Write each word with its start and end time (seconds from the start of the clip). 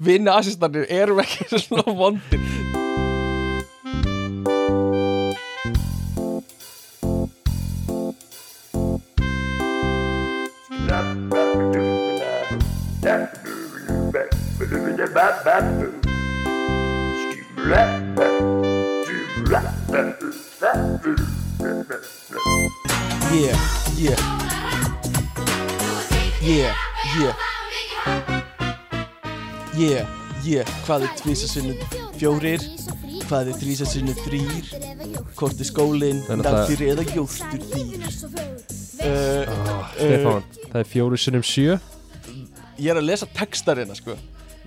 vinna 0.00 0.34
assistanir 0.36 0.86
erum 0.92 1.20
ekki 1.22 1.46
svona 1.64 1.92
vondir 1.98 2.40
Hvað 30.86 31.02
er 31.02 31.14
tvísa 31.18 31.48
sinni 31.50 31.72
fjórir? 32.14 32.62
Hvað 33.26 33.48
er 33.50 33.56
þrísa 33.58 33.86
sinni 33.90 34.12
þrýr? 34.20 34.68
Hvort 35.34 35.58
er 35.58 35.66
skólinn? 35.66 36.20
Nafnir 36.38 36.84
eða 36.92 37.02
jóstur 37.10 37.64
dýr? 37.72 38.04
Uh, 39.02 39.50
oh, 39.50 39.88
Stefán, 39.98 40.46
það 40.70 40.78
er 40.80 40.88
fjóru 40.88 41.18
sinnum 41.20 41.42
sjö 41.46 41.74
ég 42.78 42.88
er 42.90 43.00
að 43.00 43.08
lesa 43.10 43.26
textarina 43.34 43.94
sko 43.98 44.14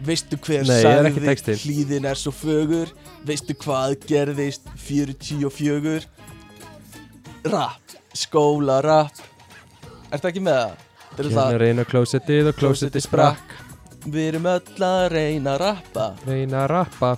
Veistu 0.05 0.37
hver 0.39 0.67
Nei, 0.67 0.77
er 0.85 1.09
textinn. 1.25 1.59
hlýðin 1.59 2.07
er 2.07 2.19
svo 2.19 2.31
fögur 2.35 2.91
Veistu 3.27 3.55
hvað 3.59 3.97
gerðist 4.07 4.67
44 4.79 6.03
Rap, 7.49 7.97
skóla 8.15 8.79
rap 8.85 9.23
Ertu 10.11 10.31
ekki 10.31 10.43
með 10.43 10.61
það? 10.61 10.85
Eru 11.19 11.33
Hérna 11.33 11.59
reyna 11.63 11.87
klósettið 11.87 12.51
og 12.53 12.59
klósettið 12.61 13.07
sprakk 13.07 13.48
Við 14.09 14.25
erum 14.31 14.47
öll 14.49 14.83
að 14.85 15.03
reyna 15.13 15.51
að 15.53 15.59
rappa. 15.61 16.05
Reyna 16.25 16.63
að 16.63 16.69
rappa. 16.71 17.09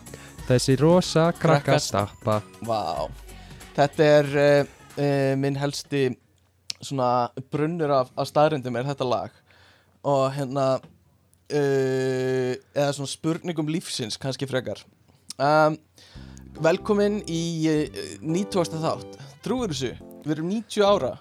Þessi 0.48 0.74
rosa 0.82 1.30
krakka 1.38 1.78
stappa. 1.80 2.40
Vá. 2.68 3.08
Þetta 3.78 4.08
er 4.18 4.32
uh, 4.42 4.72
uh, 4.98 5.34
minn 5.40 5.60
helsti 5.62 6.10
svona 6.82 7.30
brunnur 7.54 7.94
af, 7.96 8.10
af 8.20 8.28
staðrindum 8.28 8.76
er 8.76 8.90
þetta 8.90 9.08
lag. 9.08 9.38
Og 10.04 10.26
hérna 10.36 10.66
uh, 10.82 12.52
eða 12.76 12.92
svona 12.98 13.14
spurningum 13.14 13.72
lífsins 13.72 14.20
kannski 14.20 14.50
frekar. 14.50 14.84
Um, 15.40 15.80
Velkomin 16.62 17.22
í 17.32 17.44
90. 18.20 18.82
þátt. 18.84 19.16
Trúir 19.46 19.72
þessu, 19.72 19.94
við 20.26 20.34
erum 20.36 20.52
90 20.52 20.84
ára. 20.84 21.14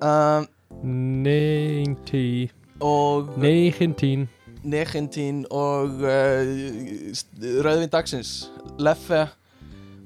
Um, 0.00 0.48
90 0.80 2.48
og 2.80 3.36
19 3.36 4.24
Negentín 4.64 5.44
og 5.52 6.00
uh, 6.02 7.62
Rauðvin 7.64 7.90
dagsins. 7.92 8.50
Leffe 8.80 9.26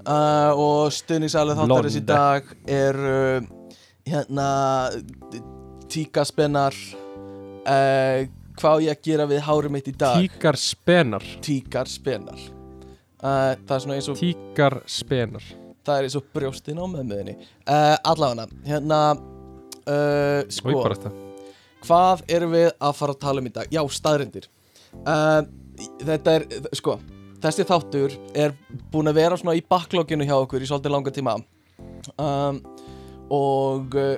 uh, 0.08 0.52
og 0.54 0.90
stuðningsalið 0.94 1.60
þáttarins 1.62 1.98
í 1.98 2.04
dag 2.08 2.50
er 2.68 2.98
uh, 2.98 3.46
hérna 4.08 4.48
tíkaspennar 5.92 6.76
uh, 7.68 8.26
hvað 8.58 8.84
ég 8.88 8.96
að 8.96 9.06
gera 9.06 9.28
við 9.30 9.44
hárið 9.46 9.74
mitt 9.76 9.90
í 9.90 9.94
dag? 9.94 10.18
Tíkarspennar? 11.44 12.44
Uh, 13.18 13.54
það 13.66 13.74
er 13.76 13.82
svona 13.84 13.96
eins 13.98 14.10
og 14.10 14.20
Tíkar 14.20 14.80
spenar 14.90 15.46
það 15.88 15.96
er 15.96 16.06
eins 16.08 16.18
og 16.18 16.28
brjóstin 16.36 16.78
á 16.78 16.84
meðmiðinni 16.84 17.34
allavega 18.04 18.44
hérna 18.68 19.00
sko 20.52 21.27
hvað 21.88 22.26
erum 22.38 22.54
við 22.54 22.70
að 22.76 22.98
fara 23.00 23.16
að 23.16 23.22
tala 23.24 23.42
um 23.42 23.48
í 23.48 23.54
dag? 23.54 23.70
Já, 23.72 23.82
staðrindir 23.98 24.50
uh, 25.04 25.40
Þetta 26.02 26.34
er, 26.34 26.46
sko 26.74 26.98
Þessi 27.38 27.64
þáttur 27.68 28.14
er 28.34 28.54
búin 28.90 29.10
að 29.10 29.20
vera 29.20 29.36
svona 29.38 29.54
í 29.54 29.62
backloginu 29.62 30.26
hjá 30.26 30.34
okkur 30.40 30.64
í 30.64 30.66
svolítið 30.66 30.90
langa 30.90 31.12
tíma. 31.14 31.36
Um, 32.18 32.58
og 33.34 33.94
uh, 33.94 34.16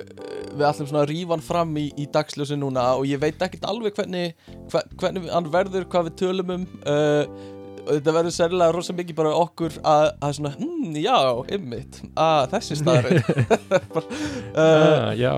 við 0.55 0.65
ætlum 0.65 0.89
svona 0.89 1.03
að 1.03 1.11
rífa 1.11 1.35
hann 1.35 1.43
fram 1.45 1.75
í, 1.77 1.85
í 2.01 2.07
dagsljósi 2.09 2.57
núna 2.57 2.87
og 2.97 3.05
ég 3.05 3.21
veit 3.21 3.41
ekkert 3.43 3.67
alveg 3.69 3.93
hvernig 3.97 4.33
hver, 4.71 4.87
hvernig 4.97 5.29
hann 5.29 5.51
verður, 5.53 5.85
hvað 5.91 6.09
við 6.09 6.17
tölum 6.23 6.55
um. 6.55 6.65
Uh, 6.81 7.51
þetta 7.87 8.13
verður 8.15 8.33
sérlega 8.35 8.73
rosa 8.75 8.93
mikið 8.95 9.17
bara 9.17 9.33
okkur 9.37 9.75
að, 9.87 10.05
að 10.21 10.35
svona, 10.37 10.51
hm, 10.59 10.95
já, 11.01 11.17
ymmit 11.57 11.99
að 12.19 12.41
þessi 12.53 12.77
staðrind 12.79 13.29
uh, 13.31 13.99
ah, 14.63 15.11
Já, 15.17 15.33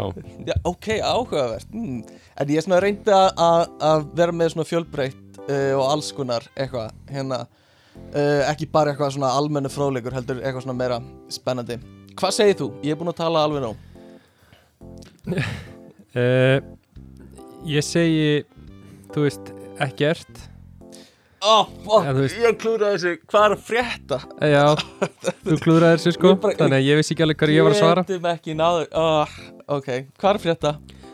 Já, 0.47 0.55
ok, 0.69 0.89
áhugavert 0.99 1.73
mm. 1.73 1.99
En 2.41 2.53
ég 2.53 2.65
er 2.65 2.81
reyndi 2.81 3.13
að, 3.13 3.73
að, 3.83 4.05
vera 4.17 4.35
með 4.35 4.63
fjölbreytt 4.69 5.41
uh, 5.43 5.73
og 5.77 5.83
alls 5.87 6.13
konar 6.15 6.47
eitthvað 6.55 6.93
hérna 7.13 7.43
uh, 7.45 8.41
ekki 8.49 8.69
bara 8.73 8.93
eitthvað 8.93 9.13
svona 9.17 9.33
almennu 9.37 9.69
fróðleikur 9.73 10.15
heldur 10.17 10.41
eitthvað 10.41 10.65
svona 10.65 10.79
meira 10.79 11.01
spennandi. 11.31 11.77
Hvað 12.17 12.37
segir 12.39 12.57
þú? 12.61 12.71
Ég 12.85 12.95
er 12.95 12.99
búinn 12.99 13.13
að 13.13 13.19
tala 13.21 13.43
alveg 13.45 13.63
nú 13.65 13.73
uh, 16.17 16.57
Ég 17.75 17.85
segi 17.85 18.43
Þú 19.13 19.27
veist, 19.27 19.53
ekkert 19.81 20.52
oh, 21.43 21.69
oh, 21.87 22.01
En 22.07 22.15
veist- 22.17 22.37
Ég 22.39 22.57
klúraði 22.61 22.97
þessu, 22.97 23.13
hvað 23.31 23.45
er 23.47 23.55
að 23.55 23.63
frétta? 23.67 24.19
Eh, 24.39 24.51
Já, 24.53 24.65
þú 25.45 25.57
klúðraðir 25.63 25.99
þessu 26.01 26.13
sko. 26.17 26.33
Ég 26.33 26.41
bara- 26.43 26.57
Þannig 26.61 26.77
að 26.79 26.87
ég 26.89 26.99
vissi 27.01 27.13
ekki 27.15 27.25
alveg 27.27 27.39
hvað 27.43 27.53
ég 27.55 27.67
var 27.67 27.75
að 27.75 27.81
svara. 27.81 28.03
Getum 28.07 28.27
ekki 28.33 28.55
náður 28.59 28.87
oh, 29.03 29.33
Ok, 29.77 29.89
hvað 30.19 30.29
er 30.31 30.39
að 30.39 30.45
frétta? 30.47 30.73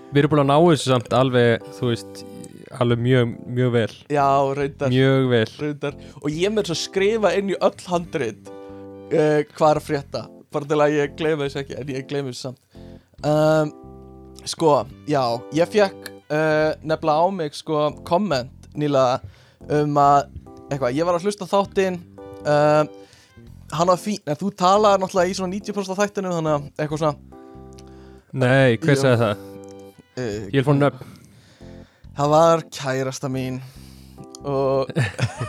Við 0.10 0.22
erum 0.24 0.34
búin 0.34 0.44
að 0.46 0.50
ná 0.52 0.58
þessu 0.70 0.90
samt 0.94 1.16
alveg, 1.20 1.68
þú 1.80 1.92
veist 1.94 2.24
Alveg 2.80 3.00
mjög, 3.02 3.32
mjög 3.50 3.72
vel. 3.74 3.94
Já, 4.14 4.28
reyndar, 4.54 4.92
Mjög 4.94 5.24
vel. 5.32 5.46
Reyndar. 5.58 5.96
Og 6.22 6.28
ég 6.38 6.52
mér 6.54 6.68
svo 6.70 6.76
skrifa 6.78 7.32
inn 7.40 7.50
í 7.50 7.56
öll 7.66 7.80
handrit 7.90 8.52
uh, 8.54 9.42
Hvað 9.58 9.70
er 9.72 9.80
að 9.82 9.88
frétta. 9.88 10.22
Bara 10.54 10.70
til 10.70 10.78
að 10.86 10.94
ég 11.00 11.16
gleyma 11.18 11.48
þessu 11.48 11.64
ekki 11.64 11.80
En 11.82 11.90
ég 11.96 12.06
gleyma 12.10 12.30
þessu 12.30 12.44
samt. 12.46 12.62
Um, 13.26 13.74
Sko, 14.48 14.70
já, 15.10 15.24
ég 15.58 15.68
fekk 15.74 16.12
uh, 16.32 16.72
nefnilega 16.86 17.26
á 17.26 17.28
mig 17.34 17.58
sko 17.58 17.82
komment 18.08 18.70
nýlega 18.78 19.18
um 19.68 20.00
að 20.02 20.20
eitthvað, 20.70 20.96
ég 20.97 21.08
var 21.09 21.18
að 21.18 21.28
hlusta 21.28 21.47
þáttinn 21.50 22.00
um, 22.46 22.90
hann 23.74 23.92
var 23.92 24.00
fín, 24.02 24.20
en 24.25 24.40
þú 24.40 24.52
talaði 24.58 25.03
náttúrulega 25.03 25.30
í 25.34 25.38
svona 25.38 25.53
90% 25.56 25.94
af 25.94 26.02
þættinu 26.03 26.34
þannig 26.38 26.56
að 26.56 26.68
eitthvað 26.86 27.03
svona 27.03 27.16
Nei, 28.40 28.78
hver 28.78 28.94
Já. 28.96 29.02
sagði 29.02 29.19
það? 29.24 29.46
uh, 30.19 30.24
Ég 30.24 30.58
vil 30.59 30.66
fá 30.68 30.74
nöfn 30.78 31.16
það 32.19 32.34
var 32.36 32.64
kærasta 32.80 33.30
mín 33.31 33.62
og 34.48 34.92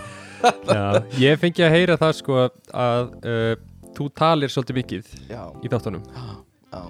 Já, 0.70 0.84
ég 1.20 1.40
fengi 1.42 1.64
að 1.66 1.74
heyra 1.76 1.98
það 2.00 2.14
sko 2.16 2.38
að 2.72 3.10
uh, 3.28 3.52
þú 3.96 4.06
talir 4.16 4.52
svolítið 4.52 4.78
mikið 4.80 5.10
já, 5.28 5.42
í 5.60 5.68
þáttunum 5.72 6.04
já 6.14 6.80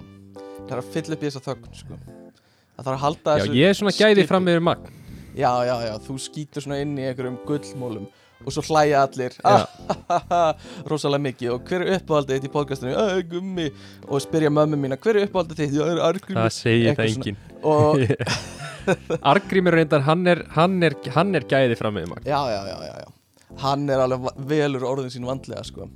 það 0.70 0.76
er 0.76 0.82
að 0.84 0.90
fylla 0.94 1.16
upp 1.16 1.22
í 1.24 1.26
þessa 1.26 1.42
þögn 1.48 1.78
sko 1.80 1.96
það 1.98 2.84
þarf 2.84 2.92
að 2.94 3.00
halda 3.02 3.36
þessu 3.40 3.56
ég 3.58 3.72
er 3.72 3.78
svona 3.80 3.94
gæði 3.96 4.20
skipi. 4.20 4.28
fram 4.30 4.50
yfir 4.52 4.62
magn 4.68 4.92
já, 5.36 5.52
já, 5.68 5.76
já, 5.88 5.94
þú 6.06 6.16
skýtur 6.26 6.64
svona 6.64 6.80
inn 6.82 6.96
í 6.98 7.06
einhverjum 7.10 7.38
gullmólum 7.46 8.08
og 8.40 8.54
svo 8.54 8.62
hlæja 8.70 9.02
allir. 9.04 9.34
Já. 9.44 9.66
rosalega 10.90 11.20
mikið. 11.26 11.50
Og 11.52 11.66
hver 11.68 11.82
er 11.84 11.98
uppáhaldið 11.98 12.38
þitt 12.38 12.48
í 12.48 12.52
podcastinu? 12.54 12.94
Æ, 12.96 13.20
gummi. 13.28 13.66
Og 14.08 14.22
spyrja 14.24 14.48
mömmu 14.54 14.78
mína 14.80 14.96
hver 14.96 15.18
er 15.20 15.28
uppáhaldið 15.28 15.60
þitt, 15.60 15.74
það 15.76 15.90
er 15.92 16.00
argrimi 16.06 16.38
Það 16.40 16.54
segir 16.56 16.96
það 16.96 17.10
enginn. 17.12 17.40
Og 17.60 18.00
Argrímur 19.30 19.76
reyndar, 19.76 20.00
hann 20.06 20.24
er, 20.26 20.40
hann 20.56 20.78
er, 20.82 20.94
hann 21.14 21.34
er 21.36 21.44
gæði 21.48 21.76
fram 21.78 21.98
magn 22.00 22.24
já, 22.24 22.38
já, 22.48 22.60
já, 22.70 22.76
já, 22.88 22.94
já. 23.04 23.10
Hann 23.60 23.84
er 23.90 24.00
alveg 24.00 24.30
velur 24.48 24.84
orðin 24.88 25.10
sín 25.12 25.26
vandlega 25.28 25.62
sko. 25.66 25.88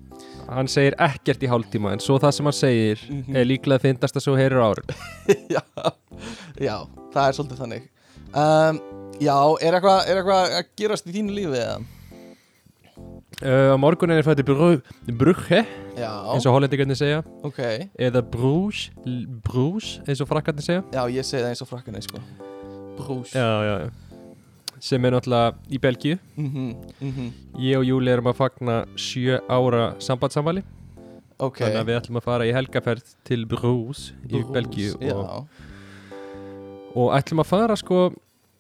Hann 0.50 0.68
segir 0.68 0.96
ekkert 1.00 1.42
í 1.46 1.48
hálftíma 1.48 1.94
en 1.94 2.02
svo 2.02 2.18
það 2.20 2.34
sem 2.36 2.48
hann 2.50 2.56
segir 2.58 3.04
Mhm. 3.08 3.36
er 3.40 3.46
líklega 3.48 3.78
að 3.80 3.86
fyndast 3.88 4.18
að 4.20 4.26
svo 4.26 4.34
heyrir 4.36 4.60
árun 4.60 4.92
já, 5.54 5.62
já, 6.60 6.76
það 7.14 7.24
er 7.28 7.38
svolítið 7.38 7.62
þannig. 7.64 7.88
Um, 8.34 8.80
já, 9.20 9.36
er 9.60 9.76
eitthvað 9.78 10.08
eitthvað 10.10 10.56
að 10.58 10.72
gerast 10.78 11.06
í 11.08 11.14
þínu 11.14 11.36
lífi 11.36 11.60
eða? 11.60 11.78
uh, 13.42 13.74
morgun 13.80 14.14
er 14.14 14.22
fætti 14.26 14.44
Brugge 14.46 15.64
eins 15.94 16.46
og 16.46 16.54
hollendingarnir 16.54 16.98
segja. 16.98 17.22
Ok. 17.46 17.60
Eða 17.98 18.22
Bruges 18.22 19.98
eins 20.06 20.22
og 20.22 20.30
frakkarnir 20.30 20.66
segja. 20.66 20.84
Já, 20.94 21.04
ég 21.10 21.26
segi 21.26 21.42
það 21.42 21.52
eins 21.52 21.64
og 21.64 21.70
frakkanei 21.70 22.04
sko. 22.04 22.22
Brús 22.98 23.34
Já, 23.34 23.48
já, 23.66 23.76
já. 23.84 23.90
Sem 24.84 25.04
er 25.06 25.14
náttúrulega 25.14 25.54
í 25.72 25.78
Belgíu. 25.80 26.18
Mhm, 26.36 26.74
mhm. 27.00 27.28
Ég 27.62 27.78
og 27.78 27.86
Júli 27.88 28.12
erum 28.12 28.28
að 28.28 28.36
fagna 28.36 28.84
sjö 28.96 29.38
ára 29.48 29.94
sambandsamvali 29.98 30.64
ok. 31.38 31.62
Þannig 31.62 31.80
að 31.80 31.88
við 31.88 32.00
ætlum 32.00 32.18
að 32.20 32.26
fara 32.26 32.46
í 32.46 32.52
helgaferð 32.54 33.14
til 33.24 33.46
Bruges 33.46 34.12
í 34.28 34.34
Brús, 34.36 34.50
Belgíu 34.54 34.92
og, 35.14 35.48
og 36.94 37.14
ætlum 37.16 37.42
að 37.42 37.50
fara 37.50 37.76
sko 37.76 38.12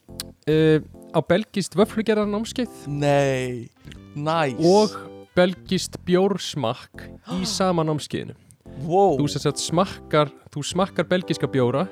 uh, 0.08 0.78
á 1.14 1.20
belgist 1.28 1.76
vöflugerðar 1.78 2.30
námskeið 2.30 2.86
nei, 2.90 3.70
næs 4.14 4.60
og 4.64 4.96
belgist 5.34 5.98
bjórsmakk 6.06 7.06
í 7.34 7.44
sama 7.58 7.84
námskeiðinu. 7.86 8.36
Wow. 8.84 9.20
þú 9.20 9.28
sagt 9.30 9.60
smakkar 9.62 10.32
þú 10.50 10.64
smakkar 10.66 11.06
belgiska 11.06 11.46
bjóra 11.46 11.84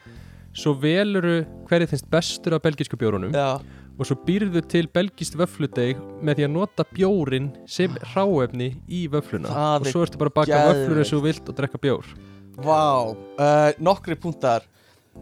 svo 0.60 0.76
veluru 0.78 1.40
hverju 1.66 1.90
finnst 1.90 2.06
bestur 2.12 2.54
af 2.54 2.62
belgisku 2.62 2.98
bjórunum 3.00 3.34
já, 3.34 3.58
og 3.98 4.06
svo 4.06 4.16
býrðu 4.22 4.62
til 4.70 4.86
belgist 4.94 5.34
vöfludeg 5.38 5.98
með 6.22 6.38
því 6.38 6.46
að 6.46 6.54
nota 6.54 6.86
bjórin 6.86 7.50
sem 7.70 7.94
ráefni 8.14 8.72
í 8.86 9.06
vöfluna. 9.10 9.50
Og 9.78 9.88
svo 9.90 10.04
ertu 10.06 10.20
bara 10.20 10.32
að 10.32 10.38
baka 10.38 10.64
vöflur 10.70 11.02
eins 11.02 11.14
og 11.16 11.24
vilt 11.26 11.50
og 11.50 11.58
drekka 11.58 11.80
bjór. 11.82 12.12
Vá, 12.58 13.14
uh, 13.14 13.70
nokkri 13.82 14.16
punktar 14.18 14.66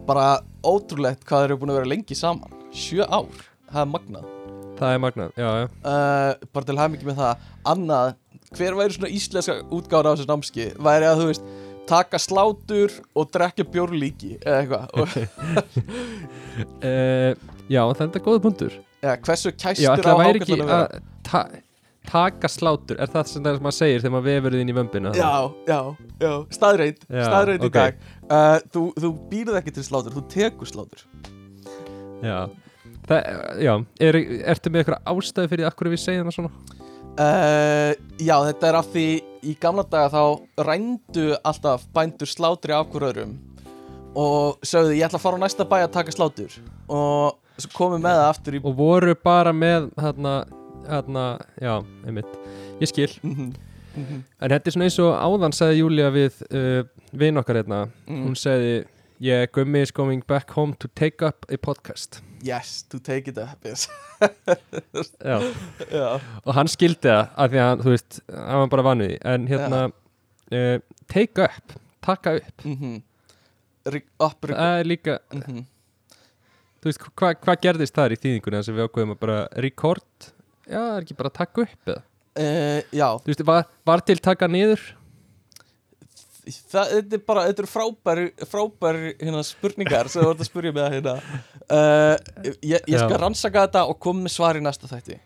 bara 0.07 0.27
ótrúlegt 0.65 1.25
hvað 1.27 1.43
þeir 1.43 1.51
eru 1.51 1.59
búin 1.61 1.73
að 1.73 1.79
vera 1.81 1.91
lengi 1.93 2.17
saman. 2.17 2.57
Sjö 2.75 3.07
ár, 3.07 3.45
það 3.71 3.81
er 3.83 3.91
magnað. 3.93 4.33
Það 4.77 4.93
er 4.93 5.01
magnað, 5.01 5.31
já, 5.41 5.47
já. 5.57 5.67
Uh, 5.81 6.49
bara 6.53 6.69
til 6.69 6.77
hamingi 6.77 7.07
með 7.07 7.21
það. 7.21 7.45
Annað, 7.73 8.11
hver 8.57 8.77
væri 8.77 8.97
svona 8.97 9.13
íslenska 9.17 9.55
útgáður 9.73 10.11
af 10.11 10.19
þessu 10.19 10.29
námski? 10.29 10.67
Væri 10.87 11.09
að 11.09 11.21
þú 11.21 11.29
veist 11.31 11.47
taka 11.87 12.19
slátur 12.19 12.97
og 13.17 13.31
drekja 13.33 13.65
bjórlíki 13.73 14.37
eða 14.43 14.59
eitthvað. 14.61 15.17
Uh, 16.57 17.37
já, 17.69 17.83
þetta 17.99 18.17
er 18.17 18.21
góða 18.25 18.39
punktur. 18.41 18.77
Eða, 18.97 19.11
hversu 19.27 19.51
já, 19.51 19.57
kæstur 19.61 20.07
á 20.09 20.17
hákarlinn 20.17 20.63
að 20.65 20.79
vera 20.81 21.66
taka 22.07 22.49
slátur 22.51 22.99
er 23.01 23.11
það 23.11 23.31
sem 23.31 23.43
það 23.45 23.57
sem 23.57 23.65
maður 23.67 23.77
segir 23.77 24.03
þegar 24.03 24.13
maður 24.15 24.27
vefur 24.29 24.57
þín 24.57 24.71
í 24.71 24.75
vömbina? 24.77 25.11
Já, 25.17 25.31
já, 25.67 25.79
já, 26.23 26.31
staðreind 26.57 27.03
staðreind 27.07 27.67
í 27.67 27.71
dag. 27.73 27.99
Uh, 28.27 28.55
þú, 28.73 28.85
þú 28.97 29.11
býrð 29.31 29.59
ekki 29.61 29.75
til 29.75 29.85
slátur, 29.87 30.15
þú 30.15 30.23
tekur 30.31 30.71
slátur. 30.71 31.03
Já, 32.23 32.37
það, 33.09 33.31
já 33.63 33.73
er, 34.09 34.19
ertu 34.53 34.73
með 34.73 34.83
eitthvað 34.83 35.13
ástæði 35.13 35.53
fyrir 35.53 35.69
akkur 35.69 35.91
við 35.93 36.03
segjum 36.05 36.31
það 36.31 36.37
svona? 36.39 36.85
Uh, 37.17 37.91
já, 38.21 38.35
þetta 38.45 38.69
er 38.69 38.77
af 38.77 38.93
því 38.93 39.07
í 39.47 39.57
gamla 39.61 39.85
daga 39.89 40.11
þá 40.13 40.65
rændu 40.67 41.31
alltaf 41.41 41.87
bændur 41.95 42.29
slátri 42.29 42.75
af 42.77 42.89
hver 42.91 43.07
öðrum 43.09 43.37
og 44.17 44.65
sögðu 44.65 44.95
ég 44.97 45.05
ætla 45.05 45.19
að 45.19 45.25
fara 45.25 45.37
á 45.37 45.43
næsta 45.43 45.65
bæ 45.67 45.75
að 45.83 45.91
taka 45.93 46.13
slátur. 46.13 46.53
Og 46.89 47.67
komum 47.73 48.01
með 48.01 48.19
það 48.19 48.29
aftur 48.31 48.57
í 48.57 48.61
og 48.61 48.77
voru 48.77 49.15
bara 49.17 49.53
með 49.55 49.89
hérna, 49.97 50.33
hérna, 50.87 51.25
já, 51.61 51.73
einmitt. 52.05 52.37
Ég 52.81 52.91
skil, 52.91 53.09
Mhm, 53.23 53.53
mhm, 53.95 54.23
en 54.41 54.49
þetta 54.53 54.67
er 54.67 54.75
svona 54.75 54.87
eins 54.89 54.99
og 55.03 55.13
áðan 55.15 55.55
sagði 55.57 55.81
Júlia 55.81 56.11
við 56.13 56.41
uh, 56.51 56.83
vin 57.13 57.37
okkar 57.37 57.61
hérna, 57.61 57.87
mm. 58.07 58.23
hún 58.27 58.35
sagði 58.37 58.85
yeah, 59.19 59.47
Gummi 59.51 59.81
is 59.81 59.91
going 59.91 60.21
back 60.27 60.51
home 60.51 60.75
to 60.79 60.87
take 60.95 61.25
up 61.25 61.45
a 61.49 61.57
podcast. 61.57 62.21
Yes, 62.43 62.83
to 62.89 62.99
take 62.99 63.27
it 63.27 63.37
up 63.37 63.65
yes. 63.65 63.87
já. 65.25 65.41
Já, 65.91 66.19
og 66.45 66.53
hann 66.53 66.69
skildi 66.69 67.09
það 67.09 67.23
af 67.35 67.51
því 67.51 67.63
að, 67.63 67.81
þú 67.81 67.95
veist, 67.95 68.21
hann 68.29 68.61
var 68.63 68.71
bara 68.75 68.85
vanið 68.91 69.17
en 69.25 69.47
hérna, 69.49 69.81
uh, 70.51 70.79
take 71.09 71.41
up 71.43 71.77
taka 72.07 72.35
upp, 72.35 72.65
mhm. 72.65 73.01
Rí- 73.87 74.03
Upp, 74.19 74.41
rí- 74.41 74.55
það 74.55 74.79
er 74.79 74.87
líka 74.87 75.19
mhm. 75.33 75.65
þú 76.81 76.89
veist, 76.89 77.03
hvað 77.19 77.37
hva 77.45 77.55
gerðist 77.63 77.95
þar 77.95 78.15
í 78.15 78.19
þýðingunni? 78.19 78.59
Að 78.61 78.75
við 78.75 78.87
ákveðum 78.87 79.13
að 79.15 79.21
bara 79.23 79.37
record 79.63 80.29
já, 80.67 80.77
það 80.77 80.93
er 80.97 81.01
ekki 81.07 81.17
bara 81.19 81.31
að 81.33 81.37
taka 81.41 81.61
upp 81.67 81.91
eða? 81.93 82.01
Uh, 82.37 82.81
já, 82.93 83.07
þú 83.17 83.31
veist, 83.31 83.43
var, 83.47 83.63
var 83.89 84.03
til 84.05 84.19
taka 84.21 84.47
niður? 84.51 84.83
Það, 86.47 86.91
þetta 86.93 87.17
er 87.17 87.23
bara, 87.27 87.41
þetta 87.49 87.63
eru 87.63 87.67
frábæri, 87.71 88.25
frábæri 88.47 89.09
hérna, 89.19 89.41
spurningar 89.43 90.07
sem 90.13 90.21
þú 90.23 90.29
ert 90.31 90.43
að 90.45 90.47
spurja 90.47 90.71
með 90.77 90.93
hérna. 90.93 91.15
Uh, 91.67 92.15
ég, 92.63 92.77
ég 92.87 93.01
skal 93.01 93.17
Já. 93.17 93.19
rannsaka 93.25 93.65
þetta 93.65 93.81
og 93.91 93.97
koma 94.05 94.23
með 94.27 94.35
svar 94.37 94.55
í 94.55 94.61
næsta 94.63 94.87
þætti. 94.87 95.17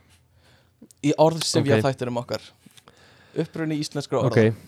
Í 1.06 1.12
orðsifja 1.22 1.78
Ok. 1.78 1.86
þættinum 1.86 2.18
okkar. 2.24 2.48
Upprunni 3.44 3.78
íslenskra 3.84 4.18
orða. 4.24 4.48
Ok. 4.48 4.68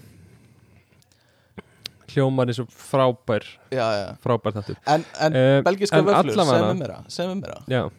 Hljómar 2.13 2.51
eins 2.51 2.59
og 2.61 2.69
frábær 2.69 3.45
já, 3.73 3.85
já. 3.97 4.07
frábær 4.21 4.53
þáttur. 4.59 4.77
En, 4.85 5.01
en 5.25 5.35
Eh, 5.39 5.61
belgiska 5.65 6.03
vöflur, 6.05 6.35
allavega- 6.37 7.01
segðu 7.09 7.39
mér 7.41 7.49
það 7.49 7.91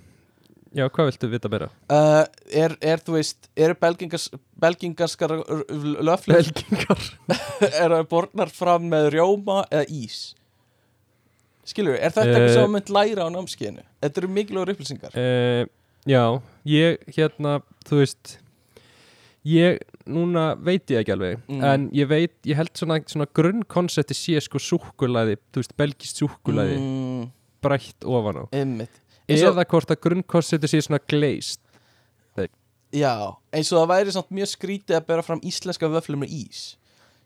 já, 0.75 0.85
hvað 0.91 1.09
viltu 1.11 1.29
vita 1.33 1.51
meira? 1.53 1.69
uh, 1.93 2.25
er, 2.51 2.75
er, 2.83 3.03
þú 3.07 3.17
veist, 3.19 3.49
eru 3.57 3.77
belgingars 3.81 4.29
belgingarskar 4.61 5.35
löflur? 6.05 6.41
Belgingar. 6.41 7.05
Er 7.85 7.91
það 7.95 8.09
borðnar 8.11 8.51
fram 8.53 8.89
með 8.91 9.11
rjóma 9.15 9.63
eða 9.71 9.85
ís? 9.95 10.35
Skilur 11.65 11.97
er 11.97 12.13
þetta 12.13 12.27
Eh, 12.29 12.35
eitthvað 12.35 12.55
sem 12.59 12.67
þú 12.67 12.73
mynd 12.75 12.91
læra 12.93 13.25
á 13.25 13.29
námskeiðinu? 13.33 13.85
Þetta 14.05 14.21
eru 14.21 14.29
mikilvægur 14.37 14.73
upplýsingar. 14.75 15.15
Uh, 15.17 15.65
já, 16.05 16.23
ég 16.69 17.07
hérna, 17.17 17.55
þú 17.89 18.01
veist 18.03 18.35
ég, 19.49 19.79
núna 20.09 20.51
veit 20.61 20.91
ég 20.93 21.01
ekki 21.01 21.15
alveg 21.15 21.39
Mm. 21.49 21.63
en 21.65 21.87
ég 21.97 22.09
veit, 22.09 22.35
ég 22.45 22.57
held 22.57 22.73
svona, 22.77 22.99
svona 23.09 23.27
grunnkonsepti 23.33 24.17
sé 24.17 24.41
sko 24.45 24.61
súkkulaði 24.61 25.39
þú 25.53 25.63
veist, 25.63 25.75
belgist 25.81 26.21
súkkulaði. 26.21 26.77
Mm, 26.81 27.31
brætt 27.65 28.05
ofan 28.05 28.41
á. 28.41 28.45
Einmitt 28.53 29.01
eða 29.29 29.65
hvort 29.69 29.93
að 29.93 30.03
grunnkonsepti 30.07 30.71
sé 30.71 30.83
svona 30.85 31.01
glazed. 31.09 31.61
Já, 32.95 33.35
eins 33.51 33.73
og 33.73 33.81
það 33.81 33.89
væri 33.91 34.13
samt 34.15 34.29
mjög 34.31 34.51
skrítið 34.53 34.97
að 35.01 35.07
bera 35.09 35.23
fram 35.27 35.41
íslenska 35.43 35.89
vöflur 35.91 36.21
með 36.21 36.35
ís. 36.37 36.61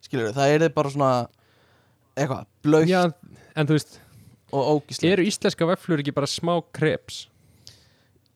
Skilur 0.00 0.32
það 0.32 0.54
er 0.54 0.70
bara 0.72 0.92
svona 0.94 1.10
eitthvað, 2.18 2.46
blöytt 2.64 2.90
já, 2.90 3.02
en 3.58 3.68
þú 3.68 3.76
veist, 3.76 3.98
og 4.52 4.70
ógíslega 4.78 5.18
eru 5.18 5.26
íslenska 5.28 5.68
veflur 5.68 6.02
ekki 6.02 6.14
bara 6.16 6.30
smá 6.30 6.54
kreps? 6.74 7.26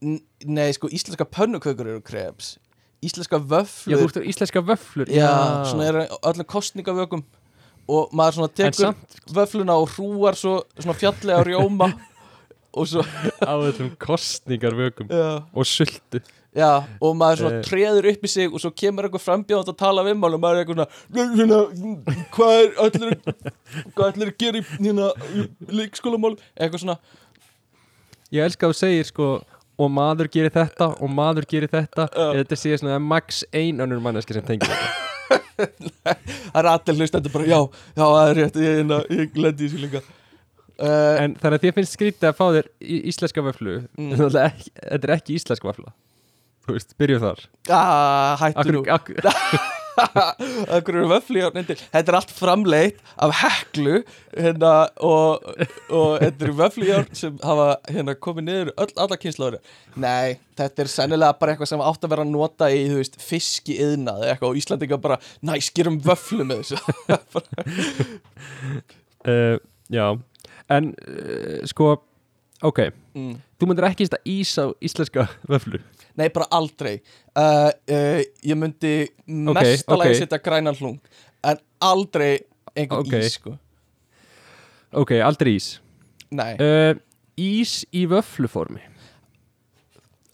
Nei, 0.03 0.69
sko, 0.75 0.91
íslenska 0.91 1.26
pönnukökur 1.31 1.87
eru 1.87 2.03
krebs 2.03 2.56
Íslenska 3.03 3.38
Já, 3.38 3.47
vöflur 3.50 3.99
þú 3.99 4.06
veist, 4.06 4.19
íslenska 4.32 4.62
vöflur 4.67 5.11
já, 5.11 5.31
svona 5.70 5.87
eru 5.88 6.03
öllum 6.23 6.49
kostningavökum 6.50 7.23
og 7.91 8.12
maður 8.15 8.37
svona 8.38 8.53
tekur 8.55 8.79
samt 8.79 9.17
vöfluna 9.35 9.76
og 9.79 9.88
hrúar 9.94 10.38
svo 10.38 10.61
svona 10.76 10.94
fjallega 10.99 11.47
rjóma 11.47 11.91
svo, 12.89 13.03
á 13.51 13.53
þessum 13.67 13.91
kostningarvökum 14.01 15.11
já, 15.13 15.27
og 15.53 15.69
sultu. 15.69 16.21
Já 16.53 16.69
og 17.01 17.15
maður 17.17 17.39
svona 17.43 17.59
Eh. 17.59 17.65
treður 17.65 18.07
upp 18.11 18.25
í 18.25 18.29
sig 18.29 18.53
og 18.53 18.61
svo 18.61 18.71
kemur 18.77 19.07
eitthvað 19.09 19.23
frambjóðand 19.25 19.71
að 19.73 19.79
tala 19.81 20.03
við 20.05 20.19
maður 20.21 20.37
og 20.37 20.43
maður 20.45 20.59
er 20.59 20.65
eitthvað 20.67 20.81
svona 20.83 21.39
hérna, 21.39 21.61
hvað 22.35 22.53
er 22.59 22.75
allir 22.85 23.15
hvað 23.95 24.05
allir 24.11 24.33
gera 24.43 24.61
í, 24.61 24.65
hérna, 24.77 25.07
í 25.33 25.47
leikskólamál 25.81 26.35
eitthvað 26.61 26.83
svona. 26.85 26.99
Ég 28.33 28.45
elska 28.49 28.69
að 28.69 28.75
þú 28.75 28.79
segir 28.83 29.09
sko 29.09 29.31
og 29.83 29.89
maður 29.93 30.29
gerir 30.33 30.53
þetta 30.53 30.91
og 31.01 31.11
maður 31.13 31.49
gerir 31.49 31.73
þetta. 31.73 32.05
Eða 32.13 32.43
þetta 32.43 32.61
sé 32.61 32.77
svona 32.81 32.99
að 33.01 33.07
max 33.09 33.43
ein 33.57 33.81
önnur 33.81 34.01
manneski 34.05 34.37
sem 34.37 34.45
tengir 34.45 34.69
þetta. 34.69 35.09
Það 36.53 36.59
er 36.61 36.69
allir 36.69 36.97
hlustendur 37.01 37.33
bara 37.33 37.47
já, 37.49 37.59
já 37.97 38.03
það 38.05 38.29
er 38.29 38.39
rétt 38.39 38.57
ég, 38.61 38.75
hérna, 38.81 38.99
ég 39.13 39.37
lendi 39.41 39.69
í 39.69 39.81
líka 39.87 40.01
uh, 40.82 41.17
En 41.23 41.37
þannig 41.40 41.58
að 41.61 41.67
þér 41.67 41.76
finnst 41.81 41.96
skrítið 41.99 42.31
að 42.32 42.38
fá 42.40 42.46
þér 42.58 42.70
íslenska 43.12 43.46
vöflu 43.49 43.76
Mm. 43.96 44.14
mm. 44.17 44.40
ekki, 44.46 44.70
þetta 44.82 45.06
er 45.08 45.14
ekki 45.19 45.38
íslenska 45.40 45.70
vöfla 45.73 45.94
Þú 46.62 46.76
veist, 46.76 46.93
byrjum 46.94 47.19
þar. 47.25 47.40
Ah, 47.75 48.37
hættu 48.38 48.61
Akkur, 48.62 48.76
nú. 48.76 48.82
akkur, 48.94 49.17
Akkur 50.77 50.94
eru 51.01 51.08
vöfli 51.10 51.43
á 51.43 51.51
nefndir 51.51 51.81
Þetta 51.91 52.12
er 52.12 52.17
allt 52.20 52.31
framleitt 52.32 53.01
af 53.27 53.32
heklu 53.41 53.96
hérna, 54.31 54.70
og, 55.03 55.43
og 55.91 56.15
þetta 56.22 56.46
eru 56.46 56.55
vöflijár 56.62 57.08
sem 57.19 57.34
hafa 57.43 57.67
hérna, 57.91 58.15
komið 58.15 58.46
niður 58.46 58.70
öll, 58.79 58.94
alla 59.05 59.19
kynslaður 59.20 59.58
Nei, 60.01 60.39
þetta 60.56 60.84
er 60.86 60.93
sennilega 60.94 61.34
bara 61.43 61.56
eitthvað 61.56 61.72
sem 61.74 61.82
átt 61.84 62.06
að 62.06 62.15
vera 62.15 62.24
að 62.29 62.32
nota 62.39 62.70
í 62.72 62.86
veist, 62.94 63.19
fiski 63.20 63.77
yðnað 63.82 64.22
eitthvað. 64.31 64.55
Og 64.55 64.62
Íslandinga 64.62 65.01
bara, 65.03 65.19
næ, 65.44 65.58
skerum 65.67 65.98
vöflu 66.06 66.46
með 66.48 66.62
þessu. 66.62 66.79
Uh, 69.27 69.58
Já 69.93 70.06
En 70.71 70.93
uh, 70.95 71.61
sko 71.71 71.95
Ok, 72.63 72.79
mm. 73.19 73.33
þú 73.59 73.67
myndir 73.67 73.89
ekki 73.89 74.07
stað 74.07 74.29
ís 74.31 74.53
á 74.55 74.71
íslenska 74.79 75.27
vöflu 75.51 75.81
Nei, 76.15 76.29
bara 76.31 76.47
aldrei 76.55 77.01
uh, 77.35 77.73
uh, 77.73 78.21
Ég 78.47 78.59
myndi 78.59 78.93
mestalagi 79.27 80.15
ok. 80.15 80.21
setja 80.21 80.39
grænan 80.43 80.79
hlung 80.79 81.01
en 81.43 81.59
aldrei 81.83 82.37
einhvern 82.77 83.03
Ok. 83.03 83.17
ís 83.19 83.35
sko. 83.41 83.57
Ok, 84.95 85.17
aldrei 85.19 85.57
ís 85.59 85.73
Nei 86.31 86.55
uh, 86.63 86.95
Ís 87.41 87.81
í 87.91 88.05
vöfluformi 88.07 88.85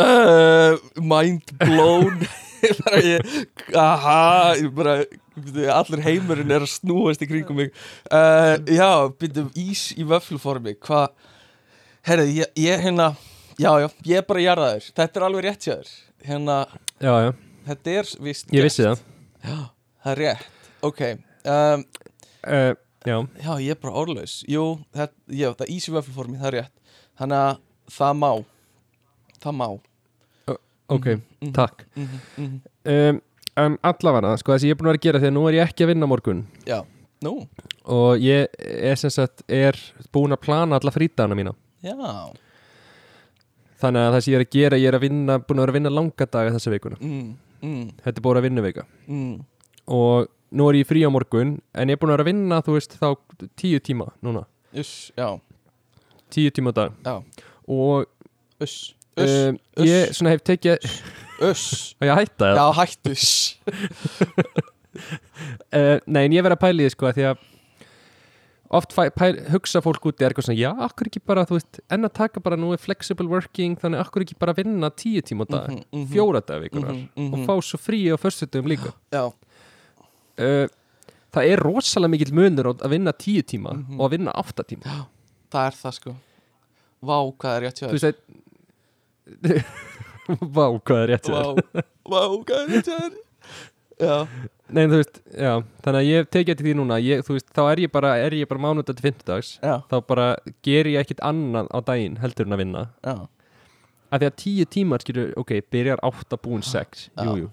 uh, 0.03 0.77
Mind 1.01 1.55
blown 1.65 2.21
aha, 3.79 4.55
ég 4.59 4.73
bara, 4.75 5.01
allir 5.75 6.03
heimurinn 6.05 6.51
er 6.55 6.65
að 6.67 6.73
snúast 6.73 7.23
í 7.25 7.29
kringum 7.31 7.57
mig. 7.61 7.73
Uh, 8.11 8.57
já, 8.71 8.91
byrjum 9.21 9.51
ís 9.59 9.89
í 9.99 10.07
vöfluformi 10.09 10.75
hvað, 10.85 11.09
herrðu, 12.09 12.35
ég, 12.41 12.53
ég 12.65 12.85
hérna 12.87 13.09
já, 13.59 13.71
já, 13.85 13.89
ég 14.11 14.21
er 14.23 14.27
bara 14.29 14.45
jarðaður. 14.45 14.91
Þetta 14.99 15.21
er 15.21 15.27
alveg 15.29 15.47
rétt 15.49 15.67
hjá 15.69 15.75
þér. 15.77 15.95
Hérna, 16.29 16.59
Já, 16.99 17.13
já, 17.23 17.31
þetta 17.69 17.97
er 18.01 18.13
vist 18.27 18.49
ég 18.57 18.65
vissi 18.67 18.83
það. 18.87 19.03
Já, 19.45 19.57
það 20.03 20.13
er 20.15 20.21
rétt, 20.25 20.47
ok 20.83 21.03
um, 21.09 21.85
uh, 22.43 22.73
Já, 23.07 23.15
já, 23.39 23.53
ég 23.63 23.71
er 23.73 23.79
bara 23.81 23.95
orðlaus. 24.03 24.41
Jú, 24.51 24.65
það, 24.97 25.13
já, 25.31 25.47
það 25.55 25.63
er 25.69 25.71
ís 25.77 25.87
í 25.89 25.93
vöfluformi, 25.95 26.41
það 26.41 26.49
er 26.51 26.57
rétt. 26.59 26.75
Þannig 27.21 27.45
að 27.45 27.61
það 27.95 28.17
má 28.19 28.33
það 29.39 29.55
má. 29.61 29.69
Ok, 30.89 31.07
Mhm, 31.39 31.53
takk. 31.53 31.83
mhm, 31.95 32.21
mhm. 32.41 32.61
um, 32.89 33.19
um, 33.65 33.77
Allavega, 33.91 34.35
sko 34.41 34.55
það 34.55 34.63
sem 34.63 34.71
ég 34.71 34.77
er 34.77 34.81
búin 34.81 34.89
að 34.89 34.95
vera 34.95 35.01
að 35.01 35.07
gera 35.07 35.23
þegar 35.23 35.35
nú 35.37 35.45
er 35.49 35.57
ég 35.59 35.69
ekki 35.69 35.85
að 35.85 35.91
vinna 35.93 36.09
morgun. 36.11 36.43
Já, 36.69 36.79
nú, 37.27 37.33
og 37.95 38.23
ég 38.23 38.59
er 38.59 39.01
sem 39.01 39.13
sagt 39.13 39.45
er 39.49 39.79
búin 40.15 40.37
að 40.37 40.43
plana 40.45 40.79
alla 40.79 40.95
frítagana 40.95 41.39
mína. 41.39 41.55
Já. 41.85 41.95
Þannig 43.79 44.03
að 44.03 44.17
það 44.17 44.25
sem 44.25 44.33
ég 44.33 44.39
er 44.39 44.45
að 44.45 44.57
gera, 44.57 44.81
ég 44.81 44.91
er 44.91 44.99
að 44.99 45.05
vinna 45.07 45.39
búin 45.39 45.61
að 45.61 45.67
vera 45.67 45.75
að 45.75 45.79
vinna 45.79 45.95
langa 45.95 46.27
daga 46.27 46.55
þessa 46.57 46.75
vikuna. 46.75 46.99
Mm, 46.99 47.29
mm, 47.63 47.85
þetta 48.05 48.15
er 48.15 48.27
búin 48.27 48.41
að 48.41 48.47
vinna 48.49 48.65
vika 48.65 48.85
mm. 49.07 49.35
og 49.95 50.31
nú 50.59 50.67
er 50.71 50.81
ég 50.81 50.89
frí 50.89 51.05
á 51.07 51.11
morgun 51.13 51.59
en 51.75 51.93
ég 51.93 51.99
er 51.99 52.01
búin 52.03 52.11
að 52.11 52.19
vera 52.19 52.27
að 52.27 52.31
vinna, 52.33 52.61
þú 52.67 52.75
veist, 52.75 52.97
þá 52.99 53.47
tíu 53.61 53.83
tíma 53.85 54.09
núna, 54.25 54.47
Uss, 54.79 55.13
já, 55.17 55.39
tíu 56.35 56.51
tíma 56.53 56.75
dag. 56.77 56.93
Já. 57.07 57.45
Og 57.69 58.09
Uss, 58.61 58.95
uss, 59.15 59.35
um, 59.49 59.59
ég 59.87 60.11
svona 60.17 60.35
hef 60.35 60.43
tekið 60.43 60.83
og 61.43 62.07
ég 62.09 62.15
hætta 62.19 62.51
Já, 62.57 62.65
hættu 62.79 63.13
uh, 65.73 65.99
nei 66.13 66.25
en 66.27 66.35
ég 66.35 66.43
verið 66.45 66.57
að 66.59 66.63
pæli 66.65 66.87
því 66.89 66.93
sko 66.95 67.09
að 67.11 67.19
því 67.19 67.27
að 67.31 67.45
oft 68.79 68.93
fæ, 68.93 69.03
pæl, 69.17 69.31
hugsa 69.55 69.81
fólk 69.81 70.05
úti 70.11 70.25
er 70.27 70.33
eitthvað 70.35 70.45
svona, 70.51 70.59
já, 70.61 70.71
akkur 70.85 71.09
ekki 71.09 71.23
bara, 71.25 71.47
þú 71.49 71.57
veist 71.57 71.79
en 71.95 72.05
að 72.05 72.13
taka 72.19 72.43
bara, 72.45 72.59
nú 72.61 72.75
er 72.75 72.83
flexible 72.83 73.25
working 73.31 73.79
þannig 73.81 74.03
akkur 74.03 74.27
ekki 74.27 74.37
bara 74.43 74.53
vinna 74.59 74.91
tíu 74.93 75.23
tíma 75.25 75.47
á 75.49 75.53
dag 75.55 75.71
Mhm, 75.71 75.85
mhm. 75.95 76.09
fjóra 76.13 76.43
dag 76.45 76.61
vikunar 76.67 76.93
Mhm, 76.93 77.09
mhm. 77.17 77.33
og 77.33 77.47
fá 77.49 77.55
svo 77.65 77.79
frí 77.81 78.03
á 78.13 78.17
föstudum 78.21 78.69
líka? 78.69 78.93
Já, 79.15 79.25
uh, 79.33 80.67
það 81.33 81.49
er 81.55 81.59
rosalega 81.65 82.13
mikill 82.13 82.35
munur 82.37 82.75
að 82.75 82.91
vinna 82.93 83.13
tíu 83.17 83.41
tíma 83.43 83.73
Mhm. 83.73 83.97
og 84.01 84.05
að 84.11 84.19
vinna 84.19 84.33
átta 84.37 84.65
tíma. 84.65 84.85
Það 85.53 85.67
er 85.67 85.73
það 85.81 85.93
sko. 85.97 86.11
Vá, 87.01 87.17
hvað 87.41 87.57
er 87.57 87.63
rétt 87.65 87.79
hjá 87.81 87.89
þú 87.89 87.95
þér. 87.97 88.03
veist 88.05 88.05
að 88.13 89.65
Vá, 90.57 90.67
hvað 90.85 91.03
er 91.03 91.11
rétt 91.15 91.29
þér? 91.29 91.65
Vá, 92.09 92.21
hvað 92.45 92.61
er 92.61 92.71
rétt 92.77 93.19
Já, 93.99 94.15
Nei, 94.69 94.85
þú 94.85 94.99
veist, 95.01 95.17
já, 95.33 95.53
þannig 95.83 95.99
að 95.99 96.07
ég 96.07 96.27
tekið 96.35 96.59
til 96.59 96.67
því 96.67 96.73
núna 96.77 96.99
ég, 97.01 97.23
þú 97.25 97.35
veist, 97.39 97.47
þá 97.57 97.61
er 97.65 97.81
ég 97.87 97.93
bara, 97.93 98.11
er 98.21 98.35
ég 98.37 98.49
bara 98.51 98.61
mánudag 98.61 98.99
til 98.99 99.07
fimmtudags, 99.07 99.55
já, 99.65 99.79
þá 99.89 99.97
bara 100.07 100.27
ger 100.67 100.91
ég 100.93 101.01
ekkit 101.01 101.23
annað 101.25 101.71
á 101.73 101.79
daginn 101.89 102.19
heldur 102.21 102.47
en 102.47 102.57
að 102.57 102.63
vinna. 102.63 102.83
Já. 103.01 103.15
Að 104.13 104.23
því 104.23 104.29
að 104.29 104.37
tíu 104.43 104.67
tímar, 104.77 105.05
skilur, 105.05 105.33
ok, 105.41 105.55
byrjar 105.73 106.05
átta 106.05 106.39
búin 106.45 106.65
sex, 106.65 107.09
Já. 107.17 107.25
jú, 107.25 107.47
jú. 107.47 107.49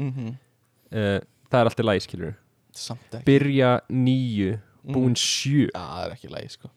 Mm 0.00 0.32
uh, 0.32 1.18
það 1.48 1.60
er 1.60 1.70
alltaf 1.70 1.84
læg, 1.84 2.02
skilur 2.04 2.34
Samt 2.78 3.12
ekki. 3.12 3.24
Byrja 3.28 3.70
níu, 3.92 4.56
búin 4.88 5.16
sjö. 5.18 5.68
Já, 5.68 5.84
það 5.84 6.02
er 6.06 6.16
ekki 6.16 6.32
lægi 6.32 6.56
sko 6.56 6.72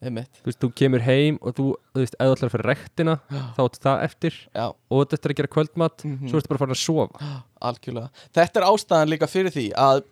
þú 0.00 0.48
veist, 0.48 0.60
þú 0.62 0.70
kemur 0.80 1.02
heim 1.04 1.38
og 1.42 1.54
þú, 1.58 1.64
þú 1.94 2.00
veist, 2.04 2.14
eða 2.20 2.36
að 2.36 2.52
fyrir 2.54 2.68
rektina 2.70 3.16
þá 3.28 3.60
áttu 3.66 3.82
það 3.84 4.04
eftir 4.06 4.36
Já, 4.56 4.66
og 4.72 5.02
þetta 5.02 5.18
eftir 5.18 5.30
að 5.34 5.40
gera 5.40 5.52
kvöldmatt 5.56 6.04
Mhm. 6.04 6.28
svo 6.30 6.38
ertu 6.40 6.48
bara 6.48 6.58
farin 6.62 6.76
að 6.76 6.84
sofa. 6.84 7.32
Algjörlega. 7.68 8.08
Þetta 8.32 8.60
er 8.62 8.68
ástæðan 8.70 9.12
líka 9.12 9.28
fyrir 9.28 9.52
því 9.52 9.66
að 9.76 10.02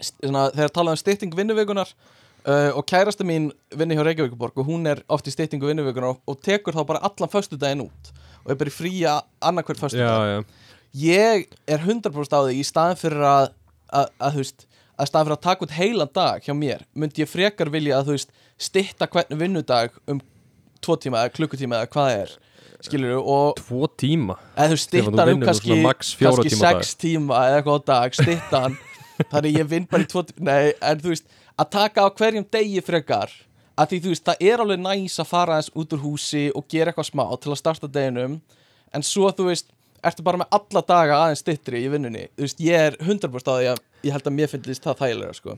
svona, 0.00 0.48
þegar 0.54 0.72
talað 0.74 0.96
um 0.96 1.00
stytting 1.00 1.34
vinnuvikunar 1.36 1.92
uh, 2.46 2.70
og 2.74 2.86
kærasta 2.88 3.26
mín 3.26 3.50
vinni 3.76 3.94
hjá 3.98 4.02
Reykjavíkuborg 4.06 4.58
og 4.58 4.66
hún 4.70 4.88
er 4.90 5.02
oft 5.12 5.28
í 5.28 5.34
styttingu 5.34 5.68
vinnuvikunar 5.70 6.14
og, 6.14 6.20
og 6.26 6.40
tekur 6.42 6.74
þá 6.74 6.82
bara 6.88 7.02
allan 7.06 7.30
föstudaginn 7.32 7.84
út 7.86 8.12
og 8.44 8.50
er 8.54 8.58
bara 8.60 8.72
í 8.72 8.74
fría 8.74 9.18
annarkvært 9.44 9.82
föstudag 9.82 10.08
já, 10.08 10.40
já, 10.40 10.44
ég 11.04 11.46
er 11.68 11.78
100% 11.84 12.34
á 12.34 12.40
því 12.48 12.56
í 12.56 12.64
staðin 12.66 12.98
fyrir 13.00 13.22
að, 13.28 13.50
að, 13.92 14.08
að 14.18 14.40
að 15.00 15.08
staðin 15.08 15.28
fyrir 15.28 15.36
að 15.36 15.44
taka 15.46 15.64
út 15.66 15.76
heilan 15.76 16.10
dag 16.16 16.42
hjá 16.44 16.54
mér 16.56 16.82
myndi 16.96 17.22
ég 17.22 17.30
frekar 17.30 17.70
vilja 17.72 18.00
að 18.00 18.08
þú 18.10 18.16
veist 18.16 18.32
stitta 18.60 19.08
hvern 19.10 19.40
vinnudag 19.40 19.96
um 20.10 20.20
tvo 20.84 20.96
tíma 21.00 21.24
eða 21.24 21.34
klukkutíma 21.36 21.80
eða 21.80 21.92
hvað 21.94 22.14
er 22.18 22.38
skilur 22.84 23.18
og 23.20 23.58
tvo 23.60 23.88
tíma? 24.00 24.36
Eða 24.56 24.72
þú 24.72 24.78
Stefán, 24.80 24.86
stitta 24.86 25.10
þú 25.10 25.20
hann 25.20 25.34
um 25.34 25.44
kannski, 25.44 25.76
kannski 26.20 26.54
sex 26.54 26.94
tíma 27.00 27.42
eða 27.48 27.60
eitthvað 27.60 27.80
á 27.80 27.88
dag 27.90 28.16
stitta 28.16 28.62
hann. 28.66 28.78
Þannig 29.30 29.58
ég 29.60 29.68
vinn 29.68 29.88
bara 29.88 30.06
í 30.06 30.08
tvo 30.08 30.24
tíma 30.28 30.46
nei 30.48 30.72
en 30.78 31.02
þú 31.02 31.12
veist 31.12 31.26
að 31.60 31.72
taka 31.76 32.06
á 32.06 32.08
hverjum 32.08 32.46
degi 32.56 32.84
frekar 32.84 33.34
að 33.80 33.92
því 33.92 34.00
þú 34.04 34.14
veist 34.14 34.28
það 34.28 34.46
er 34.48 34.64
alveg 34.64 34.80
næs 34.84 35.18
að 35.20 35.28
fara 35.28 35.58
aðeins 35.58 35.74
út 35.82 35.94
úr 35.96 36.02
húsi 36.04 36.46
og 36.56 36.66
gera 36.72 36.92
eitthvað 36.92 37.10
smá 37.10 37.26
til 37.36 37.52
að 37.52 37.60
starta 37.60 37.90
deginum. 37.90 38.40
En 38.96 39.04
svo 39.06 39.28
þú 39.32 39.50
veist 39.50 39.70
ertu 40.04 40.24
bara 40.24 40.40
með 40.40 40.56
alla 40.56 40.82
daga 40.88 41.18
aðeins 41.26 41.44
stittri 41.44 41.84
í 41.84 41.90
vinnunni. 41.92 42.26
Þú 42.36 42.46
veist 42.46 42.62
ég 42.64 42.86
er 42.88 42.96
100% 43.00 43.52
á 43.52 43.54
því 43.60 43.70
að 43.74 43.82
ég 44.08 44.16
held 44.16 44.30
að 44.30 44.36
mér 44.36 44.52
finnst 44.52 44.86
það 44.86 45.02
þægilega 45.04 45.36
sko. 45.36 45.56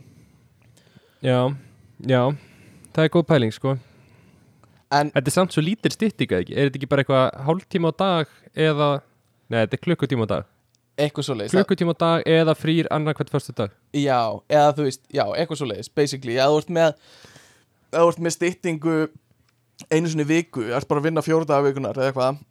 Já, 1.22 1.38
já, 2.02 2.22
það 2.96 3.08
er 3.08 3.12
góð 3.16 3.26
pæling 3.30 3.54
sko. 3.54 3.76
En 4.92 5.10
Þetta 5.14 5.30
er 5.30 5.34
samt 5.34 5.54
svo 5.54 5.64
lítil 5.64 5.92
stytting 5.94 6.32
eða 6.32 6.44
ekki? 6.44 6.56
Er 6.56 6.68
þetta 6.68 6.80
ekki 6.80 6.90
bara 6.90 7.04
eitthvað 7.04 7.44
hálftíma 7.46 7.92
á 7.92 7.94
dag 8.02 8.32
eða, 8.52 8.88
nei 9.48 9.58
þetta 9.62 9.78
er 9.78 9.82
klukkutíma 9.86 10.26
á 10.28 10.32
dag. 10.32 10.48
Eitthvað 11.00 11.26
svo 11.28 11.36
leiðis 11.38 11.56
klukkutíma 11.56 11.96
á 11.96 12.02
dag 12.02 12.26
eða 12.28 12.54
frýr 12.58 12.88
annar 12.92 13.16
hvert 13.16 13.32
fyrstu 13.32 13.54
dag 13.56 13.72
Já, 13.96 14.20
eða 14.52 14.74
þú 14.76 14.84
veist, 14.90 15.02
já, 15.08 15.24
eitthvað 15.24 15.62
svo 15.62 15.68
leiðis 15.70 15.88
basically, 15.96 16.36
eða 16.36 16.52
þú 16.52 16.60
ert 16.60 16.72
með 16.76 16.90
eða 17.92 18.02
þú 18.02 18.10
ert 18.12 18.22
með 18.26 18.36
styttingu 18.36 18.96
einu 19.88 20.12
sinni 20.12 20.28
viku, 20.28 20.66
ert 20.68 20.88
bara 20.90 21.00
að 21.00 21.08
vinna 21.08 21.24
fjóru 21.24 21.48
daga 21.48 21.64
vikunar 21.64 21.96
eða 21.96 22.12
eitthvað 22.12 22.42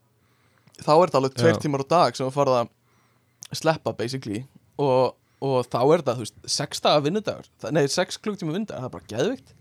þá 0.82 0.92
er 0.96 1.06
þetta 1.06 1.22
alveg 1.22 1.38
tveir 1.38 1.62
tímar 1.62 1.86
á 1.86 1.88
dag 1.94 2.18
sem 2.18 2.26
þú 2.26 2.34
farið 2.34 2.60
að 2.64 3.58
sleppa 3.62 3.94
basically. 3.94 4.46
Og, 4.82 5.14
og 5.46 5.58
þá 5.70 5.80
er 5.84 6.02
þetta, 6.02 6.18
þú 6.18 6.26
veist, 6.26 6.38
sex 6.50 6.82
daga 6.82 7.04
vinnudagur. 7.06 7.50
Nei, 7.76 7.84
sex 7.92 8.18
klukktíma 8.18 8.56
vinnudagur, 8.56 8.82
það 8.82 8.90
er 8.90 8.96
bara 8.96 9.12
geðvikt 9.12 9.54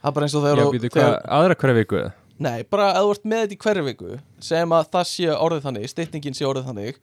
það 0.00 0.10
er 0.10 0.16
bara 0.16 0.26
eins 0.26 0.34
og 0.34 0.42
Já, 0.44 0.48
þegar, 0.50 0.72
býtu, 0.74 0.88
þú- 0.88 0.96
hvað, 0.96 1.06
þegar 1.06 1.38
aðra 1.38 1.56
hverja 1.62 1.78
viku? 1.80 2.02
Nei, 2.40 2.58
bara 2.72 2.88
að 2.96 3.04
þú 3.04 3.14
ert 3.14 3.24
með 3.30 3.40
þetta 3.44 3.54
í 3.56 3.60
hverju 3.64 3.86
viku 3.90 4.18
sem 4.40 4.70
að 4.72 4.90
það 4.96 5.08
sé 5.10 5.30
orðið 5.36 5.64
þannig, 5.68 5.88
styttingin 5.92 6.36
sé 6.38 6.46
orðið 6.48 6.68
þannig 6.70 7.00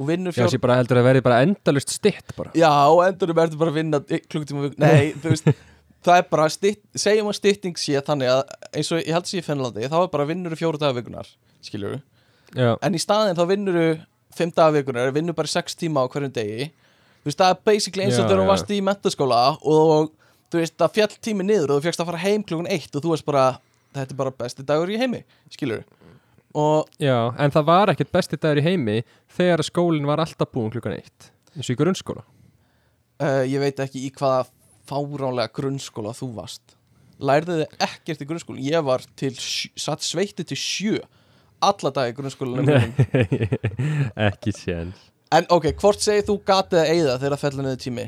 og 0.00 0.06
vinnur 0.08 0.32
Já, 0.32 0.36
fjóru 0.40 0.48
þessi 0.50 0.60
bara 0.64 0.76
heldur 0.80 0.98
að 1.00 1.06
verði 1.10 1.22
bara 1.26 1.40
endalust 1.44 1.92
stytt 1.94 2.32
bara. 2.36 2.50
Já, 2.56 2.70
og 2.88 3.02
endurum 3.04 3.38
ertu 3.42 3.58
bara 3.60 3.70
að 3.70 3.76
vinna 3.76 4.00
á 4.00 4.02
viku. 4.10 4.70
Nei, 4.80 5.12
þú 5.20 5.34
veist 5.34 5.50
Það 6.00 6.16
er 6.16 6.28
bara, 6.30 6.46
stytt, 6.48 6.80
segjum 6.96 7.26
að 7.28 7.36
stytting 7.36 7.76
sé 7.76 8.00
þannig 8.00 8.30
að 8.32 8.54
eins 8.72 8.88
og 8.96 9.02
ég 9.02 9.12
held 9.12 9.26
sér 9.28 9.42
í 9.42 9.44
Finnlandi 9.44 9.88
þá 9.92 9.96
er 10.00 10.06
bara 10.14 10.24
vinnur 10.30 10.54
fjóru 10.56 10.78
daga 10.80 10.96
vikunar, 10.96 11.28
skilur 11.60 11.98
Já, 12.56 12.70
en 12.80 12.96
í 12.96 13.00
staðinn 13.02 13.36
þá 13.36 13.42
vinnur 13.50 13.80
fimm 14.34 14.52
daga 14.56 14.72
vikunar, 14.78 15.10
vinnur 15.12 15.36
bara 15.36 15.50
sex 15.52 15.76
tíma 15.76 16.00
á 16.00 16.08
hverjum 16.08 16.32
degi. 16.32 16.70
Þú 17.20 17.28
veist, 17.28 17.38
það 17.42 17.52
er 17.52 17.60
basically 17.68 18.06
eins 18.06 18.16
og 18.16 18.24
Já, 18.24 18.28
þegar 18.30 18.40
þú 18.40 18.46
já. 18.46 18.50
varst 18.54 18.72
í 18.72 18.78
mentaskóla 18.88 19.40
og 19.60 20.08
þú 20.50 20.62
veist, 20.62 20.76
það 20.78 20.94
fjall 20.98 21.10
tími 21.22 21.46
niður 21.46 21.74
og 21.74 21.80
þú 21.80 21.88
fjöxt 21.88 22.02
að 22.02 22.10
fara 22.10 22.22
heim 22.24 22.44
klukkan 22.46 22.70
eitt 22.70 22.94
og 22.94 23.04
þú 23.04 23.14
veist 23.14 23.26
bara, 23.28 23.46
þetta 23.96 24.14
er 24.14 24.20
bara 24.20 24.36
besti 24.42 24.66
dagur 24.66 24.92
í 24.92 24.98
heimi 25.00 25.24
skilur 25.52 25.84
og 26.58 26.88
já, 26.98 27.30
en 27.38 27.52
það 27.54 27.68
var 27.68 27.92
ekkert 27.92 28.10
besti 28.14 28.38
dagur 28.40 28.62
í 28.62 28.66
heimi 28.66 28.96
þegar 29.36 29.62
skólinn 29.66 30.08
var 30.08 30.22
alltaf 30.22 30.50
búin 30.50 30.72
klukkan 30.74 30.96
eitt 30.98 31.30
eins 31.54 31.68
og 31.68 31.74
í 31.74 31.78
grunnskóla. 31.80 32.24
Uh, 33.20 33.44
ég 33.48 33.60
veit 33.62 33.80
ekki 33.82 34.04
í 34.06 34.10
hvaða 34.14 34.44
fáránlega 34.88 35.52
grunnskóla 35.54 36.14
þú 36.16 36.30
varst. 36.38 36.76
Lærðu 37.20 37.60
þið 37.60 37.82
ekkert 37.86 38.22
í 38.22 38.28
grunnskóla 38.28 38.64
ég 38.64 38.86
var 38.86 39.04
til, 39.18 39.32
satt 39.36 40.06
sveitti 40.06 40.46
til 40.46 40.58
sjö 40.58 41.00
alla 41.60 41.92
dag 41.92 42.12
í 42.12 42.16
grunnskólanum. 42.16 42.70
Mínum. 42.70 43.58
Ekki 44.30 44.54
séns. 44.56 45.10
En 45.30 45.46
ok, 45.52 45.68
hvort 45.78 46.02
segir 46.02 46.24
þú 46.26 46.40
gatið 46.46 46.80
að 46.80 46.92
eyða 46.94 47.18
þegar 47.18 47.34
það 47.34 47.42
fellur 47.44 47.66
niður 47.66 47.82
tími? 47.84 48.06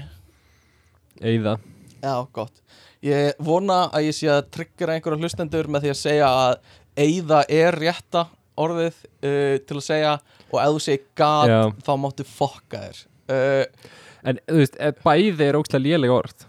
Eyða 1.23 1.59
já, 2.03 2.15
gott. 2.35 2.63
Ég 3.03 3.41
vona 3.43 3.87
að 3.91 4.11
ég 4.11 4.19
sé 4.19 4.31
að 4.31 4.45
tryggjara 4.55 4.99
einhverja 4.99 5.23
hlustendur 5.23 5.71
með 5.71 5.87
því 5.87 5.95
að 5.95 6.01
segja 6.03 6.29
að 6.43 6.55
eyða 7.03 7.41
er 7.51 7.79
rétta 7.79 8.27
orðið 8.63 9.01
uh, 9.01 9.57
til 9.65 9.79
að 9.79 9.87
segja 9.87 10.15
og 10.53 10.59
ef 10.61 10.77
þú 10.77 10.85
segir 10.85 11.05
gat 11.17 11.51
Já. 11.51 11.61
þá 11.87 11.93
máttu 12.03 12.27
fokka 12.29 12.83
þér. 12.85 13.03
Uh, 13.33 13.91
En 14.23 14.39
þú 14.47 14.61
veist, 14.61 14.77
eh, 14.79 14.93
bæði 15.03 15.49
er 15.49 15.59
ógstlega 15.59 15.83
léleg 15.83 16.13
orð. 16.15 16.45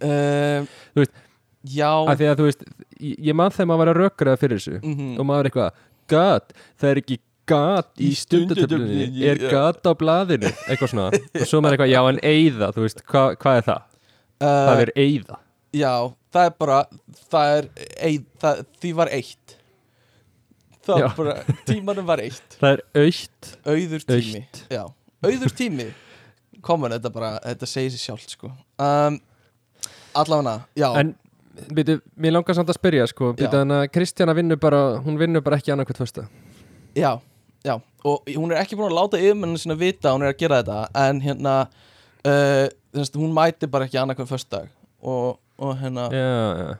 Uh, 0.00 0.68
Þú 0.94 1.02
veist, 1.02 1.16
já. 1.66 1.90
af 1.90 2.20
því 2.20 2.28
að 2.30 2.38
þú 2.38 2.46
veist, 2.46 2.62
ég, 3.00 3.16
ég 3.30 3.36
man 3.36 3.50
þegar 3.52 3.68
maður 3.70 3.82
var 3.82 3.90
að 3.90 3.98
rökraða 4.04 4.40
fyrir 4.40 4.60
þessu 4.60 4.78
mhm. 4.78 5.10
og 5.18 5.26
maður 5.28 5.40
er 5.40 5.50
eitthvað, 5.50 5.82
gat, 6.10 6.54
það 6.80 6.90
er 6.92 7.02
ekki 7.02 7.18
gat 7.50 7.90
í 7.98 8.10
stundatöflunni, 8.14 9.08
er 9.26 9.42
gat 9.50 9.82
á 9.84 9.92
blaðinu? 9.98 10.52
Eitthvað 10.70 10.92
svona, 10.94 11.08
og 11.10 11.46
svo 11.50 11.60
maður 11.60 11.74
er 11.74 11.76
eitthvað, 11.76 11.92
já 11.92 12.00
en 12.12 12.22
eyða 12.30 12.70
þú 12.76 12.86
veist, 12.86 13.04
hva, 13.10 13.24
hvað 13.42 13.60
er 13.60 13.68
það? 13.68 13.86
Uh, 14.40 14.48
Það 14.48 14.82
er 14.86 14.92
eyða. 14.96 15.38
Já, 15.76 15.92
það 16.34 16.48
er 16.48 16.54
bara 16.58 16.78
það 17.30 17.54
er, 17.58 17.70
eið, 18.08 18.20
það, 18.42 18.62
því 18.82 18.92
var 18.98 19.12
eitt. 19.14 19.56
Það 20.88 21.02
Já. 21.02 21.08
bara, 21.18 21.34
tímanum 21.68 22.06
var 22.08 22.22
eitt. 22.24 22.54
Það 22.60 22.72
er 22.72 22.82
aukt 23.04 23.50
auður 23.68 24.06
tími. 24.08 24.40
Autt. 24.40 24.62
Já, 24.72 24.82
auður 25.28 25.52
tími. 25.58 25.86
Komin, 26.64 26.94
þetta 26.96 27.12
bara, 27.12 27.34
þetta 27.44 27.68
segir 27.68 27.92
sér 27.94 28.02
sjálft 28.08 28.32
sko. 28.34 28.50
Um, 28.80 29.18
allavega, 30.16 30.56
já. 30.80 30.88
En, 31.00 31.12
byrju, 31.76 32.00
mér 32.20 32.34
langar 32.34 32.56
samt 32.56 32.72
að 32.72 32.78
spyrja 32.80 33.06
sko, 33.10 33.32
byrju, 33.36 33.52
þannig 33.52 33.84
að 33.84 33.92
Kristjana 33.94 34.34
vinnur 34.36 34.58
bara 34.60 34.80
hún 35.04 35.18
vinnur 35.20 35.44
bara 35.44 35.58
ekki 35.60 35.72
annað 35.74 35.90
hvert 35.90 36.00
fyrsta 36.02 36.26
já, 36.96 37.10
já, 37.66 37.74
og 38.06 38.30
hún 38.32 38.52
er 38.54 38.60
ekki 38.62 38.78
búin 38.78 38.90
að 38.90 38.96
láta 38.98 39.20
yfirmennin 39.20 39.60
sinna 39.60 39.76
vita 39.78 40.10
að 40.10 40.16
hún 40.16 40.26
er 40.26 40.32
að 40.34 40.38
gera 40.40 40.60
þetta 40.62 40.78
en 41.04 41.20
hérna 41.24 41.54
uh, 41.66 42.66
þess, 42.96 43.12
hún 43.16 43.34
mæti 43.36 43.68
bara 43.70 43.86
ekki 43.88 43.98
annað 44.02 44.20
hvern 44.20 44.30
föstudag. 44.32 44.70
Og, 45.00 45.36
og 45.60 45.76
hérna, 45.80 46.08
Já, 46.12 46.30
já. 46.60 46.78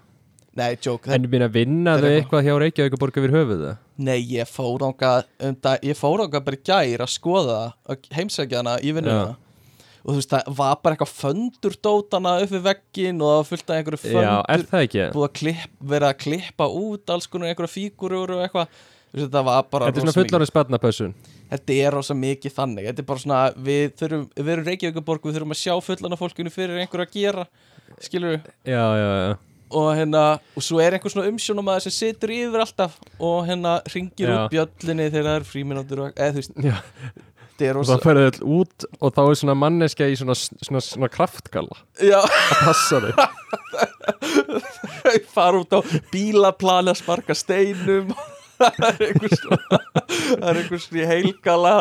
Nei, 0.59 0.73
joke 0.83 1.07
En 1.15 1.29
minna 1.31 1.47
vinna 1.47 1.93
þetta 1.95 2.03
þau 2.03 2.11
er 2.11 2.17
eitthvað 2.21 2.47
hjá 2.49 2.55
Reykjavíkuborg 2.59 3.19
yfir 3.21 3.33
höfuð 3.37 3.61
það? 3.63 3.77
Nei, 4.03 4.17
ég 4.35 4.49
fór 4.51 4.83
ánga 4.83 5.11
um 5.47 5.55
dag, 5.63 5.85
ég 5.87 5.97
fór 5.97 6.25
ánga 6.25 6.41
bara 6.43 6.59
í 6.59 6.65
gær 6.67 7.05
að 7.05 7.13
skoða 7.15 7.59
að 7.87 8.09
heimsækja 8.17 8.59
hana 8.59 8.75
í 8.83 8.91
vinnuna. 8.97 9.37
Og 10.01 10.11
þú 10.11 10.17
veist, 10.19 10.33
það 10.33 10.51
var 10.59 10.79
bara 10.83 10.97
eitthvað 10.97 11.13
föndur 11.13 11.75
dótana 11.85 12.35
upp 12.43 12.51
við 12.57 12.63
veggin 12.67 13.21
og 13.23 13.31
það 13.31 13.39
var 13.39 13.49
fullt 13.53 13.71
af 13.71 13.77
einhverju 13.79 14.01
Já, 14.11 14.33
er 14.41 14.63
föndur 14.65 14.71
það 14.73 14.85
ekki? 14.89 15.03
búið 15.15 15.27
að 15.29 15.35
klipp, 15.39 15.75
vera 15.95 16.09
að 16.11 16.21
klippa 16.25 16.69
út 16.83 17.13
alls 17.15 17.29
konar 17.31 17.53
einhverja 17.53 17.75
fígurur 17.77 18.33
og 18.35 18.43
eitthvað. 18.47 18.67
Þú 18.67 18.90
þetta 19.17 19.45
var 19.47 19.69
bara 19.71 19.91
Þetta 19.91 20.03
er 20.03 20.07
svona 20.07 20.19
fullorðin 20.21 20.53
spadnapössun 20.53 21.15
þetta 21.51 21.77
er 21.85 21.95
rosa 21.97 22.17
mikið 22.17 22.57
þannig. 22.57 22.89
Þetta 22.91 23.03
er 23.03 23.09
bara 23.11 23.23
svona, 23.25 23.43
við 23.69 23.95
þurfum 23.99 24.27
við 24.39 24.51
erum 24.55 24.67
Reykjavíkuborg, 24.69 25.27
við 25.29 25.39
þurfum 25.39 25.55
að 25.55 25.63
sjá 25.63 25.75
fullana 25.87 26.19
fólkinu 26.21 26.53
fyrir 26.55 26.83
einhver 26.83 27.05
að 27.05 27.17
gera, 27.17 27.47
skilur 28.03 28.37
við 28.37 28.51
Já, 28.71 28.85
já, 29.01 29.09
já. 29.25 29.33
Og 29.71 29.89
hérna, 29.95 30.23
og 30.59 30.65
svo 30.67 30.81
er 30.83 30.97
einhver 30.97 31.13
svona 31.13 31.31
umsjónumæður 31.31 31.85
sem 31.87 31.95
situr 31.95 32.33
yfir 32.35 32.63
alltaf 32.65 32.97
og 33.23 33.45
hérna 33.47 33.77
ringir 33.93 34.33
Já. 34.33 34.35
út 34.35 34.55
bjöllinni 34.55 35.07
þegar 35.13 35.29
það 35.29 35.37
er 35.37 35.47
fríminútur 35.47 36.03
og, 36.03 36.17
eða 36.17 36.33
þú 36.35 36.41
veist, 36.41 36.57
Já, 36.67 36.75
þetta 37.45 37.69
er 37.69 37.71
og 37.71 37.79
rosa 37.79 37.99
þá 38.01 38.09
ferðu 38.09 38.25
öll 38.33 38.49
út 38.57 38.89
og 38.99 39.15
þá 39.15 39.21
er 39.23 39.39
svona 39.43 39.57
manneskja 39.63 40.11
í 40.11 40.19
svona, 40.19 40.35
svona, 40.41 40.83
svona 40.83 41.11
kraftgalla. 41.15 41.79
Já, 42.03 42.19
að 42.19 42.65
passa 42.65 43.01
þig 43.07 43.15
þau 45.05 45.17
fara 45.31 45.63
út 45.63 45.79
á 45.79 45.81
bílaplani 46.11 46.91
að 46.91 47.03
sparka 47.05 47.39
steinum 47.39 48.11
það 48.61 48.89
er 48.91 49.05
einhver 49.09 49.35
svona 49.37 50.51
er 50.51 51.03
í 51.03 51.07
heilgala 51.11 51.75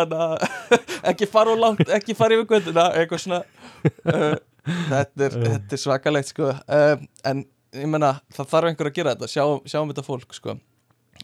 ekki 1.11 1.27
fara 1.29 1.53
og 1.53 1.61
langt 1.63 1.91
ekki 1.99 2.15
fara 2.17 2.37
yfir 2.37 2.47
gönduna 2.53 2.87
eitthvað 2.99 3.23
svona 3.25 3.41
uh, 3.43 4.35
þetta, 4.63 5.27
er, 5.27 5.35
þetta 5.35 5.77
er 5.77 5.83
svakalegt 5.83 6.31
sko. 6.33 6.53
Uh, 6.69 6.95
en 7.27 7.43
ég 7.75 7.89
menna 7.91 8.15
það 8.35 8.51
þarf 8.53 8.71
einhver 8.71 8.89
að 8.89 8.97
gera 8.97 9.13
þetta 9.15 9.31
sjá, 9.31 9.43
sjáum 9.69 9.91
þetta 9.91 10.07
fólk 10.07 10.33
sko. 10.37 10.57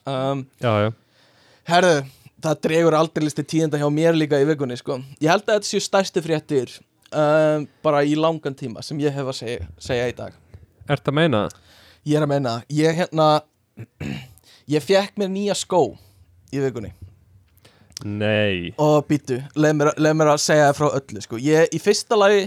Um, 0.06 0.44
Já, 0.62 0.72
já. 0.86 0.90
herðu 1.72 1.96
það 2.46 2.60
dregur 2.68 2.98
aldrei 2.98 3.24
listi 3.26 3.46
tíðenda 3.48 3.80
hjá 3.82 3.88
mér 3.94 4.18
líka 4.18 4.38
í 4.42 4.46
vikunni 4.46 4.78
sko. 4.78 5.00
Ég 5.24 5.32
held 5.32 5.48
að 5.48 5.56
þetta 5.58 5.70
séu 5.72 5.82
stærstu 5.82 6.22
fréttir 6.26 6.74
um, 7.10 7.66
bara 7.86 8.04
í 8.06 8.14
langan 8.20 8.58
tíma 8.58 8.84
sem 8.86 9.00
ég 9.02 9.16
hef 9.16 9.32
að 9.32 9.40
segja, 9.40 9.70
segja 9.82 10.10
í 10.12 10.16
dag. 10.18 10.36
Ertu 10.92 11.10
að 11.14 11.18
meina? 11.24 11.46
Ég 12.06 12.20
er 12.20 12.28
að 12.28 12.34
meina, 12.36 12.56
ég 12.70 13.00
hérna 13.00 13.30
Ég 14.72 14.84
fekk 14.84 15.20
mér 15.22 15.32
nýja 15.32 15.56
skó 15.58 15.82
Í 16.54 16.62
vikunni. 16.62 16.92
Nei. 18.06 18.74
Og 18.80 19.08
býtu, 19.10 19.40
leið 19.58 19.74
mér, 19.80 19.90
leið 19.98 20.14
mér 20.20 20.30
að 20.34 20.44
segja 20.44 20.68
það 20.70 20.78
frá 20.78 20.88
öllu 21.00 21.24
sko. 21.24 21.40
Ég 21.42 21.74
í 21.74 21.80
fyrsta 21.82 22.18
lagi 22.20 22.44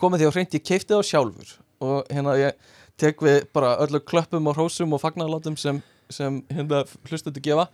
komið 0.00 0.22
því 0.22 0.28
á 0.28 0.34
hreint, 0.34 0.56
ég 0.56 0.64
keipti 0.66 0.92
það 0.92 1.04
sjálfur. 1.08 1.52
Og 1.86 2.10
hérna 2.10 2.34
ég 2.40 2.72
tek 3.00 3.22
við 3.24 3.38
bara 3.54 3.76
öllu 3.84 4.00
klöppum 4.02 4.50
og 4.50 4.58
hrósum 4.58 4.96
og 4.96 5.00
fagnarlátum 5.00 5.56
sem, 5.60 5.78
sem 6.12 6.40
hérna 6.52 6.82
hlustuðu 7.08 7.44
gefa. 7.44 7.68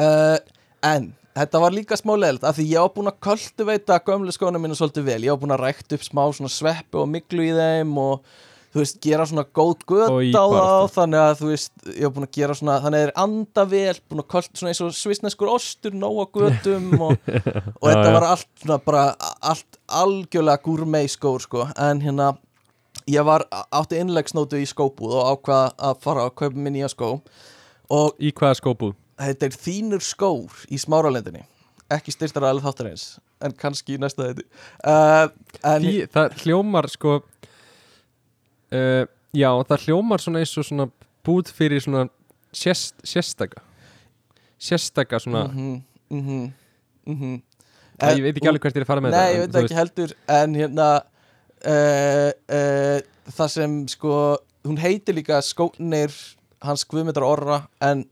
Uh, 0.00 0.40
En 0.82 1.12
þetta 1.36 1.60
var 1.62 1.74
líka 1.74 1.96
smá 1.98 2.16
leilt 2.18 2.42
af 2.44 2.56
því 2.58 2.64
ég 2.72 2.82
var 2.82 2.92
búin 2.96 3.10
að 3.12 3.20
kultiveita 3.22 4.00
gömlu 4.04 4.32
skóna 4.34 4.60
mínu 4.60 4.74
svolítið 4.76 5.06
vel. 5.06 5.20
Ég 5.22 5.30
var 5.30 5.42
búin 5.44 5.54
að 5.54 5.62
rækt 5.62 5.94
upp 5.94 6.06
smá 6.06 6.24
svona 6.34 6.50
sveppi 6.50 6.98
og 6.98 7.06
miklu 7.10 7.46
í 7.46 7.52
þeim 7.54 7.92
og 8.02 8.26
þú 8.72 8.82
veist, 8.82 9.00
gera 9.04 9.26
svona 9.28 9.44
góð 9.44 9.74
göt 9.84 10.06
Og 10.08 10.20
í 10.24 10.30
á 10.32 10.44
þá 10.44 10.94
þannig 10.96 11.22
að 11.22 11.34
þú 11.40 11.50
veist, 11.50 11.72
ég 11.88 12.06
var 12.06 12.14
búin 12.16 12.28
að 12.28 12.38
gera 12.38 12.56
svona 12.58 12.78
þannig 12.84 13.02
að 13.02 13.04
þeir 13.04 13.12
anda 13.24 13.66
vel, 13.72 13.96
búin 14.08 14.22
að 14.24 14.30
költ 14.36 14.50
svona 14.52 14.72
eins 14.72 14.82
og 14.84 14.94
svisneskur 14.96 15.52
ostur, 15.52 15.98
nóa 15.98 16.28
götum 16.32 16.88
og, 17.08 17.12
og 17.18 17.86
þetta 17.90 18.14
var 18.16 18.28
allt 18.30 18.48
svona 18.62 18.80
bara, 18.86 19.04
allt 19.40 19.80
algjörlega 20.02 20.64
gourmet 20.64 21.12
skór 21.12 21.44
sko, 21.44 21.68
en 21.76 22.02
hérna 22.04 22.32
ég 23.10 23.28
var, 23.28 23.44
átti 23.74 24.00
innlegsnótu 24.00 24.60
í 24.62 24.66
skóbúð 24.68 25.18
og 25.20 25.36
ákvað 25.36 25.78
að 25.90 26.02
fara 26.04 26.26
að 26.28 26.36
kaupa 26.38 26.56
mér 26.56 26.76
nýja 26.76 26.92
skó. 26.92 27.14
Og 27.92 28.20
Í 28.22 28.30
hvaða 28.32 28.60
skópu? 28.60 28.92
þetta 29.20 29.48
er 29.48 29.56
þínur 29.56 30.04
skór 30.04 30.62
í 30.72 30.78
smáralendinni 30.80 31.44
ekki 31.92 32.14
styrstara 32.14 32.52
alveg 32.52 32.66
þáttur 32.66 32.90
eins 32.92 33.06
en 33.42 33.54
kannski 33.58 33.96
í 33.96 34.00
næsta 34.00 34.30
þetta 34.30 34.44
uh, 34.88 35.32
en 35.68 35.84
Því, 35.84 35.94
það 36.14 36.36
hljómar 36.44 36.88
sko 36.92 37.18
uh, 38.72 39.04
Já, 39.32 39.48
það 39.68 39.86
hljómar 39.86 40.20
svona 40.20 40.42
eins 40.42 40.52
og 40.60 40.66
svona 40.68 40.88
búð 41.24 41.52
fyrir 41.56 41.80
svona 41.80 42.02
sérst, 42.52 42.98
sérstaka. 43.06 43.62
Sérstaka 44.60 45.20
svona 45.22 45.46
mhm, 45.48 45.78
mhm, 46.10 46.42
mhm. 47.06 47.38
Æ, 48.02 48.06
Ég 48.18 48.22
veit 48.26 48.36
ekki 48.36 48.50
alveg 48.50 48.66
hvert 48.66 48.76
ég 48.76 48.82
er 48.82 48.86
að 48.86 48.90
fara 48.90 49.04
með 49.04 49.16
Nei, 49.16 49.22
þetta 49.22 49.32
ég 49.32 49.42
en 49.42 49.54
veit 49.54 49.62
ekki 49.62 49.78
heldur 49.78 50.14
En 50.36 50.54
hérna 50.58 50.88
uh, 51.72 52.30
uh, 52.58 52.98
Það 53.38 53.52
sem 53.56 53.76
sko 53.94 54.14
Hún 54.62 54.78
heitir 54.78 55.16
líka 55.18 55.40
skónir 55.42 56.14
Hans 56.62 56.84
Guðmyndar 56.86 57.26
Orra 57.26 57.64
En 57.82 58.04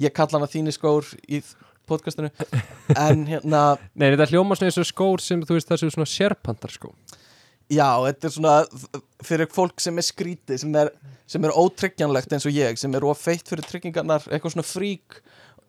ég 0.00 0.14
kalla 0.16 0.38
hana 0.38 0.48
þínu 0.50 0.72
skór 0.74 1.10
í 1.28 1.42
podcastinu. 1.88 2.30
En 2.96 3.26
hérna 3.28 3.62
Nei, 3.98 4.08
þetta 4.14 4.30
hljómar 4.32 4.58
svona 4.58 4.70
eins 4.70 4.80
og 4.80 4.88
skór 4.88 5.22
sem 5.22 5.42
þú 5.44 5.58
veist 5.58 5.68
það 5.68 5.82
séu 5.82 5.94
svona 5.94 6.08
sérpantar 6.08 6.72
skó 6.72 6.92
Já, 7.72 7.88
þetta 8.04 8.28
er 8.28 8.34
svona 8.36 8.54
Fyrir 9.24 9.50
fólk 9.54 9.82
sem 9.82 9.98
er 9.98 10.06
skrítið 10.06 10.62
Sem 10.64 10.78
er, 10.78 10.92
sem 11.30 11.44
er 11.48 11.56
ótryggjanlegt 11.56 12.34
eins 12.36 12.48
og 12.48 12.56
ég 12.56 12.80
Sem 12.80 12.94
er 12.98 13.06
ofeitt 13.08 13.48
fyrir 13.48 13.66
tryggingarnar 13.68 14.26
Eitthvað 14.28 14.56
svona 14.56 14.68
frík 14.68 15.22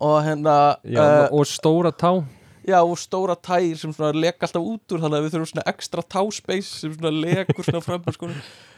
Og 0.04 0.18
hérna 0.26 0.56
Já, 0.84 1.04
uh, 1.04 1.28
og 1.38 1.48
stóra 1.48 1.94
tá. 1.96 2.18
Já, 2.63 2.80
og 2.80 2.96
stóra 2.96 3.36
tær 3.36 3.76
sem 3.76 3.92
svona 3.92 4.16
leka 4.16 4.48
alltaf 4.48 4.63
út 4.63 4.94
úr 4.96 5.02
þannig 5.04 5.20
að 5.20 5.26
við 5.26 5.34
þurfum 5.34 5.50
svona 5.50 5.66
ekstra 5.68 6.04
táspace 6.16 6.70
sem 6.80 6.94
svona 6.96 7.12
lekur 7.12 7.68
svona 7.68 7.82
fram 7.84 8.06
úr 8.08 8.16
skónum. 8.16 8.38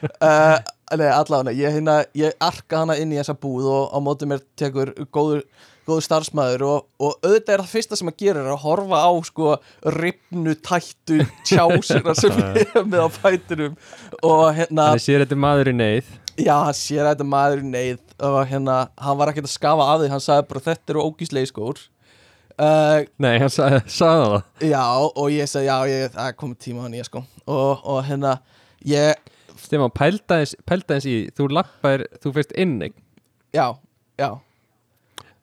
Uh, 0.09 0.57
Nei, 0.99 1.09
allavega, 1.09 1.53
ég, 1.53 1.75
hérna, 1.77 1.99
ég 2.17 2.33
arka 2.41 2.81
hana 2.81 2.95
inn 3.01 3.13
í 3.13 3.19
þessa 3.19 3.37
búð 3.37 3.69
og 3.69 3.93
á 3.93 3.97
móti 4.01 4.29
mér 4.29 4.41
tekur 4.57 4.91
góður, 5.13 5.43
góður 5.87 6.05
starfsmæður 6.05 6.65
og, 6.67 6.85
og 6.99 7.15
auðvitað 7.23 7.53
er 7.55 7.63
það 7.63 7.71
fyrsta 7.71 7.99
sem 7.99 8.11
að 8.11 8.17
gera 8.21 8.43
er 8.43 8.51
að 8.53 8.61
horfa 8.65 9.01
á 9.05 9.11
sko 9.29 9.51
ripnu 9.95 10.55
tættu 10.65 11.19
tjásina 11.47 12.15
sem 12.17 12.37
ég 12.41 12.61
hef 12.75 12.87
með 12.89 13.05
á 13.05 13.09
fætinum 13.15 13.75
og 14.21 14.45
hérna, 14.57 14.91
Þannig 14.91 15.05
sér 15.05 15.25
þetta 15.25 15.39
maður 15.45 15.71
í 15.71 15.75
neyð. 15.79 16.13
Já, 16.35 16.55
sér 16.75 17.03
að 17.05 17.11
þetta 17.13 17.27
maður 17.31 17.61
í 17.63 17.69
neyð 17.69 18.25
og 18.29 18.39
hérna, 18.49 18.79
hann 19.05 19.19
var 19.21 19.31
ekkert 19.31 19.49
að 19.49 19.53
skafa 19.55 19.91
af 19.91 20.01
því, 20.01 20.09
hann 20.15 20.25
sagði 20.25 20.49
bara 20.49 20.65
þetta 20.65 20.95
eru 20.95 21.05
ógíslegi 21.05 21.51
skór. 21.51 21.85
Uh, 22.55 23.03
Nei, 23.19 23.33
hann 23.43 23.51
sagði, 23.51 23.81
sagði 23.91 24.27
það? 24.31 24.67
Já, 24.71 24.83
og 25.05 25.31
ég 25.33 25.49
sagði, 25.51 25.69
já, 25.69 25.77
ég, 25.91 26.11
það 26.13 26.35
komið 26.39 26.59
tíma 26.63 26.85
á 26.87 26.89
nýja 26.91 27.07
sko. 27.07 27.23
Og, 27.45 27.81
og 27.83 28.03
hérna, 28.07 28.37
ég, 28.87 29.33
Stefán, 29.65 29.91
pældaðins 29.95 31.07
í 31.09 31.15
Þú 31.35 31.49
lappar, 31.55 32.05
þú 32.21 32.33
fyrst 32.35 32.53
innig 32.59 32.95
já, 33.55 33.71
já, 34.19 34.29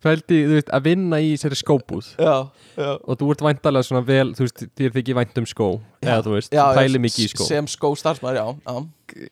Pældi, 0.03 0.39
þú 0.49 0.57
veist, 0.57 0.73
að 0.75 0.87
vinna 0.89 1.21
í 1.23 1.35
sér 1.39 1.55
skóbúð. 1.59 2.09
Já, 2.19 2.35
já. 2.75 2.91
Og 2.99 3.19
þú 3.21 3.29
ert 3.35 3.45
væntalega 3.47 3.87
svona 3.87 4.03
vel 4.07 4.33
Þú 4.35 4.47
veist, 4.49 4.65
þér 4.81 4.97
þykir 4.97 5.19
vænt 5.21 5.39
um 5.39 5.47
skó 5.47 5.69
Eða 6.03 6.25
þú 6.27 6.35
veist, 6.35 6.57
já, 6.57 6.65
pæli 6.75 6.99
já, 6.99 7.03
mikið 7.07 7.29
í 7.29 7.31
skó. 7.35 7.47
Sem 7.47 7.69
skó 7.71 7.93
starfsmæður, 8.01 8.41
já, 8.41 9.27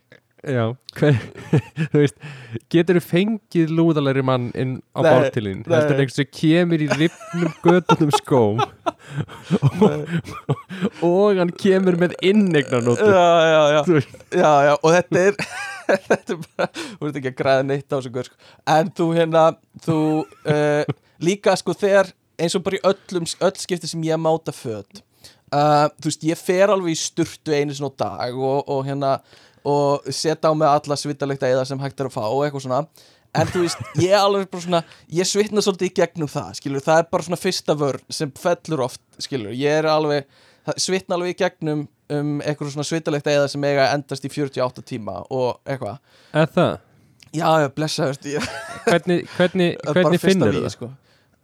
já 0.47 0.65
hver, 0.97 1.17
þú 1.93 2.01
veist 2.01 2.29
Getur 2.73 2.99
þú 2.99 3.03
fengið 3.05 3.73
lúðalegri 3.77 4.23
mann 4.25 4.49
inn 4.59 4.77
á 4.97 5.01
Nei, 5.05 5.11
bártilin 5.11 5.59
nei. 5.65 5.75
Heldur 5.75 5.97
en 5.97 6.03
einhvers 6.05 6.19
sem 6.21 6.31
kemur 6.33 6.85
í 6.85 6.89
ripnum 6.95 7.57
göttunum 7.65 8.15
skóm 8.17 8.63
og, 9.85 10.15
og 11.05 11.41
hann 11.41 11.53
kemur 11.61 11.99
með 12.01 12.17
innegnarnótu 12.25 13.11
Já, 13.11 13.27
já, 13.51 13.61
já, 13.75 13.83
já, 14.33 14.53
já, 14.71 14.73
og 14.79 14.97
þetta 14.97 15.27
er 15.27 15.43
þetta 16.09 16.37
er 16.37 16.41
bara, 16.47 16.71
þú 16.79 17.05
veist 17.05 17.21
ekki 17.21 17.33
að 17.33 17.39
græða 17.43 17.67
neitt 17.67 17.87
á 17.91 17.97
þessu 17.99 18.15
gaur, 18.15 18.31
sko. 18.31 18.41
en 18.79 18.91
þú 18.97 19.11
hérna 19.19 19.45
þú 19.85 20.01
uh, 20.25 20.97
líka 21.21 21.57
sko 21.59 21.77
þegar 21.77 22.13
eins 22.41 22.57
og 22.57 22.65
bara 22.65 22.79
í 22.79 22.85
öllum, 22.89 23.29
öll 23.45 23.57
skipti 23.61 23.91
sem 23.91 24.05
ég 24.09 24.21
máta 24.21 24.55
föt 24.57 25.03
uh, 25.55 25.87
þú 26.01 26.11
veist, 26.11 26.27
ég 26.31 26.41
fer 26.41 26.73
alveg 26.73 26.95
í 26.95 27.01
sturtu 27.01 27.55
einu 27.55 27.75
á 27.75 27.91
dag 28.05 28.39
og, 28.39 28.71
og 28.71 28.85
hérna 28.89 29.19
og 29.69 30.07
setja 30.09 30.51
á 30.51 30.55
mig 30.57 30.69
alla 30.69 30.97
svitalegta 30.97 31.49
eða 31.51 31.65
sem 31.69 31.81
hægt 31.83 32.01
er 32.01 32.09
að 32.11 32.15
fá 32.17 32.23
og 32.27 32.45
eitthvað 32.47 32.65
svona. 32.67 32.83
En 33.39 33.47
þú 33.47 33.61
veist, 33.63 33.83
ég 34.03 34.11
er 34.11 34.19
alveg 34.25 34.49
bara 34.51 34.65
svona 34.65 34.83
ég 35.15 35.29
svitna 35.29 35.63
svolítið 35.63 35.87
í 35.91 35.95
gegnum 36.01 36.31
það, 36.31 36.49
skilur 36.59 36.83
það 36.83 37.03
er 37.03 37.11
bara 37.13 37.27
svona 37.29 37.39
fyrsta 37.39 37.77
vörn 37.79 38.03
sem 38.11 38.33
fellur 38.35 38.83
oft 38.89 39.03
skilur, 39.23 39.53
ég 39.55 39.77
er 39.83 39.87
alveg 39.87 40.27
svitna 40.81 41.15
alveg 41.15 41.37
í 41.37 41.39
gegnum 41.39 41.85
um 42.11 42.33
eitthvað 42.43 42.73
svona 42.75 42.87
svitalegt 42.89 43.29
eða 43.31 43.47
sem 43.53 43.65
eiga 43.69 43.85
endast 43.95 44.25
í 44.27 44.31
48 44.33 44.83
tíma 44.89 45.21
og 45.31 45.61
eitthvað. 45.63 46.01
Eða 46.35 46.49
það? 46.57 46.73
Já, 47.31 47.47
já, 47.63 47.69
blessaður 47.77 48.19
ég, 48.27 48.49
Hvernig, 48.89 49.21
hvernig, 49.37 49.71
hvernig 49.95 50.19
finnur 50.25 50.51
vígi, 50.51 50.65
það? 50.65 50.73
sko. 50.75 50.89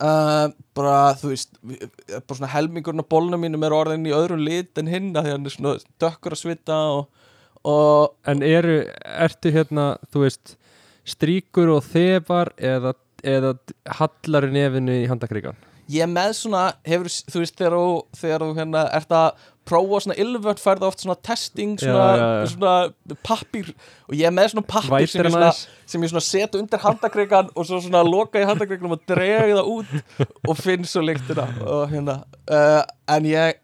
uh, 0.03 0.49
bara, 0.75 0.97
þú 1.21 1.31
veist 1.31 1.55
bara 1.63 2.39
svona 2.41 2.51
helmingurinn 2.51 3.05
á 3.07 3.11
bólnum 3.15 3.47
mínum 3.47 3.63
er 3.69 3.77
orðin 3.77 4.09
í 4.11 4.15
öðrum 4.17 4.43
lit 4.43 4.75
en 4.83 4.91
hinn 4.91 5.13
að 5.15 5.29
því 5.29 5.37
hann 5.37 5.47
er 5.47 5.55
svona 5.55 5.77
dökkur 6.03 6.35
að 6.35 6.43
svita 6.43 6.81
og, 6.97 7.07
og 7.67 8.15
En 8.31 8.43
eru, 8.47 8.79
ertu 9.27 9.51
hérna, 9.55 9.97
þú 10.13 10.25
veist 10.27 10.57
stríkur 11.07 11.71
og 11.77 11.85
þefar 11.87 12.51
eða, 12.59 12.95
eða 13.27 13.55
hallar 14.01 14.49
í 14.49 14.55
nefinu 14.57 15.01
í 15.05 15.09
handakrigan? 15.11 15.59
ég 15.87 16.09
með 16.11 16.33
svona, 16.35 16.61
hefur, 16.83 17.07
þú 17.31 17.41
veist, 17.45 17.55
þegar 17.61 17.75
þú, 17.79 17.91
þegar 18.19 18.43
þú 18.43 18.47
hérna, 18.57 18.81
ert 18.97 19.13
að 19.15 19.45
prófa 19.71 20.01
svona 20.03 20.17
ylvöld, 20.19 20.59
færðu 20.59 20.87
oft 20.89 21.03
svona 21.05 21.15
testing, 21.23 21.77
svona, 21.79 22.07
Já, 22.11 22.17
já, 22.19 22.41
já. 22.41 22.49
svona 22.51 23.15
pappir, 23.23 23.69
og 24.11 24.17
ég 24.19 24.27
er 24.27 24.35
með 24.35 24.49
svona 24.51 24.67
pappir 24.67 25.07
sem 25.13 25.23
ég 25.23 25.31
svona, 25.37 25.53
sem 25.95 26.03
ég 26.07 26.11
svona 26.11 26.25
set 26.27 26.59
undir 26.59 26.83
handakrigan 26.83 27.53
og 27.55 27.69
svo 27.71 27.79
svona 27.85 28.03
loka 28.07 28.43
í 28.43 28.49
handakriganum 28.51 28.97
og 28.99 29.05
drega 29.07 29.47
það 29.61 29.71
út 29.77 30.27
og 30.51 30.59
finn 30.59 30.87
svo 30.91 31.05
lyktina 31.07 31.47
og 31.63 31.87
hérna, 31.95 32.19
uh, 32.51 32.83
en 33.15 33.31
ég 33.31 33.63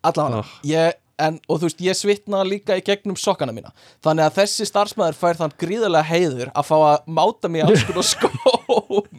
allavega, 0.00 0.40
Oh. 0.40 0.56
ég 0.64 0.96
en, 1.22 1.38
og 1.48 1.60
þú 1.60 1.68
veist, 1.68 1.82
ég 1.84 1.98
svitna 1.98 2.42
líka 2.46 2.76
í 2.78 2.84
gegnum 2.84 3.16
sokkana 3.18 3.54
mína. 3.54 3.72
Þannig 4.04 4.26
að 4.26 4.36
þessi 4.40 4.66
starfsmæður 4.68 5.18
fær 5.20 5.40
þann 5.40 5.56
gríðarlega 5.60 6.08
heiður 6.10 6.52
að 6.54 6.68
fá 6.70 6.76
að 6.78 7.08
máta 7.20 7.50
mig 7.52 7.64
alls 7.66 7.86
konar 7.88 8.06
skóm 8.14 9.10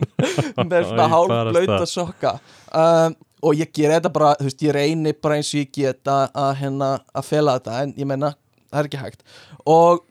með 0.67 0.87
svona 0.89 1.09
hálfblauta 1.11 1.65
barasta. 1.73 1.91
sokka. 1.91 2.35
Um, 2.71 3.17
og 3.41 3.57
ég 3.57 3.73
ger 3.73 3.95
þetta 3.95 4.13
bara, 4.13 4.35
þú 4.39 4.47
veist, 4.49 4.63
ég 4.67 4.75
reyni 4.77 5.13
bara 5.17 5.39
eins 5.39 5.51
og 5.53 5.61
ég 5.63 5.73
get 5.75 6.11
að, 6.11 6.55
hérna, 6.61 6.93
að 7.17 7.27
fela 7.29 7.57
þetta. 7.57 7.81
En 7.85 7.93
ég 7.97 8.09
meina, 8.09 8.33
það 8.69 8.81
er 8.83 8.89
ekki 8.91 9.01
hægt. 9.01 9.25
Og 9.65 10.03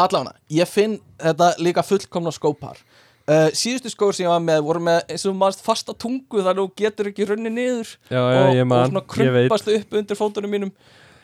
allavega, 0.00 0.36
ég 0.52 0.68
finn 0.68 0.98
þetta 1.20 1.54
líka 1.60 1.84
fullkomna 1.86 2.32
skópar. 2.34 2.80
Uh, 3.30 3.46
síðustu 3.54 3.92
skór 3.92 4.14
sem 4.16 4.24
ég 4.24 4.32
var 4.32 4.40
með 4.42 4.62
voru 4.66 4.80
með 4.82 5.12
eins 5.12 5.24
og 5.28 5.36
maður 5.38 5.60
fasta 5.62 5.94
tungu 5.94 6.40
þannig 6.40 6.56
að 6.56 6.64
þú 6.64 6.80
getur 6.80 7.10
ekki 7.12 7.26
runni 7.28 7.52
niður. 7.52 7.92
Já, 8.10 8.18
já, 8.18 8.40
og, 8.40 8.62
og 8.64 8.88
svona 8.88 9.02
krumpast 9.12 9.70
upp 9.70 9.94
undir 10.00 10.18
fótunum 10.18 10.50
mínum 10.50 10.72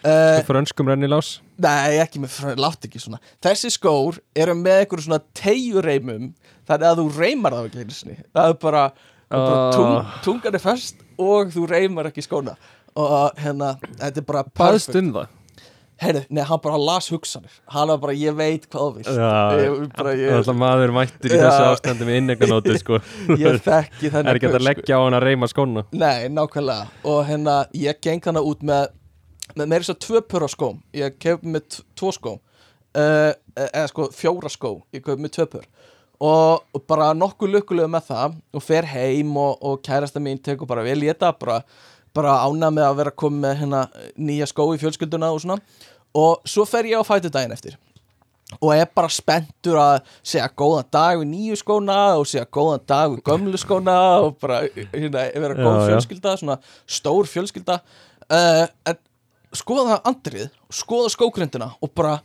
uh, 0.07 0.41
Frönskum 0.47 0.89
rennilás? 0.91 1.35
Nei, 1.63 1.99
ekki 2.03 2.21
með, 2.23 2.33
frá- 2.37 2.57
látt 2.61 2.87
ekki 2.89 3.01
svona. 3.03 3.19
Þessi 3.45 3.71
skór 3.75 4.19
eru 4.37 4.55
með 4.59 4.83
einhverjum 4.85 5.07
svona 5.11 5.23
teigureimum 5.37 6.33
Þannig 6.67 6.89
að 6.89 6.99
þú 6.99 7.05
reymar 7.21 7.55
það 7.55 7.67
ekki 7.69 7.83
einu 7.85 7.95
sinni. 7.95 8.17
Það 8.35 8.49
er 8.51 8.57
bara, 8.65 8.81
er 9.31 9.39
bara 9.39 9.59
Ah. 9.61 9.73
tung, 9.77 10.09
tungan 10.25 10.55
er 10.59 10.63
fest 10.65 10.97
og 11.19 11.53
þú 11.55 11.69
reymar 11.71 12.09
ekki 12.11 12.25
skóna. 12.27 12.57
Og 12.99 13.37
hérna, 13.39 13.77
þetta 14.01 14.19
er 14.23 14.27
bara 14.27 14.43
perfect 14.51 14.97
um 14.99 15.13
það 15.15 15.29
Heyrðu, 15.97 16.27
nei, 16.29 16.43
hann 16.45 16.59
bara 16.61 16.77
las 16.77 17.07
hugsanir. 17.09 17.55
Hann 17.73 17.89
var 17.89 17.97
bara, 18.03 18.13
ég 18.13 18.35
veit 18.37 18.67
hvað 18.69 18.83
þú 18.83 18.97
vilt. 18.99 20.33
Alltaf 20.37 20.59
maður 20.61 20.93
mættur 20.93 21.33
í 21.33 21.39
þessu 21.41 21.69
ástandi 21.71 22.05
með 22.05 22.19
innegganótu 22.21 22.75
sko. 22.83 22.99
Ég 23.41 23.57
þekki 23.65 24.11
þennan 24.13 24.29
Er 24.35 24.37
ekki 24.41 24.51
að 24.51 24.67
leggja 24.67 24.99
á 24.99 25.01
hann 25.07 25.17
að 25.17 25.25
reyma 25.25 25.49
skóna? 25.49 25.87
Nei, 25.97 26.27
nákvæmlega. 26.37 26.91
Og 27.09 27.23
hérna, 27.31 27.55
ég 27.73 27.97
geng 28.05 28.21
þannig 28.27 28.51
út 28.51 28.67
með 28.69 28.91
með 29.55 29.71
meira 29.71 29.87
svo 29.87 29.97
tvö 30.03 30.23
pör 30.27 30.47
á 30.47 30.51
skóm. 30.51 30.81
Ég 30.97 31.19
kef 31.23 31.45
með 31.47 31.81
tvo 31.99 32.13
skó 32.15 32.37
uh, 32.37 33.33
eða 33.55 33.87
sko 33.93 34.09
fjóra 34.15 34.51
skó 34.53 34.79
Ég 34.95 35.05
kef 35.05 35.21
með 35.21 35.37
tvö 35.39 35.49
pör. 35.57 35.67
Og, 36.17 36.63
og 36.73 36.85
bara 36.89 37.11
nokkuð 37.13 37.59
lukkulega 37.59 37.91
með 37.93 38.07
það 38.09 38.37
og 38.57 38.63
fer 38.65 38.87
heim 38.89 39.35
og, 39.37 39.59
og 39.61 39.83
kærasta 39.85 40.23
mín 40.23 40.41
tekur 40.41 40.69
bara 40.69 40.85
vel 40.87 41.03
í 41.05 41.11
þetta 41.11 41.35
bara, 41.37 41.59
bara 42.17 42.39
ána 42.47 42.71
með 42.73 42.87
að 42.87 43.01
vera 43.03 43.13
að 43.13 43.19
koma 43.21 43.43
með 43.43 43.59
hérna 43.61 43.83
nýja 44.17 44.49
skó 44.49 44.71
í 44.73 44.81
fjölskylduna 44.81 45.29
og 45.35 45.43
svona. 45.45 45.59
Og 46.17 46.41
svo 46.49 46.65
fer 46.65 46.89
ég 46.89 46.97
á 46.97 47.05
fætu 47.05 47.29
daginn 47.29 47.53
eftir. 47.53 47.77
Og 48.63 48.71
er 48.73 48.87
bara 48.95 49.11
spenntur 49.11 49.77
að 49.83 49.97
segja 50.23 50.47
góðan 50.57 50.89
dag 50.95 51.19
við 51.19 51.29
nýju 51.33 51.57
skóna 51.61 51.99
og 52.17 52.29
segja 52.31 52.47
góðan 52.47 52.85
dag 52.89 53.11
við 53.13 53.25
gömlu 53.27 53.59
skóna 53.61 53.97
og 54.23 54.37
bara 54.41 54.61
hérna, 54.95 55.27
vera 55.35 55.57
góð 55.59 55.67
Já, 55.67 55.81
já. 55.83 55.89
fjölskylda 55.91 56.37
svona 56.41 56.57
stór 56.87 57.29
fjölskylda. 57.29 57.81
Uh, 58.31 58.65
en 58.87 59.03
skoða 59.59 60.01
andrið 60.09 60.49
skoða 60.73 61.13
skókrindina 61.13 61.73
og 61.83 61.93
bara 61.97 62.21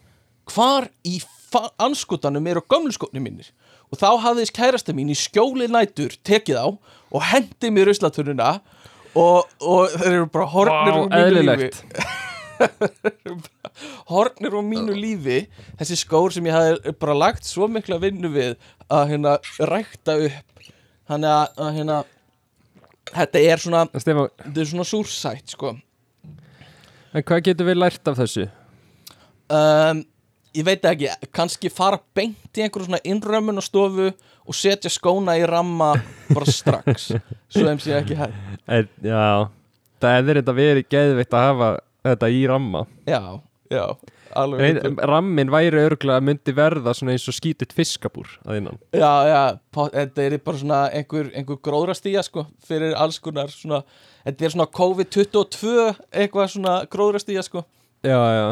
hvar 0.51 0.89
í 1.07 1.19
anskotanum 1.81 2.47
eru 2.47 2.63
gömlu 2.69 2.93
skóknir 2.95 3.23
mínir? 3.23 3.51
Og 3.91 3.99
þá 3.99 4.07
hafði 4.23 4.45
þess 4.45 4.55
kærasta 4.55 4.95
mín 4.95 5.11
í 5.11 5.17
skjóli 5.19 5.67
nætur 5.71 6.15
tekið 6.27 6.61
á 6.63 6.67
og 6.71 7.25
hendi 7.27 7.71
mér 7.73 7.89
ruslatununa 7.91 8.53
og, 9.19 9.49
og 9.59 9.91
þeir 9.97 10.13
eru 10.13 10.29
bara 10.31 10.47
hornir 10.53 10.93
Vá, 10.95 11.01
úr 11.01 11.09
mínu 11.11 11.25
eðlilegt. 11.25 11.81
lífi 13.25 13.49
hornir 14.11 14.55
úr 14.55 14.65
mínu 14.65 14.95
lífi. 14.95 15.41
Þessi 15.79 15.99
skór 16.03 16.33
sem 16.33 16.47
ég 16.47 16.55
hafði 16.55 16.95
bara 17.01 17.17
lagt 17.17 17.47
svo 17.47 17.67
mikla 17.71 17.99
vinnu 18.01 18.31
við 18.31 18.55
að 18.91 19.13
hérna 19.13 19.37
rækta 19.71 20.17
upp. 20.29 20.65
Þannig 21.11 21.35
að, 21.35 21.61
hérna 21.77 22.01
þetta 23.11 23.45
er 23.51 23.63
svona, 23.63 23.85
þetta 23.91 24.61
er 24.61 24.69
svona 24.71 24.87
súrsætt 24.87 25.57
sko 25.57 25.75
en 27.13 27.25
hvað 27.27 27.45
getur 27.49 27.69
við 27.69 27.79
lært 27.81 28.11
af 28.11 28.19
þessu? 28.21 28.47
um, 29.51 30.03
ég 30.55 30.67
veit 30.67 30.85
ekki, 30.87 31.09
kannski 31.35 31.71
fara 31.71 31.99
beint 32.15 32.57
í 32.57 32.65
einhverju 32.65 32.89
svona 32.89 33.01
innrömmun 33.07 33.61
og 33.61 33.65
stofu 33.65 34.09
og 34.11 34.57
setja 34.57 34.91
skóna 34.91 35.37
í 35.39 35.45
ramma 35.47 35.93
bara 36.31 36.47
strax 36.49 37.11
svo 37.51 37.67
þeim 37.67 37.81
sé 37.83 37.95
ekki 37.99 38.17
hægt. 38.19 38.39
Er, 38.67 38.89
já, 39.05 39.47
það 40.03 40.17
er 40.31 40.41
þetta 40.41 40.57
verið 40.57 40.89
geðveitt 40.91 41.37
að 41.37 41.47
hafa 41.49 41.69
þetta 42.07 42.31
í 42.33 42.41
ramma. 42.49 42.85
Já, 43.07 43.21
já, 43.71 43.85
alveg 44.41 44.81
Ein, 44.81 44.99
Rammin 45.11 45.51
væri 45.53 45.83
örgulega 45.85 46.23
myndi 46.25 46.55
verða 46.57 46.95
svona 46.97 47.15
eins 47.15 47.27
og 47.31 47.37
skítið 47.37 47.75
fiskabúr 47.77 48.31
að 48.45 48.61
innan. 48.61 48.79
Já, 48.95 49.11
já, 49.29 49.41
þetta 49.77 50.25
er 50.25 50.37
bara 50.43 50.63
svona 50.63 50.81
einhver, 50.91 51.31
einhver 51.37 51.61
gróðrastíja 51.63 52.25
sko 52.27 52.47
fyrir 52.67 52.97
alls 52.97 53.21
konar 53.23 53.53
svona 53.53 53.83
þetta 54.25 54.45
er 54.47 54.53
svona 54.55 54.67
COVID-22 54.79 55.73
eitthvað 56.11 56.51
svona 56.55 56.75
gróðrastíja 56.91 57.43
sko. 57.47 57.63
Já, 58.05 58.17
já. 58.17 58.47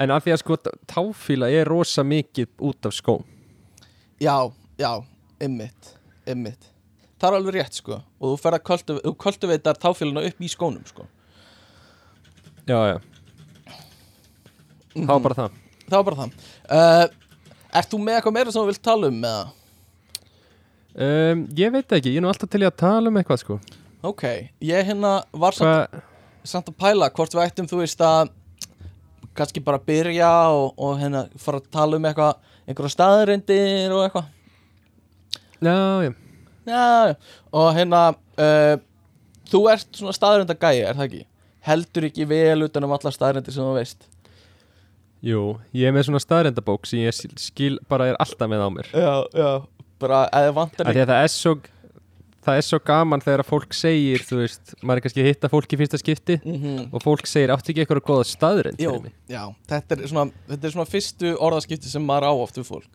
En 0.00 0.10
að 0.14 0.24
því 0.26 0.32
að 0.34 0.40
sko 0.42 0.56
táfíla 0.90 1.50
er 1.54 1.68
rosa 1.68 2.02
mikið 2.06 2.48
út 2.70 2.88
af 2.88 2.96
skóm. 2.96 3.22
Já, 4.22 4.34
já, 4.80 4.92
ymmit 5.44 5.94
ymmit, 6.28 6.66
það 7.20 7.28
er 7.30 7.36
alveg 7.38 7.54
rétt 7.56 7.78
sko. 7.78 8.00
Og 8.20 8.34
þú 8.34 8.40
fer 8.42 8.56
að 8.58 8.64
kultiv- 8.68 9.14
kultiveitar 9.22 9.78
táfélina 9.80 10.24
upp 10.28 10.42
í 10.44 10.50
skónum 10.52 10.84
sko. 10.88 11.06
Já, 12.68 12.80
já. 12.92 12.98
Það 14.98 15.08
var 15.14 15.22
bara 15.24 15.38
það. 15.38 15.56
Það 15.88 15.96
var 15.96 16.04
bara 16.10 16.20
það. 16.20 16.30
Uh, 16.68 17.06
Ert 17.78 17.90
þú 17.92 17.98
með 18.00 18.16
eitthvað 18.18 18.34
meira 18.36 18.52
sem 18.52 18.62
þú 18.62 18.68
vilt 18.70 18.82
tala 18.84 19.08
um 19.12 19.24
um, 20.98 21.42
Ég 21.56 21.72
veit 21.74 21.92
ekki, 21.98 22.14
ég 22.14 22.20
er 22.20 22.24
nú 22.24 22.30
alltaf 22.32 22.48
til 22.50 22.62
í 22.64 22.68
að 22.68 22.78
tala 22.80 23.10
um 23.12 23.18
eitthvað 23.20 23.42
sko 23.42 23.58
Ok, 24.06 24.22
ég 24.62 24.86
hérna 24.86 25.22
var 25.34 25.56
samt, 25.56 25.96
samt 26.46 26.68
að 26.70 26.76
pæla 26.78 27.08
hvort 27.10 27.34
við 27.34 27.44
ættum 27.48 27.66
þú 27.70 27.80
veist 27.82 28.00
að 28.04 28.30
kannski 29.38 29.62
bara 29.62 29.78
byrja 29.82 30.28
og, 30.54 30.72
og 30.78 30.98
hérna 31.00 31.24
fara 31.38 31.58
að 31.60 31.66
tala 31.74 31.98
um 31.98 32.06
eitthvað 32.06 32.36
einhverja 32.68 32.94
staðarindir 32.94 33.94
og 33.94 34.04
eitthvað. 34.04 34.28
Já, 35.62 35.76
já. 36.06 36.12
Já, 36.68 36.84
já, 37.08 37.14
og 37.56 37.68
hérna 37.74 38.02
uh, 38.12 38.76
þú 39.48 39.60
ert 39.72 39.88
svona 39.96 40.12
staðarinda 40.14 40.54
gæi, 40.60 40.82
er 40.84 40.98
það 40.98 41.06
ekki? 41.08 41.22
Heldur 41.68 42.06
ekki 42.10 42.26
vel 42.28 42.66
utan 42.68 42.84
um 42.86 42.92
allar 42.94 43.14
staðarindir 43.14 43.54
sem 43.56 43.64
þú 43.66 43.74
veist. 43.78 44.04
Jú, 45.24 45.40
ég 45.74 45.88
er 45.90 45.94
með 45.96 46.06
svona 46.10 46.20
staðrendabók 46.22 46.86
sem 46.86 47.00
ég 47.02 47.16
skil- 47.42 47.80
bara 47.90 48.12
er 48.12 48.18
alltaf 48.22 48.46
með 48.52 48.62
á 48.62 48.68
mér. 48.70 48.90
Já, 48.94 49.14
já, 49.34 49.48
bara 49.98 50.20
eða 50.30 50.52
vantar 50.60 50.92
að 50.92 51.00
það 51.08 51.22
er 51.24 51.32
svo 51.34 51.54
það 52.48 52.60
er 52.60 52.66
svo 52.66 52.80
gaman 52.90 53.22
þegar 53.24 53.44
að 53.44 53.50
fólk 53.50 53.76
segir 53.76 54.24
þú 54.26 54.40
veist, 54.40 54.74
maður 54.80 55.00
er 55.00 55.04
kannski 55.06 55.22
að 55.22 55.28
hitta 55.28 55.50
fólk 55.52 55.74
í 55.74 55.80
fyrsta 55.82 56.00
skipti 56.00 56.38
mm 56.40 56.94
og 56.94 57.04
fólk 57.04 57.28
segir, 57.28 57.52
áttu 57.52 57.72
ekki 57.72 57.84
eitthvað 57.84 58.04
góða 58.08 58.26
staðrend 58.28 58.80
Jó, 58.80 58.92
já, 59.28 59.42
þetta 59.68 59.96
er, 59.98 60.04
svona, 60.10 60.44
þetta 60.48 60.68
er 60.68 60.74
svona 60.74 60.88
fyrstu 60.88 61.34
orðaskipti 61.48 61.92
sem 61.92 62.04
maður 62.08 62.30
á 62.30 62.32
oft 62.32 62.56
við 62.58 62.68
fólk. 62.70 62.88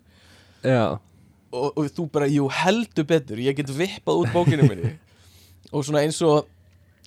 Já, 0.64 0.98
og, 1.54 1.70
og 1.78 1.92
þú 1.94 2.08
bara, 2.16 2.30
jú, 2.32 2.48
heldur 2.64 3.08
betur 3.08 3.42
ég 3.44 3.58
get 3.60 3.72
vippað 3.78 4.24
út 4.24 4.34
bókinu 4.34 4.66
minni. 4.66 4.96
Og 5.74 5.86
svona 5.86 6.04
eins 6.06 6.20
og 6.26 6.48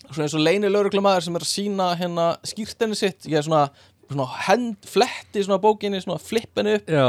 svona 0.07 0.27
eins 0.27 0.35
og 0.37 0.43
leini 0.43 0.71
lauruglamæður 0.71 1.25
sem 1.27 1.37
er 1.37 1.45
að 1.45 1.51
sína 1.51 1.87
hérna 1.99 2.27
skýrtenni 2.47 2.97
sitt 2.97 3.27
ég 3.27 3.39
er 3.39 3.47
svona, 3.47 3.65
svona 4.07 4.27
hend, 4.47 4.77
fletti 4.87 5.43
svona 5.43 5.59
bókinni 5.63 6.01
svona 6.03 6.21
flippinu 6.21 6.77
upp 6.77 6.91
já, 6.91 7.07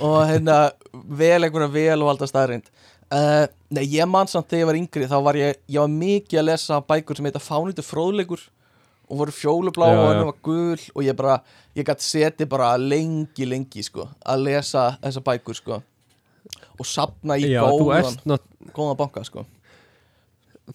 og 0.00 0.16
hérna 0.30 0.58
vel 0.92 1.44
einhverja 1.44 1.70
vel 1.74 2.00
og 2.02 2.14
alltaf 2.14 2.32
staðrind 2.32 2.70
uh, 3.14 3.46
Nei, 3.74 3.84
ég 3.96 4.06
man 4.10 4.28
samt 4.30 4.50
þegar 4.50 4.60
ég 4.60 4.68
var 4.68 4.78
yngri 4.78 5.06
þá 5.10 5.16
var 5.24 5.38
ég, 5.38 5.56
ég 5.70 5.82
var 5.82 5.90
mikið 5.90 6.40
að 6.40 6.48
lesa 6.50 6.80
bækur 6.84 7.18
sem 7.18 7.26
heita 7.26 7.42
Fánýttu 7.42 7.82
fróðleikur 7.86 8.42
og 9.08 9.20
voru 9.20 9.34
fjólublá 9.34 9.88
og 9.92 10.04
henni 10.08 10.28
var 10.28 10.38
gul 10.44 10.84
og 10.94 11.02
ég 11.04 11.16
bara, 11.18 11.38
ég 11.76 11.86
gæti 11.86 12.06
setið 12.06 12.48
bara 12.50 12.70
lengi, 12.80 13.48
lengi 13.48 13.84
sko, 13.84 14.06
að 14.24 14.46
lesa 14.48 14.86
þessa 15.02 15.22
bækur 15.26 15.58
sko. 15.58 15.80
Og 16.78 16.88
sapna 16.88 17.36
í 17.40 17.50
já 17.52 17.60
góðan, 17.62 18.16
not, 18.28 18.46
góðan 18.76 18.98
banka 19.00 19.24
sko. 19.26 19.44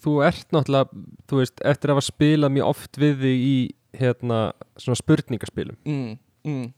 Þú 0.00 0.20
ert 0.22 0.46
náttúrulega 0.54 1.02
þú 1.30 1.40
veist, 1.40 1.62
eftir 1.66 1.90
að 1.90 1.98
hafa 1.98 2.06
spilað 2.06 2.54
mjög 2.54 2.70
oft 2.70 3.00
við 3.02 3.24
þig 3.24 3.46
í 3.48 3.56
hérna, 4.00 4.40
svona 4.78 5.00
spurningaspilum. 5.00 5.78
Mm, 5.88 6.14
mm. 6.46 6.68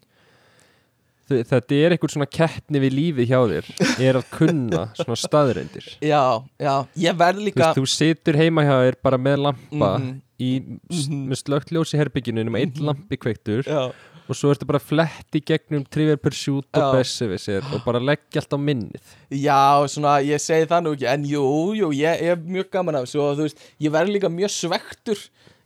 Þetta 1.50 1.78
er 1.78 1.94
einhver 1.96 2.12
svona 2.14 2.28
keppni 2.30 2.80
við 2.84 2.94
lífið 2.98 3.30
hjá 3.32 3.40
þér 3.52 3.70
er 4.08 4.18
að 4.20 4.28
kunna 4.36 4.84
svona 5.00 5.18
staðrendir 5.20 5.88
Já, 6.04 6.22
já, 6.60 6.74
ég 7.08 7.18
verð 7.20 7.40
þú, 7.42 7.46
líka 7.48 7.64
veist, 7.66 7.80
þú 7.80 7.86
situr 7.96 8.38
heima 8.40 8.64
hjá 8.68 8.76
þér 8.86 9.00
bara 9.02 9.18
með 9.18 9.42
lampa 9.48 9.92
Mhm. 9.98 10.14
í, 10.42 10.52
s- 10.90 11.08
Mhm. 11.08 11.26
með 11.30 11.42
slögt 11.44 11.70
ljós 11.74 11.92
í 11.94 12.00
herbygginu 12.00 12.44
nema 12.44 12.62
einn 12.64 12.80
lampi 12.82 13.16
kveiktur 13.20 13.62
Já, 13.68 13.92
og 14.28 14.36
svo 14.38 14.50
ertu 14.54 14.66
bara 14.66 14.78
flett 14.80 15.34
í 15.34 15.42
gegnum 15.44 15.84
Trivial 15.90 16.16
Pursuit 16.16 16.64
og 16.74 16.82
Já. 16.82 16.92
Besserwisser 16.98 17.62
og 17.74 17.84
bara 17.84 17.98
leggja 18.00 18.40
allt 18.42 18.54
á 18.54 18.58
minnið 18.58 19.14
Já, 19.30 19.86
svona, 19.90 20.16
ég 20.24 20.40
segi 20.40 20.66
það 20.70 20.82
nú 20.86 20.94
ekki 20.96 21.08
En 21.12 21.24
jú, 21.24 21.44
jú, 21.78 21.90
ég 21.92 22.22
ég 22.22 22.32
er 22.32 22.36
mjög 22.36 22.70
gaman 22.70 22.96
af 23.00 23.06
þessu 23.06 23.20
Og 23.22 23.38
þú 23.38 23.46
veist, 23.48 23.58
ég 23.80 23.90
verð 23.94 24.12
líka 24.14 24.30
mjög 24.30 24.50
svektur 24.54 25.18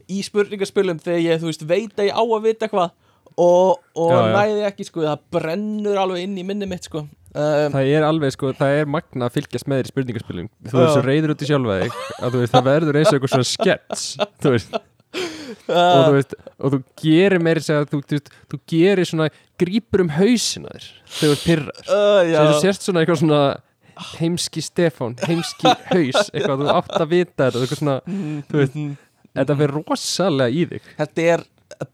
Í 0.08 0.20
spurningaspilum 0.22 1.00
þegar 1.02 1.22
ég, 1.24 1.40
þú 1.42 1.48
veist, 1.50 1.64
veit 1.66 1.96
að 1.98 2.06
ég 2.10 2.14
á 2.14 2.22
að 2.22 2.42
vita 2.46 2.68
hvað 2.70 2.90
Og, 3.36 3.78
og 4.00 4.12
Já, 4.14 4.16
já. 4.16 4.32
næði 4.32 4.62
ekki, 4.70 4.84
sko 4.88 5.02
Það 5.04 5.24
brennur 5.36 5.98
alveg 6.00 6.22
inn 6.24 6.36
í 6.40 6.44
minni 6.48 6.68
mitt, 6.70 6.86
sko. 6.88 7.02
Um, 7.36 7.68
það 7.74 7.90
er 7.92 8.04
alveg 8.08 8.32
sko, 8.32 8.48
það 8.56 8.74
er 8.78 8.86
magna 8.88 9.26
að 9.28 9.34
fylgjast 9.34 9.66
með 9.68 9.80
þér 9.82 9.88
í 9.88 9.90
spurningaspilum. 9.92 10.46
Þú 10.70 10.78
er 10.80 10.86
svo 10.94 11.02
reyður 11.04 11.32
út 11.34 11.42
í 11.44 11.48
sjálfa 11.50 11.74
þig 11.82 11.96
að 12.16 12.30
þú 12.32 12.40
veist, 12.40 12.54
það 12.54 12.68
verður 12.70 12.98
eins 13.00 13.10
og 13.10 13.16
eitthvað 13.18 13.32
svona 13.34 13.48
skets 13.50 14.04
þú 14.40 14.52
veist, 14.54 14.78
og 15.68 16.00
þú 16.06 16.14
veist, 16.14 16.32
og 16.56 16.72
þú 16.72 16.78
gerir 17.02 17.44
meiri 17.44 17.64
segja, 17.66 17.84
þú, 17.90 18.00
þú, 18.06 18.16
veist, 18.16 18.30
þú 18.54 18.60
gerir 18.72 19.10
svona 19.10 19.26
grípur 19.60 20.04
um 20.06 20.12
hausina 20.16 20.72
þér 20.72 20.86
þegar 21.18 21.34
þú 21.34 21.42
pyrraður 21.42 21.92
uh, 21.92 22.48
þú 22.48 22.56
sérst 22.64 22.88
svona 22.88 23.02
eitthvað 23.04 23.20
svona 23.20 23.42
heimski 24.16 24.64
Stefán, 24.64 25.18
heimski 25.28 25.74
haus 25.90 26.32
eitthvað, 26.32 26.64
þú 26.64 26.72
átt 26.72 26.96
að 27.02 27.12
vita 27.12 27.50
þetta 27.50 27.62
eitthvað 27.66 27.82
svona, 27.82 27.98
þú 28.48 28.62
veist, 28.62 28.80
þetta 29.36 29.58
fyrir 29.60 29.76
rosalega 29.76 30.56
í 30.56 30.64
þig. 30.72 30.88
Þetta 31.02 31.28
er 31.36 31.44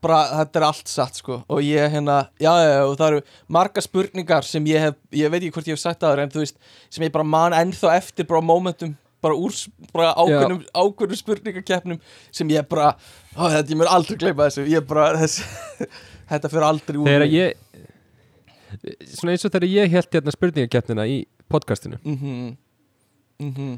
bara, 0.03 0.19
þetta 0.39 0.59
er 0.59 0.65
allt 0.67 0.91
satt 0.91 1.19
sko. 1.19 1.39
Og 1.51 1.61
ég 1.65 1.93
hérna, 1.93 2.19
já, 2.41 2.51
já, 2.61 2.69
já, 2.69 2.81
og 2.87 2.97
það 2.99 3.07
eru 3.09 3.21
marga 3.57 3.83
spurningar 3.83 4.47
sem 4.47 4.67
ég 4.69 4.87
hef, 4.87 4.99
ég 5.15 5.31
veit 5.33 5.41
ekki 5.41 5.55
hvort 5.57 5.69
ég 5.69 5.77
hef 5.77 5.83
sagt 5.83 6.03
það 6.03 6.23
en 6.23 6.33
þú 6.33 6.43
veist, 6.43 6.59
sem 6.93 7.05
ég 7.07 7.13
bara 7.13 7.27
man 7.27 7.55
ennþá 7.57 7.95
eftir 7.97 8.27
bara 8.29 8.43
momentum, 8.45 8.95
bara 9.23 9.37
úr 9.39 9.55
bara 9.95 10.11
ákveðnum, 10.19 10.63
ákveðnum 10.71 11.21
spurningakeppnum 11.21 12.01
sem 12.31 12.53
ég 12.53 12.67
bara, 12.69 12.93
ó, 13.37 13.47
þetta 13.49 13.73
ég 13.73 13.79
mér 13.81 13.93
aldrei 13.93 14.19
gleyma 14.25 14.49
þessu, 14.49 14.67
ég 14.71 14.89
bara, 14.89 15.07
þessi 15.23 15.47
þetta 16.33 16.51
fyrir 16.53 16.67
aldrei 16.67 16.99
úr 16.99 17.09
þegar 17.09 17.31
ég 17.31 17.57
svona 19.13 19.33
eins 19.33 19.45
og 19.45 19.53
þegar 19.53 19.69
ég 19.69 19.95
held 19.95 20.15
hérna 20.17 20.33
spurningakeppnina 20.33 21.07
í 21.09 21.23
podcastinu. 21.51 21.99
Mhm, 22.03 22.53
mhm 23.41 23.73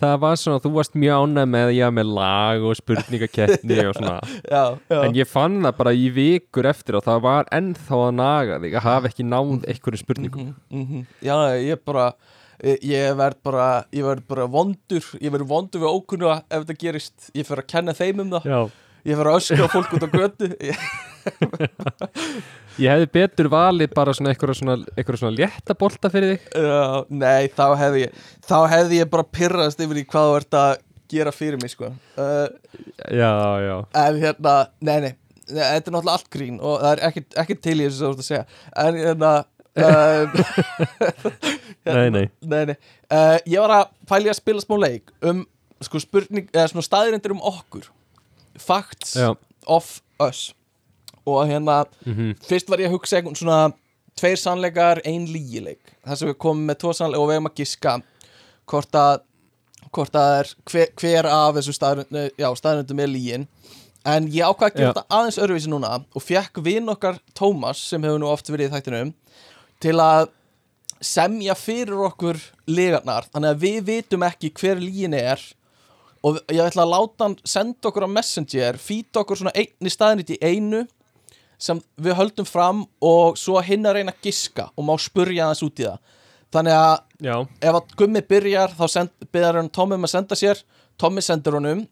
það 0.00 0.16
var 0.24 0.38
svona, 0.40 0.60
þú 0.64 0.70
varst 0.78 0.94
mjög 0.98 1.22
ánæg 1.26 1.46
með 1.52 1.70
já, 1.76 1.86
með 1.92 2.10
lag 2.16 2.64
og 2.70 2.76
spurningakeppni 2.80 3.78
og 3.86 3.94
svona, 3.98 4.16
já, 4.54 4.62
já, 4.90 4.98
en 5.04 5.16
ég 5.20 5.28
fann 5.30 5.60
það 5.66 5.76
bara 5.82 5.92
í 5.96 6.08
vikur 6.16 6.68
eftir 6.72 6.98
og 7.00 7.04
það 7.06 7.22
var 7.28 7.50
ennþá 7.60 8.00
að 8.08 8.12
naga 8.18 8.58
þig 8.64 8.76
að 8.80 8.86
hafa 8.88 9.10
ekki 9.12 9.26
náð 9.28 9.54
einhverjum 9.74 10.02
spurningum 10.04 10.50
Mhm, 10.50 10.84
mhm. 10.84 11.06
Já, 11.24 11.36
ég 11.60 11.82
bara 11.84 12.12
ég- 12.60 13.16
verð 13.16 13.38
bara, 13.42 13.68
ég 13.92 14.04
verð 14.04 14.26
bara 14.28 14.46
vondur 14.52 15.04
ég 15.20 15.32
verð 15.32 15.48
vondur 15.48 15.80
við 15.80 15.94
ókunnu 15.96 16.28
ef 16.36 16.60
þetta 16.64 16.78
gerist 16.82 17.30
ég 17.34 17.46
fer 17.48 17.62
að 17.62 17.70
kenna 17.72 17.92
þeim 17.96 18.20
um 18.26 18.30
það. 18.36 18.44
Já. 18.44 18.60
Ég 19.08 19.16
fer 19.16 19.30
að 19.30 19.36
öskra 19.40 19.68
fólk 19.72 19.94
út 19.96 20.04
á 20.04 20.08
götu 20.12 20.48
ég, 22.80 22.90
hefði 22.90 23.08
betur 23.14 23.48
valið 23.52 23.92
bara 23.96 24.14
svona 24.16 24.32
eitthvað 24.32 24.56
svona, 24.58 24.76
eitthvað 24.96 25.20
svona 25.22 25.36
létta 25.36 25.76
bolta 25.78 26.10
fyrir 26.12 26.34
þig. 26.34 26.46
Já, 26.64 27.04
Nei, 27.22 27.48
þá 27.56 27.64
hefði 27.80 28.04
ég 28.06 28.20
þá 28.48 28.56
hefði 28.74 29.00
ég 29.02 29.10
bara 29.12 29.26
pyrrast 29.38 29.82
yfir 29.84 30.00
í 30.02 30.06
hvað 30.08 30.30
þú 30.30 30.38
ert 30.40 30.58
að 30.60 30.72
gera 31.10 31.32
fyrir 31.34 31.60
mig 31.62 31.72
sko. 31.74 31.90
Uh, 32.16 32.46
Já, 33.10 33.32
já. 33.66 33.76
en 34.04 34.20
hérna, 34.22 34.54
nei, 34.86 34.98
nei 35.08 35.12
Þetta 35.50 35.90
er 35.90 35.94
náttúrulega 35.96 36.12
allt 36.14 36.28
grín 36.30 36.60
og 36.62 36.76
það 36.78 36.92
er 36.92 37.00
ekkert, 37.08 37.32
ekkert 37.42 37.62
til 37.64 37.72
í 37.80 37.86
þessu 37.88 37.96
sem 37.98 38.04
þú 38.04 38.10
ert 38.12 38.20
að 38.20 38.28
segja. 38.28 38.44
En 38.84 38.98
hérna 39.00 39.30
um, 39.80 40.28
Nei, 41.96 42.10
nei. 42.14 42.26
Nei, 42.52 42.60
nei. 42.70 42.76
Uh, 43.10 43.36
Ég 43.50 43.58
var 43.64 43.74
að 43.80 43.88
pæli 44.10 44.30
að 44.30 44.38
spila 44.38 44.62
smá 44.62 44.76
leik 44.78 45.10
um 45.26 45.42
sko 45.82 45.98
spurning, 46.02 46.46
eða 46.54 46.68
svona 46.70 46.84
staðirindir 46.86 47.34
um 47.34 47.42
okkur. 47.50 47.88
Facts 48.60 49.16
Já, 49.18 49.32
of 49.66 49.90
us 50.22 50.50
og 51.28 51.40
hérna, 51.48 51.84
mhm. 52.06 52.36
fyrst 52.46 52.70
var 52.70 52.82
ég 52.82 52.90
að 52.90 52.96
hugsa 52.98 53.18
einhvern 53.18 53.38
svona 53.38 53.60
tveir 54.18 54.40
sannleikar, 54.40 55.00
ein 55.06 55.26
lígileik 55.30 55.94
þar 56.04 56.20
sem 56.20 56.30
við 56.30 56.38
komum 56.42 56.68
með 56.68 56.80
tvo 56.82 56.94
sannleika 56.96 57.22
og 57.22 57.30
við 57.30 57.38
hefum 57.38 57.50
að 57.50 57.60
giska 57.60 57.98
hvort 58.70 58.98
að 58.98 59.26
hvort 59.90 60.16
að 60.18 60.32
er 60.38 60.50
hver, 60.70 60.90
hver 61.00 61.28
af 61.30 61.54
þessu 61.56 61.74
staðrindum, 61.74 62.28
já, 62.38 62.48
staðrindum 62.58 63.00
er 63.02 63.10
lígin 63.10 63.46
en 64.06 64.28
ég 64.32 64.46
ákvað 64.46 64.68
að 64.68 64.76
gera 64.76 64.92
þetta 64.92 65.16
aðeins 65.18 65.38
öðruvísi 65.40 65.70
núna 65.72 65.94
og 66.00 66.24
fekk 66.24 66.60
vinn 66.64 66.92
okkar 66.92 67.18
Tómas 67.36 67.82
sem 67.90 68.04
hefur 68.06 68.20
nú 68.22 68.28
oft 68.30 68.48
verið 68.50 68.70
í 68.70 68.74
þættinum 68.76 69.14
til 69.82 69.96
að 70.00 70.30
semja 71.00 71.56
fyrir 71.56 72.04
okkur 72.10 72.38
legarnar 72.68 73.26
þannig 73.32 73.54
að 73.54 73.64
við 73.64 73.80
vitum 73.88 74.24
ekki 74.28 74.52
hver 74.60 74.80
lígin 74.80 75.16
er 75.16 75.42
og 76.26 76.38
ég 76.52 76.62
ætla 76.64 76.84
að 76.84 76.94
láta 76.94 77.26
hann 77.26 77.36
senda 77.48 77.88
okkur 77.90 78.06
á 78.08 78.14
Messenger 78.14 78.80
fýta 78.80 79.22
okkur 79.22 79.40
svona 79.40 79.54
einni 79.56 79.92
staðnit 79.92 80.34
í 80.36 80.40
einu 80.44 80.84
sem 81.60 81.80
við 82.00 82.16
höldum 82.18 82.48
fram 82.48 82.84
og 83.04 83.38
svo 83.38 83.60
hinn 83.64 83.86
að 83.86 83.98
reyna 83.98 84.14
að 84.14 84.28
giska 84.28 84.70
og 84.74 84.86
má 84.88 84.94
spurja 85.00 85.50
hans 85.50 85.62
út 85.66 85.80
í 85.82 85.86
það. 85.86 85.98
Þannig 86.50 86.76
að 86.76 86.94
Já, 87.20 87.34
ef 87.60 87.76
að 87.76 87.96
Gummi 88.00 88.22
byrjar 88.26 88.72
þá 88.74 88.84
byrjar 89.28 89.60
hann 89.60 89.72
Tommi 89.72 89.98
um 89.98 90.06
að 90.08 90.14
senda 90.14 90.38
sér. 90.38 90.62
Tommi 91.00 91.22
sendur 91.22 91.58
honum 91.58 91.84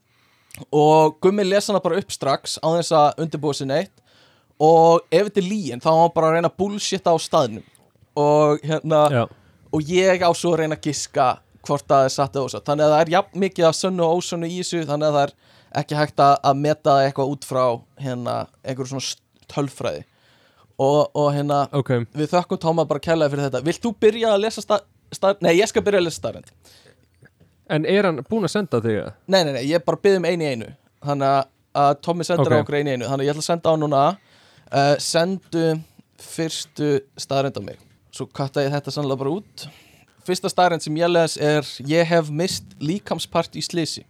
og 0.74 1.18
Gummi 1.22 1.44
lesa 1.46 1.72
hana 1.72 1.82
bara 1.84 1.98
upp 2.00 2.12
strax 2.12 2.56
á 2.64 2.66
þess 2.78 2.94
að 2.96 3.24
undirbúa 3.24 3.56
sér 3.56 3.70
neitt. 3.70 3.92
Og 4.58 5.04
ef 5.14 5.28
þetta 5.28 5.42
er 5.44 5.50
líin 5.50 5.84
þá 5.84 5.90
á 5.94 6.00
hann 6.00 6.14
bara 6.16 6.30
að 6.30 6.38
reyna 6.38 6.50
að 6.50 6.56
bullshitta 6.58 7.12
á 7.14 7.16
staðnum. 7.22 7.66
Og 8.18 8.64
hérna 8.66 9.02
já, 9.12 9.22
og 9.70 9.92
ég 9.92 10.24
á 10.24 10.30
svo 10.34 10.56
að 10.56 10.64
reyna 10.64 10.78
að 10.78 10.88
giska 10.88 11.28
hvort 11.68 11.86
það 11.86 12.08
er 12.08 12.14
satt 12.14 12.34
eða 12.34 12.48
ósatt. 12.48 12.66
Þannig 12.66 12.86
að 12.86 12.92
það 12.94 13.04
er 13.04 13.12
jafn 13.14 13.42
mikið 13.44 13.68
af 13.68 13.78
sönnu 13.78 14.04
og 14.06 14.18
ósönnu 14.18 14.48
í 14.48 14.58
þessu 14.62 14.82
þannig 14.88 15.08
að 15.10 15.18
það 15.18 15.26
er 15.26 15.34
ekki 15.78 15.98
hægt 15.98 16.22
að, 16.24 16.34
að 16.48 16.60
meta 16.64 16.94
eitthvað 17.04 17.32
út 17.34 17.46
frá 17.46 17.64
hérna 18.00 18.36
einhverju 18.64 18.94
svona 18.94 19.08
tölfræði. 19.52 20.04
Og, 20.78 21.10
og 21.18 21.32
hérna 21.34 21.64
ok. 21.74 21.90
við 22.14 22.30
þökkum 22.30 22.60
Tóma 22.62 22.84
bara 22.86 23.02
kærlega 23.02 23.32
fyrir 23.32 23.48
þetta. 23.48 23.62
Vilt 23.66 23.82
þú 23.82 23.94
byrja 23.98 24.34
að 24.36 24.44
lesa 24.44 24.62
stað, 24.62 24.84
stað 25.10 25.40
Nei, 25.42 25.56
ég 25.58 25.70
skal 25.70 25.82
byrja 25.82 25.98
að 25.98 26.06
lesa 26.06 26.20
staðrind 26.20 26.52
En 27.74 27.84
er 27.84 28.06
hann 28.06 28.22
búinn 28.28 28.46
að 28.46 28.52
senda 28.54 28.78
þig 28.84 29.00
það? 29.00 29.08
Nei, 29.26 29.40
nei, 29.42 29.50
nei, 29.56 29.64
ég 29.66 29.82
bara 29.84 29.98
byrð 30.04 30.20
um 30.20 30.28
einu 30.28 30.46
í 30.46 30.52
einu. 30.54 30.68
Þannig 31.04 31.34
að, 31.82 31.90
Tommi 32.06 32.24
sendur 32.24 32.54
Ok. 32.54 32.54
á 32.54 32.62
okkur 32.62 32.78
einu 32.78 32.92
í 32.92 32.94
einu. 32.94 33.08
Þannig 33.10 33.24
að 33.24 33.26
ég 33.26 33.34
ætla 33.34 33.42
að 33.44 33.48
senda 33.50 33.74
á 33.74 33.74
núna. 33.76 34.04
Uh, 34.68 34.94
Sendu 35.02 35.66
fyrstu 36.22 36.88
staðrind 37.20 37.58
á 37.58 37.62
mig. 37.66 37.82
Svo 38.14 38.28
katta 38.30 38.64
ég 38.64 38.72
þetta 38.72 38.94
sannlega 38.94 39.20
bara 39.20 39.34
út. 39.36 39.66
Fyrsta 40.28 40.50
staðrind 40.52 40.84
sem 40.84 40.96
ég 40.98 41.10
les 41.10 41.36
er 41.40 41.68
Ég 41.88 42.08
hef 42.08 42.28
mist 42.34 42.74
líkamspart 42.84 43.56
í 43.56 43.62
slisi 43.64 44.04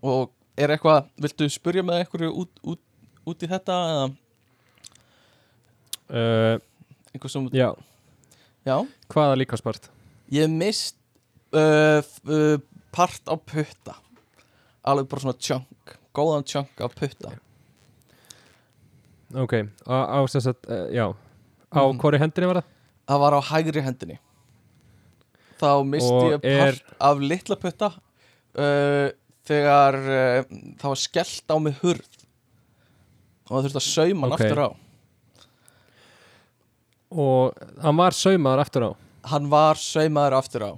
Og 0.00 0.30
er 0.64 0.72
eitthvað 0.74 1.08
Viltu 1.24 1.48
spyrja 1.52 1.82
með 1.86 2.02
einhverju 2.02 2.30
út, 2.44 2.60
út, 2.74 2.80
út 3.26 3.44
í 3.44 3.48
þetta 3.50 3.76
eða? 3.92 4.06
Uh, 6.10 6.56
einhver 7.14 7.30
sem 7.30 7.46
já, 7.54 7.70
Já. 8.66 8.76
Hvaða 9.08 9.36
líkaspart? 9.40 9.86
Ég 10.34 10.50
mist 10.52 10.96
uh, 11.56 12.00
f- 12.02 12.20
uh, 12.28 12.58
part 12.92 13.22
á 13.30 13.34
putta. 13.38 13.94
Alveg 14.84 15.08
bara 15.10 15.22
svona 15.24 15.38
chunk 15.40 15.94
góðan 16.16 16.44
chunk 16.44 16.82
af 16.84 16.92
putta. 16.98 17.30
Ok, 19.38 19.54
á, 19.86 19.94
á 20.10 20.18
sem 20.28 20.42
sagt, 20.42 20.66
já. 20.92 21.06
Á 21.70 21.80
Mhm. 21.86 21.98
hvori 22.02 22.18
hendinni 22.18 22.46
var 22.50 22.60
það? 22.60 22.68
það 23.10 23.18
var 23.22 23.32
á 23.38 23.40
hægri 23.50 23.80
hendinni. 23.86 24.18
Þá 25.60 25.70
misti 25.86 26.10
Og 26.12 26.32
ég 26.32 26.58
part 26.58 26.74
er- 26.80 26.96
af 27.00 27.18
litla 27.20 27.56
putta 27.56 27.88
uh, 28.58 29.10
þegar 29.48 29.98
uh, 30.00 30.44
það 30.80 30.88
var 30.92 31.00
skellt 31.04 31.52
á 31.52 31.56
mig 31.62 31.78
hurð. 31.82 32.08
Og 33.50 33.56
það 33.56 33.64
þurfti 33.66 33.80
að 33.80 33.88
sauma 33.88 34.26
hann 34.28 34.34
Ok. 34.36 34.40
aftur 34.44 34.62
á. 34.62 34.70
Og 37.10 37.56
hann 37.82 37.98
var 37.98 38.14
saumaður 38.14 38.62
aftur 38.64 38.86
á? 38.86 38.90
Hann 39.32 39.48
var 39.50 39.80
saumaður 39.80 40.36
aftur 40.38 40.62
á. 40.68 40.72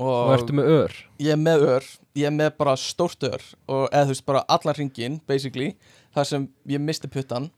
Og, 0.00 0.08
Og 0.08 0.32
ertu 0.38 0.54
með 0.56 0.70
ör? 0.72 0.94
Ég 1.20 1.34
er 1.34 1.40
með 1.40 1.64
ör. 1.76 1.88
Ég 2.16 2.26
er 2.30 2.32
með 2.34 2.54
bara 2.56 2.76
stórt 2.80 3.26
ör. 3.28 3.42
Og 3.68 3.88
eða 3.92 4.06
þú 4.08 4.14
veist 4.14 4.26
bara 4.30 4.44
allan 4.48 4.78
ringin 4.78 5.18
basically 5.28 5.74
þar 6.16 6.28
sem 6.30 6.46
ég 6.72 6.80
misti 6.82 7.10
puttan 7.12 7.50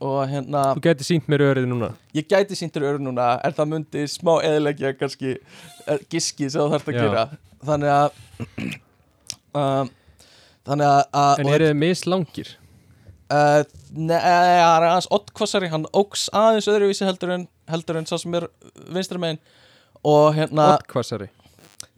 og 0.00 0.22
hérna 0.30 0.62
Þú 0.78 0.82
geti 0.86 1.04
sínt 1.04 1.26
mér 1.28 1.44
örið 1.50 1.66
núna. 1.68 1.90
Ég 2.16 2.24
gæti 2.30 2.56
síntur 2.56 2.86
ör 2.88 2.96
núna 3.04 3.34
en 3.44 3.52
það 3.52 3.68
myndi 3.74 4.06
smá 4.08 4.38
eðilegja 4.40 4.94
kannski 4.96 5.34
eh, 5.36 5.98
giski 6.08 6.48
sem 6.48 6.62
þú 6.62 6.70
þarfst 6.72 6.88
að 6.88 6.96
Já. 6.96 7.02
gera. 7.04 7.24
Þannig 7.68 7.92
að 7.92 8.80
um, 9.56 9.90
þannig 10.68 10.90
að, 10.90 11.02
að 11.22 11.42
En 11.42 11.52
eru 11.54 11.70
þið 11.70 11.78
mislangir? 11.80 12.52
Uh, 13.30 13.62
Nei, 13.94 14.16
það 14.18 14.48
er 14.50 14.86
aðeins 14.88 15.10
oddkvassari, 15.14 15.68
hann 15.70 15.84
óks 15.94 16.28
aðeins 16.34 16.66
öðruvísi 16.70 17.06
heldur 17.06 17.34
en, 17.36 17.44
heldur 17.70 18.00
en 18.00 18.08
sá 18.10 18.16
sem 18.18 18.34
er 18.38 18.48
vinstra 18.90 19.20
megin. 19.22 19.38
Og 20.06 20.32
hérna, 20.34 20.74
Oddkvassari 20.78 21.28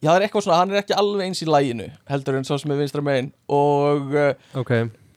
já 0.03 0.09
það 0.11 0.17
er 0.17 0.25
eitthvað 0.27 0.45
svona, 0.45 0.59
hann 0.59 0.73
er 0.75 0.81
ekki 0.81 0.95
alveg 0.99 1.29
eins 1.29 1.41
í 1.45 1.47
læginu 1.47 1.85
heldur 2.11 2.35
en 2.39 2.47
sá 2.47 2.57
sem 2.59 2.73
er 2.75 2.81
vinstra 2.81 3.05
megin. 3.07 3.31
Og 3.53 4.15
uh, 4.17 4.33
Ok, 4.59 4.73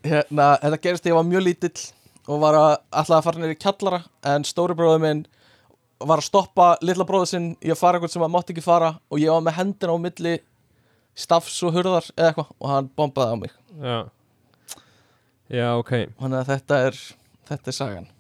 hérna, 0.06 0.50
þetta 0.62 0.82
gerist 0.84 1.06
þegar 1.06 1.16
ég 1.16 1.20
var 1.20 1.30
mjög 1.32 1.46
lítill 1.48 1.86
og 2.26 2.42
var 2.42 2.58
að 2.60 2.68
alltaf 2.90 3.18
að 3.18 3.26
fara 3.28 3.42
neyri 3.42 3.58
kjallara 3.62 4.02
en 4.32 4.46
stóri 4.48 4.78
bróður 4.78 5.02
minn 5.04 5.26
var 6.06 6.20
að 6.22 6.28
stoppa 6.28 6.70
litla 6.86 7.06
bróður 7.08 7.32
sinn 7.32 7.52
í 7.64 7.72
að 7.74 7.80
fara 7.80 8.00
eitthvað 8.00 8.14
sem 8.16 8.26
hann 8.26 8.34
mátti 8.34 8.54
ekki 8.56 8.66
fara 8.66 8.96
og 9.10 9.22
ég 9.22 9.32
var 9.34 9.44
með 9.46 9.58
hendina 9.60 9.96
á 9.96 9.98
milli 10.06 10.34
stafs 11.16 11.58
og 11.64 11.76
hurðar 11.78 12.10
eða 12.16 12.32
eitthvað 12.32 12.50
og 12.60 12.72
hann 12.74 12.90
bombaði 13.00 13.32
á 13.32 13.38
mig 13.44 13.56
já 13.86 13.98
Já, 15.54 15.68
ok 15.78 15.92
þannig 16.18 16.40
að 16.42 16.48
þetta 16.50 16.78
er, 16.90 17.00
þetta 17.52 17.72
er 17.72 17.78
sagan 17.78 18.12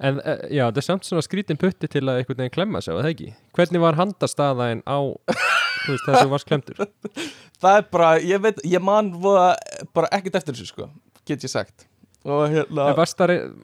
En 0.00 0.16
uh, 0.24 0.38
já, 0.48 0.62
það 0.70 0.78
er 0.80 0.84
samt 0.86 1.04
svona 1.04 1.22
skrítin 1.26 1.58
putti 1.60 1.88
til 1.92 2.00
að 2.08 2.22
einhvern 2.22 2.38
veginn 2.40 2.54
klemma 2.54 2.80
sig, 2.80 2.94
var 2.96 3.04
það 3.04 3.10
ekki? 3.12 3.26
Hvernig 3.58 3.82
var 3.82 3.98
handastaðaðin 3.98 4.80
á 4.88 4.96
þú 5.02 5.90
veist, 5.92 6.06
þessu 6.06 6.30
varst 6.32 6.48
klemdur? 6.48 6.80
það 7.60 7.76
er 7.82 7.84
bara, 7.92 8.08
ég 8.24 8.40
veit, 8.40 8.62
ég 8.64 8.80
man 8.80 9.10
bara 9.20 10.08
ekkert 10.16 10.38
eftir 10.40 10.56
þessu 10.56 10.70
sko 10.72 10.88
get 11.28 11.44
ég 11.44 11.52
sagt 11.52 11.84
og 12.24 12.46
hérna 12.52 12.88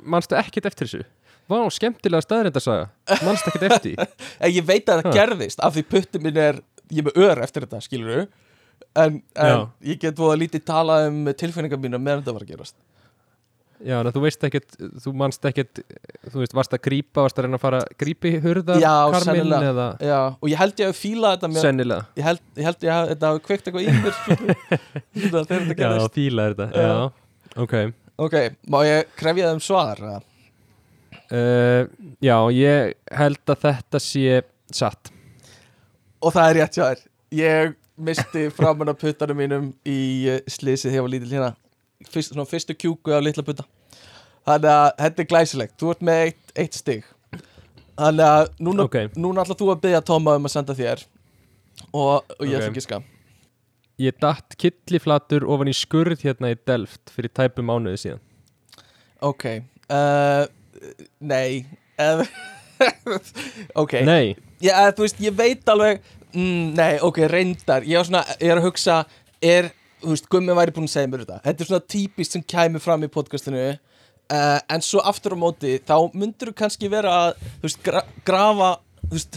manstu 0.05 0.37
ekkert 0.37 0.69
eftir 0.69 0.91
þessu? 0.91 1.07
Vá, 1.49 1.57
skemmtilega 1.73 2.25
staðrindarsaga 2.27 2.91
Manstu 3.25 3.53
ekkert 3.55 3.73
eftir 3.73 3.97
ég 4.59 4.65
veit 4.69 4.85
að 4.93 5.01
það 5.01 5.09
Ha. 5.09 5.17
gerðist 5.17 5.65
af 5.65 5.73
því 5.77 5.87
putti 5.89 6.21
minn 6.21 6.37
er, 6.43 6.61
ég 6.93 7.01
er 7.01 7.09
með 7.09 7.21
ör 7.31 7.41
eftir 7.49 7.65
þetta 7.65 7.81
skilur 7.85 8.27
en, 9.05 9.21
en 9.37 9.53
Já. 9.53 9.57
ég 9.93 10.01
get 10.03 10.21
að 10.27 10.37
lítið 10.43 10.65
tala 10.69 11.01
um 11.11 11.25
tilfinningar 11.37 11.81
mínu 11.83 12.01
meðan 12.01 12.23
þetta 12.25 12.37
var 12.37 12.45
að 12.47 12.53
gerast. 12.55 12.77
Já, 13.85 13.99
en 14.01 14.09
þú 14.09 14.21
veist 14.25 14.45
ekkert, 14.49 14.77
þú 15.05 15.13
manst 15.21 15.45
ekkert 15.51 15.83
þú 16.33 16.39
veist, 16.41 16.55
varst 16.57 16.73
að 16.73 16.81
grípa, 16.87 17.21
varst 17.27 17.37
að 17.37 17.45
reyna 17.45 17.59
að 17.59 17.65
fara 17.67 17.81
grípi 18.01 18.31
hurðar, 18.41 18.79
Já, 18.81 18.93
karminn 19.13 19.53
eða? 19.53 19.89
Já, 20.01 20.21
og 20.41 20.49
ég 20.49 20.61
held 20.63 20.81
ég 20.81 20.93
að 20.93 20.97
fíla 20.97 21.33
þetta 21.35 21.51
með, 21.53 21.61
sennilega. 21.67 22.07
Ég, 22.17 22.25
held, 22.25 22.41
ég 22.57 22.69
held 22.71 22.87
ég 22.89 22.95
að 22.95 23.11
þetta 23.13 23.33
hafi 23.35 23.45
kveikt 23.51 23.69
eitthvað 23.69 23.85
í 23.85 23.97
mér 23.99 24.17
þegar 25.27 25.69
þetta 25.69 25.91
Já, 26.01 26.09
fíla 26.17 26.49
þetta, 26.49 26.69
Já. 26.73 26.87
já, 26.89 27.61
ok. 27.67 27.77
Ok, 28.27 28.39
má 28.73 28.79
ég 28.89 29.13
krefja 29.21 29.53
þeim 29.53 29.61
svar? 29.67 30.01
eða? 30.01 30.23
uh, 31.37 31.83
Já, 32.25 32.37
ég 32.57 32.95
held 33.21 33.53
að 33.53 33.65
þetta 33.67 34.01
sé 34.03 34.39
satt. 34.73 35.13
Og 36.25 36.33
það 36.33 36.49
er 36.49 36.59
rétt 36.63 36.81
þér. 36.81 37.03
Ég 37.37 37.77
misti 37.97 38.47
framan 38.55 38.93
af 38.93 38.99
puttanum 39.01 39.39
mínum 39.41 39.69
í 39.89 39.99
eh, 40.31 40.41
slysið 40.51 40.91
þegar 40.91 40.99
ég 40.99 41.07
var 41.07 41.13
lítil 41.15 41.33
hérna. 41.33 41.51
Fyrst, 42.13 42.33
svona 42.33 42.47
fyrstu 42.49 42.77
kjúku 42.77 43.15
á 43.15 43.21
litla 43.25 43.45
putta. 43.47 43.65
Þannig 44.47 44.71
að 44.71 44.89
þetta 45.01 45.23
er 45.23 45.29
glæsilegt. 45.33 45.77
Þú 45.81 45.93
ert 45.95 46.03
með 46.07 46.23
eitt, 46.27 46.53
eitt 46.55 46.77
stig. 46.79 47.07
Þannig 47.97 48.27
að 48.29 48.49
núna, 48.61 48.85
Ok. 48.85 48.97
núna 49.17 49.43
ætla 49.43 49.57
þú 49.57 49.71
að 49.73 49.83
byggja 49.87 50.03
Tóma 50.05 50.37
um 50.37 50.45
að 50.45 50.53
senda 50.53 50.75
þér 50.77 51.05
Og, 51.97 52.25
og 52.29 52.43
ég 52.45 52.59
ætla 52.59 52.69
ekki 52.69 52.83
ska 52.85 52.99
Ég 53.97 54.19
datt 54.21 54.57
killiflatur 54.61 55.47
ofan 55.49 55.71
í 55.73 55.73
skurð 55.73 56.21
hérna 56.27 56.51
í 56.53 56.59
Delft 56.69 57.09
fyrir 57.15 57.33
tæpum 57.33 57.65
mánuði 57.71 57.97
síðan. 58.03 58.21
Ok. 59.25 59.47
Uh, 59.89 60.45
Nei. 61.25 61.65
Ok. 63.81 63.95
Nei, 64.05 64.37
Já, 64.61 64.75
eða, 64.83 64.93
þú 64.99 65.05
veist, 65.07 65.21
ég 65.25 65.37
veit 65.39 65.71
alveg 65.73 66.03
mm, 66.37 66.69
Nei, 66.77 66.93
ok, 67.03 67.25
reyndar. 67.33 67.87
Ég, 67.89 68.07
svona, 68.07 68.23
ég 68.39 68.53
er 68.53 68.61
að 68.61 68.69
hugsa 68.69 69.01
Er, 69.45 69.73
þú 70.05 70.13
veist, 70.15 70.31
Gummi 70.33 70.55
væri 70.57 70.73
búin 70.77 70.87
að 70.89 70.95
segja 70.95 71.11
mér 71.13 71.25
þetta. 71.25 71.43
Þetta 71.45 71.65
er 71.65 71.69
svona 71.73 71.89
típist 71.97 72.37
sem 72.37 72.45
kæmi 72.55 72.81
fram 72.83 73.05
í 73.05 73.11
podcastinu. 73.13 73.67
Uh, 74.27 74.59
En 74.73 74.83
svo 74.83 74.99
aftur 75.07 75.37
á 75.37 75.39
móti 75.39 75.77
Þá 75.87 76.11
myndur 76.19 76.51
þú 76.51 76.57
kannski 76.59 76.89
vera 76.91 77.13
að 77.15 77.37
Þú 77.45 77.69
veist, 77.69 77.83
gra 77.87 78.01
grafa 78.27 78.71
Þú 79.05 79.13
veist 79.13 79.37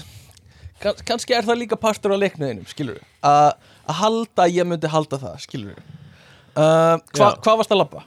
kann, 0.82 1.04
Kannski 1.06 1.36
er 1.38 1.46
það 1.46 1.60
líka 1.62 1.78
partur 1.78 2.16
á 2.16 2.18
leikniðinum 2.18 2.66
Skilur 2.72 2.98
Að 3.22 3.52
að 3.90 4.00
halda, 4.00 4.48
ég 4.50 4.66
myndi 4.70 4.90
halda 4.90 5.20
það 5.22 5.38
Skilur 5.46 5.78
uh, 5.78 6.98
hva, 6.98 6.98
Já. 7.22 7.38
Hvað 7.46 7.62
varst 7.62 7.76
að 7.76 7.82
labba? 7.84 8.04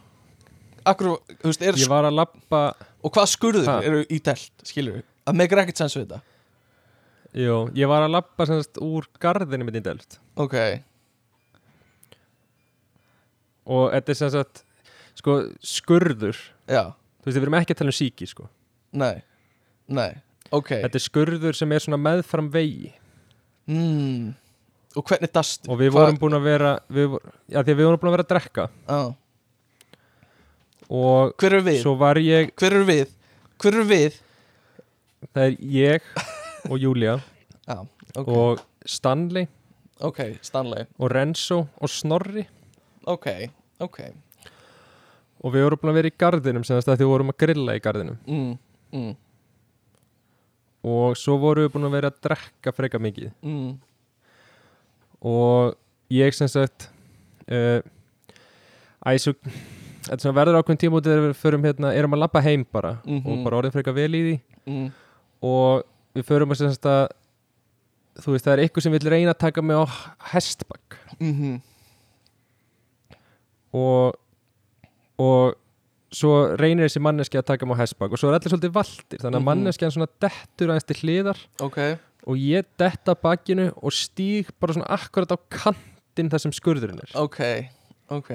Akkur, 0.90 1.12
þú 1.38 1.52
veist, 1.52 1.62
er, 1.62 1.78
ég 1.78 1.90
var 1.90 2.08
að 2.08 2.18
lappa 2.18 2.64
og 3.02 3.14
hvað 3.14 3.30
skurður 3.30 3.70
eru 3.78 4.02
í 4.10 4.18
telt 4.18 4.66
Skilur 4.66 5.04
Það 5.22 5.38
meikir 5.38 5.62
ekkert 5.62 5.84
sens 5.84 5.94
við 5.94 6.08
þetta 6.08 6.22
Jú, 7.32 7.58
ég 7.72 7.88
var 7.88 8.04
að 8.04 8.12
lappa 8.12 8.44
semst 8.44 8.76
úr 8.84 9.06
garðinu 9.22 9.64
mitt 9.64 9.78
í 9.78 9.84
Delft 9.84 10.18
Ok, 10.36 10.56
og 13.68 13.92
þetta 13.94 14.12
er 14.12 14.18
sem 14.18 14.32
sagt 14.34 14.64
sko, 15.18 15.38
skurður 15.64 16.36
já 16.68 16.90
þú 16.92 17.28
veist, 17.28 17.36
við 17.38 17.44
erum 17.44 17.56
ekki 17.60 17.74
að 17.76 17.80
tala 17.80 17.92
um 17.92 17.96
síki 17.96 18.28
sko. 18.28 18.48
Nei, 18.98 19.22
nei, 19.88 20.10
ok 20.52 20.74
þetta 20.82 20.98
er 20.98 21.04
skurður 21.04 21.56
sem 21.56 21.72
er 21.72 21.84
svona 21.84 22.00
meðfram 22.02 22.50
vegi 22.52 22.92
mm. 23.70 24.32
Og 24.92 25.06
hvernig 25.08 25.30
dastu? 25.32 25.70
og 25.72 25.78
við 25.80 25.94
vorum 25.94 26.18
búin 26.20 26.36
að 26.36 26.44
vera 26.50 26.74
við, 26.92 27.14
já, 27.48 27.62
því 27.62 27.72
að 27.72 27.78
við 27.78 27.86
vorum 27.86 28.02
búin 28.02 28.10
að 28.10 28.16
vera 28.18 28.26
að 28.26 28.32
drekka 28.34 28.66
ah. 28.92 29.08
og 30.92 31.32
Hver 31.40 31.56
er 31.56 31.66
við? 31.70 31.80
svo 31.80 31.96
var 31.96 32.20
ég 32.20 32.52
Hver 32.60 32.76
er 32.82 32.86
við? 32.90 33.16
Hver 33.62 33.80
er 33.80 33.88
við? 33.88 34.20
það 35.32 35.46
er 35.46 35.58
ég 35.78 36.12
og 36.70 36.78
Júlia 36.78 37.16
Já, 37.68 37.78
ok, 38.18 38.28
og 38.28 38.60
Stanley 38.86 39.46
ok, 40.02 40.20
Stanley 40.42 40.86
og 40.98 41.10
Renzo 41.14 41.62
og 41.80 41.88
Snorri 41.90 42.44
Ok, 43.06 43.26
ok 43.82 44.00
og 45.42 45.50
við 45.54 45.64
vorum 45.66 45.80
búin 45.82 45.90
að 45.90 45.96
vera 45.98 46.10
í 46.12 46.16
garðinum 46.22 46.64
sem 46.66 46.76
þess 46.78 46.88
að 46.92 47.00
því 47.00 47.04
við 47.06 47.12
vorum 47.12 47.30
að 47.32 47.38
grilla 47.42 47.74
í 47.74 47.80
garðinum 47.82 48.18
mm. 48.26 48.52
Mm. 48.94 49.14
og 50.86 51.16
svo 51.18 51.36
vorum 51.42 51.66
við 51.66 51.72
búin 51.74 51.86
að 51.88 51.96
vera 51.96 52.10
að 52.12 52.20
drekka 52.28 52.74
freka 52.76 53.00
mikið 53.02 53.30
Mm. 53.42 53.72
og 55.22 55.74
ég 56.10 56.34
sem 56.34 56.48
sagt 56.50 56.88
uh, 57.50 57.80
æsug 59.06 59.38
þetta 60.02 60.18
svona 60.22 60.36
verður 60.38 60.58
ákveðin 60.60 60.80
tíma 60.82 60.98
út 60.98 61.06
þegar 61.06 61.24
við 61.28 61.36
förum 61.42 61.66
hérna, 61.66 61.92
erum 61.94 62.14
að 62.16 62.22
labba 62.24 62.42
heim 62.42 62.64
bara 62.72 62.96
Mhm. 63.06 63.22
og 63.26 63.44
bara 63.44 63.56
orðin 63.62 63.74
freka 63.74 63.94
vel 63.94 64.10
í 64.14 64.22
því 64.26 64.40
Mm. 64.66 64.92
og 65.42 65.82
við 66.14 66.24
förum 66.28 66.50
að 66.52 66.58
sem 66.62 66.72
sagt 66.74 66.86
að 66.86 67.08
þú 68.22 68.32
veist 68.34 68.44
það 68.46 68.52
er 68.58 68.64
ykkur 68.68 68.82
sem 68.84 68.92
vil 68.92 69.10
reyna 69.10 69.30
að 69.32 69.38
taka 69.46 69.62
mig 69.62 69.76
á 69.76 69.84
hestbakk 70.32 70.98
Mm 71.20 71.32
-hmm. 71.38 71.60
og 73.72 74.14
og 75.22 75.54
svo 76.12 76.32
reynir 76.60 76.88
þessi 76.88 77.00
manneski 77.00 77.38
að 77.40 77.46
taka 77.52 77.66
mig 77.66 77.78
á 77.78 77.82
hestbakk 77.84 78.12
og 78.12 78.18
svo 78.20 78.28
er 78.28 78.34
allir 78.38 78.52
svolítið 78.52 78.72
valtir 78.74 79.18
þannig 79.22 79.36
að 79.38 79.40
Mhm. 79.40 79.48
manneskjan 79.48 79.90
svona 79.94 80.08
dettur 80.20 80.68
aðeins 80.68 80.84
til 80.86 80.96
hliðar 80.96 81.38
Ok, 81.60 81.78
og 82.26 82.36
ég 82.36 82.64
detta 82.78 83.14
bakkinu 83.14 83.72
og 83.82 83.92
stíg 83.92 84.50
bara 84.60 84.72
svona 84.74 84.86
akkurat 84.88 85.32
á 85.32 85.36
kantinn 85.50 86.28
þar 86.30 86.38
sem 86.40 86.52
skurðurinn 86.52 87.00
er. 87.00 87.10
Ok, 87.14 87.68
ok. 88.10 88.30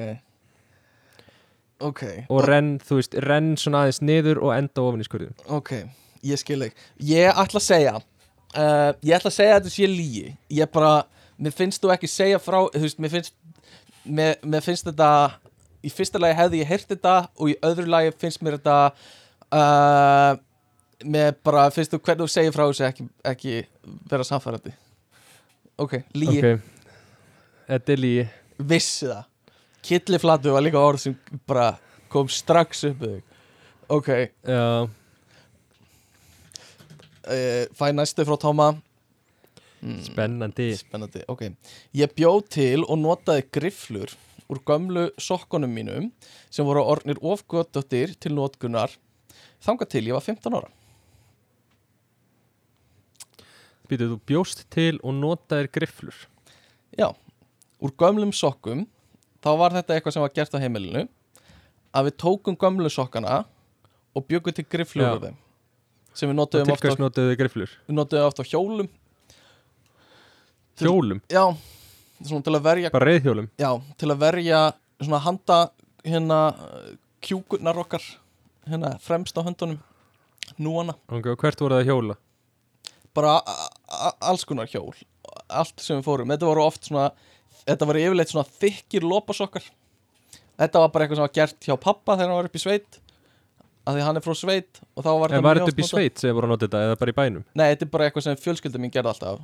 Ok, 1.80 2.04
og 2.30 2.42
renn, 2.48 2.80
þú 2.80 2.96
veist, 2.96 3.14
renn 3.14 3.56
svona 3.56 3.84
aðeins 3.86 4.02
niður 4.02 4.42
og 4.42 4.58
enda 4.58 4.82
ofan 4.82 5.00
í 5.00 5.04
skurðin 5.06 5.36
ok, 5.48 5.84
ég 6.26 6.40
skil 6.42 6.62
ekki 6.68 6.88
Ég 7.12 7.30
ætla 7.44 7.62
að 7.62 7.66
segja 7.68 7.94
uh, 7.98 8.92
Ég 9.04 9.14
ætla 9.18 9.32
að 9.32 9.36
segja 9.38 9.58
að 9.58 9.60
þetta 9.62 9.74
sé 9.76 9.90
lígi 9.92 10.26
Ég 10.58 10.72
bara, 10.74 10.94
mér 11.38 11.56
finnst 11.58 11.84
þú 11.84 11.94
ekki 11.94 12.10
segja 12.12 12.40
frá 12.42 12.60
Þú 12.74 12.84
veist, 12.86 13.00
mér 13.04 13.14
finnst 13.18 13.36
Mér, 14.08 14.36
mér 14.44 14.66
finnst 14.66 14.88
þetta 14.88 15.12
Í 15.86 15.92
fyrsta 15.94 16.20
lagi 16.22 16.38
hefði 16.40 16.64
ég 16.64 16.72
heyrt 16.72 16.90
þetta 16.92 17.16
Og 17.38 17.54
í 17.54 17.58
öðru 17.70 17.88
lagi 17.92 18.16
finnst 18.22 18.42
mér 18.46 18.58
þetta 18.58 18.78
uh, 19.54 20.34
Mér 21.06 21.36
bara 21.46 21.68
finnst 21.74 21.94
þú 21.94 22.02
hvernig 22.02 22.26
þú 22.26 22.34
segir 22.34 22.56
frá 22.56 22.66
þessu 22.66 22.88
ekki, 22.88 23.08
ekki 23.34 23.58
vera 24.10 24.26
samfærandi 24.26 24.74
Ok, 25.78 26.00
lígi, 26.18 26.40
ok, 26.42 26.64
þetta 27.68 27.94
er 27.94 28.00
lígi 28.02 28.24
vissi 28.66 29.06
það. 29.06 29.26
Killiflatu 29.86 30.56
var 30.56 30.64
líka 30.66 30.82
orð 30.82 31.04
sem 31.04 31.14
bara 31.46 31.68
kom 32.10 32.26
strax 32.34 32.82
upp 32.90 33.06
Ok, 33.94 34.10
já, 34.10 34.58
uh, 34.58 34.90
fæ 37.78 37.92
næstu 37.96 38.26
frá 38.28 38.38
Tóma 38.42 38.70
mm. 39.82 40.00
spennandi. 40.08 40.72
Spennandi, 40.78 41.24
ok. 41.28 41.44
Ég 41.98 42.14
bjó 42.18 42.38
til 42.50 42.86
og 42.88 43.00
notaði 43.02 43.46
grifflur 43.54 44.14
úr 44.48 44.62
gömlu 44.64 45.10
sokkunum 45.20 45.74
mínum 45.76 46.10
sem 46.50 46.66
voru 46.68 46.86
orðnir 46.88 47.20
ofgöttóttir 47.20 48.16
til 48.16 48.36
notkunar 48.38 48.94
þangað 49.64 49.92
til 49.92 50.06
ég 50.08 50.16
var 50.16 50.24
15 50.24 50.56
ára. 50.56 50.72
Býtu, 53.88 54.10
þú 54.12 54.20
bjóst 54.28 54.66
til 54.72 55.00
og 55.00 55.16
notaðir 55.16 55.70
grifflur? 55.72 56.16
Já, 56.96 57.12
úr 57.80 57.94
gömlum 58.00 58.34
sokkum 58.36 58.86
þá 59.44 59.52
var 59.60 59.76
þetta 59.76 59.96
eitthvað 59.96 60.16
sem 60.16 60.26
var 60.26 60.34
gert 60.36 60.56
á 60.56 60.64
heimilinu 60.64 61.06
að 61.96 62.10
við 62.10 62.18
tókum 62.24 62.58
gömlu 62.60 62.92
sokkana 62.92 63.44
og 64.16 64.26
byggum 64.28 64.56
til 64.56 64.68
grifflur 64.68 65.08
Já. 65.08 65.12
úr 65.16 65.24
þeim 65.28 65.38
sem 66.18 66.30
við 66.30 66.34
og 66.36 66.40
notuðum 66.42 66.68
til 66.70 66.74
oft, 66.76 66.82
á, 66.82 66.86
hvers 66.88 67.02
notaðu 67.02 67.32
þið 67.32 67.40
grifflur? 67.44 67.74
Við 67.88 67.98
notuðum 68.00 68.30
oft 68.32 68.42
á 68.42 68.46
hjólum. 68.52 68.90
Til- 70.78 70.88
hjólum, 70.92 71.22
Já, 71.34 71.44
svona 72.22 72.44
til 72.46 72.54
að 72.58 72.66
verja 72.68 72.92
bara 72.94 73.08
reyðhjólum 73.10 73.48
Já, 73.58 73.70
til 73.98 74.10
að 74.14 74.20
verja 74.22 74.60
svona 75.02 75.20
handa 75.26 75.58
hérna 76.06 76.40
kjúkurnar 77.26 77.80
okkar 77.82 78.04
hérna 78.70 78.92
fremst 79.02 79.38
á 79.38 79.42
höndunum 79.48 79.80
núana, 80.62 80.94
ok, 81.10 81.32
og 81.34 81.42
hvert 81.42 81.60
voru 81.64 81.76
það 81.80 81.82
að 81.82 81.90
hjóla? 81.90 82.16
Bara 83.18 83.32
a- 83.42 83.70
a- 83.90 84.14
alls 84.30 84.46
konar 84.46 84.68
hjól. 84.70 84.94
Allt 85.50 85.80
sem 85.82 85.98
við 85.98 86.06
fórum, 86.06 86.30
þetta 86.30 86.46
voru 86.46 86.62
oft 86.68 86.86
svona 86.86 87.10
þetta 87.66 87.88
voru 87.90 88.00
yfirleitt 88.06 88.30
svona 88.32 88.46
þykkir 88.62 89.02
lópasokkar 89.04 89.66
þetta 90.60 90.80
var 90.84 90.90
bara 90.94 91.06
eitthvað 91.08 91.16
sem 91.20 91.26
var 91.26 91.34
gert 91.36 91.60
hjá 91.68 91.76
pappa 91.80 92.16
þegar 92.16 92.28
hann 92.30 92.38
var 92.38 92.46
upp 92.52 92.56
í 92.56 92.62
sveit 92.62 93.00
að 93.88 93.98
því 93.98 94.06
hann 94.08 94.20
er 94.20 94.26
frá 94.26 94.36
sveit 94.36 94.82
og 94.94 95.06
þá 95.06 95.10
var 95.22 95.34
en 95.34 95.46
var 95.46 95.58
mjög 95.58 95.70
þetta 95.70 95.76
upp 95.76 95.82
í 95.84 95.88
sveit 95.88 96.22
sem 96.22 96.36
voru 96.36 96.50
að 96.50 96.54
nota 96.54 96.68
þetta 96.68 96.84
eða 96.88 97.00
bara 97.02 97.14
í 97.14 97.18
bænum? 97.18 97.48
Nei, 97.56 97.66
þetta 97.72 97.88
er 97.88 97.92
bara 97.94 98.08
eitthvað 98.08 98.28
sem 98.28 98.40
fjölskylda 98.44 98.82
mín 98.84 98.94
gerði 98.94 99.14
alltaf. 99.14 99.44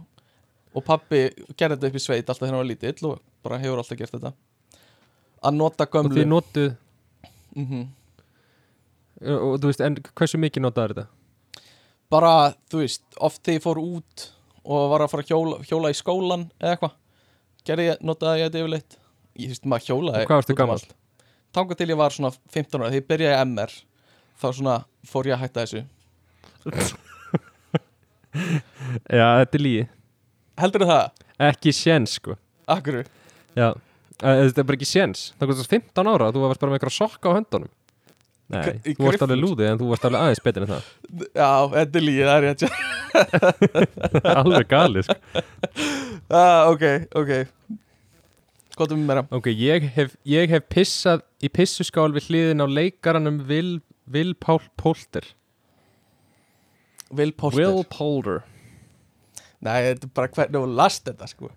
Og 0.74 0.86
pappi 0.88 1.22
gerði 1.56 1.78
þetta 1.78 1.92
upp 1.92 2.00
í 2.00 2.04
sveit 2.04 2.24
alltaf 2.24 2.44
þegar 2.44 2.54
hann 2.54 2.64
var 2.64 2.70
lítill 2.72 3.10
og 3.10 3.20
bara 3.46 3.60
hefur 3.62 3.84
alltaf 3.84 4.00
gert 4.00 4.16
þetta. 4.18 4.34
Að 5.44 5.60
nota 5.60 5.88
og 5.88 5.96
gömlu 5.98 6.20
þið 6.20 6.32
notuð 6.32 6.72
mm 7.60 7.84
og 9.24 9.60
þú 9.62 9.70
veist, 9.70 9.84
en 9.84 9.98
hversu 10.18 10.40
mikið 10.42 10.66
notaður 10.66 10.96
þetta? 10.96 11.64
Bara, 12.14 12.34
þú 12.72 12.82
veist, 12.84 13.06
oft 13.24 13.42
þegar 13.46 13.58
ég 13.60 13.64
fór 13.64 13.80
út 13.82 14.26
og 14.64 14.90
var 14.92 15.06
að 15.06 15.14
fara 15.14 15.26
að 15.26 15.32
hjóla, 15.32 15.62
hjóla 15.68 15.92
í 15.92 15.98
skólan 15.98 16.46
eða 16.60 16.76
eitthvað 16.76 16.98
gerði 17.68 17.88
ég, 17.88 18.04
notaði 18.04 18.42
ég 18.42 18.50
þetta 18.50 18.62
yfirleitt. 18.62 19.00
Ég 19.40 19.54
veist, 19.54 19.66
maður 19.70 19.90
hjólaði 19.90 20.26
og 20.26 20.30
hvað 20.30 20.42
varstu 20.42 20.58
gammal? 20.60 20.78
Þangað 21.54 21.80
til 21.80 21.90
ég 21.94 22.00
var 22.00 22.16
svona 22.16 22.34
15 22.34 22.82
ára, 22.82 22.92
þegar 22.92 23.00
ég 23.00 23.10
byrjaði 23.10 23.48
MR 23.48 23.76
þá 24.42 24.48
svona 24.58 24.78
fór 25.08 25.30
ég 25.30 25.36
að 25.38 25.44
hætta 25.46 25.66
þessu. 25.66 25.84
Já, 29.14 29.28
þetta 29.44 29.58
er 29.60 29.62
lígi 29.64 29.84
Heldur 30.62 30.86
það? 30.90 31.24
ekki 31.50 31.74
sjens 31.76 32.16
sko. 32.20 32.36
Akkur? 32.70 33.00
Já, 33.58 33.72
þetta 34.22 34.62
er 34.62 34.68
bara 34.70 34.78
ekki 34.78 34.88
séns. 34.88 35.24
Það 35.40 35.50
kostast 35.52 35.72
15 35.74 36.10
ára, 36.14 36.28
þú 36.34 36.44
varst 36.46 36.62
bara 36.62 36.72
með 36.74 36.78
eitthvað 36.80 36.96
sokka 36.98 37.32
á 37.34 37.36
höndunum. 37.40 37.72
Nei, 38.54 38.62
Í- 38.86 38.94
þú 38.98 39.08
varst 39.08 39.24
alveg 39.26 39.40
lúðið 39.42 39.70
en 39.72 39.80
þú 39.82 39.88
varst 39.90 40.06
alveg 40.08 40.22
aðeins 40.28 40.44
betur 40.46 40.66
en 40.68 40.72
það. 40.76 40.90
Já, 41.42 41.50
þetta 41.74 42.00
er 42.00 42.06
líið, 42.06 42.24
það 42.30 42.38
er 42.38 42.44
rétt 42.48 42.64
Alveg 44.44 44.70
galið, 44.72 45.10
sko. 45.10 45.18
Ah, 46.30 46.70
Ok, 46.70 46.84
ok. 47.18 47.34
Skotum 48.74 49.02
við 49.04 49.10
meira. 49.10 49.26
Ok, 49.34 49.50
ég 49.54 49.90
hef, 49.98 50.14
ég 50.26 50.50
hef 50.54 50.64
pissað 50.74 51.22
í 51.46 51.50
pissuskál 51.54 52.10
við 52.16 52.30
hliðin 52.30 52.62
á 52.66 52.68
leikaranum 52.70 53.42
Will, 53.50 53.76
Will 54.12 54.34
Paul 54.36 54.60
Polter 54.78 55.24
Will 57.14 57.32
Poulter 57.32 57.58
Will 57.62 57.84
Polter 57.88 58.42
Nei, 59.64 59.80
þetta 59.94 60.06
er 60.10 60.14
bara 60.18 60.28
hvernig 60.36 60.60
þú 60.60 60.66
last 60.76 61.06
þetta 61.08 61.28
sko 61.32 61.48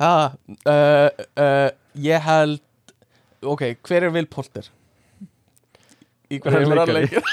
ha, 0.00 0.12
uh, 0.64 1.08
uh, 1.36 1.68
Ég 2.00 2.20
held 2.24 2.60
Ok, 3.42 3.62
hver 3.88 4.02
er 4.08 4.12
Will 4.12 4.26
Poulter? 4.28 4.68
Í 6.30 6.38
hverju 6.44 6.60
hefur 6.62 6.78
hann 6.78 6.92
leikið? 6.94 7.24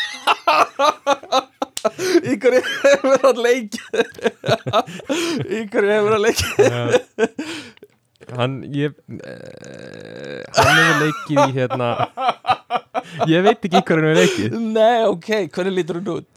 Í 2.31 2.33
hverju 2.41 2.61
hefur 2.65 3.19
hann 3.27 3.39
leikið? 3.43 3.91
Í 5.51 5.59
hverju 5.67 5.91
hefur 5.91 6.11
hann 6.15 6.23
leikið? 6.23 6.55
Hann, 8.37 8.53
ég 8.75 8.91
uh, 8.97 10.41
Hann 10.57 10.77
hefur 10.79 10.97
leikið 11.03 11.37
í 11.43 11.45
hérna 11.59 11.89
Ég 13.25 13.43
veit 13.45 13.63
ekki 13.65 13.81
hverju 13.81 14.03
hann 14.03 14.09
hefur 14.09 14.19
leikið. 14.21 14.57
Nei, 14.75 15.05
ok, 15.09 15.29
hvernig 15.55 15.73
lítur 15.79 15.99
hann 16.01 16.11
út? 16.17 16.27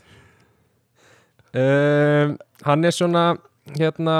um, 1.55 2.39
Hann 2.65 2.85
er 2.85 2.95
svona 2.95 3.25
hérna, 3.79 4.17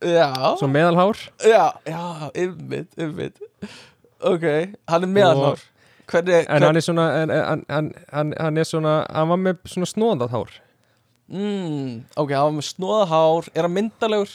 Já, 0.00 0.30
svona 0.58 0.72
meðalhár. 0.72 1.18
Já, 1.44 1.66
já, 1.86 2.30
ymmit, 2.34 2.88
ymmit 2.96 3.36
Ok, 4.20 4.44
hann 4.88 5.04
er 5.06 5.10
meðalhár. 5.12 5.60
Hvernig, 6.10 6.46
En 6.50 6.62
hann 6.66 6.76
er 6.76 6.82
svona 6.84 7.04
en, 7.22 7.30
en, 7.30 7.64
hann, 7.70 7.92
hann, 8.12 8.32
hann 8.40 8.56
er 8.58 8.64
svona 8.66 8.94
Hann 9.14 9.28
var 9.30 9.38
með 9.38 9.60
svona 9.70 9.86
snóðað 9.90 10.32
hár. 10.34 10.54
Mm, 11.30 12.00
Ok, 12.18 12.32
hann 12.34 12.48
var 12.48 12.56
með 12.58 12.66
snóða 12.72 13.04
hár. 13.12 13.50
Er 13.54 13.62
hann 13.68 13.76
myndalegur? 13.76 14.32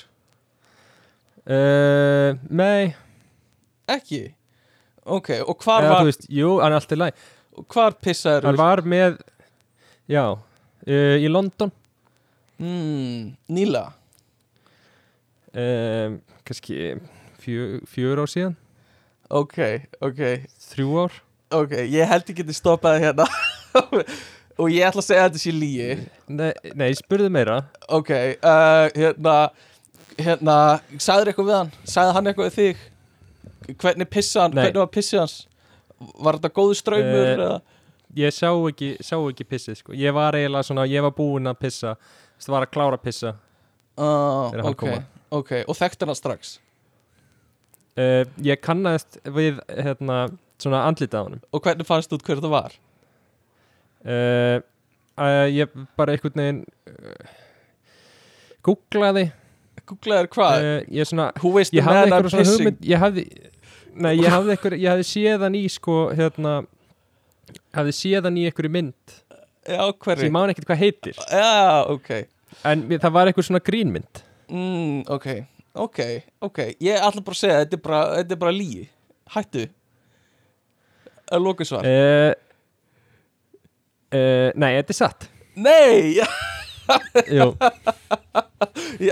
uh, 1.45 2.37
Nei. 2.49 2.95
Ekki 3.91 4.34
Ok, 5.05 5.29
og 5.45 5.61
hvar 5.61 5.85
eða, 5.85 5.97
var 5.99 6.07
veist, 6.07 6.25
Jú, 6.33 6.55
hann 6.57 6.73
er 6.73 6.79
alltaf 6.79 6.97
læg 6.97 7.25
Hvar 7.71 7.95
pissaður 8.01 8.49
Hann 8.49 8.57
var 8.57 8.81
með 8.81 9.19
Já, 10.09 10.23
uh, 10.37 11.15
í 11.17 11.29
London. 11.31 11.71
Mm, 12.61 13.31
Níla 13.53 13.87
um, 15.55 16.19
kannski 16.45 16.95
fjö, 17.41 17.79
fjör 17.89 18.21
ár 18.21 18.31
síðan. 18.31 18.55
Ok, 19.33 19.57
ok. 20.03 20.21
Þrjú 20.69 21.05
ár. 21.05 21.19
Ok, 21.55 21.73
ég 21.89 22.09
held 22.09 22.29
ég 22.29 22.41
geti 22.41 22.55
stoppað 22.55 23.01
hérna. 23.01 23.27
Og 24.61 24.71
ég 24.71 24.85
ætla 24.87 25.01
að 25.01 25.07
segja 25.07 25.23
að 25.25 25.31
þetta 25.33 25.41
sé 25.41 25.51
líi 25.51 25.87
nei, 26.31 26.51
nei 26.79 26.91
spurðu 26.95 27.31
meira. 27.33 27.63
Ok, 27.91 28.11
uh, 28.39 28.87
hérna 28.95 29.39
Hérna, 30.15 30.53
sagður 30.95 31.27
eitthvað 31.27 31.47
við 31.49 31.57
hann? 31.57 31.71
Sagði 31.91 32.11
hann 32.15 32.29
eitthvað 32.29 32.45
við 32.47 32.53
þig? 32.55 32.83
Hvernig 33.73 34.09
pissa 34.11 34.45
hann? 34.45 34.53
Nei. 34.55 34.67
Hvernig 34.67 34.83
var 34.83 34.91
pissið 34.93 35.23
hans? 35.23 35.39
Var 35.99 36.37
þetta 36.37 36.53
góðu 36.53 36.75
ströymur? 36.77 37.25
Eh, 37.25 37.33
eða? 37.39 37.61
ég 38.15 38.31
sá 38.35 38.49
ekki, 38.51 38.93
sá 39.03 39.15
ekki 39.17 39.45
pissið 39.47 39.79
sko. 39.79 39.95
ég 39.97 40.13
var 40.15 40.37
eiginlega 40.37 40.67
svona, 40.67 40.85
ég 40.87 41.03
var 41.03 41.13
búinn 41.15 41.49
að 41.51 41.59
pissa 41.65 41.95
það 42.39 42.53
var 42.55 42.67
að 42.67 42.73
klára 42.77 42.99
að 42.99 43.05
pissa 43.09 43.35
Uh, 43.95 44.51
hann 44.51 45.05
ok, 45.31 45.51
og 45.71 45.75
þekkti 45.79 46.03
hann 46.03 46.17
strax 46.19 46.57
uh, 47.95 48.25
ég 48.43 48.59
kannaðist 48.59 49.21
við 49.23 49.61
hérna, 49.71 50.17
svona 50.59 50.81
andlitað 50.89 51.15
á 51.15 51.25
honum 51.29 51.45
Og 51.55 51.63
hvernig 51.63 51.87
fannst 51.87 52.11
út 52.11 52.25
hver 52.27 52.41
það 52.43 52.51
var? 52.51 52.75
uh, 54.03 54.57
uh, 55.15 55.47
ég 55.47 55.71
bara 55.95 56.11
einhvern 56.11 56.43
veginn 56.43 56.59
uh, 56.91 57.31
googlaði 58.67 59.29
Googlaður 59.87 60.27
hvað? 60.35 60.67
uh, 60.67 60.77
ég 60.91 61.07
svona 61.07 61.29
is 61.61 61.71
the 61.71 61.79
ég 61.79 61.87
hafði 61.87 62.43
hugmynd 62.51 62.85
ég 62.91 62.99
hafði, 63.05 63.25
nei, 63.95 64.13
ég 64.19 64.29
hafði 64.33 64.53
eitthvað 64.55 64.75
ég 64.81 64.89
hafði 64.91 65.07
séðan 65.09 65.57
í 65.59 65.63
sko 65.71 65.95
hérna, 66.17 66.53
hafði 67.75 67.93
séðan 67.97 68.39
í 68.41 68.45
einhverju 68.49 68.71
mynd. 68.75 69.15
Já, 69.65 69.81
hverri? 70.05 70.27
ég 70.27 70.33
man 70.35 70.51
ekkert 70.53 70.67
hvað 70.69 70.81
heitir. 70.83 71.19
Já, 71.31 71.85
ok. 71.89 72.09
En 72.69 72.85
það 72.93 73.11
var 73.15 73.29
eitthvað 73.31 73.47
svona 73.49 73.63
grínmynd. 73.65 74.21
Mm, 74.51 74.99
Ok, 75.11 75.27
ok, 75.73 75.99
ok. 76.45 76.59
Ég 76.85 76.99
ætla 77.01 77.23
bara 77.25 77.35
að 77.35 77.41
segja, 77.41 77.61
þetta 77.63 77.79
er 77.79 77.83
bara, 77.87 78.01
þetta 78.19 78.35
er 78.37 78.41
bara 78.45 78.53
líi 78.55 78.83
Hættu. 79.33 79.63
Að 81.33 81.41
loka 81.41 81.65
svar. 81.65 81.87
Uh, 81.89 82.33
uh, 84.13 84.49
nei, 84.53 84.69
þetta 84.77 84.93
er 84.93 84.99
satt. 84.99 85.25
Nei, 85.57 86.19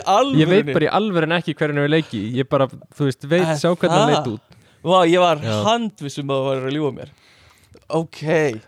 alvörunni 0.06 0.42
ég 0.44 0.50
veit 0.52 0.68
bara 0.76 0.86
í 0.86 0.90
alvörin 0.94 1.34
ekki 1.40 1.56
hvernig 1.58 1.86
við 1.88 1.94
leiki 1.96 2.20
ég 2.38 2.50
bara, 2.52 2.68
þú 2.70 3.08
veist, 3.08 3.26
veit, 3.26 3.46
Er 3.48 3.58
sjá 3.58 3.72
hvernig 3.72 3.98
það? 3.98 4.12
leit 4.12 4.28
út 4.36 4.60
Vá, 4.84 4.98
ég 5.08 5.20
var 5.24 5.40
Já. 5.44 5.54
handvissum 5.68 6.32
að 6.34 6.42
það 6.42 6.50
var 6.50 6.68
að 6.68 6.76
ljúga 6.78 6.94
mér. 6.98 7.14
Ok, 7.94 8.22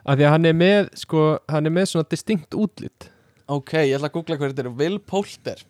af 0.06 0.18
því 0.18 0.26
að 0.28 0.32
hann 0.36 0.46
er 0.50 0.56
með, 0.58 0.90
sko, 1.02 1.24
hann 1.52 1.66
er 1.70 1.74
með 1.76 1.90
svona 1.92 2.10
distinkt 2.12 2.56
útlit. 2.56 3.10
Ok, 3.52 3.74
ég 3.86 3.96
ætla 3.98 4.10
að 4.10 4.16
googla 4.18 4.38
hver 4.40 4.54
þetta 4.54 4.66
er. 4.66 4.72
Will 4.80 5.00
Poulter. 5.00 5.62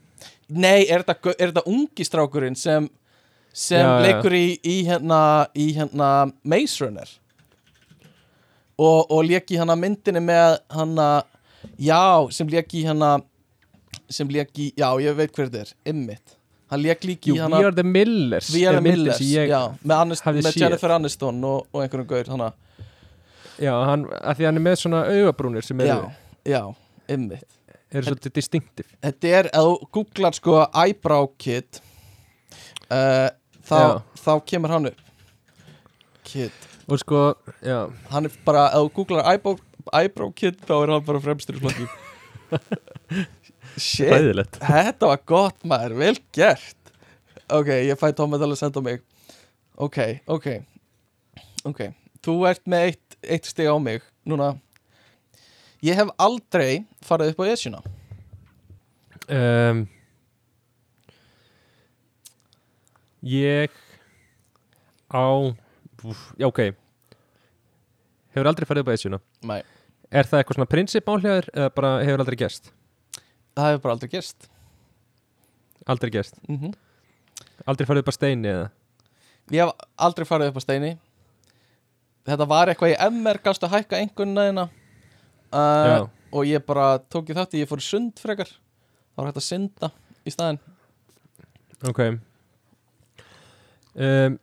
Nei, 0.49 0.85
er 0.89 1.03
þetta, 1.03 1.33
er 1.39 1.51
þetta 1.51 1.65
ungi 1.71 2.05
strákurinn 2.07 2.55
sem 2.57 2.87
sem 3.55 3.79
Já, 3.79 3.87
já. 3.87 4.01
leikur 4.03 4.33
í, 4.35 4.45
í 4.67 4.75
hérna 4.83 5.19
í 5.55 5.69
hérna 5.77 6.09
Maze 6.43 6.83
Runner? 6.83 7.07
Og, 8.75 9.05
og 9.07 9.21
lék 9.23 9.53
í 9.55 9.59
hana 9.61 9.77
myndinni 9.79 10.19
með 10.19 10.57
hana 10.75 11.05
já, 11.79 12.01
sem 12.35 12.49
lék 12.51 12.73
í 12.75 12.83
hana 12.83 13.13
sem 14.11 14.27
lék 14.29 14.51
í, 14.59 14.73
já, 14.75 14.89
ég 14.99 15.15
veit 15.15 15.31
hver 15.31 15.47
þetta 15.47 15.61
er. 15.63 15.71
Ymmit, 15.93 16.34
hann 16.75 16.83
lék 16.85 17.07
líki 17.07 17.31
Jú, 17.33 17.39
We 17.41 17.63
Are 17.63 17.73
The 17.75 17.87
Millers 17.87 18.51
We 18.53 18.65
Are 18.69 18.77
the 18.77 18.85
Millers, 18.85 19.19
já, 19.23 19.63
með, 19.81 19.95
Anis, 19.97 20.21
hafði 20.27 20.45
með. 20.45 20.59
Jennifer 20.61 20.93
Aniston 20.99 21.41
og, 21.47 21.65
og 21.71 21.81
einhverjum 21.85 22.07
gaur 22.13 22.31
hana, 22.35 22.51
já, 23.57 23.73
hann, 23.89 24.05
af 24.21 24.37
því 24.37 24.45
að 24.45 24.49
hann 24.51 24.61
er 24.61 24.65
með 24.69 24.79
svona 24.83 25.03
augabrúnir 25.15 25.65
sem 25.65 25.81
eru, 25.87 26.09
já, 26.45 26.61
Ymmit 27.15 27.47
eru 27.95 28.09
svolítið 28.09 28.33
distinktiv 28.35 28.87
Þetta 29.05 29.33
er, 29.39 29.47
ef 29.55 29.65
þú 29.69 29.89
googlar 29.95 30.35
sko 30.35 30.55
eyebrow 30.81 31.27
kid 31.39 31.79
uh, 32.89 33.29
þá, 33.65 33.77
Já. 33.77 33.91
þá 34.25 34.31
kemur 34.51 34.73
hann 34.73 34.89
upp. 34.89 35.03
Kid. 36.25 36.65
Og 36.89 36.99
sko, 37.01 37.21
já, 37.65 37.77
Hann 38.11 38.27
er 38.27 38.35
bara, 38.45 38.65
ef 38.73 38.83
þú 38.87 38.91
googlar 38.99 39.29
eyebrow, 39.31 39.61
eyebrow 40.01 40.33
kid 40.37 40.59
þá 40.65 40.75
er 40.81 40.93
hann 40.95 41.05
bara 41.07 41.21
fremstur 41.23 41.57
í 41.57 41.63
flokki 41.63 41.87
Shit, 43.75 44.57
þetta 44.61 45.09
var 45.11 45.21
gott 45.27 45.65
maður, 45.67 45.97
vel 45.99 46.15
gert. 46.35 46.77
Ok, 47.51 47.67
ég 47.85 47.97
fæ 47.99 48.07
Tómi 48.15 48.39
til 48.41 48.47
að 48.47 48.59
senda 48.59 48.81
mig. 48.81 49.01
Ok, 49.75 49.99
ok. 50.31 50.47
Ok, 51.67 51.81
þú 52.23 52.35
ert 52.47 52.63
með 52.69 52.85
eitt, 52.91 53.17
eitt 53.25 53.49
stig 53.49 53.67
á 53.67 53.75
mig 53.81 54.03
Núna. 54.25 54.53
Ég 55.85 55.97
hef 55.99 56.09
aldrei 56.21 56.85
farið 57.05 57.33
upp 57.33 57.43
á 57.43 57.45
Esjuna. 57.51 57.81
Um, 59.29 59.83
Ég 63.25 63.73
á 65.09 65.25
úf, 66.05 66.19
Já, 66.37 66.45
ok. 66.47 66.61
Hefur 68.35 68.49
aldrei 68.49 68.67
farið 68.69 68.85
upp 68.85 68.91
á 68.93 68.95
Esjuna. 68.95 69.19
Nei, 69.49 69.61
Er 70.13 70.29
það 70.29 70.39
eitthvað 70.41 70.57
svona 70.59 70.69
prinsipálhjáður 70.71 71.47
eða 71.53 71.71
bara 71.75 71.91
hefur 72.05 72.21
aldrei 72.23 72.37
gerst? 72.39 72.69
Það 73.55 73.69
hefur 73.71 73.81
bara 73.85 73.93
aldrei 73.95 74.09
gerst. 74.11 74.49
Aldrei 75.87 76.11
gerst? 76.11 76.35
Mm 76.49 76.73
Aldrei 77.65 77.85
farið 77.87 78.03
upp 78.03 78.09
á 78.11 78.15
steini 78.15 78.49
eða? 78.51 78.69
Ég 79.51 79.61
hef 79.63 79.85
aldrei 79.97 80.25
farið 80.27 80.49
upp 80.51 80.57
á 80.59 80.63
steini. 80.65 80.97
Þetta 82.25 82.47
var 82.49 82.67
eitthvað 82.71 82.95
MR 83.09 83.39
Gastu 83.45 83.65
að 83.67 83.75
hækka 83.77 83.97
einhvern 84.01 84.35
veginn 84.35 84.59
Já. 84.65 84.67
uh, 85.53 86.07
Og 86.33 86.45
ég 86.49 86.65
bara 86.65 86.99
tók 86.99 87.27
þátt 87.29 87.53
í 87.55 87.61
Ég 87.63 87.69
fór 87.69 87.79
sund 87.81 88.19
frekar. 88.19 88.49
Það 89.15 89.21
var 89.21 89.25
hægt 89.29 89.37
að 89.37 89.45
synda 89.47 89.91
í 90.25 90.33
staðinn. 90.33 90.59
Ok. 91.87 92.01
Um, 93.95 94.39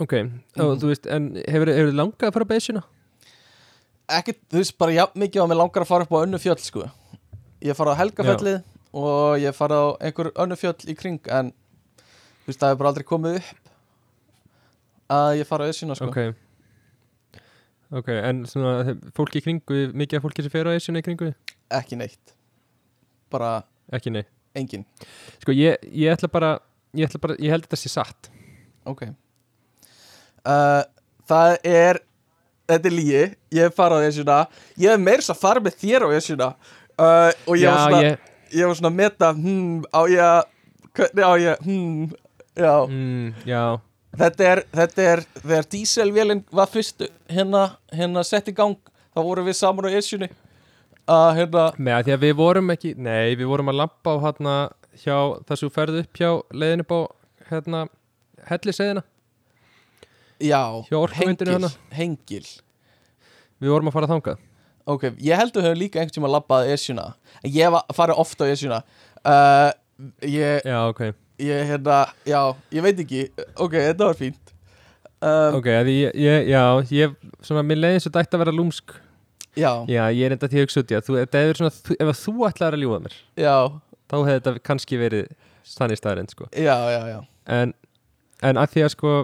Ok. 0.00 0.12
Og, 0.14 0.30
Mhm. 0.56 0.78
Þú 0.80 0.86
veist, 0.88 1.06
en 1.06 1.34
hefur, 1.46 1.66
hefur 1.68 1.92
langað 1.92 2.28
að 2.30 2.32
fara 2.32 2.44
á 2.48 2.56
Esjuna? 2.56 2.82
Ekki, 4.08 4.32
þú 4.50 4.56
veist, 4.56 4.78
bara 4.78 4.92
jafn 4.92 5.20
mikið 5.20 5.44
á 5.44 5.46
mig 5.46 5.56
langar 5.58 5.82
að 5.84 5.86
fara 5.86 6.02
upp 6.02 6.10
á 6.16 6.24
önnu 6.24 6.38
fjöll 6.40 6.58
sko 6.58 6.90
Ég 7.64 7.76
farið 7.76 7.96
á 7.96 8.00
Helgafellið 8.00 8.60
Og 9.00 9.38
ég 9.42 9.56
farið 9.56 9.82
á 9.82 9.88
einhver 10.08 10.30
önnu 10.44 10.56
fjöll 10.58 10.88
í 10.90 10.96
kring 10.98 11.20
En 11.30 11.52
Þú 12.40 12.48
veist, 12.50 12.60
það 12.62 12.72
hefur 12.72 12.80
bara 12.82 12.92
aldrei 12.94 13.06
komið 13.10 13.38
upp 13.40 13.70
Að 15.10 15.30
ég 15.40 15.48
fara 15.48 15.66
á 15.66 15.70
Esjuna 15.70 15.96
sko. 15.98 16.08
Ok. 16.10 17.40
Ok, 18.00 18.08
en 18.14 18.44
svona 18.46 18.94
fólki 19.16 19.40
í 19.40 19.44
kringu 19.44 19.80
mikið 19.98 20.20
af 20.20 20.24
fólki 20.26 20.44
sem 20.46 20.52
fer 20.52 20.70
á 20.70 20.74
Esjuna 20.78 21.02
í 21.02 21.06
kringu? 21.06 21.32
Ekki 21.74 21.98
neitt. 21.98 22.36
Bara 23.30 23.56
Ekki 23.90 24.12
nei 24.14 24.22
engin 24.58 24.84
Sko 25.42 25.54
ég, 25.54 25.82
ég 25.90 26.14
ætla 26.14 26.30
bara 26.30 26.52
ég 26.96 27.06
ætla 27.06 27.20
bara, 27.22 27.36
ég 27.38 27.52
held 27.52 27.66
þetta 27.66 27.78
sé 27.78 27.90
satt. 27.92 28.30
Ok. 28.88 29.04
Uh, 30.46 30.82
Það 31.30 31.56
er 31.70 32.00
Þetta 32.70 32.86
er 32.86 32.94
lígi, 32.94 33.22
ég 33.58 33.66
hef 33.66 33.74
farið 33.74 33.98
á 33.98 34.06
Esjuna. 34.06 34.34
Ég 34.78 34.92
hef 34.94 35.00
meira 35.02 35.18
þess 35.18 35.32
að 35.34 35.40
fara 35.42 35.62
með 35.64 35.78
þér 35.80 36.04
á 36.06 36.08
Esjuna 36.14 36.48
uh, 37.00 37.30
Og 37.46 37.56
ég 37.56 37.64
Já, 37.64 37.72
var 37.72 37.84
svona 37.86 38.02
ég, 38.04 38.26
Ég 38.54 38.70
var 38.70 38.80
svona 38.80 38.92
að 38.92 38.98
meta 39.00 39.30
hmm, 39.36 39.78
Á 39.90 40.00
ég 40.10 40.24
að 40.26 40.40
Hvernig 40.98 41.24
á 41.24 41.32
ég 41.40 41.64
hmm, 41.64 42.10
Já 42.60 42.74
mm, 42.84 43.30
já 43.48 43.64
Þetta 44.20 44.46
er, 44.52 44.64
þetta 44.74 45.08
er 45.14 45.24
Þegar 45.38 45.70
díselvélinn 45.74 46.44
var 46.52 46.70
fyrst 46.70 47.06
Hérna, 47.30 47.66
hérna 47.94 48.24
sett 48.26 48.50
í 48.50 48.56
gang 48.56 48.78
Þá 49.10 49.20
vorum 49.22 49.48
við 49.48 49.58
saman 49.58 49.88
á 49.88 49.96
Esjunni 49.96 50.30
Að 51.10 51.30
hérna 51.40 51.70
Með 51.78 51.96
að 51.96 52.04
því 52.06 52.16
að 52.16 52.26
við 52.26 52.36
vorum 52.38 52.74
ekki, 52.74 52.92
nei, 52.98 53.32
við 53.34 53.48
vorum 53.50 53.72
að 53.72 53.80
lappa 53.80 54.14
á 54.14 54.16
hérna 54.28 54.54
hjá, 54.98 55.16
þú 55.46 55.70
ferði 55.72 56.04
upp 56.04 56.20
hjá 56.20 56.30
leiðin 56.52 56.84
upp 56.84 56.94
á, 56.94 57.00
hérna, 57.50 57.84
helliseiðina. 58.48 59.04
Já, 60.40 60.62
hengil, 60.88 61.48
hérna. 61.50 61.70
hengil 61.92 62.46
Við 63.60 63.68
vorum 63.74 63.90
að 63.90 63.96
fara 63.98 64.08
þangað. 64.08 64.44
Ok, 64.88 65.02
ég 65.20 65.36
held 65.36 65.52
að 65.52 65.60
við 65.60 65.68
höfum 65.68 65.80
líka 65.82 66.00
einhvern 66.00 66.16
tíma 66.16 66.30
labbað 66.32 66.70
Esjuna 66.74 67.08
En 67.44 67.52
ég 67.52 67.72
var 67.74 67.84
farið 67.94 68.22
ofta 68.22 68.46
á 68.48 68.52
Esjuna 68.52 68.78
uh, 69.24 69.70
Ég, 70.24 70.62
Já, 70.64 70.78
ok. 70.88 71.02
ég, 71.40 71.66
hérna, 71.68 71.98
já, 72.24 72.40
ég 72.72 72.82
veit 72.86 73.02
ekki 73.04 73.26
Ok, 73.60 73.76
þetta 73.76 74.08
var 74.08 74.16
fínt 74.16 74.54
um, 75.20 75.58
Ok, 75.60 75.68
ég, 75.68 76.14
ég, 76.16 76.48
já, 76.48 76.62
ég, 76.96 77.14
svona, 77.44 77.62
mér 77.66 78.00
svo 78.00 78.12
dætt 78.14 78.32
að 78.34 78.44
vera 78.46 78.54
lúmsk. 78.56 78.96
Já, 79.58 79.84
Já, 79.90 80.04
ég 80.14 80.24
er 80.30 80.32
enda 80.36 80.48
til 80.48 80.60
að 80.60 80.64
hugsa 80.64 80.80
út 80.84 80.92
að 80.94 81.04
þú, 81.08 81.18
þetta 81.20 81.42
er 81.42 81.58
svona, 81.58 81.72
þú, 81.74 81.96
ef 82.00 82.22
þú 82.22 82.34
ætlaðir 82.48 82.76
að 82.78 82.82
ljúga 82.84 83.00
mér, 83.04 83.16
já, 83.42 83.54
þá 84.06 84.16
hefði 84.20 84.34
þetta 84.38 84.64
kannski 84.70 85.00
verið 85.00 85.30
þannig 85.74 86.00
staðarind, 86.00 86.34
sko. 86.34 86.46
já, 86.54 86.76
já, 86.94 87.00
já 87.10 87.18
En, 87.50 87.72
en 88.46 88.60
að 88.62 88.72
því 88.76 88.84
að, 88.86 88.92
sko, 88.94 89.14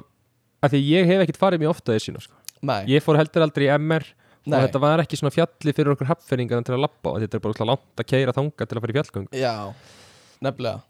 að 0.67 0.75
því 0.75 0.81
að 0.83 0.89
ég 0.91 1.11
hef 1.13 1.23
ekkert 1.25 1.39
farið 1.41 1.63
mjög 1.63 1.75
ofta 1.77 1.95
þessu, 1.95 2.17
sko. 2.27 2.35
Nei, 2.67 2.81
Ég 2.91 3.05
fór 3.05 3.21
heldur 3.21 3.45
aldrei 3.47 3.69
í 3.69 3.73
MR 3.77 4.07
nei, 4.47 4.59
og 4.59 4.67
þetta 4.67 4.83
var 4.83 5.03
ekki 5.03 5.19
svona 5.21 5.35
fjalli 5.35 5.75
fyrir 5.77 5.95
okkur 5.95 6.11
hafnferingar 6.11 6.67
til 6.67 6.77
að 6.77 6.85
lappa 6.87 7.13
og 7.13 7.23
þetta 7.23 7.39
er 7.39 7.45
bara 7.47 7.69
langt 7.73 8.03
að 8.03 8.11
keira 8.13 8.35
þanga 8.37 8.67
til 8.67 8.77
að 8.79 8.85
fara 8.85 8.95
í 8.95 8.99
fjallgöng 8.99 9.27
já, 9.35 9.55
nefnilega 10.45 10.85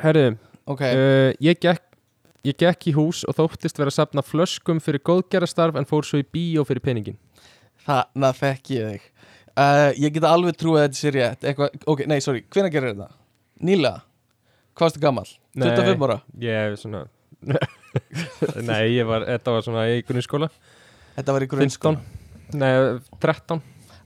Herri, 0.00 0.26
Ok, 0.70 0.84
uh, 0.86 1.30
ég, 1.42 1.58
gekk, 1.60 1.82
ég 2.46 2.56
gekk 2.60 2.90
í 2.92 2.94
hús 2.96 3.24
og 3.28 3.36
þóttist 3.36 3.80
vera 3.80 3.90
að 3.90 3.98
safna 3.98 4.24
flöskum 4.24 4.80
fyrir 4.80 5.02
góðgerastarf 5.04 5.76
en 5.80 5.88
fór 5.88 6.06
svo 6.06 6.20
í 6.22 6.26
bíó 6.26 6.64
fyrir 6.68 6.84
peningin 6.84 7.18
þarna 7.86 8.32
þekki 8.36 8.76
ég 8.78 8.92
þig 8.92 9.08
uh, 9.56 9.90
Ég 9.98 10.14
get 10.14 10.28
alveg 10.28 10.58
trúið 10.60 10.82
að 10.82 10.86
þetta 10.86 11.00
sé 11.00 11.14
rétt 11.16 11.48
Eitthvað, 11.48 11.80
ok, 11.90 12.04
nei, 12.10 12.18
sorry, 12.24 12.44
hvenær 12.52 12.74
gerir 12.74 12.94
þetta? 12.94 13.10
Nýlega? 13.66 14.04
Hvað 14.76 14.86
varstu 14.86 15.02
gammal? 15.02 15.30
25 15.58 16.06
ára? 16.06 16.20
Ég 16.40 16.76
svona 16.80 17.06
Nei, 18.68 18.84
ég 18.94 19.08
var, 19.08 19.24
þetta 19.26 19.56
var 19.56 19.64
svona 19.66 19.86
í 19.90 20.04
grunnskóla 20.06 20.50
Þetta 21.20 21.34
var 21.36 21.44
í 21.44 21.48
grunnskóla 21.52 22.00
15, 22.00 22.60
nei, 22.60 22.72
13 23.20 23.60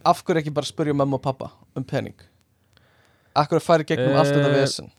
Af 0.05 0.21
hverju 0.27 0.43
ekki 0.43 0.53
bara 0.53 0.69
spyrja 0.69 0.95
mamma 0.99 1.17
og 1.17 1.23
pappa 1.25 1.53
um 1.79 1.85
pening? 1.87 2.17
Af 3.39 3.47
hverju 3.51 3.63
færi 3.65 3.87
gegnum 3.89 4.19
allt 4.19 4.35
þetta 4.35 4.51
Eh, 4.51 4.57
vesen? 4.59 4.91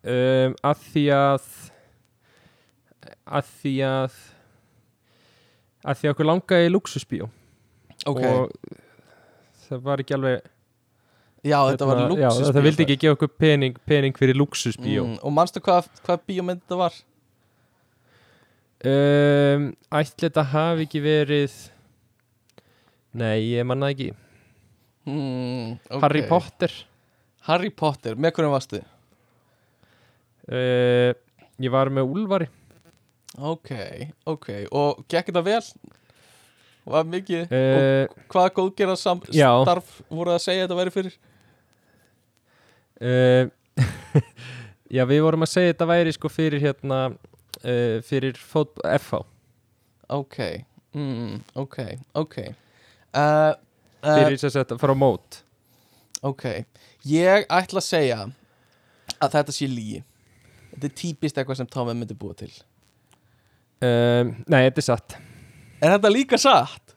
um, 0.00 0.54
að 0.64 0.84
því 0.92 1.02
að 1.12 1.48
að 3.30 3.50
því 3.60 3.74
að 3.86 4.14
að 5.84 5.98
því 6.00 6.08
að 6.08 6.14
okkur 6.14 6.28
langaði 6.30 6.68
í 6.70 6.72
luxusbíó 6.72 7.28
Ok, 8.08 8.22
og 8.24 8.54
það 9.66 9.84
var 9.84 10.02
ekki 10.02 10.16
alveg 10.16 10.40
já, 11.44 11.58
þetta 11.68 11.88
var 11.90 12.00
hérna, 12.00 12.16
já, 12.16 12.28
luxus 12.30 12.48
það 12.54 12.66
vildi 12.68 12.86
ekki 12.86 12.98
gefa 13.04 13.18
okkur 13.18 13.32
pening, 13.44 13.76
pening 13.88 14.16
fyrir 14.16 14.38
luxusbíó 14.40 15.04
mm, 15.06 15.18
Og 15.24 15.34
manstu 15.36 15.60
hvað, 15.64 15.90
hvað 16.06 16.24
bíómynd 16.30 16.64
þetta 16.64 16.80
var? 16.80 16.96
Um, 18.86 19.66
ætli 20.00 20.26
þetta 20.28 20.44
hafi 20.54 20.86
ekki 20.88 21.00
verið 21.04 21.54
nei, 23.20 23.38
ég 23.56 23.66
manna 23.68 23.92
ekki 23.94 24.12
Mm, 25.08 25.78
ok. 25.88 26.02
Harry 26.04 26.20
Potter 26.28 26.72
Harry 27.48 27.70
Potter, 27.72 28.14
með 28.20 28.34
hvernig 28.36 28.52
varstu? 28.52 28.80
uh, 30.52 31.12
ég 31.60 31.72
var 31.72 31.88
með 31.90 32.10
Úlfari 32.12 32.48
Ok, 33.40 33.70
ok 34.28 34.46
Og 34.76 35.00
gekk 35.08 35.30
þetta 35.30 35.42
vel? 35.46 35.62
Var 36.90 37.08
mikið 37.08 37.42
uh, 37.48 38.04
Og 38.10 38.28
hvaða 38.34 38.52
góðgerða 38.58 38.98
starf 39.00 39.96
voru 40.12 40.34
að 40.36 40.42
segja 40.44 40.66
þetta 40.66 40.78
væri 40.82 40.94
fyrir? 40.98 41.16
uh, 43.00 43.44
já, 44.96 45.02
við 45.08 45.22
vorum 45.24 45.46
að 45.48 45.52
segja 45.54 45.72
þetta 45.72 45.88
væri 45.94 46.12
sko 46.16 46.28
fyrir 46.32 46.60
hérna 46.64 47.00
uh, 47.64 47.98
fyrir 48.06 48.38
FH 48.40 49.22
Ok, 50.10 50.38
mm, 50.92 51.40
ok, 51.54 51.76
ok. 52.18 52.36
Uh, 53.14 53.52
fyrir 54.02 54.38
þess 54.40 54.56
að 54.56 54.62
þetta 54.64 54.78
fara 54.80 54.96
á 54.96 54.98
mót. 54.98 55.42
Ok, 56.26 56.46
ég 57.06 57.46
ætla 57.46 57.80
að 57.80 57.86
segja 57.86 58.20
að 59.20 59.36
þetta 59.36 59.54
sé 59.54 59.68
lígi 59.70 60.00
Þetta 60.70 60.86
er 60.86 60.92
típist 60.96 61.38
eitthvað 61.38 61.58
sem 61.58 61.68
Tommy 61.70 61.94
myndi 61.98 62.14
búa 62.16 62.34
til. 62.38 62.50
Um, 63.82 64.36
nei, 64.46 64.62
þetta 64.68 64.82
er 64.82 64.86
satt. 64.86 65.16
Er 65.80 65.94
þetta 65.96 66.12
líka 66.12 66.38
satt? 66.38 66.94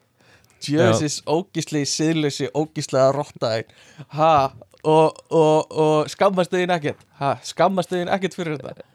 Jössis, 0.64 1.18
ógíslegi, 1.28 1.90
siðlösi, 1.90 2.48
ógíslega 2.56 3.10
rottaði. 3.16 3.66
Ha, 4.14 4.54
og, 4.86 5.24
og, 5.34 5.74
og 5.74 6.12
skammast 6.14 6.54
þegin 6.54 6.76
ekkert. 6.78 7.02
Ha, 7.20 7.34
skammast 7.44 7.92
þegin 7.92 8.14
ekkert 8.14 8.38
fyrir 8.38 8.60
þetta 8.62 8.93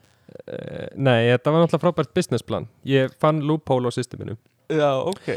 nei, 0.95 1.29
þetta 1.31 1.51
var 1.53 1.63
náttúrulega 1.63 1.83
frábært 1.85 2.13
businessplan. 2.17 2.67
Ég 2.87 3.13
fann 3.21 3.41
loophole 3.47 3.89
á 3.89 3.91
systeminu. 3.95 4.37
Já, 4.69 4.91
ok. 5.01 5.29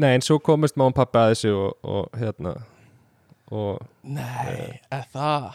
Nei, 0.00 0.14
en 0.16 0.24
svo 0.24 0.38
komist 0.42 0.78
má 0.80 0.86
og 0.88 0.94
pappi 0.96 1.20
að 1.20 1.32
þessu 1.34 1.50
og, 1.54 1.74
og 1.84 2.20
hérna 2.20 2.54
og 3.50 3.82
Nei, 4.06 4.80
er 4.90 5.04
það? 5.12 5.50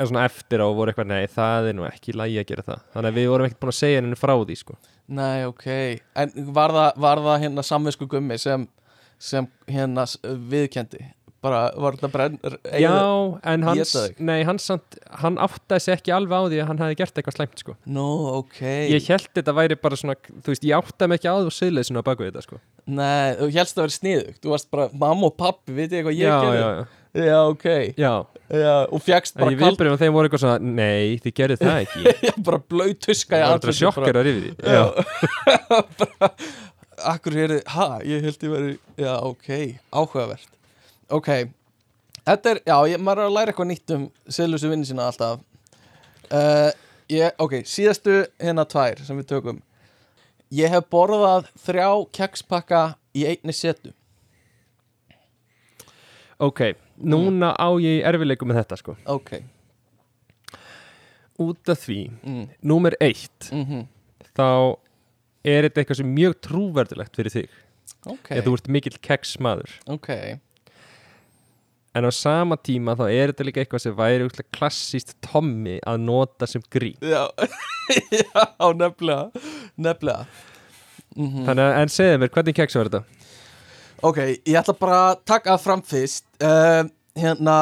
en 0.00 0.08
svona 0.08 0.24
eftir 0.26 0.62
á 0.64 0.66
voru 0.72 0.90
eitthvað, 0.90 1.10
nei, 1.12 1.26
það 1.30 1.68
er 1.68 1.74
nú 1.76 1.84
ekki 1.86 2.14
lægi 2.16 2.38
að 2.40 2.46
gera 2.48 2.64
það, 2.66 2.84
þannig 2.94 3.10
að 3.12 3.18
við 3.18 3.26
vorum 3.30 3.46
ekkert 3.46 3.60
búin 3.62 3.72
að 3.72 3.76
segja 3.76 3.98
henni 4.00 4.18
frá 4.18 4.32
því, 4.40 4.56
sko. 4.58 4.76
Nei, 5.12 5.44
ok. 5.46 5.66
En 6.22 6.32
var 6.56 6.74
það, 6.74 7.00
var 7.04 7.22
það 7.26 7.42
hérna 7.44 7.64
samvisku 7.66 8.08
gummi 8.10 8.38
sem, 8.40 8.64
sem 9.20 9.48
hérna 9.68 10.06
viðkendi 10.50 11.02
Bara, 11.42 11.60
var 11.74 11.96
þetta 11.98 12.08
brenn 12.12 12.36
Já, 12.78 12.92
en 13.50 13.64
hans, 13.66 13.92
nei, 14.22 14.44
hans 14.46 14.68
hann 14.70 15.38
áttaði 15.42 15.82
sig 15.82 15.96
ekki 15.96 16.12
alveg 16.14 16.38
á 16.38 16.42
því 16.46 16.60
að 16.62 16.68
hann 16.70 16.82
hefði 16.84 16.98
gert 17.00 17.18
eitthvað 17.18 17.34
slæmt, 17.38 17.62
sko. 17.64 17.74
Nú, 17.90 18.04
ok. 18.38 18.60
Ég 18.92 19.08
held 19.10 19.26
þetta 19.34 19.54
væri 19.58 19.78
bara 19.82 19.98
svona, 19.98 20.14
þú 20.22 20.52
veist, 20.54 20.66
ég 20.70 20.78
áttaði 20.78 21.10
mig 21.10 21.18
ekki 21.18 21.32
á 21.32 21.36
því 21.40 21.50
og 21.50 21.56
söðleysinu 21.58 21.98
á 21.98 22.06
baku 22.06 22.28
þetta, 22.28 22.44
sko. 22.46 22.60
Nei, 22.86 23.34
þú 23.40 23.48
helst 23.58 23.74
að 23.80 23.84
vera 23.88 23.96
sniðugt. 23.98 24.38
Þú 24.42 24.54
varst 24.54 24.70
bara, 24.70 24.86
mamma 25.02 25.30
og 25.32 25.36
pappi, 25.42 25.74
veit 25.80 25.90
ég 25.98 26.06
hvað 26.06 26.18
ég 26.20 26.30
gerði? 26.30 26.62
já, 26.62 26.68
já, 26.78 26.98
Já, 27.12 27.36
ok. 27.44 27.66
Já. 28.00 28.12
Já, 28.52 28.76
og 28.88 29.02
fjagst 29.04 29.34
En 29.36 29.42
bara 29.42 29.52
ég 29.52 29.58
kald 29.60 29.74
viðbrifum 29.74 29.98
þeim 30.00 30.14
voru 30.16 30.28
eitthvað 30.30 30.42
svona, 30.46 30.72
nei, 30.78 31.18
þið 31.20 31.34
gerðu 31.42 31.58
það 31.60 31.80
ekki. 31.84 32.04
Já, 32.28 32.32
bara 32.46 32.60
blöð 32.72 32.94
tuska 33.04 33.36
Það 33.42 33.44
andlitið, 33.50 33.66
þetta 33.66 33.78
sjokkar 33.82 34.20
að 34.22 34.28
rifið 34.30 34.46
því. 34.46 34.54
Já. 34.72 34.84
bara, 36.00 36.30
Akkur 37.12 37.34
þið, 37.36 37.54
ha, 37.74 37.86
ég 38.06 38.24
held 38.28 38.44
ég 38.46 38.52
veri 38.54 38.72
Já, 39.02 39.12
ok, 39.26 39.48
áhugavert 39.90 40.51
Ok, 41.12 41.28
þetta 42.24 42.54
er 42.54 42.60
Já, 42.64 42.76
ég, 42.88 43.00
maður 43.02 43.24
er 43.24 43.28
að 43.28 43.34
læra 43.36 43.52
eitthvað 43.52 43.68
nýtt 43.68 43.94
um 43.96 44.06
Selusu 44.32 44.70
vinni 44.70 44.88
sína 44.88 45.08
alltaf. 45.10 45.42
Uh, 46.32 46.70
ég, 47.12 47.34
Ok, 47.42 47.58
síðastu 47.68 48.22
hérna 48.40 48.64
tvær 48.68 49.02
sem 49.04 49.18
við 49.20 49.28
tökum. 49.34 49.62
Ég 50.52 50.72
hef 50.72 50.88
borðað 50.92 51.48
þrjá 51.64 51.88
kekspakka 52.16 52.82
í 53.16 53.24
einni 53.28 53.54
setu. 53.56 53.92
Ok, 56.42 56.72
núna 56.98 57.52
á 57.54 57.68
ég 57.80 58.02
erfileikum 58.08 58.50
með 58.50 58.62
þetta, 58.62 58.80
sko. 58.80 58.96
Ok. 59.08 59.36
Út 61.42 61.72
af 61.72 61.84
því, 61.84 62.00
mm. 62.22 62.46
númer 62.68 62.96
eitt 63.00 63.52
Mm 63.52 63.88
þá 64.32 64.78
er 65.44 65.66
þetta 65.66 65.82
eitthvað 65.82 65.98
sem 65.98 66.12
mjög 66.16 66.34
trúverðilegt 66.46 67.18
fyrir 67.18 67.34
þig. 67.34 67.56
Ok, 68.08 68.30
ef 68.34 68.46
þú 68.46 68.54
ert 68.56 68.70
mikill 68.72 68.96
keksmaður 69.04 69.74
ok 69.90 70.08
en 71.94 72.08
á 72.08 72.10
sama 72.14 72.56
tíma 72.56 72.94
þá 72.98 73.04
er 73.08 73.32
þetta 73.32 73.48
líka 73.48 73.62
eitthvað 73.64 73.84
sem 73.84 73.98
væri 73.98 74.28
útla 74.28 74.46
klassíst 74.54 75.16
Tommy 75.24 75.78
að 75.86 76.00
nota 76.06 76.48
sem 76.48 76.64
grín. 76.72 76.96
Já, 77.02 77.28
já 78.22 78.72
nefnilega. 78.78 79.44
Nefnilega. 79.76 80.26
Mm 81.12 81.44
þannig 81.44 81.66
að, 81.66 81.74
en 81.82 81.90
segðu 81.92 82.20
mér, 82.22 82.32
hvernig 82.32 82.56
keks 82.56 82.78
var 82.78 82.88
þetta? 82.88 83.20
Ok, 84.02 84.18
ég 84.48 84.56
ætla 84.58 84.74
bara 84.80 85.00
að 85.10 85.18
taka 85.28 85.58
fram 85.60 85.82
fyrst. 85.84 86.24
Uh, 86.40 86.88
Hérna, 87.18 87.56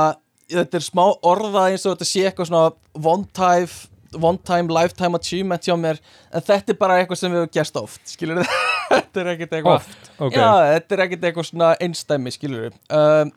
þetta 0.50 0.78
er 0.78 0.84
smá 0.84 1.06
orða 1.26 1.68
eins 1.70 1.82
og 1.86 1.96
þetta 1.96 2.06
sé 2.06 2.26
eitthvað 2.28 2.50
svona 2.50 2.68
one 3.02 3.26
time, 3.34 3.70
one 4.14 4.38
time 4.46 4.70
lifetime 4.70 5.18
achievement 5.18 5.66
hjá 5.66 5.74
mér 5.78 5.98
En 6.30 6.44
þetta 6.46 6.74
er 6.74 6.78
bara 6.78 7.00
eitthvað 7.00 7.18
sem 7.18 7.32
við 7.34 7.42
hefum 7.42 7.54
gerst 7.56 7.80
oft, 7.80 8.02
skilur 8.06 8.40
þið? 8.40 8.52
þetta 8.92 9.22
er 9.22 9.32
ekkert 9.34 9.56
eitthvað 9.58 9.80
Oft, 9.80 10.12
ok, 10.18 10.36
Já, 10.36 10.50
þetta 10.76 10.96
er 10.96 11.04
ekkert 11.06 11.26
eitthvað 11.28 11.48
svona 11.50 11.72
einstæmi, 11.82 12.34
skilur 12.36 12.68
þið 12.68 13.00
um, 13.00 13.34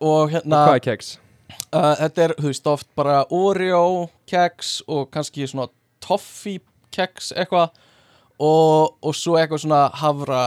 Og 0.00 0.30
hérna 0.30 0.62
hvað 0.66 0.74
er 0.80 0.84
keks? 0.90 1.10
uh, 1.72 1.94
Þetta 2.02 2.24
er, 2.26 2.34
þú 2.40 2.50
veist, 2.50 2.66
oft 2.68 2.88
bara 2.98 3.22
Oreo, 3.32 4.08
keks 4.28 4.82
og 4.88 5.08
kannski 5.14 5.46
svona 5.48 5.68
toffee 6.04 6.60
keks 6.92 7.32
eitthvað 7.36 7.70
og, 8.40 8.96
og 9.02 9.14
svo 9.16 9.36
eitthvað 9.40 9.62
svona 9.64 9.82
havra 10.02 10.42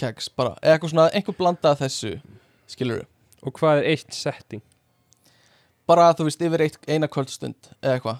keks 0.00 0.30
bara, 0.36 0.54
eitthvað 0.64 0.94
svona 0.94 1.08
einhver 1.12 1.36
blanda 1.36 1.74
þessu, 1.76 2.16
skilur 2.70 3.04
Og 3.44 3.52
hvað 3.56 3.80
er 3.82 3.90
eitt 3.94 4.12
setting? 4.14 4.62
bara 5.90 6.12
þú 6.14 6.28
veist 6.28 6.42
yfir 6.46 6.62
eitt, 6.62 6.76
eina 6.86 7.08
kvöldstund 7.10 7.72
eða 7.82 7.96
eitthvað 7.96 8.18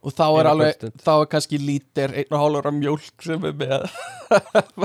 og 0.00 0.14
þá 0.16 0.24
er 0.28 0.48
alveg, 0.50 0.84
þá 1.04 1.12
er 1.12 1.28
kannski 1.34 1.60
lítir 1.60 2.14
einn 2.16 2.36
og 2.36 2.42
hálfur 2.42 2.70
af 2.70 2.76
mjólk 2.76 3.24
sem 3.26 3.48
er 3.50 3.56
með. 3.60 3.86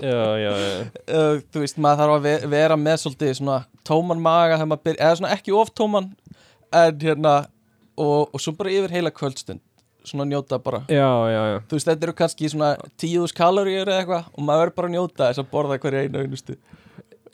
Já, 0.03 0.23
já, 0.41 0.51
já. 0.51 0.73
Uh, 1.07 1.37
þú 1.51 1.63
veist, 1.63 1.79
maður 1.79 2.01
þarf 2.03 2.15
að 2.17 2.25
ve 2.27 2.35
vera 2.55 2.79
með 2.79 3.01
svolítið 3.03 3.37
svona 3.39 3.59
tóman 3.87 4.23
maga 4.23 4.59
byrja, 4.59 4.99
eða 4.99 5.19
svona 5.21 5.35
ekki 5.37 5.55
of 5.55 5.71
tóman 5.77 6.11
en 6.75 6.99
hérna 6.99 7.35
og, 7.95 8.33
og 8.33 8.41
svo 8.41 8.55
bara 8.57 8.73
yfir 8.75 8.95
heila 8.97 9.13
kvöldstund 9.15 9.63
svona 10.05 10.25
njóta 10.29 10.59
bara, 10.59 10.83
Já, 10.89 11.09
já, 11.29 11.41
já. 11.49 11.59
Þú 11.65 11.77
veist, 11.77 11.87
þetta 11.89 12.05
eru 12.05 12.13
kannski 12.13 12.49
svona 12.49 12.75
10.000 13.01 13.33
kaloríur 13.33 13.89
eða 13.89 14.01
eitthvað 14.03 14.27
og 14.31 14.45
maður 14.45 14.61
verður 14.61 14.75
bara 14.77 14.89
að 14.89 14.95
njóta 14.95 15.29
þess 15.29 15.41
að 15.41 15.51
borða 15.51 15.77
hverja 15.81 16.03
einu 16.05 16.21
einustu. 16.21 16.57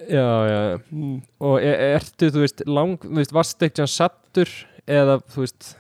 Já, 0.02 0.30
já, 0.48 0.60
já 0.72 0.78
mm. 0.90 1.18
Og 1.50 1.58
er, 1.60 1.84
ertu, 1.98 2.32
þú 2.32 2.44
veist, 2.46 2.64
lang, 2.66 2.96
þú 3.04 3.20
veist, 3.20 3.36
hann 3.82 3.92
sattur 3.92 4.54
eða, 4.88 5.20
þú 5.34 5.44
veist, 5.44 5.74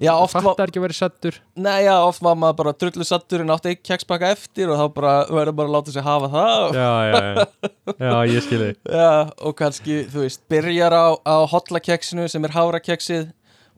Já, 0.00 0.10
oft 0.16 0.32
var, 0.36 0.44
fattar 0.46 0.70
ekki 0.70 0.80
að 0.80 0.84
vera 0.86 0.96
sattur 0.96 1.36
nei, 1.60 1.82
já, 1.84 1.92
oft 2.08 2.22
var 2.24 2.38
maður 2.40 2.56
bara 2.62 2.72
drullu 2.80 3.04
sattur 3.04 3.44
en 3.44 3.52
átti 3.52 3.74
ekki 3.74 3.84
kekspakka 3.90 4.30
eftir 4.32 4.70
og 4.72 4.80
þá 4.80 4.84
bara 4.96 5.14
verður 5.28 5.56
bara 5.58 5.68
að 5.70 5.74
láta 5.76 5.94
sig 5.94 6.06
hafa 6.06 6.30
það. 6.32 6.78
Já, 6.78 6.92
já, 7.10 7.18
já, 7.20 7.96
já, 8.00 8.14
ég 8.32 8.46
skil 8.46 8.60
þig. 8.64 8.78
Já, 9.00 9.10
og 9.44 9.56
kannski, 9.58 9.98
þú 10.12 10.24
veist, 10.24 10.42
byrjar 10.52 10.96
á, 10.96 11.06
á 11.20 11.36
hotlakeksinu 11.52 12.24
sem 12.32 12.48
er 12.48 12.56
hárakeksið 12.56 13.28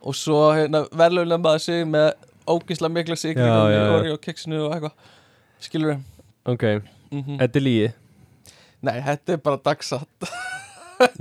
og 0.03 0.19
svo 0.19 0.45
hérna, 0.55 0.85
verðlulega 0.95 1.43
maður 1.43 1.65
sig 1.67 1.83
með 1.91 2.13
ógislega 2.47 2.95
mikla 2.95 3.19
Já, 3.19 3.35
já, 3.35 3.83
já. 3.83 4.15
og 4.15 4.23
keksinu 4.23 4.63
og 4.69 4.77
eitthvað. 4.77 5.11
Skilur 5.63 5.93
við 5.93 6.01
Ok, 6.51 6.65
mm 7.13 7.37
þetta 7.39 7.59
er 7.61 7.65
lígi 7.67 7.91
Nei, 8.83 8.97
þetta 9.07 9.37
er 9.37 9.43
bara 9.45 9.61
dagsatt 9.63 10.31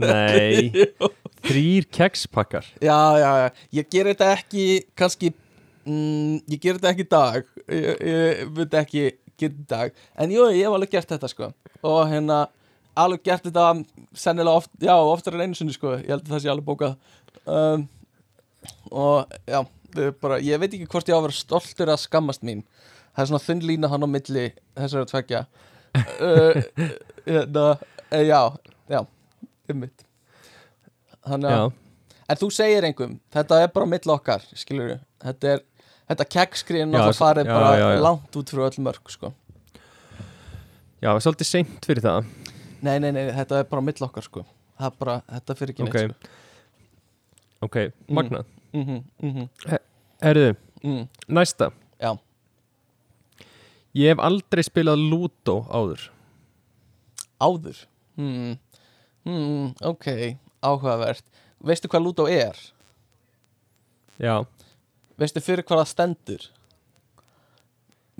Nei, 0.01 0.71
þrýr 1.45 1.87
kekspakkar. 1.93 2.67
Já, 2.83 2.99
já, 3.19 3.29
já, 3.41 3.47
ég 3.79 3.89
ger 3.91 4.09
þetta 4.11 4.29
ekki 4.35 4.65
kannski 4.97 5.31
mm, 5.85 6.41
ég 6.51 6.61
ger 6.61 6.77
þetta 6.77 6.91
ekki 6.93 7.07
dag. 7.11 7.51
Ég, 7.67 8.01
ég 8.11 8.53
myndi 8.55 8.79
ekki 8.81 9.05
í 9.41 9.51
dag. 9.69 9.95
En 10.21 10.33
jú, 10.33 10.47
ég 10.53 10.65
hef 10.65 10.77
alveg 10.77 10.93
gert 10.93 11.13
þetta 11.13 11.29
sko. 11.31 11.51
Og 11.87 12.01
hérna, 12.11 12.43
alveg 12.99 13.23
gert 13.25 13.47
þetta 13.47 13.71
sennilega 14.17 14.61
oft, 14.61 14.71
já, 14.81 14.93
oftar 14.93 15.37
en 15.37 15.47
einu 15.47 15.57
sinni 15.57 15.75
sko. 15.75 15.95
Ég 16.01 16.11
held 16.13 16.27
að 16.27 16.35
það 16.35 16.43
sé 16.43 16.53
alveg 16.53 16.67
bókað. 16.67 16.97
Um, 17.49 17.87
og 18.93 19.33
já, 19.49 19.63
bara 20.21 20.37
ég 20.45 20.61
veit 20.61 20.69
ekki 20.69 20.89
hvort 20.91 21.09
ég 21.09 21.17
á 21.17 21.19
að 21.19 21.27
vera 21.29 21.39
stoltur 21.39 21.93
að 21.93 22.03
skammast 22.03 22.45
mín. 22.45 22.61
Það 23.11 23.23
er 23.23 23.31
svona 23.31 23.45
þunn 23.47 23.65
lína 23.67 23.89
hann 23.91 24.07
á 24.07 24.09
milli 24.09 24.45
þessara 24.77 25.09
tvekja 25.09 25.41
uh, 26.23 26.61
hérna, 27.25 27.65
já, 28.23 28.39
já 28.87 29.01
um 29.01 29.81
mitt 29.83 30.05
þannig 31.27 31.57
að 31.57 31.71
En 32.31 32.37
þú 32.39 32.47
segir 32.55 32.85
engum, 32.87 33.17
þetta 33.33 33.57
er 33.59 33.71
bara 33.75 33.85
mill 33.91 34.11
okkar, 34.13 34.43
skilur 34.55 34.93
Þetta 35.19 35.49
er, 35.51 35.63
þetta 36.07 36.27
kekkskriðin 36.35 36.93
Já, 36.95 36.99
og 37.01 37.09
það 37.09 37.17
farið 37.17 37.49
já, 37.49 37.53
bara 37.57 37.71
já, 37.75 37.87
já. 37.91 38.01
langt 38.05 38.37
út 38.39 38.53
frá 38.53 38.61
öll 38.67 38.85
mörg, 38.85 39.11
sko. 39.11 39.31
Já, 41.01 41.09
svolítið 41.25 41.49
seint 41.49 41.87
fyrir 41.89 42.05
það. 42.05 42.29
Nei, 42.85 42.95
nei, 43.03 43.09
nei, 43.11 43.23
þetta 43.35 43.59
er 43.59 43.67
bara 43.69 43.83
mill 43.83 44.05
okkar, 44.07 44.25
sko. 44.25 44.45
Það 44.79 44.87
er 44.87 44.97
bara, 45.03 45.15
þetta 45.35 45.57
fyrir 45.59 45.75
ekki 45.75 45.87
neitt, 45.87 45.97
Ok. 45.97 46.15
sko. 46.15 46.37
Ok, 47.61 47.77
magnað 48.09 48.45
mm 48.73 48.83
-hmm, 48.85 49.03
mm 49.21 49.33
-hmm, 49.35 49.77
Herðu, 50.21 50.55
mm. 50.83 51.07
næsta. 51.27 51.71
Já. 51.99 52.17
Ég 53.93 54.07
hef 54.07 54.19
aldrei 54.19 54.63
spilað 54.63 54.97
Ludo 54.97 55.65
áður. 55.69 56.09
Áður? 57.39 57.85
Hmm. 58.15 58.57
Hmm, 59.25 59.73
Ok, 59.81 60.37
áhugavert 60.65 61.25
Veistu 61.61 61.89
hvað 61.91 62.03
Ludo 62.07 62.25
er? 62.31 62.57
Já, 64.21 64.41
Veistu 65.21 65.41
fyrir 65.43 65.65
hvað 65.67 65.83
það 65.83 65.89
stendur? 65.91 66.47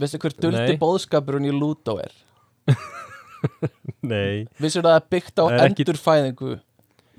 Veistu 0.02 0.20
hver 0.22 0.36
duldi 0.38 0.66
Nei. 0.74 0.80
bóðskapurinn 0.82 1.48
í 1.50 1.54
Ludo 1.56 1.98
er? 2.02 2.14
nei 4.14 4.46
Veistu 4.62 4.84
það 4.86 4.98
er 5.00 5.08
byggt 5.16 5.42
á 5.42 5.46
er 5.50 5.64
ekki- 5.68 5.86
endurfæðingu 5.86 6.52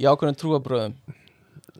í 0.03 0.07
ákveðin 0.09 0.39
trúabröðum? 0.41 0.95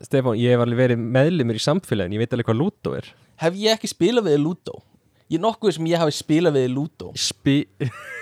Stefán, 0.03 0.39
ég 0.41 0.55
hef 0.57 0.63
alveg 0.65 0.79
verið 0.81 1.03
meðlimur 1.15 1.59
í 1.59 1.63
samfélagin 1.63 2.15
Ég 2.17 2.23
veit 2.25 2.33
alveg 2.35 2.49
hvað 2.49 2.59
Ludo 2.59 2.95
er 2.99 3.11
Hef 3.43 3.55
ég 3.61 3.77
ekki 3.77 3.91
spilað 3.91 4.27
við 4.31 4.41
Ludo? 4.43 4.81
Ég 5.31 5.39
er 5.39 5.45
nokkuð 5.45 5.77
sem 5.77 5.87
ég 5.91 6.01
hafi 6.03 6.15
spilað 6.17 6.57
við 6.59 6.67
Ludo 6.75 7.13
Spi 7.19 7.57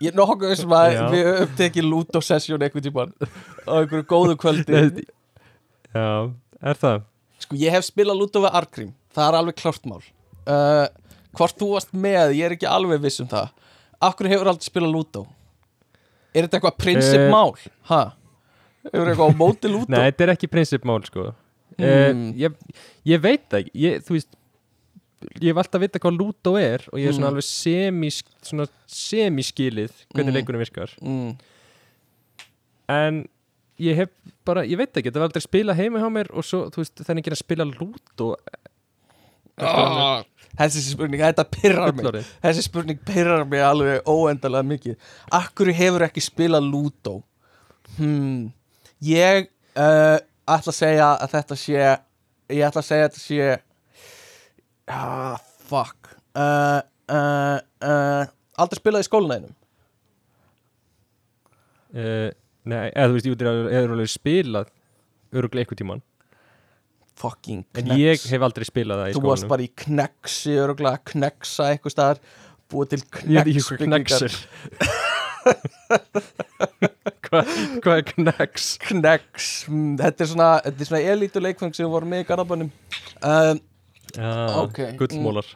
Ég 0.00 0.16
nokkuð 0.16 0.54
sem 0.56 0.72
að 0.72 0.94
Já. 0.94 1.00
við 1.12 1.26
höfum 1.28 1.56
tekið 1.58 1.88
Ludo 1.90 2.22
sesjón 2.24 2.62
einhvern 2.64 2.84
tímann 2.86 3.10
á 3.68 3.72
einhverju 3.82 4.06
góðu 4.08 4.36
kvöldi 4.40 5.04
Já, 5.92 6.30
er 6.62 6.80
það? 6.80 7.02
Sko 7.44 7.58
ég 7.60 7.74
hef 7.76 7.84
spilað 7.84 8.22
Ludo 8.22 8.44
við 8.46 8.56
Arkrím 8.62 8.94
Það 9.12 9.26
er 9.26 9.38
alveg 9.40 9.58
klárt 9.60 9.90
mál 9.90 10.00
uh, 10.00 10.86
Hvort 11.36 11.58
þú 11.60 11.68
varst 11.74 11.92
með, 11.92 12.32
ég 12.38 12.48
er 12.48 12.56
ekki 12.56 12.70
alveg 12.70 13.02
viss 13.04 13.20
um 13.20 13.28
það 13.28 13.52
Akkur 14.08 14.30
hefur 14.32 14.52
aldrei 14.54 14.70
spilað 14.70 14.96
Ludo? 14.96 15.26
Er 16.32 16.46
þetta 16.46 16.60
eitthvað 16.60 16.80
prinsip 16.80 17.26
Eh. 17.26 17.68
Ha? 17.90 18.02
Hefur 18.88 19.12
eitthvað 19.12 19.36
á 19.36 19.40
móti 19.42 19.68
Ludo? 19.68 19.92
Nei, 19.92 20.06
þetta 20.08 20.26
er 20.26 20.34
ekki 20.38 20.48
prinsipmál 20.48 21.02
sko 21.04 21.28
mm. 21.76 22.28
ég, 22.40 22.56
ég 23.04 23.20
veit 23.20 23.44
það 23.50 23.64
ekki 23.66 23.84
ég, 23.84 24.04
Þú 24.06 24.16
veist 24.16 24.30
Ég 25.40 25.50
hef 25.50 25.58
alltaf 25.60 25.82
vita 25.82 26.00
hvað 26.00 26.16
Ludo 26.16 26.54
er 26.56 26.86
Og 26.92 26.98
ég 27.00 27.10
er 27.10 27.12
svona 27.12 27.28
Mm. 27.28 27.34
alveg 27.34 27.44
semi, 27.44 28.08
svona 28.42 28.66
semiskilið 28.88 29.92
Hvernig 30.14 30.30
Mm. 30.32 30.36
leikunum 30.38 30.62
virkar 30.62 30.94
mm. 31.02 31.34
En 32.90 33.28
ég 33.80 33.94
hef 34.00 34.08
bara, 34.44 34.64
ég 34.64 34.76
veit 34.80 34.92
ekki 34.96 35.10
Það 35.12 35.20
var 35.20 35.28
aldrei 35.28 35.44
spila 35.44 35.74
heima 35.78 36.00
hjá 36.02 36.08
mér 36.12 36.30
Og 36.32 36.44
svo, 36.46 36.64
þú 36.72 36.82
veist, 36.82 37.02
þannig 37.04 37.24
ekki 37.24 37.34
að 37.36 37.42
spila 37.44 37.66
Ludo 37.68 38.30
oh, 39.60 40.22
Þessi 40.58 40.82
spurning, 40.82 41.20
þetta 41.22 41.44
pyrrar 41.46 41.92
mig. 41.94 42.24
Þessi 42.42 42.64
spurning 42.66 42.98
pyrrar 43.06 43.44
mig 43.48 43.62
alveg 43.62 44.02
óendalega 44.08 44.66
mikið 44.66 44.96
Akkur 45.36 45.70
hefur 45.76 46.06
ekki 46.08 46.24
spilað 46.24 46.66
Ludo 46.66 47.20
hmm. 47.98 48.48
Ég 49.04 49.46
uh, 49.76 50.18
ætla 50.50 50.72
að 50.72 50.78
segja 50.80 51.10
að 51.20 51.34
þetta 51.36 51.58
sé 51.60 51.76
Ég 52.50 52.64
ætla 52.66 52.82
að 52.82 52.88
segja 52.88 53.06
að 53.06 53.12
þetta 53.12 53.22
sé 53.22 53.50
ah, 54.90 55.38
Fuck. 55.70 56.10
Uh, 56.34 56.80
uh, 57.10 57.58
uh, 57.86 58.24
Aldrei 58.60 58.80
spilað 58.80 59.04
í 59.04 59.08
skólanæðinum 59.08 59.54
uh, 61.94 62.28
Nei, 62.70 62.86
eða 62.92 63.08
þú 63.08 63.16
veist, 63.16 63.28
ég 63.30 63.34
hefur 63.74 63.96
alveg 63.96 64.12
spilað 64.12 64.70
Öruglega 65.34 65.64
eitthvað 65.64 65.82
tíman 65.82 66.04
Fucking 67.20 67.64
En 67.76 67.90
knecks 67.90 68.00
ég 68.00 68.28
hef 68.34 68.46
aldrei 68.46 68.66
spilað 68.68 69.02
það 69.02 69.12
í 69.12 69.16
Þú 69.16 69.24
varst 69.26 69.50
bara 69.50 69.66
í 69.66 69.70
knexi 69.84 70.58
Öruglega 70.60 71.02
kneksa 71.12 71.70
eitthvað 71.74 71.96
staðar 71.96 72.22
Búið 72.70 72.94
til 72.94 73.02
veit 73.26 73.50
ekki 73.50 73.62
hvað 77.30 77.50
hva 77.84 77.96
er 77.96 78.04
knex? 78.08 78.74
Knex, 78.82 79.48
mm, 79.70 79.96
þetta 80.00 80.24
er 80.24 80.30
svona, 80.32 80.48
er 80.66 80.88
svona 80.88 81.02
elítu 81.12 81.42
leikfeng 81.42 81.74
sem 81.76 81.86
við 81.86 81.94
vorum 81.94 82.12
með 82.12 82.24
í 82.24 82.28
Garðabænum. 82.28 82.70
Um, 83.20 83.60
Já, 84.16 84.30
Ok, 84.60 84.78
gullmólar 84.98 85.46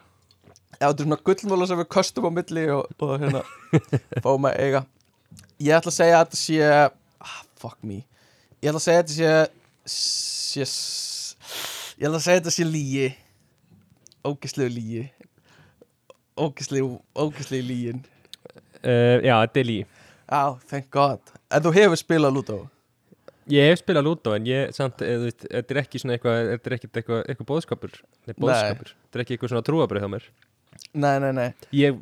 Já, 0.75 0.89
þetta 0.89 1.03
er 1.03 1.07
svona 1.07 1.21
gullmóla 1.29 1.67
sem 1.71 1.81
við 1.81 1.89
köstum 1.95 2.27
á 2.29 2.31
milli 2.35 2.65
og, 2.75 2.89
og 2.99 3.13
hérna 3.23 3.43
fáum 4.25 4.49
að 4.51 4.59
eiga. 4.65 4.81
Ég 5.63 5.77
ætla 5.77 5.93
að 5.93 5.97
segja 5.97 6.19
að 6.19 6.25
þetta 6.25 6.41
sé 6.41 6.57
ah, 6.75 7.37
Fuck 7.63 7.79
me. 7.87 8.01
Ég 8.61 8.71
ætla 8.73 8.81
að 8.81 8.87
segja 8.87 9.03
að 9.03 9.13
þetta 9.13 9.95
sé, 9.95 10.67
sé 10.67 10.67
Ég 12.01 12.09
ætla 12.09 12.19
að 12.19 12.27
segja 12.27 12.37
að 12.37 12.43
þetta 12.43 12.55
sé 12.57 12.67
lígi 12.69 13.09
Ógislegu 14.25 14.75
lígi 14.75 15.05
Ógislegu, 16.35 16.99
ógislegu 17.15 17.67
lígin 17.69 18.01
uh, 18.83 19.19
Já, 19.23 19.37
þetta 19.47 19.63
er 19.63 19.69
lí 19.71 19.81
Já, 20.25 20.57
thank 20.67 20.89
god. 20.91 21.21
En 21.53 21.63
þú 21.63 21.71
hefur 21.77 22.01
spilað 22.01 22.35
Ludo 22.35 22.57
Ég 23.53 23.69
hef 23.71 23.83
spilað 23.83 24.07
Ludo 24.07 24.33
en 24.37 24.47
ég 24.49 24.71
samt, 24.73 25.03
veist, 25.05 25.45
þetta 25.51 25.75
er 25.75 25.81
ekki 25.83 26.01
svona 26.01 26.17
eitthvað, 26.17 26.39
þetta 26.55 26.71
er 26.71 26.77
ekki 26.79 26.89
eitthvað, 26.91 27.23
eitthvað 27.29 27.49
bóðskapur 27.51 27.97
Nei, 28.01 28.35
bóðskapur, 28.41 28.93
þetta 29.05 29.19
er 29.19 29.25
ekki 29.25 29.37
eitthvað 29.37 29.53
svona 29.53 29.67
trúabrið 29.69 30.05
hjá 30.07 30.11
mér. 30.15 30.29
Nei, 30.95 31.19
nei, 31.23 31.33
nei. 31.37 31.49
Ég, 31.77 31.99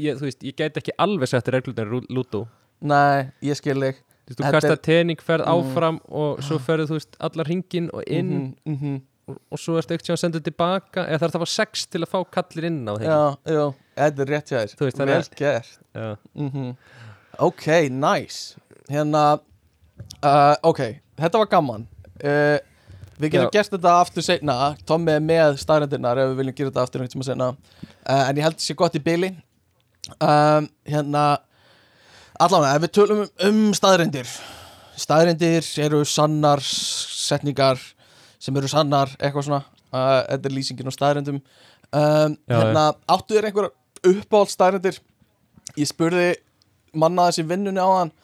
ég, 0.00 0.16
þú 0.18 0.24
veist, 0.26 0.40
ég 0.48 0.56
gæti 0.58 0.80
ekki 0.82 0.94
alveg 1.04 1.28
sett 1.30 1.50
reglurnar 1.52 1.92
í 1.92 2.00
Ludo 2.16 2.46
Nei, 2.80 3.28
ég 3.44 3.58
skil 3.58 3.76
þig. 3.82 4.00
Þú 4.28 4.32
veist, 4.32 4.40
þú 4.40 4.52
kastar 4.54 4.74
er- 4.76 4.82
tening, 4.86 5.20
ferð 5.24 5.44
Mm. 5.44 5.52
áfram 5.54 6.00
og 6.08 6.40
svo 6.46 6.58
ferðu, 6.62 6.86
þú 6.90 6.96
veist, 6.98 7.16
allar 7.20 7.46
hringin 7.48 7.90
og 7.92 8.02
inn. 8.06 8.54
Mhm, 8.64 8.74
mhm. 8.74 9.02
og, 9.28 9.38
og 9.52 9.58
svo 9.58 9.76
ertu 9.76 9.92
ekkert 9.92 10.06
sem 10.06 10.14
að 10.16 10.22
senda 10.24 10.40
tilbaka 10.40 11.04
eða 11.04 11.18
þarf 11.20 11.32
það 11.34 11.40
að 11.40 11.44
fá 11.44 11.48
sex 11.52 11.86
til 11.86 12.00
að 12.00 12.08
fá 12.08 12.18
kallir 12.32 12.64
inn 12.64 12.80
á 12.88 12.92
þeim 12.96 13.08
Já, 13.08 13.36
já, 13.44 13.64
þetta 13.96 14.20
er 14.24 14.30
rétt 14.32 14.48
hjá 14.48 14.58
Þú 14.72 14.84
veist, 14.86 14.96
þér 14.96 15.04
þannig 15.04 15.14
Uh, 20.18 20.54
Ok, 20.66 20.80
þetta 21.18 21.40
var 21.42 21.50
gaman. 21.52 21.86
Uh, 22.18 22.58
Við 23.18 23.32
getum 23.34 23.50
gert 23.50 23.72
þetta 23.72 23.92
aftur 23.98 24.22
seinna. 24.22 24.54
Tommi 24.86 25.10
er 25.16 25.22
með 25.24 25.56
staðrendirnar 25.58 26.20
ef 26.22 26.28
við 26.30 26.36
viljum 26.38 26.54
gera 26.60 26.70
þetta 26.70 26.82
aftur 26.86 27.02
einhvern 27.02 27.14
tíma 27.16 27.26
seinna. 27.26 27.48
Uh, 28.06 28.24
En 28.28 28.38
ég 28.38 28.46
held 28.46 28.58
þessi 28.60 28.76
gott 28.78 28.94
í 28.94 29.02
byli 29.02 29.32
um, 30.22 30.68
Hérna 30.86 31.24
Allána, 32.38 32.76
ef 32.76 32.84
við 32.86 32.92
tölum 32.94 33.24
um, 33.26 33.64
staðrendir 33.74 34.30
Staðrendir 34.98 35.66
eru 35.82 36.04
sannar 36.06 36.62
setningar 36.62 37.80
sem 38.38 38.54
eru 38.58 38.70
sannar, 38.70 39.10
eitthvað 39.18 39.48
svona. 39.48 39.60
Uh, 39.90 40.22
Þetta 40.30 40.48
er 40.50 40.54
lýsingin 40.54 40.90
á 40.90 40.94
staðrendum 40.94 41.40
um, 41.42 42.38
Hérna, 42.46 42.86
áttu 43.10 43.34
þér 43.34 43.50
einhver 43.50 43.70
uppáhald 44.06 44.54
staðrendir 44.54 45.00
Ég 45.74 45.90
spurði 45.90 46.30
manna 46.98 47.28
þessi 47.28 47.44
vinnunni 47.50 47.82
á 47.82 47.90
hann 47.98 48.14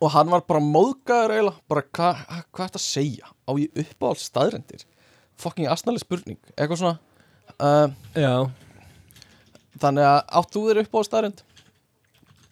og 0.00 0.12
hann 0.14 0.32
var 0.32 0.44
bara 0.48 0.62
móðgæður 0.64 1.34
eiginlega 1.36 1.70
bara 1.70 1.84
hvað 1.88 2.22
hva, 2.22 2.40
hva 2.48 2.64
er 2.64 2.72
þetta 2.72 2.80
að 2.80 2.86
segja? 2.86 3.30
Á 3.48 3.52
ég 3.60 3.82
uppáhald 3.84 4.22
staðrendir 4.22 4.84
fucking 5.42 5.68
asnaleg 5.70 6.02
spurning. 6.04 6.38
Eitthvað 6.54 6.82
svona 6.82 6.96
uh, 7.58 7.92
Já. 8.14 8.34
þannig 9.82 10.08
að 10.08 10.18
átt 10.40 10.54
þú 10.54 10.64
þér 10.68 10.82
uppáhald 10.84 11.10
staðrend 11.10 11.44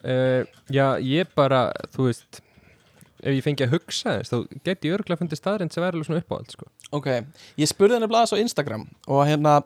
uh, 0.05 0.43
Já, 0.73 0.87
ég 1.05 1.35
bara, 1.39 1.67
þú 1.95 2.09
veist 2.11 2.43
ef 3.21 3.37
ég 3.37 3.45
fengi 3.45 3.67
að 3.67 3.75
hugsa 3.77 4.17
þess 4.17 4.33
þá 4.33 4.61
geti 4.65 4.89
ég 4.89 4.97
örgulega 4.97 5.21
fundið 5.21 5.41
staðrind 5.41 5.75
sem 5.75 5.85
væri 5.85 5.99
alveg 5.99 6.09
svona 6.09 6.23
uppáhald 6.23 6.55
sko. 6.55 6.69
ok, 6.97 7.09
ég 7.61 7.69
spurði 7.69 7.99
henni 7.99 8.09
blaðis 8.11 8.33
á 8.33 8.41
Instagram 8.41 8.87
og 9.07 9.25
hérna 9.29 9.59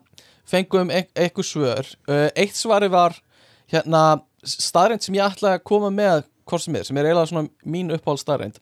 fengum 0.49 0.91
e 0.93 1.05
eitthvað 1.15 1.49
svör. 1.49 1.91
Uh, 2.09 2.29
eitt 2.37 2.57
svari 2.59 2.91
var 2.93 3.17
hérna 3.73 4.25
staðrend 4.45 5.05
sem 5.05 5.17
ég 5.17 5.25
ætlaði 5.25 5.61
að 5.61 5.67
koma 5.71 5.91
með 5.95 6.27
hvort 6.49 6.65
sem 6.65 6.77
er, 6.77 6.87
sem 6.87 6.99
er 6.99 7.09
eiginlega 7.09 7.31
svona 7.31 7.49
mín 7.67 7.93
uppáhald 7.95 8.23
staðrend 8.23 8.61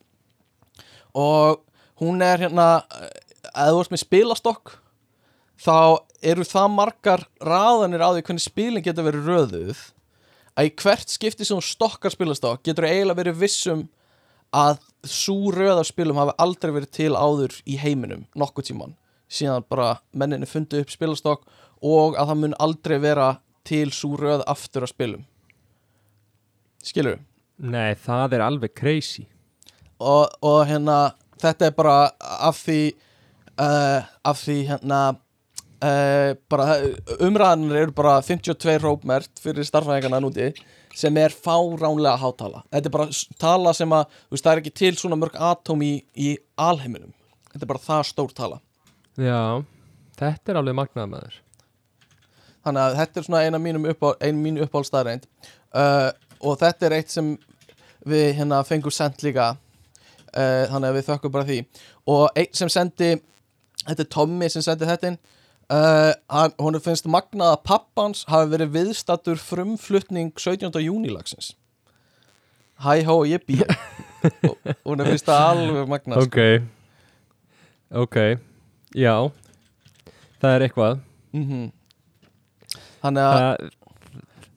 og 1.19 1.63
hún 2.03 2.23
er 2.25 2.47
hérna 2.47 2.69
að 3.53 3.73
þú 3.75 3.83
ert 3.83 3.95
með 3.95 4.05
spilastokk 4.05 4.77
þá 5.63 5.77
eru 6.33 6.47
það 6.47 6.77
margar 6.77 7.27
raðanir 7.43 8.05
á 8.05 8.11
því 8.15 8.25
hvernig 8.29 8.47
spilin 8.47 8.85
geta 8.85 9.05
verið 9.07 9.29
röðuð 9.29 9.83
að 10.59 10.69
í 10.69 10.73
hvert 10.83 11.13
skipti 11.13 11.47
sem 11.49 11.59
þú 11.59 11.67
stokkar 11.67 12.15
spilastokk 12.15 12.65
getur 12.67 12.89
eiginlega 12.89 13.21
verið 13.23 13.43
vissum 13.43 13.87
að 14.53 14.83
svo 15.09 15.53
röð 15.55 15.81
af 15.81 15.89
spilum 15.89 16.19
hafi 16.21 16.37
aldrei 16.43 16.75
verið 16.75 16.93
til 16.99 17.13
áður 17.17 17.55
í 17.65 17.79
heiminum 17.81 18.27
nokkuð 18.39 18.71
tíman 18.71 18.97
síðan 19.33 19.65
bara 19.69 19.97
menninni 20.13 20.49
fundið 20.49 20.85
upp 20.85 20.93
spilastokk 20.93 21.47
og 21.83 22.17
að 22.21 22.31
það 22.31 22.41
mun 22.43 22.57
aldrei 22.63 22.99
vera 23.03 23.29
til 23.67 23.89
svo 23.95 24.17
röð 24.19 24.43
aftur 24.51 24.85
af 24.87 24.93
spilum. 24.93 25.25
Skilur 26.83 27.21
Nei, 27.63 27.95
það 27.99 28.37
er 28.37 28.45
alveg 28.45 28.75
crazy. 28.75 29.27
Og, 30.03 30.27
og 30.43 30.63
hérna 30.67 31.15
þetta 31.43 31.69
er 31.69 31.75
bara 31.77 31.97
af 32.43 32.59
því 32.65 32.81
uh, 33.55 34.09
af 34.27 34.41
því 34.43 34.57
hérna 34.73 35.01
uh, 35.13 36.33
bara 36.51 36.79
umræðanir 37.23 37.85
eru 37.85 37.95
bara 37.97 38.17
52 38.27 38.81
rópmert 38.83 39.43
fyrir 39.43 39.67
starfæðingarna 39.67 40.23
núti 40.25 40.51
sem 40.99 41.17
er 41.17 41.33
fáránlega 41.33 42.19
hátala. 42.21 42.65
Þetta 42.73 42.91
er 42.91 42.97
bara 42.99 43.21
tala 43.41 43.77
sem 43.77 43.95
að 43.95 44.19
veist, 44.27 44.43
það 44.43 44.53
er 44.53 44.65
ekki 44.65 44.75
til 44.83 44.93
svona 44.99 45.21
mörg 45.21 45.39
atóm 45.39 45.87
í, 45.87 45.95
í 46.19 46.35
alheiminum. 46.61 47.15
Þetta 47.53 47.65
er 47.65 47.71
bara 47.71 47.87
það 47.87 48.05
stór 48.11 48.37
tala. 48.37 48.61
Já, 49.17 49.63
þetta 50.19 50.53
er 50.53 50.61
alveg 50.61 50.77
magnað 50.83 51.11
með 51.15 51.25
þér 51.29 51.41
þannig 52.63 52.83
að 52.83 52.99
þetta 53.01 53.19
er 53.19 53.27
svona 53.27 53.43
eina 53.47 53.61
mínum 53.63 53.89
uppá, 53.91 54.13
ein 54.23 54.39
mínu 54.43 54.67
uppáhaldstaðreind 54.67 55.27
uh, 55.27 56.11
og 56.43 56.59
þetta 56.61 56.89
er 56.89 56.97
eitt 56.99 57.13
sem 57.15 57.33
við 58.09 58.33
hérna 58.39 58.63
fengum 58.67 58.95
sendt 58.95 59.23
líka 59.25 59.53
uh, 59.55 60.65
þannig 60.71 60.89
að 60.89 60.97
við 60.99 61.07
þökkum 61.11 61.35
bara 61.35 61.49
því. 61.49 61.59
Og 62.11 62.25
einn 62.39 62.57
sem 62.57 62.73
sendi 62.73 63.13
þetta 63.85 64.05
er 64.05 64.11
Tommy 64.13 64.51
sem 64.53 64.65
sendi 64.65 64.89
þetta 64.89 65.13
inn 65.13 65.19
uh, 65.73 66.13
hann, 66.33 66.55
hún 66.63 66.79
finnst 66.83 67.11
magnað 67.11 67.57
að 67.57 67.65
pappans 67.69 68.25
hafi 68.31 68.53
verið 68.55 68.77
viðstattur 68.77 69.43
frumflutning 69.43 70.33
17. 70.39 70.71
júnilagsins 70.83 71.55
Hæ 72.83 73.05
hó 73.07 73.15
ég 73.29 73.45
og 74.49 74.57
hún 74.87 75.05
finnst 75.07 75.29
það 75.29 75.45
alveg 75.51 75.91
magnað 75.91 76.27
Ok. 76.27 76.41
Ok, 77.93 78.17
já. 78.97 79.29
Það 80.41 80.55
er 80.55 80.63
eitthvað. 80.65 81.01
Mm 81.37 81.71
þannig 83.03 83.27
að 83.27 83.65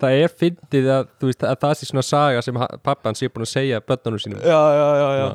það, 0.06 0.20
er 0.22 0.38
fyndið 0.44 0.88
að, 0.96 1.10
veist, 1.26 1.44
að 1.44 1.60
það 1.66 1.76
sé 1.80 1.90
svona 1.90 2.06
saga 2.06 2.46
sem 2.46 2.62
pappan 2.86 3.18
sé 3.18 3.30
búin 3.32 3.48
að 3.48 3.52
segja 3.52 3.82
börnunum 3.84 4.22
sínum 4.24 4.40
já, 4.46 4.62
já, 4.78 4.88
já, 5.02 5.10
já. 5.20 5.28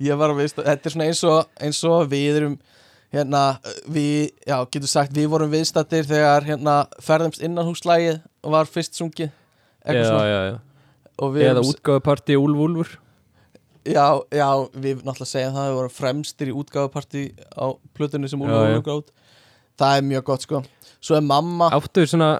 Ég 0.00 0.16
var 0.16 0.32
að 0.32 0.38
veist, 0.40 0.60
þetta 0.64 0.88
er 0.88 0.94
svona 0.94 1.08
eins 1.10 1.24
og, 1.28 1.40
eins 1.60 1.80
og 1.88 2.06
við 2.08 2.38
erum 2.40 2.54
hérna, 3.14 3.42
við, 3.90 4.30
já, 4.46 4.56
getur 4.70 4.90
sagt 4.90 5.14
við 5.16 5.28
vorum 5.32 5.50
viðstattir 5.52 6.06
þegar 6.08 6.46
hérna 6.46 6.74
ferðumst 7.02 7.42
innanhúslægið 7.44 8.20
og 8.46 8.54
var 8.54 8.70
fyrst 8.70 8.98
sungið 8.98 9.30
já, 9.30 10.02
já, 10.02 10.40
já. 10.52 10.58
Eða 11.20 11.54
erum, 11.56 11.70
útgáfuparti 11.72 12.36
Úlf 12.40 12.64
Úlfur 12.66 12.92
já, 13.84 14.06
já, 14.32 14.48
við 14.76 15.02
náttúrulega 15.02 15.30
segjum 15.32 15.56
það 15.56 15.70
við 15.70 15.78
vorum 15.80 15.96
fremstir 15.96 16.52
í 16.52 16.54
útgáfuparti 16.62 17.24
á 17.56 17.66
plötunni 17.96 18.30
sem 18.30 18.40
Já, 18.40 18.46
Úlfur 18.46 18.60
já. 18.60 18.76
Úlfur 18.78 18.86
grátt 18.88 19.12
það 19.80 19.96
er 19.96 20.06
mjög 20.12 20.28
gott 20.30 20.46
sko 20.46 20.62
svo 21.00 21.16
er 21.18 21.26
mamma, 21.26 21.70
Áttu 21.74 22.06
svona 22.08 22.34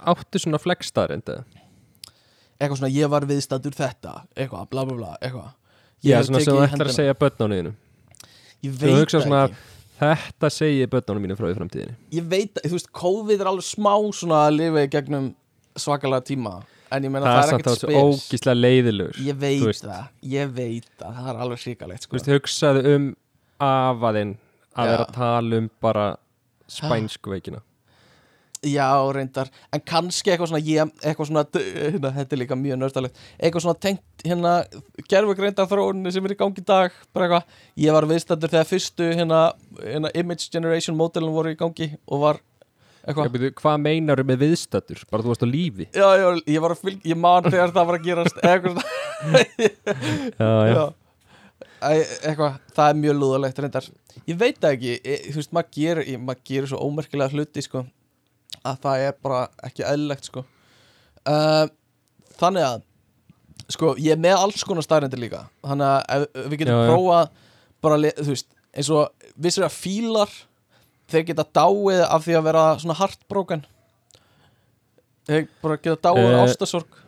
Áttu 0.00 0.40
svona 0.42 0.58
flexstarinn 0.62 1.22
eitthvað 1.24 2.78
svona 2.80 2.92
ég 2.94 3.10
var 3.10 3.26
viðstattur 3.28 3.74
þetta, 3.76 4.14
eitthvað, 4.36 4.66
bla 4.70 4.84
bla 4.88 4.96
bla 4.98 5.12
eitthvað. 5.20 5.52
Já, 6.04 6.18
svona 6.22 6.42
sem 6.44 6.54
þú 6.54 6.64
ætlar 6.64 6.90
að 6.90 6.96
segja 6.98 7.14
börnunum 7.18 7.56
þínum. 7.58 7.78
Ég 8.64 8.76
veit 8.80 9.10
það 9.10 9.24
svona 9.26 9.40
ekki. 9.48 9.62
Þetta 9.94 10.50
segi 10.50 10.86
börnunum 10.90 11.24
mínu 11.24 11.36
frá 11.38 11.48
í 11.50 11.56
framtíðinni. 11.56 11.96
Ég 12.14 12.24
veit, 12.30 12.60
þú 12.64 12.74
veist, 12.76 12.90
COVID 12.98 13.40
er 13.44 13.50
alveg 13.50 13.66
smá 13.66 13.92
svona 14.16 14.40
að 14.48 14.56
lifa 14.58 14.84
í 14.84 14.90
gegnum 14.94 15.28
svakalega 15.78 16.26
tíma 16.30 16.54
en 16.94 17.06
ég 17.06 17.12
meina 17.12 17.26
Það 17.26 17.34
það, 17.34 17.38
er 17.38 17.44
er 17.44 17.50
samt 17.50 17.60
ekkert 17.60 17.72
að 17.72 17.78
spes. 17.80 17.94
svo 17.94 18.02
ógíslega 18.10 18.58
leiðilegur 18.60 19.20
ég 19.24 19.38
veit 19.40 19.80
það, 19.82 20.02
ég 20.34 20.52
veit 20.54 20.88
það 21.00 21.16
það 21.18 21.30
er 21.32 21.40
alveg 21.44 21.62
hrikalegt 21.64 22.04
Þú 22.04 22.06
sko. 22.06 22.16
veist, 22.18 22.30
hugsaðu 22.34 22.82
um 22.94 23.06
afaðinn 23.64 24.34
að 24.74 24.90
vera 24.92 25.06
að 25.06 25.14
tala 25.16 25.60
um 25.62 25.70
bara 25.82 26.04
spænsku 26.70 27.32
veikina 27.34 27.62
já, 28.66 28.86
reyndar, 29.16 29.50
en 29.74 29.82
kannski 29.86 30.32
eitthvað 30.32 30.50
svona 30.52 30.62
ég, 30.64 30.90
eitthvað 31.04 31.28
svona, 31.30 31.44
hérna, 31.54 32.10
þetta 32.16 32.36
er 32.36 32.40
líka 32.40 32.56
mjög 32.58 32.80
nördalegt, 32.80 33.20
eitthvað 33.38 33.64
svona 33.66 33.80
tengt 33.84 34.24
hérna, 34.24 34.54
gerfugreinda 35.10 35.66
þróunni 35.70 36.12
sem 36.14 36.24
er 36.28 36.34
í 36.36 36.38
gangi 36.40 36.62
í 36.64 36.66
dag 36.68 36.96
bara 37.14 37.28
eitthvað, 37.28 37.60
ég 37.84 37.96
var 37.98 38.08
viðstættur 38.10 38.54
þegar 38.56 38.70
fyrstu 38.72 39.10
hérna, 39.20 39.42
hérna 39.82 40.12
image 40.18 40.48
generation 40.54 40.96
modelin 40.98 41.34
voru 41.36 41.52
í 41.54 41.60
gangi 41.60 41.90
og 42.08 42.22
var 42.24 42.40
eitthvað. 43.04 43.32
Byrju, 43.36 43.52
Hvað 43.60 43.80
meinaru 43.84 44.24
með 44.24 44.42
viðstættur? 44.46 45.02
Bara 45.12 45.24
þú 45.26 45.34
varst 45.34 45.42
á 45.44 45.48
lífi? 45.50 45.88
Já, 45.92 46.06
já, 46.16 46.28
ég 46.54 46.62
var 46.64 46.72
að 46.72 46.84
fylg, 46.86 47.02
ég 47.04 47.18
man 47.20 47.44
þegar 47.50 47.74
það 47.76 47.88
var 47.90 47.98
að 48.00 48.06
gerast 48.08 48.38
eitthvað 48.40 48.78
svona. 48.78 49.00
Já, 50.40 50.48
já, 50.68 50.84
eitthvað, 51.84 52.56
það 52.76 52.88
er 52.90 52.98
mjög 53.02 53.14
lúðalegt 53.20 53.60
reyndar. 53.62 53.86
Ég 54.28 54.38
veit 54.40 54.64
ekki, 54.68 54.94
e, 55.04 55.16
þú 55.30 55.38
veist, 55.40 55.52
maður 55.56 55.70
gerir 55.76 56.08
ég- 56.14 56.20
maður 56.24 56.42
gerir 56.50 56.70
svo 56.70 56.80
ómerkilega 56.86 57.32
hluti 57.34 57.62
sko, 57.64 57.84
að 58.66 58.80
það 58.84 59.04
er 59.08 59.14
bara 59.24 59.40
ekki 59.66 59.84
eðlilegt 59.86 60.28
sko. 60.30 60.44
uh, 61.28 61.66
þannig 62.40 62.66
að 62.66 62.82
sko, 63.74 63.92
ég 64.00 64.16
er 64.16 64.20
með 64.20 64.40
alls 64.40 64.64
konar 64.66 64.84
staðrendir 64.84 65.22
líka. 65.22 65.44
Þannig 65.64 65.86
að 65.90 66.16
ef, 66.16 66.48
við 66.50 66.58
getum 66.62 66.82
prófað 66.90 67.30
bara, 67.84 68.00
þú 68.18 68.26
veist, 68.32 68.50
eins 68.74 68.90
og 68.92 69.30
vissir 69.46 69.64
að 69.66 69.76
fílar 69.76 70.34
þeir 71.12 71.26
geta 71.30 71.46
dáið 71.56 72.02
af 72.08 72.26
því 72.26 72.36
að 72.38 72.46
vera 72.48 72.64
svona 72.82 72.98
heartbroken. 72.98 73.64
Þeir 75.28 75.48
bara 75.62 75.78
geta 75.80 76.10
dáið 76.10 76.24
uh, 76.26 76.34
Eh, 76.34 76.42
ástasorg 76.44 77.00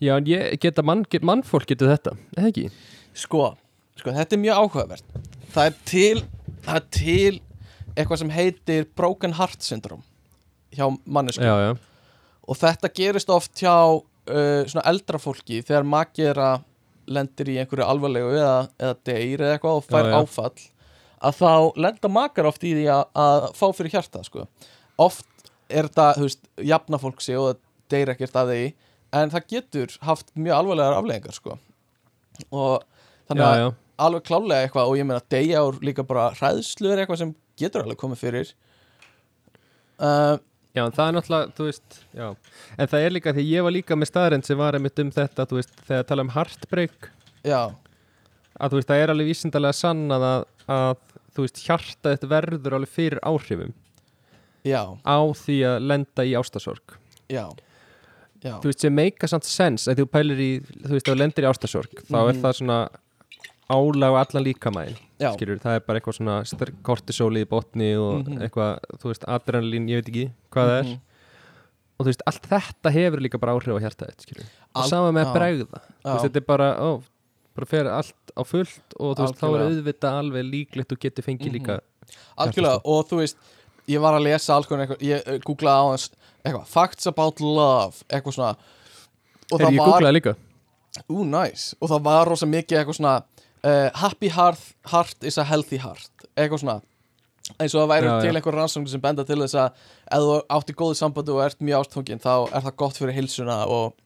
já 0.00 0.14
en 0.16 0.28
ég 0.28 0.56
geta 0.60 0.82
mann, 0.84 1.04
get, 1.12 1.24
mannfólk 1.24 1.68
getur 1.68 1.90
þetta 1.92 2.14
eða 2.36 2.48
ekki? 2.48 2.70
Sko, 3.16 3.50
sko, 4.00 4.12
þetta 4.16 4.36
er 4.36 4.40
mjög 4.40 4.60
áhugavert. 4.64 5.18
Það 5.52 5.66
er 5.66 5.80
til 5.88 6.22
Það 6.64 6.76
er 6.76 6.86
til 6.94 7.40
eitthvað 7.96 8.20
sem 8.22 8.32
heitir 8.34 8.86
Broken 8.96 9.34
Heart 9.38 9.64
Syndrome 9.64 10.04
hjá 10.76 10.86
mannesku 11.04 11.44
Já, 11.44 11.54
já, 11.66 11.70
og 12.50 12.58
þetta 12.58 12.90
gerist 12.96 13.32
oft 13.32 13.62
hjá 13.62 13.74
uh, 13.74 14.66
svona 14.66 14.86
eldra 14.90 15.20
fólki 15.22 15.62
þegar 15.66 15.88
makera 15.88 16.50
lendir 17.10 17.50
í 17.50 17.56
einhverju 17.62 17.86
alvarlegu 17.86 18.34
eða, 18.36 18.68
eða 18.78 18.98
deyr 19.08 19.42
eða 19.42 19.56
eitthvað 19.56 19.80
og 19.80 19.88
fær 19.88 20.10
Já, 20.10 20.14
áfall 20.20 20.68
að 21.20 21.40
þá 21.40 21.80
lenda 21.84 22.10
makar 22.12 22.48
oft 22.48 22.62
í 22.64 22.74
því 22.78 22.86
að, 22.94 23.02
að 23.20 23.48
fá 23.58 23.66
fyrir 23.76 23.96
hjarta 23.96 24.22
sko. 24.24 24.46
oft 25.00 25.26
er 25.70 25.88
þetta, 25.88 26.06
þú 26.16 26.26
veist, 26.26 26.46
jafna 26.70 27.00
fólk 27.00 27.20
sig 27.24 27.38
og 27.38 27.50
það 27.50 27.60
deyr 27.90 28.12
ekkert 28.14 28.38
af 28.40 28.48
því 28.48 28.62
en 29.20 29.32
það 29.34 29.46
getur 29.50 29.94
haft 30.06 30.32
mjög 30.38 30.56
alvarlegar 30.56 30.96
afleggingar 30.96 31.36
sko. 31.36 31.58
og 32.50 32.86
þannig 33.28 33.46
að 33.46 33.70
alveg 34.00 34.26
klálega 34.26 34.64
eitthvað 34.64 34.90
og 34.90 34.98
ég 34.98 35.08
meina 35.08 35.22
deyja 35.32 35.62
úr 35.66 35.80
líka 35.84 36.04
bara 36.06 36.30
hræðslu 36.38 36.92
er 36.92 37.02
eitthvað 37.02 37.22
sem 37.24 37.34
getur 37.60 37.84
alveg 37.84 38.00
komið 38.00 38.22
fyrir. 38.22 38.52
Uh, 40.00 40.38
Já, 40.76 40.84
en 40.86 40.92
það 40.94 41.08
er 41.08 41.14
náttúrulega, 41.16 41.52
þú 41.58 41.64
veist, 41.66 41.96
já. 42.14 42.26
En 42.78 42.86
það 42.92 43.04
er 43.06 43.10
líka 43.16 43.32
því 43.34 43.44
ég 43.50 43.64
var 43.66 43.74
líka 43.74 43.96
með 43.98 44.10
staðrend 44.12 44.46
sem 44.46 44.58
var 44.60 44.76
einmitt 44.78 45.00
um 45.02 45.10
þetta, 45.10 45.46
þú 45.50 45.56
veist, 45.58 45.72
þegar 45.88 46.04
tala 46.06 46.22
um 46.22 46.30
heartbreak. 46.36 47.08
Já, 47.42 47.62
að 48.60 48.70
þú 48.70 48.78
veist, 48.78 48.88
það 48.92 49.02
er 49.02 49.12
alveg 49.14 49.30
vísindalega 49.32 49.78
sannað 49.80 50.26
að, 50.28 50.44
að 50.76 50.92
þú 51.34 51.46
veist, 51.46 51.62
hjarta 51.66 52.12
þetta 52.14 52.30
verður 52.30 52.76
alveg 52.78 52.92
fyrir 52.94 53.20
áhrifum 53.26 53.72
já, 54.68 54.82
á 55.02 55.18
því 55.40 55.56
að 55.64 55.86
lenda 55.88 56.24
í 56.28 56.34
ástasorg 56.36 56.96
já, 57.32 57.46
já. 58.44 58.54
Þú 58.60 58.68
veist, 58.70 58.82
sem 58.84 58.92
meika 58.94 59.28
samt 59.30 59.46
sens 59.48 59.86
að 59.88 60.02
þú 60.02 60.06
pælir 60.12 60.42
í, 60.44 60.50
þú 60.84 60.92
veist, 60.94 61.06
ef 61.08 61.14
þú 61.14 61.16
lendir 61.18 61.46
í 61.46 61.50
ástasorg 61.50 62.02
þá 62.10 62.18
er 62.20 62.34
Mhm. 62.34 62.42
það 62.44 62.58
svona 62.60 62.78
álag 63.70 64.10
á 64.12 64.18
allan 64.24 64.44
líkamæðin, 64.46 64.96
já, 65.22 65.28
skilur, 65.36 65.60
það 65.62 65.76
er 65.78 65.84
bara 65.86 66.00
eitthvað 66.00 66.16
svona 66.18 66.36
kortisóli 66.86 67.44
í 67.44 67.48
botni 67.48 67.92
og 67.98 68.26
Mhm. 68.26 68.40
eitthvað, 68.42 68.80
þú 68.98 69.12
veist, 69.12 69.24
adrenalín, 69.28 69.88
ég 69.88 70.00
veit 70.02 70.08
ekki 70.10 70.26
hvað 70.52 70.68
það 70.70 70.78
er. 70.80 70.84
Mhm. 70.84 71.00
og 72.00 72.06
þú 72.06 72.08
veist, 72.10 72.22
allt 72.26 72.46
þetta 72.48 72.90
hefur 72.96 73.20
líka 73.20 73.38
bara 73.40 73.52
áhrif 73.54 73.76
á 73.76 73.80
hjarta 73.84 74.06
þetta, 74.08 74.22
skilur 74.26 74.46
og 74.74 74.84
sama 74.88 75.12
með 75.12 75.26
að 75.26 75.34
bregða. 75.36 75.80
Þú 76.02 76.12
veist, 76.14 76.24
þetta 76.24 76.36
er 76.36 76.46
bara, 76.48 76.68
ó, 76.80 77.02
bara 77.54 77.66
fer 77.66 77.84
allt 77.86 78.14
á 78.36 78.42
fullt 78.46 78.94
og 78.98 79.16
þú 79.16 79.26
veist, 79.26 79.38
þá 79.40 79.46
er 79.54 79.64
auðvitað 79.68 80.18
alveg 80.20 80.44
líklegt 80.50 80.92
og 80.92 80.98
getur 81.00 81.22
fengið 81.24 81.50
Mhm. 81.50 81.56
líka 81.60 81.80
algjörlega 82.38 82.80
og 82.84 83.08
þú 83.08 83.16
veist 83.20 83.36
ég 83.88 84.00
var 84.00 84.14
að 84.14 84.22
lesa 84.24 84.54
alls 84.54 84.66
konar 84.66 84.86
eitthvað 84.86 85.02
ég 85.02 85.28
uh, 85.28 85.38
googlaði 85.38 85.78
á 85.78 85.86
hans 85.90 86.10
eitthvað 86.44 86.66
facts 86.66 87.06
about 87.06 87.40
love 87.40 88.02
eitthvað 88.08 88.34
svona. 88.34 88.56
Og 89.52 89.60
er 89.60 89.66
það 89.66 89.76
var, 89.76 90.36
ú 91.10 91.24
nice. 91.24 91.74
Og 91.80 91.88
það 91.90 92.02
var 92.02 92.26
rosa 92.26 92.46
mikið 92.46 92.78
eitthvað 92.80 92.96
svona 92.98 93.24
uh, 93.64 93.90
happy 93.94 94.28
heart, 94.28 94.62
heart 94.90 95.24
is 95.24 95.38
a 95.38 95.44
healthy 95.44 95.78
heart. 95.82 96.10
Eitthvað 96.36 96.62
svona. 96.64 96.80
Eins 97.58 97.74
og 97.74 97.82
það 97.82 97.88
væri 97.90 98.06
Já, 98.06 98.12
til 98.22 98.30
já. 98.30 98.36
eitthvað 98.38 98.56
rannsóknir 98.56 98.92
sem 98.92 99.02
benda 99.02 99.24
til 99.26 99.40
þess 99.42 99.56
að 99.58 99.80
ef 100.14 100.26
þú 100.26 100.34
átt 100.56 100.68
í 100.70 100.74
góðu 100.78 100.98
sambandi 101.00 101.32
og 101.34 101.40
ert 101.42 101.64
mjög 101.66 101.80
ástfangin 101.84 102.22
þá 102.22 102.32
er 102.46 102.66
það 102.66 102.76
gott 102.82 103.00
fyrir 103.00 103.16
hilsuna 103.16 103.56
og, 103.66 103.96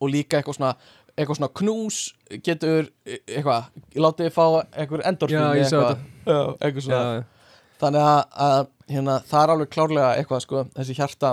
og 0.00 0.10
líka 0.10 0.40
eitthvað 0.40 0.58
svona 0.58 0.72
eitthvað 1.14 1.38
svona 1.38 1.50
knús 1.60 2.00
getur 2.46 2.88
e- 3.06 3.20
eitthvað, 3.28 3.68
látið 3.94 4.26
þið 4.26 4.34
fá 4.34 4.44
eitthvað 4.72 5.04
Já, 5.04 5.38
sá 5.68 5.78
eitthvað, 5.78 6.02
já, 6.26 6.40
eitthvað 6.58 6.86
svona. 6.88 7.04
Já, 7.20 7.54
þannig 7.84 8.08
að, 8.08 8.20
að 8.48 8.66
hérna, 8.96 9.16
það 9.30 9.42
er 9.44 9.54
alveg 9.54 9.72
klárlega 9.76 10.10
eitthvað 10.18 10.44
sko, 10.46 10.64
þessi 10.74 10.98
hjarta 10.98 11.32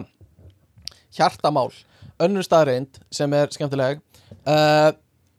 hjartamál. 1.17 1.69
Önnur 2.21 2.45
staðreind 2.45 3.01
sem 3.13 3.34
er 3.38 3.49
skemmtileg 3.53 3.99
uh, 4.45 4.91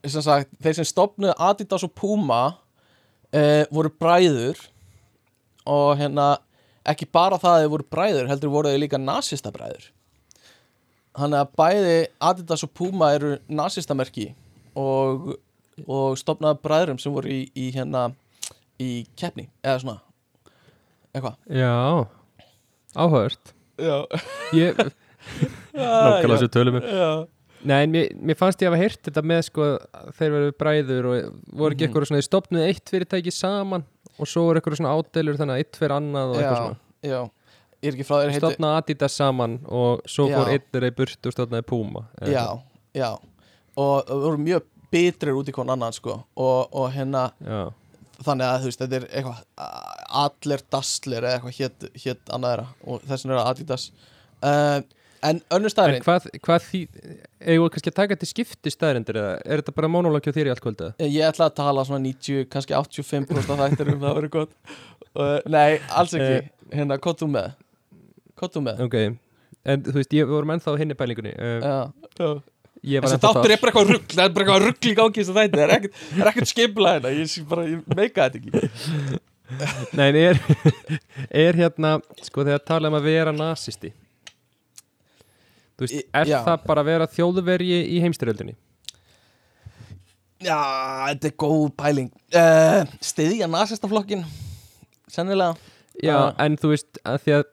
sem 0.07 0.24
sagt, 0.24 0.51
þeir 0.62 0.78
sem 0.78 0.88
stopnuðu 0.88 1.34
Adidas 1.49 1.84
og 1.86 1.94
Puma 1.99 2.42
uh, 2.53 3.64
voru 3.74 3.90
bræður 3.90 4.61
og 5.68 5.99
hérna 6.01 6.36
ekki 6.88 7.09
bara 7.12 7.40
það 7.40 7.55
að 7.55 7.62
þeir 7.62 7.72
voru 7.74 7.88
bræður 7.96 8.30
heldur 8.30 8.53
voru 8.53 8.72
þeir 8.72 8.84
líka 8.84 9.01
nasista 9.03 9.53
bræður 9.53 9.90
þannig 11.18 11.42
að 11.42 11.55
bæði 11.59 11.96
Adidas 12.30 12.64
og 12.64 12.72
Puma 12.78 13.11
eru 13.16 13.34
nasistamerki 13.51 14.30
og, 14.78 15.34
og 15.86 16.18
stopnaðu 16.20 16.62
bræðurum 16.64 17.01
sem 17.03 17.14
voru 17.14 17.32
í, 17.32 17.40
í 17.59 17.70
hérna 17.74 18.09
í 18.78 19.03
keppni 19.18 19.49
eða 19.64 19.82
svona 19.82 19.99
eitthvað. 21.12 21.36
Já 21.51 22.07
áhört. 22.99 23.55
Já, 23.78 24.05
ég, 24.57 24.78
nákvæmlega 25.74 26.38
svo 26.42 26.51
tölum 26.51 26.78
við 26.78 26.88
já. 26.90 27.11
Nei, 27.67 27.83
en 27.85 27.91
mér, 27.91 28.13
mér 28.23 28.37
fannst 28.39 28.61
ég 28.63 28.69
að 28.69 28.75
hafa 28.77 28.83
heyrt 28.85 29.01
þetta 29.09 29.23
með 29.27 29.41
sko, 29.49 29.65
þeir 30.19 30.31
verið 30.37 30.53
bræður 30.63 31.09
og 31.11 31.17
voru 31.59 31.75
ekki 31.75 31.83
Mhm. 31.83 31.89
eitthvað 31.89 32.07
svona, 32.07 32.21
þeir 32.21 32.29
stopnuðu 32.29 32.67
eitt 32.69 32.93
fyrirtæki 32.93 33.33
saman 33.35 33.85
og 34.19 34.27
svo 34.31 34.45
voru 34.47 34.61
eitthvað 34.61 34.77
svona 34.79 34.95
ádelur 34.95 35.39
þannig 35.41 35.57
að 35.57 35.63
eitt 35.65 35.77
fyrir 35.81 35.95
annað 35.97 36.31
og 36.31 36.39
já, 36.39 36.43
eitthvað 36.43 36.63
svona 36.63 36.79
já 37.03 37.21
ég 37.83 37.89
er 37.89 37.95
ekki 37.99 38.07
frá 38.09 38.17
þér 38.19 38.31
heiti 38.35 38.43
stopnaði 38.45 38.79
Adidas 38.83 39.17
saman 39.19 39.59
og 39.67 40.01
svo 40.11 40.29
fór 40.31 40.47
Já. 40.49 40.55
einn 40.55 40.65
þeirra 40.73 40.89
í 40.91 40.97
burtu 40.99 41.27
og 41.31 41.35
stopnaði 41.37 41.67
Puma 41.67 42.05
eða 42.21 42.33
já, 42.33 42.47
já 42.95 43.11
og 43.79 44.11
og 44.11 44.23
voru 44.25 44.39
mjög 44.43 44.63
bitrir 44.91 45.35
út 45.39 45.49
í 45.49 45.53
kon 45.55 45.71
annan 45.71 45.93
sko 45.93 46.17
og, 46.37 46.69
og 46.75 46.91
hérna 46.95 47.29
eitthvað. 47.39 47.73
þannig 48.25 48.47
að 48.49 48.61
þú 48.63 48.71
veist 48.71 48.83
þetta 48.83 48.97
er 48.99 49.07
eitthvað 49.13 49.43
allir 50.23 50.63
daslir 50.75 51.23
eða 51.23 51.35
eitthvað 51.39 51.59
hétt, 51.61 51.89
hétt 52.05 52.33
annað 52.35 52.55
þeirra 52.55 52.67
og 52.87 53.03
þess 53.07 53.25
vegna 53.27 53.35
er 53.37 53.43
það 53.43 53.51
Adidas 53.53 53.91
uh, 54.43 54.81
en 55.27 55.41
önnur 55.55 55.73
staðurinn 55.73 56.05
hvað, 56.05 56.27
hvað 56.45 56.64
því 56.66 56.81
eigum 57.43 57.64
við 57.64 57.71
kannski 57.75 57.93
að 57.93 57.97
taka 57.99 58.19
til 58.19 58.29
skipti 58.31 58.73
staðrindir 58.73 59.19
eða 59.21 59.33
er 59.43 59.62
þetta 59.62 59.75
bara 59.77 59.91
monológi 59.93 60.33
á 60.33 60.37
þér 60.37 60.51
í 60.51 60.53
allt 60.55 60.64
kvöldið? 60.64 60.93
ég 61.05 61.25
ætla 61.29 61.49
að 61.49 61.57
tala 61.59 61.85
svona 61.89 62.03
90, 62.05 62.49
kannski 62.53 62.77
85% 62.79 63.55
af 63.55 63.62
þættir 63.62 63.93
um 63.95 64.05
það 64.05 64.21
verið 64.21 64.35
gott. 64.37 64.53
Uh, 65.14 65.39
nei, 65.51 65.79
alls 65.99 66.14
ekki. 66.19 66.53
Hérna, 66.75 66.99
hvað 67.03 67.23
þú 67.23 67.31
með? 67.33 67.49
Hvað 68.39 68.55
þú 68.55 68.64
með? 68.69 68.85
Ok, 68.87 68.97
en 69.73 69.87
þú 69.89 69.97
veist, 69.99 70.19
ég 70.19 70.31
vorum 70.31 70.55
ennþá 70.55 70.75
á 70.77 70.81
hinni 70.83 70.99
pælingunni 70.99 71.35
uh, 71.35 71.59
já, 71.59 71.79
já. 72.23 73.01
Þessi 73.03 73.23
þáttur 73.25 73.55
er 73.55 73.62
bara 73.62 73.73
eitthvað 73.73 73.89
rugg 73.91 74.12
Það 74.12 74.21
er 74.23 74.35
bara 74.37 74.45
eitthvað 74.45 74.66
rugg 74.69 74.87
í 74.87 74.93
gangi 74.95 75.23
þess 75.25 75.33
að 75.33 75.39
þetta 75.41 75.59
Það 75.59 75.73
er 75.75 75.89
er 76.23 76.29
ekkert 76.31 76.51
skipla 76.53 76.93
hérna 76.95 77.11
Ég, 77.16 77.31
sé 77.33 77.43
bara, 77.49 77.64
ég 77.66 77.97
meika 77.99 78.29
þetta 78.29 78.39
ekki. 78.39 79.25
Nei, 79.99 80.05
en 80.12 80.19
er, 80.21 80.39
er 81.49 81.59
hérna, 81.59 81.97
sko, 82.21 82.45
þegar 82.45 82.62
tala 82.69 82.93
um 82.93 82.99
að 83.01 83.09
vera 83.09 83.33
nasisti 83.35 83.91
Þú 85.79 85.87
veist, 85.87 86.09
er 86.12 86.26
já. 86.26 86.39
það 86.45 86.64
bara 86.66 86.83
að 86.83 86.89
vera 86.91 87.07
þjóðverji 87.07 87.79
í 87.95 88.01
heimstyrjöldinni? 88.03 88.55
Já, 90.39 90.59
þetta 91.11 91.31
er 91.31 91.35
góð 91.43 91.64
pæling 91.79 92.11
uh, 92.39 92.85
Stiðja 93.03 93.49
nasistaflokkin 93.51 94.24
Sennilega 95.11 95.57
Já, 95.99 96.14
Ah. 96.14 96.35
en 96.45 96.55
þú 96.61 96.68
veist, 96.76 96.99
að 97.03 97.16
því 97.24 97.33
að 97.35 97.47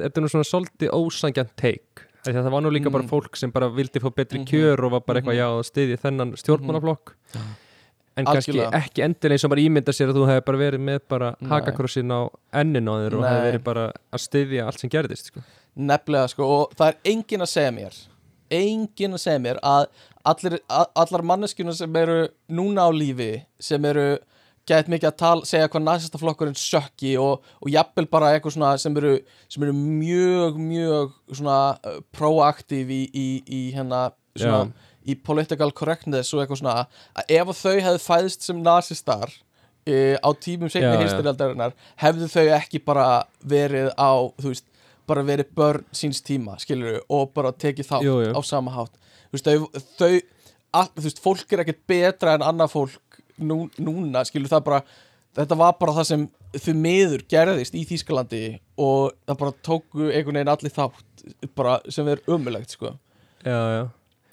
þetta 0.00 0.18
er 0.18 0.24
nú 0.24 0.30
svona 0.32 0.48
svolítið 0.48 0.90
ósangjant 0.96 1.52
teik 1.60 2.02
það 2.26 2.48
var 2.50 2.62
nú 2.64 2.70
líka 2.74 2.90
bara 2.90 3.02
Mm. 3.04 3.10
fólk 3.10 3.36
sem 3.38 3.50
bara 3.54 3.68
vildi 3.70 3.98
fá 4.02 4.10
betri 4.14 4.38
Mhm. 4.40 4.46
kjör 4.46 4.84
og 4.84 4.90
var 4.92 5.00
bara 5.06 5.20
eitthvað, 5.20 5.34
Mhm. 5.34 5.42
já, 5.42 5.62
stiði 5.62 5.96
þennan 6.02 6.32
stjórnmálaflokk 6.36 7.14
En 8.14 8.26
kannski 8.26 8.52
Algjörlega. 8.52 8.72
ekki 8.76 9.02
endilega 9.04 9.32
eins 9.32 9.44
og 9.44 9.50
bara 9.50 9.60
ímynda 9.62 9.92
sér 9.94 10.10
að 10.10 10.16
þú 10.18 10.26
hefði 10.28 10.44
bara 10.44 10.58
verið 10.58 10.80
með 10.80 11.00
bara 11.08 11.36
hakakrossin 11.42 12.10
á 12.12 12.28
ennin 12.52 12.84
á 12.90 12.94
þér 13.00 13.14
og 13.14 13.22
hefði 13.24 13.52
verið 13.52 13.64
bara 13.64 13.92
að 14.12 14.20
stiðja 14.20 14.66
allt 14.66 14.80
sem 14.80 14.90
gerðist, 14.90 15.26
sko 15.32 15.40
Nefnilega 15.76 16.32
sko 16.32 16.48
Og 16.54 16.74
það 16.76 16.90
er 16.92 17.12
engin 17.12 17.44
að 17.44 17.52
segja 17.52 17.76
mér 17.76 18.00
Engin 18.52 19.16
að 19.16 19.22
segja 19.24 19.40
mér 19.40 19.60
að 19.64 19.86
allir, 20.28 20.58
a, 20.68 20.84
Allar 21.04 21.24
manneskjuna 21.24 21.74
sem 21.76 21.96
eru 22.02 22.26
núna 22.52 22.84
á 22.86 22.90
lífi 22.92 23.32
Sem 23.62 23.84
eru 23.88 24.18
Gæt 24.68 24.86
mikið 24.92 25.08
að 25.08 25.16
tala, 25.18 25.46
segja 25.48 25.66
hvað 25.66 25.82
nasistaflokkurinn 25.88 26.58
sökki 26.58 27.16
og, 27.18 27.40
og 27.58 27.70
jafnvel 27.72 28.06
bara 28.12 28.28
eitthvað 28.30 28.54
svona 28.54 28.68
sem 28.78 28.94
eru, 29.00 29.16
sem 29.50 29.64
eru 29.66 29.72
mjög, 29.74 30.60
mjög 30.62 31.16
svona 31.34 31.56
uh, 31.82 31.96
proaktív 32.14 32.92
í, 32.94 33.00
í, 33.10 33.24
í 33.42 33.62
hérna 33.74 34.04
svona, 34.38 34.68
Já. 34.68 34.92
í 35.02 35.16
political 35.26 35.72
correctness 35.74 36.30
og 36.30 36.44
eitthvað 36.44 36.60
svona 36.60 36.76
að 37.18 37.34
ef 37.40 37.50
að 37.50 37.58
þau 37.58 37.74
hefðu 37.88 38.04
fæðist 38.04 38.46
sem 38.46 38.62
nasistar 38.62 39.34
e, 39.82 40.14
á 40.22 40.30
tímum 40.38 40.70
segni 40.70 40.92
já. 40.92 41.00
heimstyrjaldarinnar 41.00 41.74
hefðu 42.04 42.30
þau 42.30 42.46
ekki 42.60 42.82
bara 42.86 43.06
verið 43.42 43.90
á, 43.98 44.30
þú 44.38 44.52
veist, 44.52 44.68
bara 45.12 45.24
verið 45.28 45.52
börn 45.58 45.84
síns 45.94 46.22
tíma, 46.24 46.56
skilur 46.62 47.00
og 47.12 47.30
bara 47.36 47.52
tekið 47.52 47.88
þátt 47.92 48.06
Jú, 48.08 48.18
jú. 48.26 48.32
á 48.34 48.40
sama 48.48 48.72
hátt. 48.74 48.96
Þú 49.30 49.38
veist, 49.38 49.48
þau, 49.48 49.86
þau 50.00 50.12
all, 50.80 50.90
þú 50.96 51.06
veist, 51.06 51.22
fólk 51.24 51.52
er 51.56 51.62
ekkert 51.66 51.82
betra 51.92 52.34
en 52.38 52.44
annað 52.48 52.74
fólk 52.74 53.22
nú, 53.42 53.64
núna, 53.80 54.24
skilur 54.28 54.50
það 54.52 54.64
bara 54.68 54.82
þetta 55.36 55.56
var 55.56 55.76
bara 55.80 55.94
það 55.96 56.06
sem 56.10 56.24
þau 56.60 56.74
miður 56.76 57.22
gerðist 57.32 57.76
í 57.78 57.86
Þýskalandi 57.88 58.42
og 58.84 59.14
það 59.28 59.38
bara 59.40 59.54
tóku 59.64 60.10
einhvern 60.10 60.36
veginn 60.40 60.52
allir 60.52 60.74
þátt 60.74 61.24
bara 61.56 61.78
sem 61.92 62.08
er 62.12 62.20
umulegt, 62.28 62.74
sko. 62.76 62.92
Já, 63.44 63.56
já. 63.78 63.82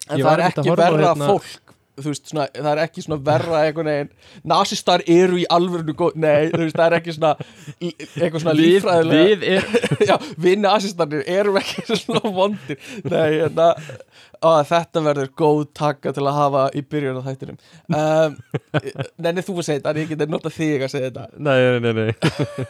En 0.09 0.17
Ég 0.19 0.25
það 0.25 0.33
er 0.33 0.43
ekki 0.49 0.73
verra 0.75 1.03
hérna- 1.13 1.29
fólk 1.29 1.68
þú 2.03 2.11
veist, 2.13 2.25
svona, 2.31 2.47
það 2.55 2.69
er 2.71 2.81
ekki 2.83 3.03
svona 3.05 3.17
verra 3.29 3.61
einhvern 3.65 3.89
veginn, 3.91 4.11
nasistar 4.51 5.03
eru 5.09 5.39
í 5.41 5.45
alvörinu 5.51 5.95
góð, 5.99 6.17
nei, 6.23 6.49
þú 6.53 6.61
veist, 6.65 6.77
það 6.77 6.85
er 6.87 6.97
ekki 6.99 7.15
svona 7.15 7.33
eitthvað 7.79 8.43
svona 8.43 8.55
Við, 8.57 8.65
lífræðilega 8.65 9.25
við 9.25 9.45
er 9.53 9.69
já, 10.09 10.15
við 10.45 10.57
nasistarnir 10.63 11.29
erum 11.35 11.59
ekki 11.61 11.85
svona 12.03 12.33
vondir. 12.39 12.81
Nei, 13.05 13.39
en 13.45 13.63
að 13.65 13.93
á, 14.39 14.51
þetta 14.71 15.05
verður 15.09 15.31
góð 15.43 15.63
taka 15.75 16.13
til 16.15 16.25
að 16.25 16.37
hafa 16.39 16.65
í 16.75 16.83
byrjun 16.87 17.19
á 17.19 17.27
þættinum. 17.27 17.57
Um, 17.91 18.37
Nenni 19.23 19.43
þú 19.45 19.57
að 19.59 19.69
segja 19.69 19.81
þetta, 19.81 19.95
en 19.95 20.03
ég 20.03 20.13
geti 20.13 20.29
notað 20.31 20.59
þig 20.59 20.85
að 20.87 20.93
segja 20.95 21.09
þetta. 21.09 21.27
Nei, 21.37 21.57
nei, 21.59 21.79
nei, 21.87 22.05
nei. 22.05 22.67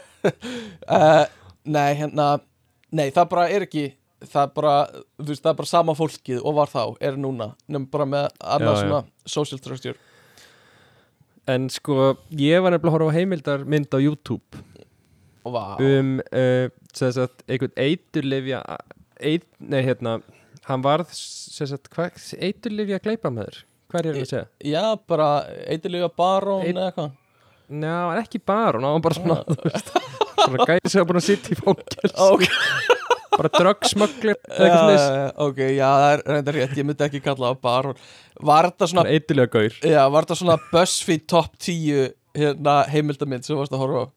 Uh, 0.90 1.26
Nei, 1.70 1.94
hérna 2.00 2.40
Nei, 2.90 3.12
það 3.14 3.26
bara 3.30 3.50
er 3.54 3.68
ekki 3.68 3.84
það 4.26 4.42
er 4.46 4.54
bara, 4.56 4.74
þú 5.20 5.28
veist, 5.32 5.44
það 5.46 5.52
er 5.54 5.60
bara 5.62 5.72
sama 5.72 5.96
fólkið 5.98 6.42
og 6.44 6.58
var 6.60 6.72
þá, 6.72 6.82
er 7.10 7.18
núna, 7.20 7.52
nefnum 7.68 7.88
bara 7.94 8.08
með 8.10 8.28
annað 8.40 8.74
Já, 8.74 8.80
já. 8.80 8.82
svona 8.84 9.02
social 9.38 9.62
structure. 9.62 9.96
En 11.50 11.70
sko, 11.74 11.96
ég 12.38 12.62
var 12.62 12.76
nefnilega 12.76 12.92
að 12.92 12.98
horfa 13.00 13.14
á 13.14 13.18
heimildar 13.18 13.64
mynd 13.66 13.90
á 13.96 13.98
YouTube. 14.02 14.64
Vá, 15.50 15.80
um 15.82 16.20
uh, 16.36 16.68
sagt, 16.94 17.42
einhvern 17.50 17.74
eiturlifja 17.80 18.60
eit, 19.24 19.48
nei 19.58 19.80
hérna 19.88 20.20
hann 20.68 20.84
varð 20.86 21.10
sagt, 21.16 21.88
hvað, 21.96 22.20
eiturlifja 22.44 23.00
gleipa 23.02 23.32
með 23.34 23.48
þér 23.50 23.60
hvað 23.90 24.00
er 24.04 24.10
ég 24.20 24.26
að 24.28 24.30
segja? 24.30 24.44
já, 24.70 24.84
bara 25.10 25.30
eitthvað 25.66 26.12
barón 26.20 26.62
Einn- 26.68 26.78
eða 26.78 26.92
eitthvað. 26.92 27.16
Ná, 27.70 27.96
ekki 28.20 28.42
bara, 28.44 28.78
hann 28.84 29.00
var 29.00 29.04
bara 29.08 29.18
svona 29.18 29.40
þú 29.48 29.58
veist, 29.64 29.92
svona 30.44 30.68
gæði 30.70 30.92
sem 30.94 31.02
var 31.02 31.10
búin 31.10 31.22
að 31.24 31.28
sitja 31.32 31.56
í 31.56 31.60
fókjels 31.64 32.16
Ok. 32.28 32.46
bara 33.36 33.50
slags 33.54 33.94
Já, 33.96 35.32
ok, 35.46 35.60
já, 35.76 35.88
það 35.90 36.12
er 36.14 36.24
reyndar 36.34 36.58
rétt, 36.60 36.78
ég 36.80 36.88
myndi 36.88 37.06
ekki 37.08 37.22
kalla 37.26 37.52
það 37.54 37.62
barón 37.66 38.00
Var 38.50 38.70
þetta 38.72 38.90
svona, 38.94 39.06
eiturlega 39.14 39.54
gaur 39.56 39.80
já, 39.94 40.02
var 40.14 40.26
þetta 40.28 40.40
svona 40.42 40.58
BuzzFeed 40.72 41.26
top 41.30 41.58
10 41.60 42.14
hérna, 42.40 42.76
heimildamind 42.94 43.46
sem 43.48 43.58
varst 43.60 43.74
að 43.76 43.84
horfa 43.86 44.06
á? 44.06 44.08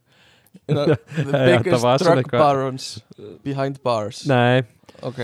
Know, 0.68 0.84
the 1.16 1.24
biggest 1.32 1.80
svona 1.80 1.96
drug 2.20 2.28
barons 2.30 2.86
behind 3.42 3.78
bars. 3.82 4.18
Nei, 4.28 4.60
ok, 5.00 5.20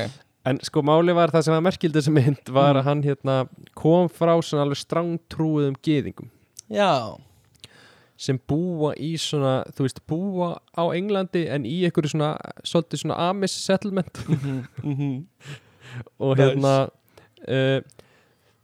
en 0.48 0.60
sko 0.64 0.80
máli 0.88 1.12
var 1.12 1.28
það 1.34 1.44
sem 1.44 1.52
var 1.52 1.64
merkildi 1.66 2.00
þessi 2.00 2.14
mynd 2.16 2.48
var 2.48 2.72
Mm. 2.72 2.80
að 2.80 2.86
hann 2.88 3.02
hérna 3.04 3.34
kom 3.76 4.08
frá 4.08 4.32
svona 4.40 4.64
alveg 4.64 4.80
strangtrúðum 4.80 5.76
gyðingum. 5.84 6.30
Já 6.72 6.88
sem 8.18 8.38
búa 8.50 8.92
í 8.98 9.12
svona, 9.22 9.60
þú 9.76 9.86
veist, 9.86 10.00
búa 10.10 10.48
á 10.74 10.82
Englandi 10.98 11.44
en 11.54 11.62
í 11.68 11.76
einhverju 11.86 12.10
svona, 12.16 12.32
svolítið 12.66 13.04
svona 13.04 13.20
Amish 13.30 13.54
settlement 13.62 14.18
mhm, 14.28 14.56
mhm. 14.82 15.14
og 16.18 16.34
Nice. 16.36 16.42
hérna 16.50 16.74
uh, 17.48 17.80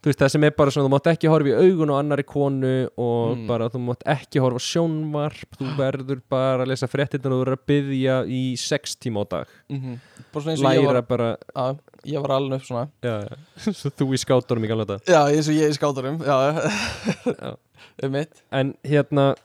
þú 0.05 0.11
veist, 0.11 0.19
það 0.21 0.29
sem 0.35 0.43
er 0.45 0.51
bara 0.59 0.69
svona, 0.75 0.85
þú 0.85 0.93
mátt 0.93 1.07
ekki 1.15 1.29
horfa 1.31 1.49
í 1.49 1.55
augun 1.65 1.89
á 1.89 1.95
annari 1.97 2.25
konu 2.29 2.73
og 3.01 3.31
Mm. 3.35 3.47
bara 3.49 3.69
þú 3.73 3.79
mátt 3.87 4.03
ekki 4.05 4.43
horfa 4.43 4.59
sjónvarp 4.61 5.55
þú 5.57 5.71
verður 5.79 6.19
bara 6.29 6.61
að 6.61 6.69
lesa 6.73 6.87
fréttina 6.91 7.25
og 7.31 7.33
þú 7.33 7.39
verður 7.45 7.57
að 7.57 7.65
byggja 7.71 8.17
í 8.29 8.41
sex 8.59 8.93
tíma 9.01 9.23
á 9.23 9.25
dag 9.33 9.47
Mhm. 9.73 9.95
bara 10.35 10.51
og 10.53 10.65
læra 10.67 11.01
bara 11.07 11.31
að, 11.55 11.79
ég 12.05 12.21
var 12.21 12.35
alveg 12.37 12.61
upp 12.61 12.67
svona 12.67 12.85
já, 13.03 13.15
já. 13.25 13.37
svo 13.79 13.91
þú 13.91 14.07
í 14.13 14.19
skátunum 14.21 14.65
í 14.65 14.69
gamla 14.71 14.85
þetta 14.85 15.13
já, 15.15 15.21
eins 15.31 15.49
og 15.49 15.55
ég 15.55 15.67
í 15.69 15.77
Já. 16.25 17.55
um 18.03 18.11
mitt 18.15 18.41
en 18.51 18.73
hérna 18.85 19.35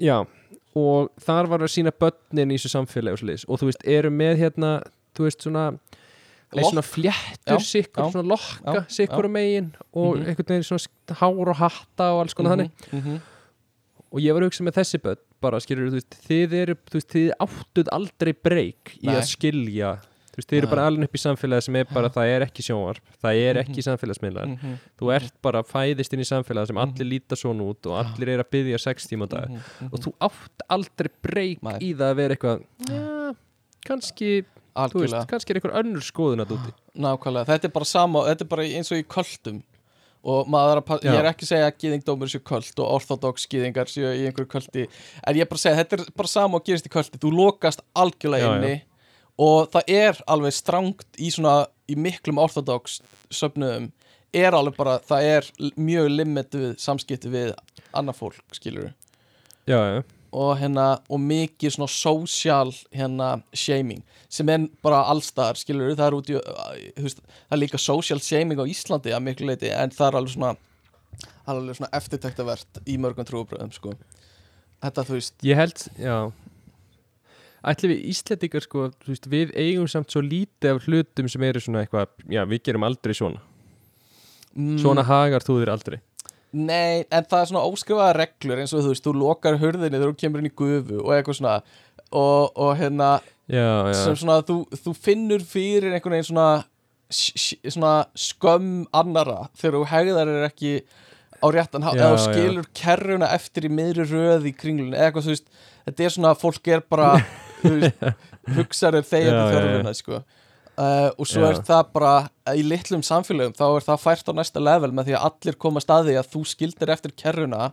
já, 0.00 0.18
og 0.76 1.10
þar 1.24 1.48
var 1.52 1.64
að 1.66 1.72
sína 1.72 1.92
börnin 1.92 2.52
í 2.52 2.58
þessu 2.58 2.72
samfélagi 2.74 3.16
og, 3.16 3.22
svoleiðis. 3.22 3.46
og 3.48 3.60
þú 3.60 3.70
veist, 3.70 3.86
eru 3.96 4.10
með 4.12 4.42
hérna 4.44 4.72
þú 5.16 5.28
veist, 5.28 5.46
svona 5.46 5.70
Lokk. 6.54 6.68
svona 6.70 6.84
fléttur 6.86 7.62
sikkur, 7.64 8.10
svona 8.12 8.28
lokka 8.30 8.84
sikkur 8.92 9.26
á 9.26 9.30
megin 9.32 9.72
og 9.92 10.16
Mhm. 10.16 10.26
einhvern 10.28 10.52
veginn 10.52 10.68
svona 10.68 11.16
hár 11.20 11.48
og 11.50 11.56
hatta 11.56 12.12
og 12.14 12.20
alls 12.22 12.34
konar 12.34 12.56
þannig 12.56 12.70
mm 12.92 13.00
-hmm. 13.02 13.20
og 14.12 14.20
ég 14.20 14.32
var 14.32 14.42
að 14.42 14.46
hugsa 14.46 14.64
með 14.64 14.76
þessi 14.78 14.98
börn 15.02 15.18
bara 15.40 15.60
skilur, 15.60 15.90
þú 15.90 15.98
veist, 15.98 16.16
þið 16.28 16.52
eru 16.54 16.74
þú 16.74 16.94
veist, 16.94 17.10
þið 17.12 17.30
áttuð 17.40 17.88
aldrei 17.92 18.32
breyk 18.32 18.96
í 19.02 19.08
að 19.08 19.22
skilja 19.26 19.98
þú 20.36 20.42
veist, 20.42 20.50
þið 20.52 20.58
eru 20.60 20.68
bara 20.68 20.86
alveg 20.90 21.08
upp 21.08 21.16
í 21.16 21.20
samfélagi 21.22 21.64
sem 21.66 21.76
er 21.80 21.86
bara, 21.88 22.10
það 22.12 22.32
er 22.34 22.44
ekki 22.44 22.64
sjónvarp 22.66 23.14
það 23.24 23.38
er 23.48 23.60
ekki 23.62 23.84
samfélagsmiðlar. 23.86 24.50
Mhm. 24.52 24.74
þú 25.00 25.12
ert 25.16 25.32
bara 25.42 25.62
fæðist 25.64 26.12
inn 26.12 26.20
í 26.20 26.28
samfélagi 26.28 26.66
sem 26.70 26.80
allir 26.84 27.08
líta 27.08 27.38
svona 27.40 27.64
út 27.64 27.88
og 27.88 27.96
allir 28.02 28.28
er 28.34 28.44
að 28.44 28.50
byggja 28.52 28.78
sex 28.84 29.08
tíma 29.08 29.24
á 29.24 29.28
dag. 29.32 29.48
Mhm. 29.48 29.88
og 29.92 29.98
þú 30.04 30.12
átt 30.28 30.66
aldrei 30.68 31.10
breyk 31.24 31.60
í 31.80 31.94
það 31.96 32.10
að 32.10 32.16
vera 32.20 32.36
eitthvað 32.36 32.66
já, 32.90 33.34
kannski, 33.86 34.44
þú 34.44 34.44
veist, 34.44 35.14
algjörlega, 35.16 35.26
kannski 35.30 35.50
er 35.50 35.60
einhver 35.60 35.78
önnur 35.80 36.04
skoðun 36.04 36.44
að 36.44 36.52
úti. 36.58 36.74
Nákvæmlega. 36.96 37.46
Þetta 37.46 37.64
er 37.64 37.72
bara 37.72 37.84
sama, 37.88 38.24
þetta 38.28 38.44
er 38.44 38.48
bara 38.52 38.62
eins 38.68 38.92
og 38.92 38.98
í 39.00 39.04
kvöldum 39.08 39.62
og 40.26 40.48
maður 40.50 40.80
er 40.80 40.80
að, 40.82 41.04
ég 41.06 41.18
er 41.20 41.28
ekki 41.30 41.46
að 41.46 41.50
segja 41.52 41.66
að 41.70 41.76
gyðingdómur 41.84 42.30
séu 42.32 42.42
kvöld 42.42 42.80
og 42.82 42.88
orthodox 42.96 43.46
gyðingar 43.46 43.90
séu 43.90 44.08
í 44.10 44.24
einhverju 44.26 44.48
kvöldi 44.50 44.86
en 45.22 45.38
ég 45.38 45.44
er 45.44 45.50
bara 45.50 45.60
að 45.60 45.62
segja, 45.62 45.78
þetta 45.82 45.98
er 46.00 46.12
bara 46.18 46.30
sama 46.32 46.58
og 46.58 46.66
gerist 46.66 46.88
í 46.88 46.90
kvöldi 46.90 47.20
þú 47.22 47.30
lokast 47.36 47.84
algjörlega 47.94 48.48
Já, 48.48 48.56
já. 48.58 48.80
Og 49.40 49.70
það 49.72 49.92
er 49.92 50.20
alveg 50.30 50.54
strangt 50.56 51.20
í 51.20 51.30
svona, 51.32 51.66
í 51.88 51.96
miklum 51.98 52.40
orthodox 52.42 53.00
söfnuðum, 53.32 53.90
er 54.36 54.56
alveg 54.56 54.76
bara 54.76 54.98
það 55.06 55.30
er 55.30 55.48
mjög 55.76 56.10
limituð 56.12 56.68
samskipti 56.80 57.32
við 57.32 57.54
annað 57.96 58.20
fólk, 58.20 58.44
skilur 58.56 58.90
já, 59.68 59.78
já, 59.78 60.02
og 60.36 60.52
hérna, 60.60 60.86
og 61.08 61.22
mikið 61.22 61.76
svona 61.76 61.92
social 61.92 62.72
hérna 62.92 63.30
shaming 63.56 64.02
sem 64.32 64.48
er 64.52 64.66
bara 64.84 65.04
allstaðar, 65.12 65.60
skilur 65.60 65.94
það 65.94 66.06
er 66.08 66.18
út 66.18 66.32
í, 66.32 66.38
þú 66.96 67.06
veist, 67.06 67.22
það 67.22 67.56
er 67.56 67.62
líka 67.62 67.80
social 67.80 68.22
shaming 68.24 68.60
á 68.60 68.66
Íslandi 68.68 69.14
að 69.14 69.24
miklu 69.28 69.50
leiti 69.52 69.70
en 69.72 69.94
það 69.94 70.08
er 70.08 70.18
alveg 70.20 70.34
svona, 70.34 70.52
alveg 71.46 71.78
svona 71.78 71.92
eftirtæktavert 71.96 72.82
í 72.84 72.98
mörgum 73.00 73.28
trúabröðum, 73.28 73.72
sko. 73.72 73.94
Þetta, 74.82 75.06
þú 75.08 75.16
veist, 75.16 75.38
ég 75.46 75.56
held, 75.60 75.86
já 75.96 76.16
ætli 77.70 77.90
við 77.92 78.02
Íslendingar 78.12 78.64
sko, 78.64 78.88
veist, 79.06 79.28
við 79.30 79.52
eigum 79.58 79.88
samt 79.90 80.12
svo 80.12 80.22
lítið 80.24 80.72
af 80.72 80.86
hlutum 80.86 81.30
sem 81.30 81.46
eru 81.48 81.62
svona 81.62 81.84
eitthvað, 81.84 82.12
já, 82.32 82.42
við 82.48 82.62
gerum 82.68 82.86
aldrei 82.86 83.14
svona. 83.16 83.42
Mm, 84.56 84.76
svona 84.80 85.04
hagar 85.06 85.44
þú 85.44 85.60
þér 85.60 85.72
aldrei. 85.74 85.98
Nei, 86.56 87.04
en 87.12 87.26
það 87.26 87.40
er 87.40 87.48
svona 87.50 87.64
óskrifaða 87.68 88.12
reglur 88.16 88.62
eins 88.62 88.72
og 88.72 88.84
þú 88.84 88.92
veist, 88.92 89.04
þú 89.04 89.14
lokar 89.20 89.58
hurðinni 89.60 89.98
þegar 89.98 90.12
þú 90.12 90.20
kemur 90.22 90.42
inn 90.42 90.48
í 90.48 90.54
gufu 90.56 91.00
og 91.02 91.10
eitthvað 91.16 91.40
svona. 91.40 91.56
Og, 92.14 92.52
og 92.54 92.70
hérna, 92.78 93.16
já, 93.50 93.66
já, 93.90 93.96
sem 93.98 94.14
svona 94.20 94.38
þú, 94.46 94.60
þú 94.78 94.92
finnur 94.94 95.42
fyrir 95.42 95.90
einhvern 95.90 96.14
veginn 96.14 96.28
svona, 96.28 96.50
svona 97.10 97.96
skömm 98.14 98.84
annara 98.94 99.48
þegar 99.58 99.80
þú 99.80 99.88
hegðar 99.90 100.30
er 100.30 100.46
ekki 100.46 100.76
á 101.42 101.46
réttan 101.52 101.84
Já, 101.84 101.92
eða 101.98 102.20
skilur 102.22 102.68
kerruna 102.76 103.30
eftir 103.34 103.66
í 103.68 103.72
miðri 103.72 104.06
röð 104.08 104.46
í 104.48 104.54
kringlunni 104.56 104.96
eða 104.96 105.10
eitthvað, 105.10 105.26
þú 105.26 105.34
veist, 105.34 105.50
þetta 105.88 106.06
er 106.06 106.14
svona 106.14 106.32
fólk 106.38 106.70
er 106.72 106.84
bara, 106.88 107.10
hugsaður 108.56 109.06
þegjandi 109.12 109.38
já, 109.38 109.46
já. 109.46 109.54
þörfuna, 109.56 109.94
sko 110.00 110.18
uh, 110.20 111.08
og 111.16 111.28
svo 111.30 111.42
Já. 111.44 111.48
er 111.52 111.60
það 111.66 111.90
bara 111.96 112.12
í 112.56 112.64
litlum 112.66 113.02
samfélögum, 113.06 113.54
þá 113.56 113.64
er 113.78 113.86
það 113.88 114.02
fært 114.04 114.30
á 114.30 114.32
næsta 114.36 114.62
level 114.62 114.92
með 114.94 115.08
því 115.10 115.16
að 115.18 115.26
allir 115.30 115.58
koma 115.66 115.82
staði 115.84 116.18
að 116.20 116.30
þú 116.34 116.44
skildir 116.52 116.92
eftir 116.96 117.14
kerruna 117.16 117.70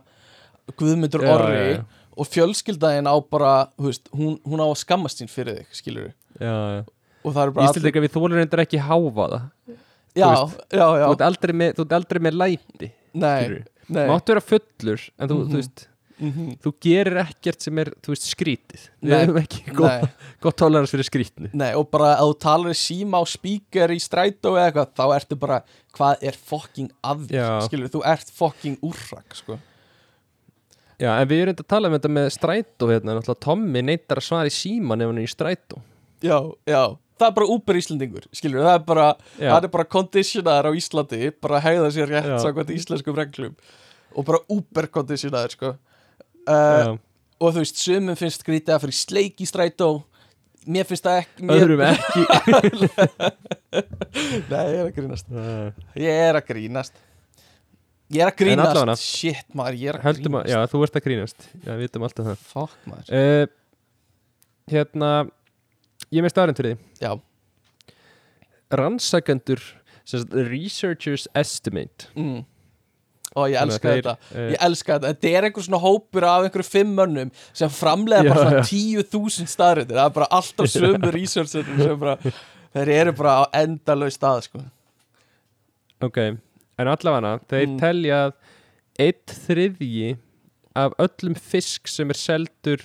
Guðmundur 0.80 1.20
Já, 1.26 1.30
Orri 1.34 1.56
já, 1.60 1.64
já. 1.76 1.84
og 2.16 2.28
fjölskyldaðin 2.32 3.10
á 3.10 3.14
bara, 3.28 3.52
þú 3.76 3.90
veist, 3.90 4.08
hún, 4.16 4.36
hún 4.48 4.62
á 4.64 4.66
að 4.70 4.78
skammast 4.80 5.20
sín 5.20 5.28
fyrir 5.28 5.58
þig, 5.60 5.74
skilur 5.82 6.12
það 7.34 7.42
er 7.44 7.54
bara 7.56 7.66
Íslendingar 7.68 8.04
við 8.06 8.14
þólur 8.16 8.38
reyndar 8.40 8.62
ekki 8.64 8.80
háfa 8.80 9.26
það 9.34 9.40
já, 10.14 10.28
veist, 10.30 10.60
já, 10.72 10.84
já, 10.84 11.04
þú 11.04 11.12
ert 11.18 11.26
aldrei 11.28 11.54
með, 11.60 11.74
þú 11.76 11.84
með 12.24 12.38
læti 12.40 12.90
máttu 14.08 14.32
vera 14.32 14.40
fullur 14.48 15.02
en 15.20 15.28
þú, 15.28 15.36
Mhm. 15.36 15.50
þú 15.52 15.60
veist 15.60 15.84
mhm, 16.20 16.54
þú 16.62 16.72
gerir 16.86 17.20
ekkert 17.24 17.64
sem 17.64 17.78
er, 17.82 17.90
þú 18.04 18.14
veist, 18.14 18.26
skrítið. 18.30 18.86
Við 19.02 19.12
Nei, 19.12 19.18
hefum 19.24 19.38
ekki 19.40 19.74
gott, 19.76 20.24
gott 20.44 20.58
tolerans 20.60 20.94
fyrir 20.94 21.08
skrítnu. 21.08 21.50
Nei, 21.52 21.70
og 21.78 21.88
bara 21.92 22.14
að 22.16 22.32
þú 22.32 22.38
talar 22.46 22.74
í 22.74 22.78
síma 22.78 23.20
á 23.20 23.24
speaker 23.28 23.94
í 23.94 24.00
strætó 24.02 24.54
eða 24.54 24.66
eitthvað, 24.70 24.90
þá 24.98 25.04
ertu 25.18 25.38
bara 25.44 25.60
hvað 25.94 26.26
er 26.30 26.40
fucking 26.50 26.90
að 27.04 27.28
þér, 27.28 27.38
Já. 27.40 27.52
skilur, 27.68 27.92
þú 27.94 28.02
ert 28.14 28.34
fucking 28.40 28.76
úrrak, 28.84 29.38
sko. 29.38 29.60
Já, 31.00 31.10
en 31.18 31.28
við 31.30 31.40
erum 31.42 31.56
þetta 31.56 31.64
að 31.66 31.72
tala 31.74 31.90
um 31.90 31.96
þetta 31.96 32.10
með 32.16 32.28
strætó 32.36 32.90
hérna, 32.90 33.16
náttúrulega 33.16 33.42
Tommy 33.42 33.82
neytar 33.82 34.20
að 34.20 34.28
svara 34.28 34.50
í 34.50 34.54
síman 34.54 35.02
ef 35.02 35.10
hann 35.10 35.18
er 35.18 35.26
í 35.26 35.32
strætó. 35.32 35.80
Já, 36.24 36.36
já, 36.70 36.82
það 37.18 37.26
er 37.26 37.34
bara 37.38 37.48
úber 37.50 37.78
Íslandingur 37.80 38.28
skilur, 38.30 38.62
það 38.64 38.76
er 38.78 38.84
bara, 38.86 39.08
það 39.40 39.66
er 39.66 39.72
bara 39.74 39.88
conditionaður 39.90 40.70
á 40.70 40.72
Íslandi, 40.78 41.32
bara 41.42 41.60
hegða 41.64 41.90
sér 41.96 42.12
rétt 42.12 42.30
Já. 42.30 42.36
samkvæmt 42.44 42.72
íslenskum 42.76 43.18
reglum. 43.18 43.58
Og 44.14 44.26
bara 44.28 44.40
úber 44.54 44.86
conditionaður, 44.94 45.56
sko 45.58 45.72
uh, 46.50 46.94
og 47.40 47.54
þú 47.54 47.62
veist, 47.62 47.80
sumum 47.80 48.18
finnst 48.18 48.44
skrítið 48.44 48.76
að 48.76 48.84
fyrir 48.84 48.98
sleik 48.98 49.42
í 49.42 49.48
strætó. 49.48 49.88
Mér 50.64 50.86
finnst 50.88 51.04
það 51.04 51.18
ekki 51.20 51.48
mér, 51.48 51.64
öðrum 51.64 51.82
ekki. 51.84 52.22
Nei, 54.52 54.62
ég 54.70 54.78
er 54.78 54.86
að 54.86 54.94
grínast. 54.96 55.34
Ég 56.00 56.22
er 56.24 56.38
að 56.38 56.46
grínast. 56.48 57.02
Ég 58.14 58.24
er 58.24 58.30
að 58.30 58.38
grínast. 58.40 59.04
Shit 59.04 59.52
maður, 59.56 59.76
ég 59.82 59.92
er 59.92 60.00
að 60.00 60.08
Höldum 60.08 60.38
að, 60.40 60.46
grínast. 60.46 60.54
Já, 60.54 60.72
þú 60.72 60.82
ert 60.86 60.96
að 60.96 61.06
grínast. 61.08 61.46
Já, 61.58 61.70
við 61.74 61.84
vitum 61.84 62.08
alltaf 62.08 62.30
það. 62.30 62.48
Fuck 62.54 62.88
maður. 62.88 63.12
Uh, 63.12 63.46
Hérna 64.72 65.10
Ég 66.08 66.20
er 66.20 66.24
með 66.24 66.32
staðarinn 66.32 66.56
til 66.56 66.66
því. 66.66 66.74
Já, 67.02 67.12
Rannsakendur 68.74 69.62
Researchers 70.32 71.26
Estimate 71.36 72.10
mm. 72.14 72.42
Ó, 73.34 73.48
ég 73.50 73.56
að 73.58 73.64
elska 73.66 73.88
þeir, 73.90 74.02
þetta. 74.06 74.16
eh, 74.38 74.50
Ég 74.54 74.60
elska 74.68 74.92
þetta. 74.94 75.08
Þetta 75.14 75.30
er 75.38 75.46
einhver 75.48 75.64
svona 75.66 75.80
hópur 75.82 76.24
af 76.30 76.44
einhverju 76.46 76.68
fimm 76.70 76.92
mönnum 76.94 77.30
sem 77.52 77.72
framlega 77.74 78.28
bara 78.30 78.44
svona 78.44 78.60
tíu 78.68 79.02
þúsund 79.02 79.50
staðrindir 79.50 79.98
Það 79.98 80.06
er 80.10 80.14
bara 80.20 80.28
alltaf 80.38 80.70
sömu 80.70 81.10
researcher 81.16 81.64
sem 81.82 81.98
bara 81.98 82.14
Þeir 82.74 82.88
eru 83.00 83.12
bara 83.18 83.32
á 83.42 83.42
endalaug 83.64 84.10
stað 84.14 84.40
sko. 84.46 84.62
Ok, 86.02 86.18
en 86.78 86.90
allavega 86.90 87.40
þeir 87.50 87.66
Mm. 87.68 87.78
telja 87.80 88.16
að 88.28 88.32
eitt 88.98 89.34
þriðji 89.46 90.16
af 90.76 90.92
öllum 90.98 91.34
fisk 91.38 91.88
sem 91.88 92.10
er 92.10 92.18
seldur 92.18 92.82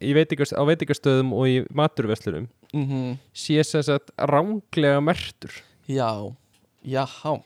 veitingast, 0.00 0.54
á 0.54 0.62
veitingastöðum 0.66 1.32
og 1.34 1.46
í 1.50 1.56
maturverslunum 1.74 2.48
mm 2.74 3.18
sé 3.34 3.62
sem 3.64 3.82
sagt 3.82 4.10
ránglega 4.18 5.00
mertur 5.02 5.50
Já, 5.88 6.34
jáhá 6.84 7.42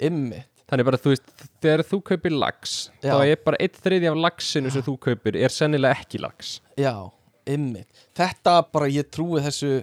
Ymmi 0.00 0.44
þannig 0.70 0.88
bara 0.88 1.00
þú 1.00 1.12
veist, 1.12 1.44
þegar 1.62 1.84
þú 1.90 2.00
kaupir 2.10 2.34
lax 2.36 2.74
Já. 3.02 3.12
þá 3.12 3.18
er 3.26 3.42
bara 3.44 3.60
eitt 3.60 3.76
þriðji 3.84 4.10
af 4.10 4.22
laxinu 4.24 4.72
sem 4.72 4.84
þú 4.86 4.96
kaupir 5.08 5.36
er 5.36 5.52
sennilega 5.52 6.00
ekki 6.00 6.22
lax 6.22 6.58
Já, 6.80 6.94
ymmið 7.50 8.02
Þetta 8.16 8.56
bara, 8.72 8.90
ég 8.92 9.10
trúi 9.12 9.42
þessu 9.44 9.76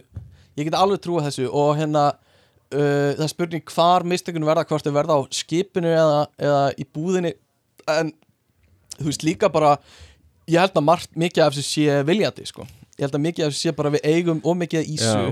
Ég 0.58 0.68
get 0.68 0.76
alveg 0.76 1.04
trúið 1.04 1.30
þessu 1.30 1.48
og 1.48 1.78
hérna 1.80 2.10
uh, 2.12 3.12
það 3.16 3.26
er 3.26 3.32
spurning 3.32 3.74
hvar 3.76 4.06
mistökunum 4.08 4.50
verða 4.50 4.66
hvort 4.70 4.88
þau 4.88 4.96
verða 4.96 5.18
á 5.18 5.22
skipinu 5.36 5.92
eða, 5.92 6.26
eða 6.42 6.64
í 6.76 6.88
búðinni 6.88 7.34
en 7.92 8.12
þú 8.98 9.08
veist 9.10 9.26
líka 9.26 9.50
bara 9.52 9.76
ég 10.50 10.60
held 10.60 10.76
að 10.78 10.88
margt 10.88 11.16
mikið 11.20 11.46
af 11.46 11.56
þessu 11.56 11.68
sé 11.68 12.02
viljandi 12.08 12.46
sko. 12.50 12.66
ég 12.98 13.06
held 13.06 13.18
að 13.18 13.26
mikið 13.28 13.46
af 13.46 13.54
þessu 13.54 13.64
sé 13.70 13.76
bara 13.78 13.94
við 13.94 14.06
eigum 14.12 14.44
og 14.44 14.60
mikið 14.60 14.92
ísu 14.98 15.16
Já. 15.16 15.32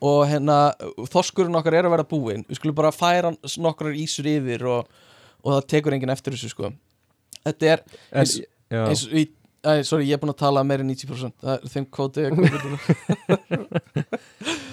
Og 0.00 0.22
hérna 0.30 0.58
þorskurinn 1.12 1.56
okkar 1.60 1.76
er 1.80 1.88
að 1.88 1.94
verða 1.96 2.08
búinn. 2.10 2.44
Við 2.48 2.60
skulum 2.60 2.76
bara 2.78 2.92
færa 2.94 3.32
nokkrar 3.60 3.96
ísur 4.00 4.28
yfir 4.30 4.64
og, 4.70 4.88
og 5.44 5.52
það 5.58 5.66
tekur 5.74 5.96
enginn 5.96 6.12
eftir 6.14 6.36
þessu 6.36 6.52
sko. 6.54 6.72
þetta 7.44 7.70
er 7.74 7.82
en, 7.84 8.22
Eins- 8.22 8.40
já, 8.70 8.82
eins 8.86 9.04
í, 9.12 9.26
Æ, 9.60 9.82
sorry, 9.84 10.06
ég 10.08 10.16
er 10.16 10.20
búin 10.22 10.32
að 10.32 10.38
tala 10.40 10.62
meira 10.64 10.80
en 10.80 10.88
90% 10.88 11.34
Það 11.44 11.50
er 11.52 11.68
þeim 11.68 11.86
kvóti 11.92 12.22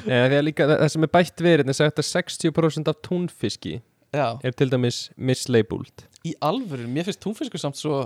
það 0.08 0.86
sem 0.94 1.04
er 1.04 1.12
bætt 1.12 1.44
verið 1.44 1.72
er 1.74 1.76
sagt 1.76 2.00
að 2.00 2.08
60% 2.08 2.88
af 2.88 3.02
túnfiski 3.04 3.74
Já, 4.16 4.40
er 4.48 4.56
til 4.56 4.70
dæmis 4.72 5.10
mislabeled 5.20 6.06
í 6.24 6.32
alvöru, 6.40 6.88
mér 6.88 7.04
finnst 7.10 7.20
túnfiskur 7.24 7.60
samt 7.60 7.76
svo 7.80 8.06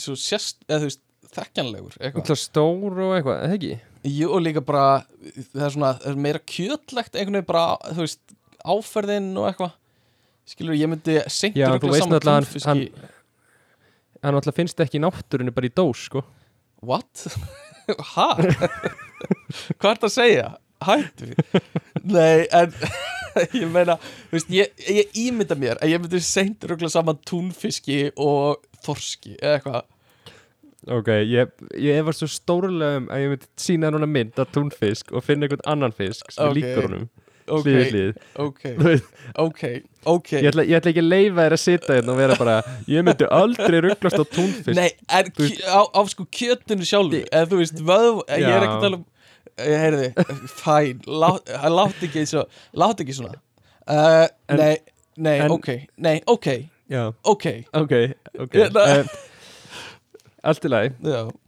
Svo 0.00 0.14
sérst, 0.16 0.60
eða 0.68 0.82
þú 0.82 0.90
veist 0.90 1.02
Þekkjanlegur, 1.34 1.96
eitthvað. 1.98 2.36
Stór 2.38 2.98
og 3.00 3.12
eitthvað, 3.16 3.40
eða 3.46 3.56
ekki? 3.56 3.72
Jú, 4.04 4.28
og 4.36 4.42
líka 4.44 4.60
bara, 4.60 5.04
það 5.54 5.64
er 5.64 5.72
svona 5.72 5.92
það 6.02 6.10
er 6.10 6.18
meira 6.26 6.40
kjötlegt, 6.44 7.14
einhvern 7.16 7.38
veginn 7.38 7.48
bara 7.48 7.64
þú 7.88 8.02
veist, 8.04 8.20
áferðin 8.64 9.30
og 9.40 9.46
eitthvað 9.48 9.72
Skilur, 10.44 10.76
ég 10.76 10.90
myndi 10.92 11.14
þú 11.24 11.88
veist 11.88 12.04
saman 12.04 12.18
náttúrulega 12.18 12.66
hann- 12.68 12.68
hann- 12.68 13.10
Hann 14.24 14.36
alltaf 14.38 14.56
finnst 14.56 14.78
ekki 14.80 14.96
í 14.96 15.02
náttúrunni 15.04 15.52
bara 15.56 15.68
í 15.68 15.72
dós, 15.76 16.06
sko 16.10 16.24
What? 16.84 17.26
Ha? 18.14 18.28
Hvað 18.40 19.90
ert 19.90 20.04
að 20.08 20.12
segja? 20.14 20.46
Hættu 20.84 21.32
Nei, 22.04 22.44
en 22.52 22.72
ég 23.60 23.66
meina, 23.72 23.96
veist, 24.30 24.48
ég, 24.52 24.70
ég 24.84 25.16
ímynda 25.24 25.56
mér 25.58 25.80
að 25.82 25.92
ég 25.94 26.00
myndi 26.04 26.20
seint 26.24 26.64
rugla 26.70 26.88
saman 26.92 27.18
túnfiski 27.28 28.06
og 28.20 28.60
þorski 28.84 29.34
eða 29.40 29.58
eitthvað 29.58 29.82
Ok, 30.90 31.08
ég, 31.08 31.52
ég 31.80 32.00
var 32.04 32.16
svo 32.16 32.28
stórlega 32.28 32.98
um 33.00 33.06
að 33.12 33.22
ég 33.22 33.30
myndi 33.32 33.46
sína 33.56 33.90
núna 33.94 34.08
mynd 34.10 34.40
að 34.40 34.50
túnfisk 34.52 35.12
og 35.14 35.24
finna 35.24 35.46
einhvern 35.46 35.64
annan 35.72 35.94
fisk 35.96 36.32
sem 36.34 36.44
Ok. 36.44 36.50
okay. 36.50 36.60
líkur 36.60 36.88
honum. 36.88 37.06
Ok, 37.44 37.66
hlið 37.68 37.78
við 37.78 37.90
hlið 37.92 38.20
ok, 38.40 38.60
Þú 38.80 38.84
veist, 38.88 39.08
ok, 39.44 39.62
ok. 40.14 40.30
Ég, 40.32 40.46
ætla, 40.50 40.64
ég 40.64 40.78
ætla 40.78 40.92
ekki 40.92 41.02
að 41.04 41.08
leifa 41.10 41.40
þér 41.42 41.56
að 41.56 41.62
sitja 41.62 41.96
hérna 41.98 42.14
og 42.14 42.20
vera 42.20 42.36
bara 42.40 42.54
ég 42.88 43.04
myndi 43.04 43.28
aldrei 43.38 43.80
rugglast 43.84 44.20
á 44.20 44.24
túnfisk. 44.32 44.76
Nei, 44.78 44.90
en 45.08 45.28
á, 45.68 45.80
á 45.84 46.00
sko 46.12 46.24
kjötinu 46.32 46.88
sjálfu 46.88 47.20
eða 47.24 47.48
þú 47.50 47.60
veist, 47.60 47.82
vöð, 47.84 48.22
ég 48.32 48.48
er 48.48 48.64
ekki 48.64 48.76
að 48.76 48.86
tala 48.86 49.00
um 49.00 49.04
ég 49.64 49.82
heyrði, 49.84 50.08
fæn 50.50 51.04
lát, 51.06 51.52
lát 51.70 52.06
ekki 52.08 52.24
svo, 52.28 52.46
lát 52.76 53.00
ekki 53.04 53.16
svona. 53.16 53.36
Uh, 53.84 54.24
En- 54.48 54.56
Nei, 54.60 54.76
nei, 55.20 55.36
en- 55.44 55.52
ok 55.52 55.68
Nei, 56.00 56.16
ok, 56.26 56.48
Já, 56.88 57.12
ok. 57.24 57.44
Ok, 57.72 57.92
ok. 58.38 58.52
Hérna. 58.52 59.04
Allt 60.44 60.64
í 60.66 60.70
lagi. 60.70 60.92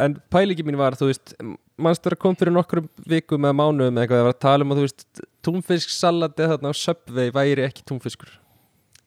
En 0.01 0.15
pælingi 0.33 0.65
mín 0.65 0.79
var, 0.81 0.97
þú 0.97 1.11
veist 1.11 1.35
mannst 1.77 2.07
vera 2.07 2.17
kom 2.17 2.37
fyrir 2.39 2.55
nokkrum 2.57 2.87
vikum 3.05 3.45
eða 3.45 3.57
mánuðum 3.59 3.99
eða 3.99 4.07
eitthvað, 4.07 4.21
það 4.23 4.27
var 4.31 4.35
að 4.37 4.45
tala 4.47 4.65
um 4.65 4.73
að 4.73 4.79
þú 4.81 4.85
veist 4.87 5.23
túnfisksalati 5.45 6.47
þarna 6.53 6.73
á 6.73 6.75
Subway 6.81 7.33
væri 7.37 7.67
ekki 7.67 7.85
túnfiskur? 7.89 8.31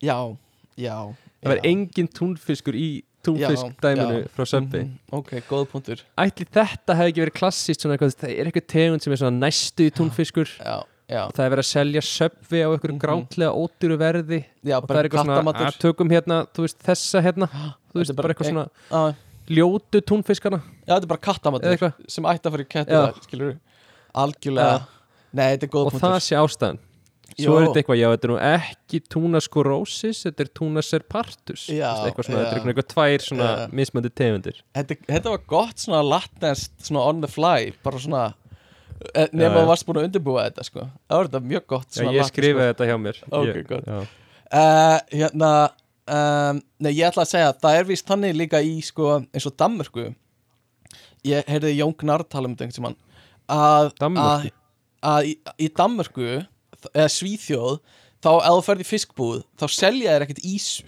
Já, 0.06 0.18
já 0.78 0.96
það 1.42 1.54
væri 1.54 1.72
engin 1.72 2.10
túnfiskur 2.20 2.78
í 2.78 2.90
túnfiskdæminu 3.26 4.22
frá 4.36 4.46
Subway. 4.48 4.84
Mhm, 4.86 5.00
Ok, 5.12 5.34
góð 5.50 5.66
punktur. 5.74 6.04
Ætli 6.18 6.46
þetta 6.48 6.96
hefði 6.96 7.12
ekki 7.14 7.24
verið 7.26 7.38
klassist 7.42 7.82
svona 7.84 7.98
eitthvað, 7.98 8.16
það 8.22 8.36
er 8.38 8.46
eitthvað 8.52 8.68
tegund 8.76 9.04
sem 9.04 9.14
er 9.14 9.22
svona 9.24 9.42
næstu 9.48 9.90
í 9.90 9.92
túnfiskur. 9.98 10.54
Já, 10.62 10.78
já, 11.10 11.24
það 11.34 11.44
er 11.46 11.54
verið 11.56 11.66
að 11.66 11.72
selja 11.74 12.02
Subway 12.06 12.62
á 12.64 12.70
einhverjum 12.70 13.00
Mhm. 13.00 13.04
grátlega 13.04 13.52
ódýru 13.58 13.98
verði 14.00 14.46
já 14.64 14.78
og 14.78 14.88
það 14.88 15.00
er 15.02 15.10
eitthvað 15.10 15.26
svona, 15.26 15.54
að 15.66 15.80
tökum 15.82 16.10
hérna, 16.14 16.38
veist, 16.56 16.80
þessa 16.86 17.22
hérna 17.26 17.50
þú 17.92 17.98
veist, 18.00 18.16
bara 18.16 18.34
eitthvað 18.34 18.52
svona 18.54 19.16
ljótu 19.50 20.02
túnfiskana. 20.06 20.62
Já, 20.86 20.94
þetta 20.96 21.06
er 21.06 21.12
bara 21.14 21.26
kattamatur 21.26 21.90
sem 22.12 22.28
ætti 22.30 22.48
að 22.50 22.56
fara 22.56 22.66
í 22.66 22.70
kettina, 22.70 23.08
skilur 23.26 23.56
Algjörlega. 24.20 24.86
Nei, 25.34 25.48
þetta 25.54 25.68
er 25.68 25.74
góð 25.74 25.88
og 25.90 25.92
punktur. 25.94 26.06
það 26.10 26.24
sé 26.26 26.38
ástæðan. 26.40 26.80
Svo 27.40 27.56
er 27.60 27.68
þetta 27.68 27.80
eitthvað, 27.84 28.00
já, 28.00 28.08
þetta 28.10 28.26
er 28.26 28.32
nú 28.32 28.38
ekki 28.50 29.00
túna 29.14 29.40
skorosis, 29.46 30.24
þetta 30.26 30.42
er 30.44 30.50
túna 30.58 30.82
serpartus 30.84 31.68
Þú 31.70 31.76
Já, 31.78 31.86
veist, 31.94 32.08
eitthvað 32.10 32.26
svona, 32.26 32.40
já. 32.40 32.48
þetta 32.50 32.64
er 32.66 32.72
eitthvað, 32.72 32.88
tvær 32.96 33.26
svona 33.28 33.50
Já. 33.50 33.68
mismöndi 33.80 34.12
tegundir. 34.18 34.62
Þetta, 34.76 34.98
þetta 35.12 35.34
var 35.36 35.44
gott 35.54 35.84
svona 35.84 36.00
latnest 36.10 36.74
svona 36.88 37.04
on 37.06 37.22
the 37.22 37.30
fly, 37.30 37.70
bara 37.86 38.02
svona 38.02 38.24
nema 39.32 39.54
já. 39.54 39.60
þú 39.62 39.68
varst 39.70 39.86
búin 39.88 40.02
að 40.02 40.08
undirbúa 40.10 40.48
þetta 40.50 40.66
sko. 40.68 40.88
Það 41.08 41.22
var 41.22 41.30
þetta 41.30 41.44
mjög 41.54 41.68
gott 41.76 42.00
já, 42.02 42.10
ég 42.18 42.32
skrifaði 42.34 42.74
þetta 42.74 42.90
hjá 42.90 42.98
mér. 43.06 43.22
Ok, 43.30 43.48
ég, 43.54 43.62
gott. 43.70 43.94
Uh, 44.50 44.98
hérna 45.14 45.52
um, 46.16 46.62
Nei, 46.82 46.94
ég 46.98 47.06
ætla 47.10 47.26
að 47.26 47.32
segja 47.34 47.52
að 47.52 47.62
það 47.64 47.78
er 47.80 47.88
víst 47.90 48.10
þannig 48.10 48.38
líka 48.38 48.62
í 48.66 48.80
sko 48.86 49.20
eins 49.22 49.48
og 49.50 49.56
Danmörku. 49.60 50.10
Ég 51.28 51.52
heyrði 51.52 51.76
Jón 51.78 51.96
Gnarr 52.00 52.26
tala 52.28 52.50
um 52.50 52.56
þetta 52.56 52.68
einhvern 52.68 52.78
tímann 52.80 53.00
að, 53.50 53.90
að, 54.22 54.50
að 55.04 55.30
í, 55.32 55.34
í 55.60 55.70
Danmörku 55.76 56.28
eða 56.94 57.10
Svíþjóð 57.12 57.80
þá 58.24 58.32
ef 58.38 58.50
þú 58.50 58.66
ferð 58.68 58.84
í 58.84 58.88
fiskbúð 58.88 59.40
þá 59.60 59.66
selja 59.74 60.16
þér 60.16 60.26
ekkert 60.26 60.44
ísu 60.48 60.88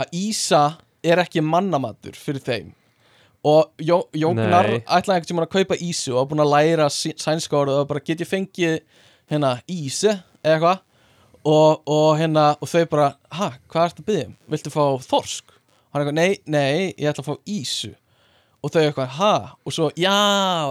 að 0.00 0.14
ísa 0.16 0.62
er 1.04 1.20
ekki 1.22 1.42
mannamatur 1.44 2.16
fyrir 2.16 2.44
þeim. 2.44 2.68
Og 3.48 3.70
Jó, 3.80 4.02
Jón 4.12 4.36
Nei. 4.36 4.46
Gnarr 4.46 4.74
ætlaði 4.80 5.16
einhvern 5.16 5.30
tímann 5.30 5.48
að 5.48 5.54
kaupa 5.56 5.80
ísu 5.80 6.12
og 6.12 6.20
var 6.20 6.30
búin 6.32 6.44
að 6.44 6.52
læra 6.54 6.88
sænska 6.92 7.60
orðið 7.60 7.82
og 7.82 7.90
bara 7.90 8.04
get 8.04 8.20
ég 8.20 8.28
fengið 8.28 8.78
hérna 9.30 9.54
ísi 9.70 10.10
eða 10.10 10.54
eitthvað 10.54 10.86
og, 11.46 11.82
og 11.88 12.10
hérna 12.20 12.52
og 12.60 12.70
þau 12.70 12.84
bara, 12.90 13.08
ha, 13.36 13.50
hvað 13.70 13.88
ertu 13.88 14.04
að 14.04 14.10
byggja 14.10 14.28
um? 14.28 14.36
Viltu 14.52 14.72
fá 14.74 14.84
þorsk? 15.06 15.56
Hann 15.90 16.04
eitthvað, 16.04 16.18
nei, 16.20 16.30
nei, 16.50 16.94
ég 16.94 17.10
ætla 17.10 17.24
að 17.24 17.30
fá 17.32 17.50
ísu. 17.50 17.92
Og 18.60 18.72
þau 18.72 18.80
eitthvað, 18.82 19.12
ha, 19.16 19.34
og 19.64 19.74
svo 19.74 19.90
já, 19.98 20.16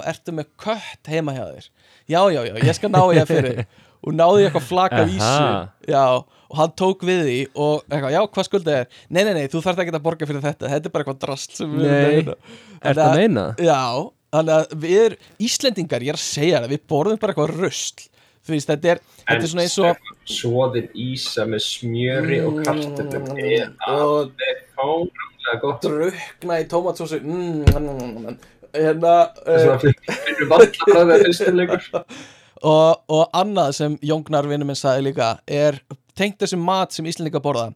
ertu 0.09 0.36
með 0.38 0.49
kött 0.61 1.09
heima 1.11 1.36
hjá 1.36 1.45
þér? 1.47 1.70
Já, 2.09 2.22
já, 2.34 2.41
já, 2.47 2.53
ég 2.61 2.78
skal 2.78 2.91
ná 2.93 3.01
ég 3.13 3.24
að 3.26 3.32
fyrir. 3.36 3.63
Og 3.99 4.13
náði 4.15 4.45
ég 4.45 4.47
eitthvað 4.47 4.63
flak 4.63 4.93
af 4.95 5.09
ísu. 5.11 5.47
Já, 5.91 6.03
og 6.49 6.55
hann 6.55 6.72
tók 6.80 7.01
við 7.03 7.20
því 7.26 7.39
og 7.51 7.82
eitthvað, 7.89 8.13
já, 8.15 8.20
hvað 8.32 8.45
skuldið 8.47 8.78
er? 8.78 8.86
Nei, 9.11 9.20
nei, 9.28 9.34
nei, 9.36 9.49
þú 9.51 9.61
þarft 9.65 9.82
ekki 9.84 9.93
að 9.93 10.05
borga 10.05 10.30
fyrir 10.30 10.45
þetta. 10.45 10.70
Þetta 10.72 10.88
er 10.88 10.93
bara 10.93 11.03
eitthvað 11.03 11.20
drast 11.26 11.57
sem 11.59 11.74
við 11.76 11.91
erum 11.91 12.32
að 12.80 13.01
er 13.03 13.20
meina? 13.20 13.43
Já, 13.59 13.82
þannig 14.34 14.55
að 14.55 14.78
við 14.86 15.01
er, 15.03 15.17
Íslendingar, 15.49 16.05
ég 16.07 16.13
er 16.13 16.20
að 16.20 16.24
segja 16.24 16.63
það, 16.63 16.72
við 16.72 16.86
borðum 16.93 17.20
bara 17.22 17.36
eitthvað 17.36 17.53
rusl 17.59 18.07
Þú 18.45 18.55
veist, 18.55 18.69
þetta 18.71 18.91
er, 18.95 18.99
þetta 19.25 19.43
er 19.43 19.49
svona 19.51 19.65
eins 19.65 19.77
og 19.83 20.07
Svoðin 20.29 20.87
ísa 20.97 21.45
með 21.49 21.61
smjöri 21.65 22.37
og 22.45 22.59
kartöflum 22.65 23.27
er 23.37 23.67
Mm, 23.69 23.75
alveg 23.89 24.61
fáránlega 24.77 25.59
gott. 25.61 25.81
drukna 25.85 26.59
í 26.61 26.67
tómatsósu. 26.71 27.19
Mm, 27.23 27.65
mm, 27.65 27.89
mm, 27.89 28.27
mm. 28.29 28.37
Hérna 28.73 29.13
uh, 29.49 29.81
og, 32.61 33.01
og 33.09 33.23
annað 33.33 33.71
sem 33.77 33.97
Jóngnar 34.05 34.47
vinur 34.49 34.67
minn 34.69 34.77
sagði 34.77 35.07
líka 35.09 35.29
er 35.47 35.79
tengt 36.19 36.39
þessum 36.41 36.61
mat 36.65 36.93
sem 36.93 37.07
Íslendingar 37.09 37.41
borða. 37.43 37.69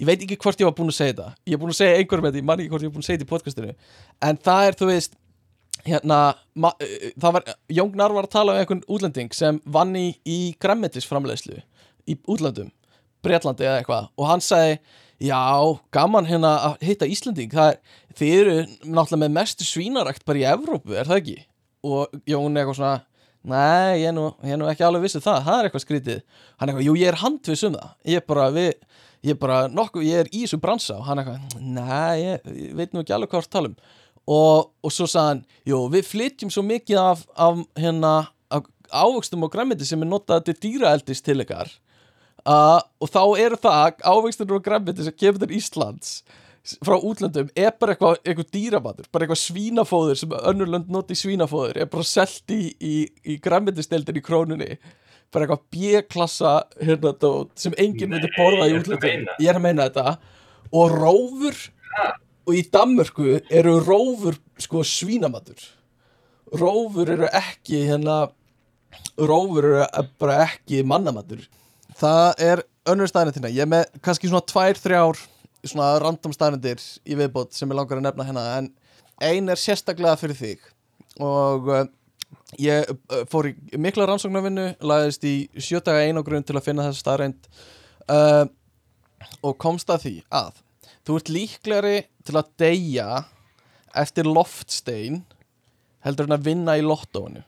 Ég 0.00 0.08
veit 0.08 0.22
ekki 0.24 0.36
hvort 0.42 0.58
ég 0.58 0.66
var 0.66 0.74
búinn 0.74 0.90
að 0.90 0.96
segja 0.98 1.14
þetta. 1.14 1.28
Ég 1.46 1.54
er 1.54 1.60
búinn 1.62 1.70
að 1.74 1.78
segja 1.78 1.98
einhverjum 2.00 2.26
þetta, 2.26 2.40
ég 2.40 2.46
man 2.48 2.60
ekki 2.60 2.72
hvort 2.72 2.82
ég 2.82 2.90
var 2.90 2.94
búinn 2.96 3.04
að 3.04 3.08
segja 3.08 3.20
þetta 3.20 3.28
í 3.28 3.32
podcastinu. 3.32 3.74
En 4.26 4.40
það 4.48 4.68
er, 4.68 4.78
þú 4.80 4.88
veist 4.90 5.12
hérna, 5.86 6.18
það 6.56 7.36
var 7.36 7.48
Jóngnar 7.72 8.14
var 8.16 8.28
að 8.28 8.34
tala 8.34 8.54
um 8.54 8.60
einhvern 8.62 8.84
útlending 8.88 9.32
sem 9.36 9.60
vann 9.64 9.94
í, 9.98 10.08
í 10.24 10.54
grammetisframleiðslu 10.62 11.60
í 12.10 12.18
útlöndum, 12.28 12.70
Bretlandi 13.24 13.66
eða 13.66 13.80
eitthvað 13.80 14.10
og 14.20 14.28
hann 14.28 14.44
sagði, 14.44 14.78
já, 15.24 15.40
gaman 15.94 16.28
hérna 16.28 16.52
að 16.68 16.86
hitta 16.88 17.08
Íslending 17.08 17.54
er, 17.56 17.80
þið 18.18 18.36
eru 18.40 18.56
náttúrulega 18.84 19.22
með 19.24 19.34
mestu 19.38 19.66
svínarækt 19.68 20.24
bara 20.28 20.42
í 20.42 20.46
Evrópu, 20.52 20.96
er 20.96 21.08
það 21.08 21.20
ekki? 21.22 21.36
Og 21.84 22.22
Jón 22.28 22.54
er 22.54 22.64
eitthvað 22.64 22.80
svona 22.80 22.94
Nei, 23.44 24.00
ég 24.00 24.08
er, 24.08 24.14
nú, 24.16 24.30
ég 24.40 24.54
er 24.54 24.56
nú 24.56 24.68
ekki 24.70 24.86
alveg 24.86 25.02
vissu 25.04 25.20
það, 25.20 25.42
það 25.44 25.58
er 25.58 25.66
eitthvað 25.68 25.82
skrítið. 25.82 26.20
Hann 26.56 26.70
er 26.70 26.70
eitthvað, 26.72 26.86
jú, 26.86 26.94
ég 26.96 27.10
er 27.10 27.18
handviss 27.20 27.64
um 27.68 27.74
það 27.76 27.90
Ég 28.08 28.22
er 28.22 28.24
bara, 28.24 28.46
við, 28.54 28.70
ég 29.20 29.34
er 29.34 29.40
bara 29.42 29.58
nokkuð, 29.68 30.06
ég 30.08 30.22
er 30.22 30.30
í 30.30 30.40
þessu 30.46 30.58
bransa. 30.62 30.96
Og 30.96 31.04
hann 31.04 31.20
er 31.20 31.28
eitthvað, 31.28 31.58
nei, 31.60 32.14
ég, 32.22 32.48
ég 32.62 32.78
veit 32.78 32.96
nú 32.96 33.02
ekki 33.02 33.12
alveg 33.12 33.34
hvað 33.34 33.44
það 33.44 33.52
tala 33.58 33.70
um 33.74 33.76
og, 34.24 34.70
og 34.84 34.92
svo 34.92 35.08
sagði 35.10 35.30
hann, 35.30 35.42
jú, 35.68 35.80
við 35.92 36.08
flytjum 36.10 36.52
svo 36.52 36.64
mikið 36.66 37.00
af, 37.00 37.24
af 37.36 37.60
hérna 37.80 38.14
af 38.54 38.68
ávöxtum 38.90 39.44
og 39.44 39.52
græmiti 39.52 39.88
sem 39.88 40.02
er 40.02 40.10
notað 40.10 40.48
til 40.48 40.56
dýraeldis 40.64 41.24
til 41.24 41.44
ykkar 41.44 41.72
uh, 42.46 42.80
og 43.00 43.12
þá 43.12 43.22
eru 43.44 43.60
það 43.60 44.00
ávöxtum 44.04 44.56
og 44.56 44.64
græmiti 44.64 45.06
sem 45.06 45.18
kemur 45.18 45.44
til 45.44 45.56
Íslands 45.58 46.16
frá 46.80 46.96
útlöndum 46.96 47.50
er 47.52 47.74
bara 47.76 47.92
eitthvað, 47.92 48.20
eitthvað 48.24 48.52
dýramatur 48.56 49.08
bara 49.12 49.26
eitthvað 49.26 49.42
svínafóður 49.42 50.20
sem 50.20 50.36
önnur 50.40 50.70
lönd 50.72 50.92
noti 50.92 51.16
svínafóður 51.18 51.82
er 51.82 51.90
bara 51.92 52.06
selt 52.08 52.54
í, 52.54 52.72
í, 52.80 52.94
í 53.28 53.36
græmitistildin 53.44 54.20
í 54.20 54.24
krónunni 54.24 54.78
bara 55.34 55.44
eitthvað 55.44 55.64
B-klassa 55.74 56.54
hérna 56.80 57.12
sem 57.58 57.76
enginn 57.80 58.14
myndi 58.14 58.30
borða 58.36 58.70
í 58.70 58.76
útlöndum. 58.78 59.26
ég 59.42 59.50
er 59.50 59.58
að 59.58 59.64
meina 59.66 59.88
þetta. 59.88 60.16
Og 60.74 60.94
rófur 60.94 61.58
og 62.44 62.56
í 62.56 62.62
Danmörku 62.72 63.38
eru 63.50 63.78
rófur 63.82 64.38
sko 64.60 64.84
svínamatur. 64.86 65.58
Rófur 66.54 67.10
eru 67.16 67.28
ekki 67.32 67.84
hérna 67.88 68.24
rófur 69.18 69.70
eru 69.70 70.06
bara 70.20 70.44
ekki 70.46 70.82
mannamatur. 70.86 71.44
Það 71.98 72.42
er 72.42 72.64
önnur 72.90 73.08
staðnendina 73.08 73.52
ég 73.52 73.64
er 73.64 73.70
með 73.70 73.86
kannski 74.04 74.28
svona 74.28 74.44
tvær, 74.50 74.78
þrjár 74.78 75.20
svona 75.64 75.94
random 76.02 76.34
staðnendir 76.34 76.82
í 77.08 77.16
viðbót 77.18 77.54
sem 77.56 77.70
ég 77.70 77.78
langar 77.78 78.00
að 78.00 78.08
nefna 78.08 78.26
hérna. 78.28 78.46
En 78.58 78.72
ein 79.22 79.52
er 79.52 79.60
sérstaklega 79.60 80.18
fyrir 80.20 80.38
þig. 80.38 80.66
Og 81.22 81.70
uh, 81.70 81.86
ég 82.60 82.90
uh, 82.90 83.22
fór 83.30 83.52
í 83.52 83.54
mikla 83.80 84.08
rannsóknarvinnu 84.10 84.66
lagðist 84.84 85.24
í 85.28 85.36
sjötaga 85.56 86.04
einogrun 86.04 86.44
til 86.44 86.58
að 86.58 86.66
finna 86.68 86.88
þessa 86.88 87.04
staðreind 87.04 87.48
uh, 88.10 88.44
og 89.40 89.56
komst 89.62 89.90
að 89.94 90.06
því 90.06 90.14
að 90.34 90.63
þú 91.04 91.16
ert 91.20 91.30
líklegri 91.32 91.96
til 92.24 92.36
að 92.40 92.50
deyja 92.60 93.08
eftir 93.94 94.24
loftstein 94.28 95.22
heldur 96.04 96.26
en 96.28 96.36
að 96.38 96.46
vinna 96.48 96.74
í 96.80 96.82
lottóinu. 96.84 97.44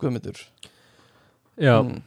Guðmundur. 0.00 0.40
Já, 1.60 1.76
Mm. 1.84 2.02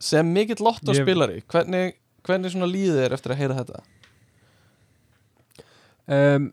sem 0.00 0.26
mikill 0.34 0.58
lottóspilari 0.66 1.42
hvernig, 1.46 1.94
hvernig 2.26 2.50
svona 2.52 2.66
líður 2.66 3.04
þér 3.04 3.14
eftir 3.14 3.32
að 3.34 3.40
heyra 3.42 3.58
þetta? 3.60 3.82
Um, 6.10 6.48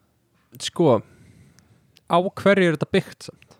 sko 0.61 0.99
á 2.07 2.17
hverju 2.21 2.67
er 2.69 2.75
þetta 2.77 2.91
byggt 2.93 3.27
samt? 3.29 3.55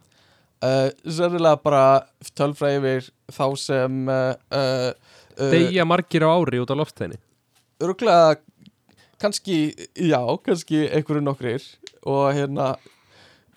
uh, 0.62 0.90
Sérlega 1.10 1.58
bara 1.64 1.84
tölfræði 2.38 2.78
yfir 2.82 3.08
þá 3.34 3.46
sem 3.58 3.98
uh, 4.12 4.36
uh, 4.54 4.92
Deyja 5.52 5.86
margir 5.86 6.26
á 6.26 6.30
ári 6.34 6.62
út 6.62 6.70
á 6.74 6.78
loftsteini. 6.78 7.18
Örgulega 7.82 8.38
kannski, 9.22 9.58
já, 9.96 10.20
kannski 10.46 10.84
einhverju 10.90 11.24
nokkrir 11.26 11.64
og 12.08 12.34
hérna 12.38 12.72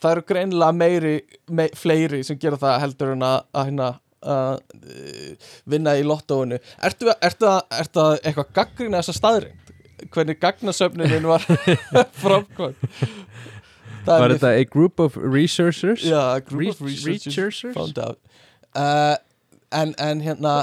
það 0.01 0.15
eru 0.15 0.25
greinilega 0.31 0.73
meiri 0.77 1.15
me, 1.53 1.69
fleiri 1.77 2.23
sem 2.25 2.39
gera 2.41 2.59
það 2.61 2.79
heldur 2.87 3.15
en 3.17 3.27
að, 3.27 3.43
að 3.53 3.69
hérna 3.71 3.89
að 4.21 4.51
uh, 4.61 5.51
vinna 5.73 5.95
í 5.97 6.03
lottóinu 6.05 6.59
Ertu, 6.85 7.09
ertu, 7.25 7.49
ertu 7.73 8.03
að 8.03 8.19
eitthvað 8.21 8.51
gaggrina 8.59 9.01
þessa 9.01 9.17
staðrind? 9.17 9.75
Hvernig 10.13 10.41
gagnasöfnunin 10.41 11.29
var 11.29 11.45
framkvæmt? 12.23 12.85
Það 14.05 14.21
Var 14.25 14.35
þetta 14.35 14.51
a 14.57 14.65
group 14.65 15.01
of 15.01 15.17
researchers? 15.17 16.05
Já, 16.05 16.21
a 16.37 16.41
group 16.41 16.73
of 16.73 16.81
Re- 16.81 16.93
researchers 16.93 17.61
researchers? 17.63 17.75
found 17.77 17.99
out 18.01 18.19
uh, 18.77 19.17
en, 19.73 19.95
en 20.01 20.21
hérna 20.25 20.55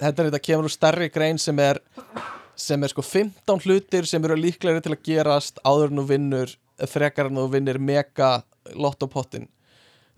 þetta, 0.00 0.12
er 0.12 0.28
þetta 0.30 0.42
kemur 0.44 0.68
úr 0.68 0.74
stærri 0.74 1.08
grein 1.12 1.40
sem 1.40 1.60
er 1.64 1.80
sem 2.58 2.82
er 2.84 2.92
sko 2.92 3.02
15 3.04 3.64
hlutir 3.64 4.06
sem 4.08 4.24
eru 4.24 4.36
líklegri 4.38 4.82
til 4.84 4.94
að 4.94 5.02
gerast 5.06 5.60
áður 5.64 5.92
en 5.92 6.02
þú 6.02 6.06
vinnur 6.10 6.54
frekar 6.90 7.30
en 7.30 7.40
þú 7.40 7.48
vinnir 7.52 7.80
mega 7.82 8.32
lottopottin. 8.78 9.48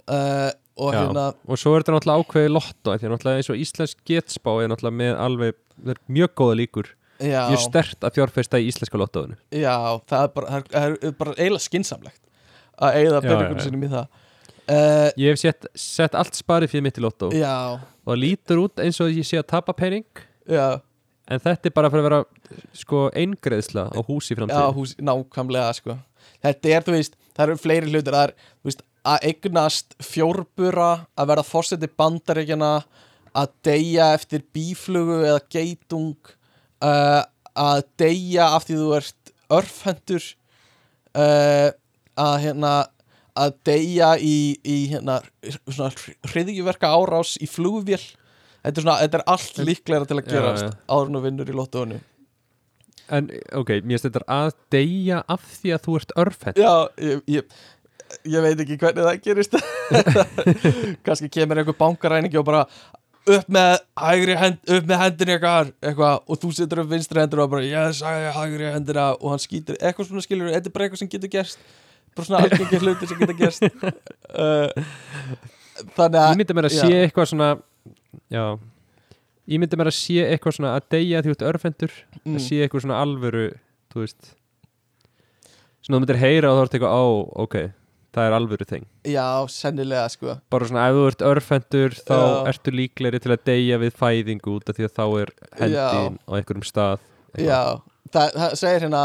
Uh, 0.05 0.51
og 0.77 0.91
Já. 0.93 0.99
hérna 0.99 1.25
Og 1.49 1.57
svo 1.61 1.73
er 1.73 1.85
þetta 1.85 1.95
náttúrulega 1.95 2.25
ákveði 2.27 2.49
lotto 2.51 2.93
Því 2.99 3.07
að 3.07 3.13
náttúrulega 3.13 3.41
eins 3.41 3.49
og 3.55 3.61
íslensk 3.63 4.01
getspá 4.11 4.51
er 4.59 4.69
náttúrulega 4.69 4.99
með 4.99 5.21
alveg, 5.23 5.57
það 5.79 5.93
er 5.95 6.01
mjög 6.19 6.35
góða 6.41 6.59
líkur. 6.61 6.91
Já, 7.23 7.41
Mjög 7.49 7.63
stert 7.63 8.05
að 8.05 8.19
fjárfesta 8.19 8.59
í 8.61 8.67
íslenska 8.69 8.99
lottóinu. 9.01 9.39
Já, 9.55 9.77
það 10.11 10.27
er 10.27 10.33
bara, 10.35 10.61
það 10.67 10.81
er, 10.83 11.15
bara 11.21 11.35
eiginlega 11.39 11.65
skinsamlegt 11.69 12.21
að 12.75 12.99
já, 12.99 13.11
peningunum 13.23 13.63
sínum 13.63 13.87
í 13.87 13.91
það. 13.93 14.21
Uh, 14.65 15.09
Ég 15.21 15.31
hef 15.31 15.41
sett, 15.41 15.69
sett 15.79 16.17
allt 16.19 16.37
sparið 16.37 16.73
fyrir 16.73 16.85
mitt 16.89 16.99
í 16.99 17.05
lottó. 17.05 17.31
Já, 17.37 17.79
Og 18.05 18.19
lítur 18.21 18.65
út 18.67 18.83
eins 18.83 18.99
og 19.01 19.15
ég 19.15 19.25
sé 19.25 19.39
að 19.41 19.47
tapa 19.55 19.73
pening. 19.77 20.05
Já 20.51 20.83
En 21.25 21.41
þetta 21.41 21.71
er 21.71 21.75
bara 21.77 21.91
fyrir 21.93 22.05
að 22.05 22.11
vera 22.11 22.65
sko 22.77 23.07
eingreðsla 23.17 23.87
á 23.89 24.01
húsi 24.05 24.35
Já, 24.35 24.39
framtíð 24.43 24.75
hús, 24.77 24.97
nákvæmlega 25.01 25.71
sko. 25.79 25.97
Þetta 26.45 26.73
er, 26.77 26.85
þú 26.85 26.97
veist, 26.99 27.17
það 27.33 27.47
eru 27.47 27.61
fleiri 27.63 27.93
hlutir. 27.93 28.17
Er, 28.19 28.35
veist, 28.67 28.85
að 29.05 29.29
eignast 29.31 29.97
fjórbura, 30.05 30.91
að 31.17 31.31
verða 31.33 31.47
fórseti 31.49 31.89
bandaríkjana 31.89 32.73
að 33.35 33.55
deyja 33.67 34.13
eftir 34.15 34.45
bíflugu 34.55 35.21
eða 35.25 35.41
geitung 35.51 36.33
uh, 36.85 37.23
að 37.55 37.85
deyja 38.01 38.51
af 38.57 38.67
því 38.69 38.81
þú 38.81 38.91
ert 38.99 39.33
örfhendur 39.55 40.27
uh, 41.19 41.71
að 42.21 42.37
hérna 42.45 42.75
að 43.35 43.57
deyja 43.67 44.13
í, 44.23 44.37
í 44.63 44.77
hérna, 44.93 45.19
hriðjúverka 46.31 46.93
árás 46.95 47.35
í 47.43 47.49
flugvél 47.51 48.03
þetta 48.65 48.81
er, 48.81 48.87
svona, 48.87 48.97
þetta 49.05 49.21
er 49.21 49.25
allt 49.35 49.61
líklega 49.69 50.09
til 50.11 50.19
að 50.19 50.33
gerast 50.33 50.67
já. 50.67 50.75
áður 50.89 51.11
en 51.13 51.19
þú 51.19 51.23
vinnur 51.29 51.53
í 51.53 51.57
lottóinu. 51.61 52.01
En 53.13 53.29
ok, 53.61 53.71
mér 53.85 54.01
þetta 54.01 54.25
að 54.33 54.51
deyja 54.73 55.21
af 55.29 55.45
því 55.61 55.73
að 55.77 55.83
þú 55.85 55.97
ert 55.99 56.13
örfend 56.23 56.57
Já, 56.57 56.71
ég, 57.05 57.19
ég, 57.29 57.57
ég 58.33 58.45
veit 58.47 58.63
ekki 58.65 58.79
hvernig 58.81 59.05
það 59.05 59.19
gerist. 59.27 59.57
Kannski 61.05 61.29
kemur 61.33 61.61
einhver 61.61 61.77
bankaræningi 61.77 62.41
og 62.41 62.47
bara 62.49 62.63
upp 63.25 63.49
með 63.53 63.75
hægri 64.01 64.37
hend, 64.41 64.59
upp 64.69 64.89
með 64.89 65.01
hendin 65.01 65.33
eitthvað, 65.35 65.71
eitthvað 65.85 66.17
og 66.29 66.41
þú 66.43 66.51
setur 66.57 66.83
upp 66.83 66.91
vinstri 66.93 67.21
hendur 67.23 67.45
og 67.45 67.53
bara 67.55 67.65
ég 67.69 67.95
sagði 68.01 68.33
hægri 68.37 68.73
hendina 68.75 69.07
og 69.17 69.31
hann 69.33 69.43
skýtur 69.45 69.79
eitthvað 69.81 70.11
svona 70.11 70.25
skilur, 70.25 70.51
þetta 70.53 70.71
er 70.71 70.75
bara 70.75 70.89
eitthvað 70.89 71.03
sem 71.05 71.13
getur 71.15 71.33
gerst. 71.33 71.61
Bara 72.15 72.29
svona 72.29 72.43
algengir 72.45 72.85
hlutir 72.85 73.11
sem 73.13 73.21
getur 73.21 73.41
gerst. 73.45 73.69
Uh, 74.35 74.67
þannig 75.95 76.17
Ég 76.19 76.25
að 76.25 76.39
myndi 76.41 76.55
mér 76.59 76.67
að 76.67 76.73
já. 76.75 76.81
sé 76.83 76.97
eitthvað 77.05 77.29
svona 77.31 77.49
Já. 78.33 78.45
Ég 79.45 79.61
myndi 79.61 79.77
mér 79.77 79.91
að 79.91 79.99
sé 79.99 80.25
eitthvað 80.25 80.57
svona 80.57 80.75
að 80.79 80.89
deyja 80.95 81.21
því 81.25 81.35
ert 81.35 81.47
örfendur 81.51 81.95
mm, 82.23 82.37
að 82.39 82.45
sé 82.47 82.61
eitthvað 82.65 82.85
svona 82.87 83.01
alvöru 83.05 83.47
þú 83.93 84.05
veist 84.05 84.31
svona 85.85 85.99
þú 85.99 86.01
myndir 86.05 86.21
heyra 86.23 86.53
og 86.53 86.59
þú 86.59 86.63
ert 86.65 86.77
eitthvað 86.79 86.95
á 86.97 87.05
ok, 87.45 87.57
það 88.15 88.29
er 88.29 88.37
alvöru 88.39 88.69
þing. 88.71 88.87
Já, 89.13 89.27
sennilega 89.53 90.07
sko. 90.15 90.37
Bara 90.55 90.69
svona 90.71 90.87
ef 90.89 90.97
þú 90.97 91.03
ert 91.11 91.27
örfendur 91.33 91.99
þá 91.99 92.15
Já. 92.17 92.31
ertu 92.55 92.75
líklegri 92.75 93.21
til 93.21 93.35
að 93.35 93.45
deyja 93.51 93.81
við 93.83 93.99
fæðingu 94.01 94.55
út 94.55 94.73
af 94.73 94.79
því 94.79 94.89
að 94.89 94.95
þá 94.97 95.05
er 95.25 95.35
hendin 95.61 96.17
á 96.25 96.31
einhverjum 96.39 96.65
stað 96.71 97.05
eitthvað. 97.35 97.51
Já, 97.51 97.61
það, 98.17 98.39
það 98.41 98.57
segir 98.63 98.87
hérna 98.87 99.05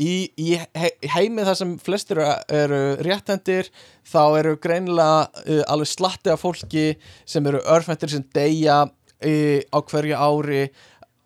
í, 0.00 0.30
í 0.40 0.54
he- 0.56 1.08
heimi 1.14 1.44
þar 1.46 1.58
sem 1.58 1.74
flestir 1.82 2.20
eru, 2.22 2.80
réttendir 3.04 3.68
þá 4.08 4.22
eru 4.38 4.54
greinilega 4.62 5.26
uh, 5.44 5.62
alveg 5.72 5.90
slatti 5.90 6.32
af 6.32 6.42
fólki 6.44 6.86
sem 7.28 7.46
eru 7.50 7.60
örfendir 7.74 8.12
sem 8.12 8.24
deyja 8.34 8.82
uh, 8.86 9.60
á 9.68 9.78
hverju 9.80 10.16
ári 10.16 10.64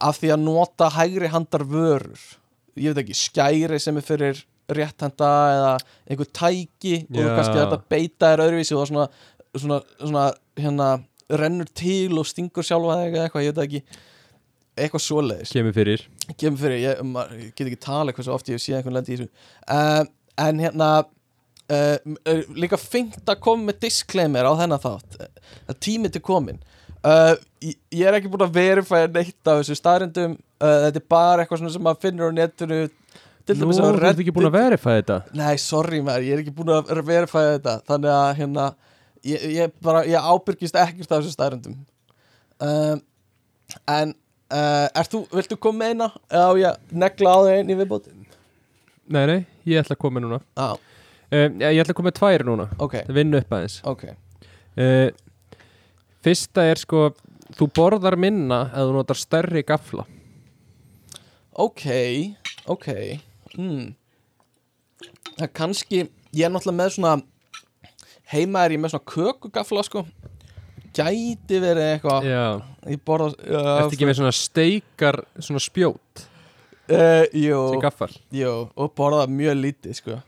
af 0.02 0.18
því 0.20 0.34
að 0.34 0.42
nota 0.44 0.90
hægri 0.92 1.30
handar 1.32 1.64
vörur. 1.64 2.20
Ég 2.76 2.92
veit 2.92 3.06
ekki, 3.06 3.16
skæri 3.16 3.78
sem 3.80 3.96
er 3.96 4.04
fyrir 4.04 4.42
réttenda 4.68 5.30
eða 5.54 5.70
einhver 6.10 6.28
tæki 6.34 6.98
og 7.06 7.14
þú 7.14 7.22
Já. 7.22 7.34
kannski 7.38 7.60
þetta 7.62 7.78
beita 7.94 8.32
er 8.34 8.42
öðruvísi 8.44 8.76
og 8.76 8.88
svona, 8.90 9.06
svona, 9.54 9.78
svona 10.02 10.26
hérna, 10.58 10.90
rennur 11.30 11.70
til 11.72 12.18
og 12.18 12.26
stingur 12.28 12.66
sjálfa 12.66 12.98
eða 13.06 13.24
eitthvað, 13.24 13.46
ég 13.46 13.56
veit 13.56 13.64
ekki. 13.64 14.02
Eitthvað 14.76 15.04
svoleiðis. 15.06 15.54
Kemur 15.56 15.72
fyrir 15.72 16.04
kemur 16.34 16.58
fyrir, 16.60 16.80
ég, 16.82 17.02
ég 17.40 17.52
get 17.54 17.66
ekki 17.68 17.82
tala 17.86 18.14
hversu 18.14 18.32
oft 18.34 18.48
ég 18.50 18.62
séð 18.62 18.80
einhvern 18.80 18.98
lendi 18.98 19.14
í 19.14 19.20
þessu. 19.20 19.28
Uh, 19.70 20.02
en 20.46 20.62
hérna 20.64 20.88
uh, 21.02 21.96
líka 22.56 22.78
fengt 22.80 23.24
að 23.26 23.42
koma 23.44 23.70
með 23.70 23.84
disclaimer 23.86 24.48
á 24.48 24.52
þennan 24.58 24.82
þátt 24.82 25.20
uh, 25.20 25.30
að 25.70 25.80
tími 25.86 26.10
til 26.12 26.22
komin 26.24 26.60
uh, 27.02 27.34
ég, 27.62 27.76
ég 27.94 28.08
er 28.08 28.18
ekki 28.18 28.30
búin 28.32 28.46
að 28.46 28.58
verifæja 28.58 29.10
neitt 29.12 29.50
af 29.50 29.62
þessu 29.62 29.78
staðrindum 29.78 30.36
uh, 30.36 30.78
þetta 30.86 31.02
er 31.02 31.08
bara 31.16 31.44
eitthvað 31.44 31.62
svona 31.62 31.74
sem 31.74 31.86
maður 31.86 32.02
finnur 32.06 32.34
á 32.34 32.38
netinu 32.40 32.80
til 33.46 33.56
Nú, 33.56 33.62
dæmis 33.62 33.78
á 33.78 33.86
þú 33.86 33.92
ert 33.94 34.22
ekki 34.24 34.34
búin 34.34 34.48
að 34.48 34.56
verifæða 34.58 35.00
þetta. 35.00 35.16
Nei, 35.38 35.54
sorry 35.62 36.02
maður, 36.02 36.26
ég 36.26 36.34
er 36.34 36.42
ekki 36.42 36.54
búin 36.56 36.72
að 36.74 37.02
verifæja 37.06 37.52
þetta. 37.52 37.74
Þannig 37.86 38.14
að 38.16 38.30
hérna 38.40 38.64
ég, 39.22 39.44
ég 39.54 39.76
bara, 39.86 40.02
ábyrgist 40.02 40.78
ekkert 40.82 41.12
af 41.12 41.20
þessu 41.20 41.34
staðrindum 41.36 41.76
um, 42.62 43.02
en 43.90 44.14
uh, 44.52 45.04
þú, 45.10 45.22
viltu 45.34 45.58
koma 45.60 45.82
með 45.82 45.92
eina? 45.94 46.08
Eða 46.30 46.46
á 46.46 46.52
ég 46.60 46.94
negla 47.04 47.34
á 47.34 47.38
þig 47.46 47.58
einn 47.60 47.72
í 47.72 47.78
viðbót 47.80 48.10
Nei, 49.06 49.22
nei, 49.30 49.40
ég 49.70 49.78
ætla 49.78 49.94
að 49.94 50.02
koma 50.02 50.18
núna. 50.22 50.40
Já, 50.58 50.72
um, 50.74 51.60
Ég 51.62 51.78
ætla 51.78 51.92
að 51.92 51.98
koma 51.98 52.08
með 52.10 52.16
tvær 52.18 52.44
núna. 52.48 52.64
Ok, 52.82 52.96
Það 53.06 53.18
vinnu 53.20 53.38
upp 53.38 53.52
aðeins. 53.54 53.76
Ok. 53.86 54.02
Uh, 54.76 55.08
Fyrsta 56.26 56.64
er 56.66 56.82
sko 56.82 57.04
Þú 57.56 57.68
borðar 57.78 58.16
minna 58.18 58.64
ef 58.72 58.88
þú 58.88 58.96
notar 58.96 59.18
stærri 59.20 59.62
gafla. 59.62 60.02
Ok, 61.62 61.84
ok. 62.66 62.88
Mm. 63.54 63.94
Það 65.36 65.46
er 65.46 65.52
kannski 65.54 66.02
Ég 66.34 66.48
er 66.48 66.50
náttúrulega 66.52 66.80
með 66.82 66.96
svona 66.96 67.14
Heima 68.32 68.64
er 68.66 68.74
ég 68.74 68.82
með 68.82 68.96
svona 68.96 69.12
kökugafla 69.14 69.86
sko 69.86 70.02
Gæti 70.96 71.58
verið 71.62 71.90
eitthvað 71.90 72.28
Ég 72.30 73.02
borða 73.06 73.32
ertu 73.36 73.96
ekki 73.96 74.08
með 74.08 74.18
svona 74.20 74.32
steikar 74.36 75.18
Svona 75.42 75.60
spjót? 75.62 76.24
Uh, 76.86 77.24
Jú, 77.34 77.60
jú 78.38 78.52
Og 78.78 78.92
borða 78.96 79.24
mjög 79.26 79.56
lítið 79.58 79.96
sko. 79.98 80.18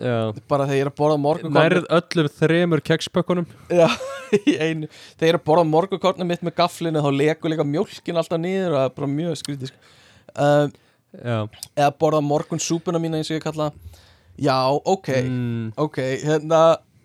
Já. 0.00 0.32
Bara 0.48 0.64
þegar 0.66 0.78
ég 0.78 0.84
er 0.86 0.90
að 0.90 0.96
borða 0.98 1.18
morgunkorn 1.20 1.56
Nærð 1.58 1.86
öllum 1.98 2.28
þremur 2.38 2.82
kekspökkunum 2.86 3.46
Já, 3.74 3.86
í 4.50 4.54
einu. 4.62 4.88
Þegar 5.18 5.28
ég 5.28 5.32
er 5.34 5.38
að 5.40 5.46
borða 5.50 5.64
morgunkornum 5.68 6.30
mitt 6.30 6.44
með 6.46 6.56
gaflinu 6.60 7.02
Þá 7.04 7.10
leku 7.18 7.50
líka 7.52 7.66
mjólkin 7.66 8.20
alltaf 8.20 8.40
niður 8.40 8.74
Og 8.74 8.78
það 8.78 8.86
er 8.88 8.94
bara 9.00 9.10
mjög 9.16 9.40
skrítið 9.42 9.74
um, 10.36 10.72
Eða 11.74 11.90
borða 12.00 12.22
morgunsúpuna 12.22 13.00
mína 13.02 13.18
eins 13.18 13.30
og 13.32 13.38
ég 13.40 13.42
kalla. 13.42 13.70
Já, 14.40 14.56
ok. 14.70 15.08
Mm, 15.26 15.72
Ok, 15.82 15.98
hérna 16.22 16.60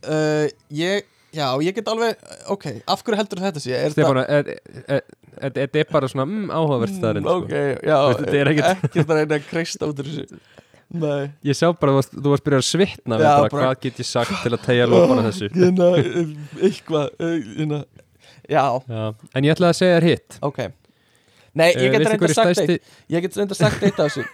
uh, 0.06 0.46
Ég, 0.70 1.08
já, 1.36 1.48
ég 1.66 1.76
get 1.78 1.88
alveg 1.92 2.16
Ok, 2.56 2.66
af 2.88 3.04
hverju 3.04 3.20
heldur 3.20 3.42
þetta 3.44 3.62
sé? 3.64 3.80
Stefán, 3.94 4.20
þetta 5.36 5.82
er 5.82 5.90
bara 5.92 6.10
svona 6.12 6.26
mm, 6.30 6.46
áhugavert 6.56 6.96
staðarinn 6.96 7.28
Ok, 7.32 7.52
já, 7.86 7.96
Veist, 8.06 8.22
þetta 8.24 8.38
er 8.42 8.52
ekkert- 8.54 8.86
ekkert 8.90 9.10
að 9.12 9.20
reyna 9.22 9.40
að 9.40 9.50
kreista 9.50 9.90
út 9.92 10.00
úr 10.04 10.10
þessu 10.12 10.40
Nei 10.96 11.32
Ég 11.50 11.58
sá 11.58 11.66
bara, 11.74 11.92
þú 11.92 11.98
varst, 12.00 12.14
þú 12.16 12.32
varst 12.36 12.46
byrjað 12.46 12.64
að 12.64 12.68
svitna 12.70 13.18
Já, 13.20 13.26
bara, 13.26 13.50
bara- 13.50 13.68
Hvað 13.68 13.80
get 13.88 14.02
ég 14.04 14.10
sagt 14.12 14.36
til 14.44 14.54
að 14.56 14.64
tegja 14.68 14.88
lópana 14.92 15.24
þessu 15.28 15.50
Hérna, 15.60 15.88
eitthvað 16.70 17.06
uh, 17.20 17.38
hérna. 17.60 17.80
Já, 18.46 18.66
Já. 18.86 19.04
En 19.34 19.48
ég 19.50 19.56
ætlaði 19.56 19.72
að 19.74 19.80
segja 19.82 19.96
þér 20.00 20.08
hitt 20.12 20.40
ok 20.46 20.60
Nei, 21.56 21.70
ég 21.72 21.86
Eh, 21.86 21.92
get 21.92 22.02
veistu 22.04 22.12
reynda 22.14 22.30
er 22.30 22.38
sagt 22.38 22.64
eitt 22.66 22.92
Ég 23.16 23.26
get 23.26 23.38
reynda 23.42 23.58
sagt 23.58 23.84
eitt 23.88 24.00
af 24.00 24.12
þessu 24.12 24.26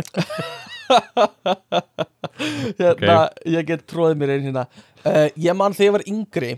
hérna, 2.80 3.18
ég 3.48 3.68
get 3.68 3.86
tróðið 3.90 4.20
mér 4.20 4.34
einn 4.36 4.48
hérna. 4.48 4.66
Uh, 5.04 5.28
ég 5.40 5.56
man 5.56 5.76
þegar 5.76 5.86
ég 5.86 5.96
var 5.96 6.06
yngri 6.10 6.52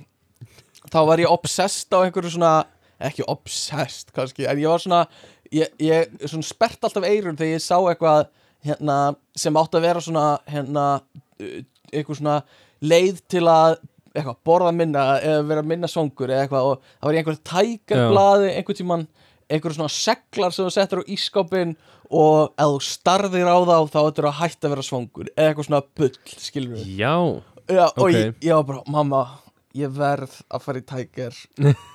þá 0.92 1.00
var 1.08 1.22
ég 1.22 1.30
obsessed 1.32 1.94
á 1.94 2.02
einhverju 2.02 2.34
svona 2.34 2.54
ekki 3.02 3.26
obsessed 3.30 4.12
kannski 4.14 4.46
en 4.50 4.60
ég 4.62 4.70
var 4.70 4.82
svona 4.82 5.04
ég, 5.52 5.70
ég 5.82 6.10
svona 6.24 6.46
spert 6.46 6.82
alltaf 6.82 7.06
eirun 7.06 7.38
þegar 7.38 7.56
ég 7.56 7.64
sá 7.64 7.76
eitthvað 7.78 8.26
hérna, 8.66 8.98
sem 9.38 9.56
átti 9.58 9.78
að 9.78 9.86
vera 9.88 10.02
svona 10.04 10.26
hérna, 10.50 10.84
uh, 11.42 11.56
eitthvað 11.92 12.20
svona 12.20 12.36
leið 12.82 13.22
til 13.30 13.46
að 13.50 13.78
eitthvað, 14.12 14.38
borða 14.44 14.72
minna 14.76 15.02
eða 15.24 15.44
vera 15.48 15.64
minna 15.64 15.88
svangur 15.88 16.30
eða 16.30 16.46
eitthvað 16.46 16.68
og 16.68 16.82
það 16.84 17.06
var 17.06 17.14
í 17.14 17.20
einhverju 17.20 17.42
tækarblaði 17.48 18.50
einhvern 18.52 18.78
tímann 18.80 19.06
einhverju 19.52 19.76
svona 19.78 19.92
seglar 19.94 20.54
sem 20.56 20.66
þú 20.66 20.72
settur 20.74 21.02
á 21.04 21.10
ískápin 21.14 21.76
og 22.12 22.52
ef 22.56 22.72
þú 22.74 22.82
starðir 22.88 23.48
á 23.48 23.56
þá 23.68 23.76
þá 23.92 24.00
ættir 24.08 24.28
að 24.28 24.38
hætta 24.40 24.68
að 24.68 24.74
vera 24.76 24.84
svangur 24.88 25.30
eða 25.36 25.46
eitthvað 25.52 25.68
svona 25.70 25.82
bull, 26.00 26.12
skilur 26.48 26.74
við 26.76 26.92
Já, 26.98 27.14
Já, 27.72 27.84
og 27.86 28.04
Ok. 28.08 28.12
ég, 28.16 28.34
ég 28.42 28.54
var 28.58 28.68
bara, 28.72 28.82
mamma 28.90 29.22
ég 29.72 29.88
verð 29.96 30.34
að 30.52 30.60
fara 30.66 30.80
í 30.82 30.82
tækir 30.84 31.36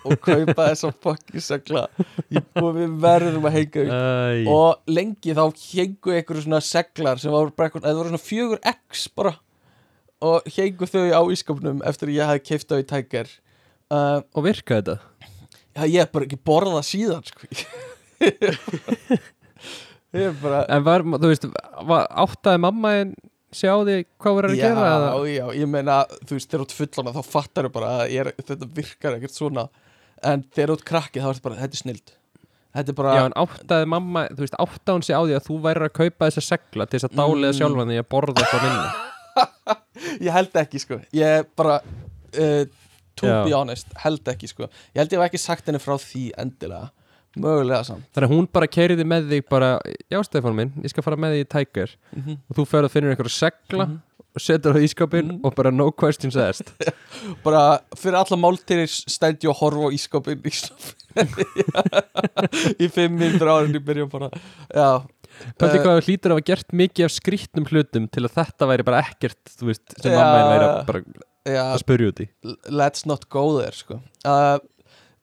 og 0.07 0.15
kaupa 0.25 0.63
þessa 0.71 0.89
fokki 1.03 1.41
segla. 1.45 1.83
Og 2.57 2.71
við 2.73 2.95
verðum 3.03 3.45
að 3.45 3.53
heika 3.59 3.83
upp. 3.83 4.47
Og 4.49 4.89
lengi 4.89 5.35
þá 5.37 5.43
hengu 5.75 6.15
einhverju 6.15 6.45
svona 6.47 6.61
seglar 6.65 7.21
sem 7.21 7.29
var 7.35 7.51
bara 7.53 7.67
eitthvað, 7.69 7.85
það 7.85 7.99
voru 7.99 8.13
svona 8.15 8.23
fjögur 8.25 8.63
X 8.71 9.03
bara 9.13 9.35
og 10.25 10.47
hengu 10.55 10.87
þau 10.89 11.03
á 11.13 11.21
ískapnum 11.29 11.83
eftir 11.85 12.09
að 12.09 12.17
ég 12.17 12.31
hafði 12.31 12.45
keift 12.49 12.73
á 12.73 12.75
í 12.81 12.85
tækir 12.89 13.29
uh, 13.93 14.23
og 14.33 14.47
virka 14.47 14.79
þetta 14.79 14.95
ég 15.85 16.01
hef 16.01 16.11
bara 16.11 16.25
ekki 16.25 16.39
borðað 16.49 16.85
síðan 16.89 17.23
sko. 17.27 17.47
ég 20.17 20.27
er 20.31 20.37
bara 20.41 20.61
En 20.73 20.83
var, 20.85 21.03
þú 21.05 21.29
veist, 21.31 21.47
var, 21.89 22.07
áttaði 22.23 22.61
mamma 22.63 22.93
en 23.03 23.11
sjá 23.53 23.71
því 23.85 23.97
hvað 24.19 24.35
voru 24.37 24.49
að 24.51 24.57
já, 24.59 24.63
gera 24.67 24.87
eða? 24.91 25.09
já, 25.31 25.45
ég 25.61 25.69
meina, 25.71 25.97
þú 26.27 26.35
veist, 26.37 26.49
þegar 26.51 26.63
þú 26.63 26.67
ert 26.67 26.77
fullana 26.81 27.13
þá 27.15 27.21
fattar 27.31 27.67
þú 27.67 27.73
bara 27.77 27.91
að 28.01 28.15
er, 28.21 28.29
þetta 28.43 28.69
virkar 28.75 29.17
ekkert 29.17 29.35
svona 29.37 29.67
en 30.27 30.43
þegar 30.51 30.71
þú 30.73 30.77
ert 30.79 30.87
krakki 30.91 31.21
þá 31.23 31.27
er 31.29 31.37
þetta 31.37 31.47
bara, 31.49 31.59
þetta 31.61 31.77
er 31.77 31.81
snild 31.83 32.13
þetta 32.77 32.91
er 32.93 32.97
bara, 32.99 33.13
Já, 33.17 33.21
en 33.29 33.37
áttaði 33.43 33.89
mamma, 33.93 34.25
þú 34.33 34.43
veist, 34.43 34.57
áttaði 34.65 34.97
hún 34.97 35.05
sig 35.07 35.15
á 35.17 35.21
því 35.23 35.37
að 35.37 35.45
þú 35.47 35.59
væri 35.67 35.87
að 35.87 35.95
kaupa 36.01 36.27
þessa 36.29 36.43
segla 36.47 36.87
til 36.89 36.99
þess 36.99 37.07
að 37.09 37.15
dáliða 37.21 37.53
Mm. 37.53 37.59
sjálfan 37.61 37.91
því 37.93 37.99
að 38.01 38.09
borða 38.15 38.43
eitthvað 38.43 38.65
minna 38.67 38.89
ég 40.27 40.31
held 40.35 40.59
ekki 40.63 40.81
sko 40.83 40.99
ég 41.15 41.47
bara, 41.57 41.79
uh, 42.41 42.63
to 43.17 43.27
Já. 43.27 43.43
be 43.45 43.53
honest 43.57 43.87
held 44.03 44.23
ekki 44.33 44.47
sko, 44.51 44.69
ég 44.93 45.01
held 45.01 45.11
ég 45.13 45.19
hef 45.21 45.27
ekki 45.31 45.41
sagt 45.41 45.65
henni 45.69 45.81
frá 45.83 45.95
því 46.01 46.23
endilega, 46.37 46.89
mögulega 47.37 47.83
samt. 47.85 48.05
Þannig 48.15 48.29
að 48.29 48.35
hún 48.37 48.47
bara 48.53 48.67
keiriði 48.71 49.05
með 49.05 49.29
þig 49.33 49.47
bara, 49.49 49.71
já 50.09 50.19
Stefán 50.25 50.55
minn, 50.57 50.71
ég 50.85 50.89
skal 50.93 51.03
fara 51.05 51.17
með 51.19 51.37
þig 51.37 51.45
í 51.45 51.49
Tiger. 51.55 51.95
Mhm. 52.15 52.37
og 52.49 52.55
þú 52.61 52.67
ferð 52.71 52.89
að 52.89 52.93
finna 52.97 53.13
einhverja 53.15 53.37
segla 53.37 53.87
og 54.37 54.41
setur 54.45 54.73
það 54.75 54.83
í 54.83 54.87
ískapin 54.91 55.27
Mhm. 55.31 55.39
og 55.45 55.55
bara 55.57 55.71
no 55.71 55.91
questions 55.91 56.35
asked. 56.37 56.69
Bara 57.43 57.79
fyrir 57.97 58.17
alla 58.19 58.37
máltyrir 58.37 58.87
stend 58.87 59.39
ég 59.41 59.49
og 59.49 59.57
horfa 59.57 59.89
á 59.89 59.95
ískapin 59.97 60.41
í 62.83 62.87
fimm 62.93 63.15
myndur 63.17 63.49
árin 63.49 63.75
í 63.77 63.81
byrjun 63.83 64.09
bara, 64.11 64.29
já. 64.73 64.89
Pældi 65.57 65.77
Eh, 65.77 65.81
hvað 65.83 65.97
það 65.99 66.05
hlýtur 66.07 66.31
að 66.31 66.35
hafa 66.37 66.45
gert 66.49 66.71
mikið 66.73 67.05
af 67.05 67.11
skrýtnum 67.13 67.67
hlutum 67.69 68.05
til 68.09 68.23
að 68.25 68.33
þetta 68.39 68.67
væri 68.71 68.85
bara 68.87 69.01
ekkert, 69.05 69.41
þú 69.59 69.67
veist, 69.69 69.85
sem 70.01 70.13
mamma 70.15 70.37
einn 70.39 70.51
væri 70.53 70.65
að, 70.67 70.77
bara 70.87 71.01
já, 71.47 71.61
að 71.73 71.79
spurja 71.83 72.11
út 72.11 72.19
í. 72.23 72.27
Let's 72.69 73.05
not 73.09 73.27
go 73.33 73.45
there 73.59 73.75
sko. 73.75 73.99
uh, 74.27 74.57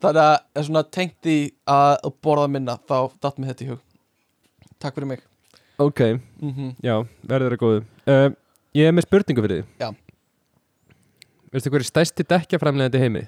þannig 0.05 0.23
að 0.25 0.39
er 0.61 0.67
svona 0.69 0.83
tengt 0.95 1.29
í 1.31 1.39
að 1.71 2.09
borða 2.25 2.49
minna 2.53 2.79
þá 2.89 2.97
datt 3.25 3.39
mér 3.41 3.53
þetta 3.55 3.65
í 3.67 3.71
hug. 3.75 3.83
Takk 4.83 4.97
fyrir 4.99 5.11
mig. 5.15 5.23
Ok, 5.83 6.01
mm 6.41 6.73
já, 6.85 6.97
verður 7.27 7.55
það 7.57 7.63
góðu. 7.65 7.85
Uh, 8.07 8.27
Ég 8.75 8.89
er 8.91 8.95
með 8.97 9.05
spurningu 9.07 9.43
fyrir 9.45 9.61
Já. 9.79 9.93
Veistu 11.55 11.71
hver 11.71 11.85
er 11.85 11.87
stærsti 11.87 12.25
dekkjaframlegandi 12.27 12.99
í 12.99 13.03
heimi? 13.05 13.23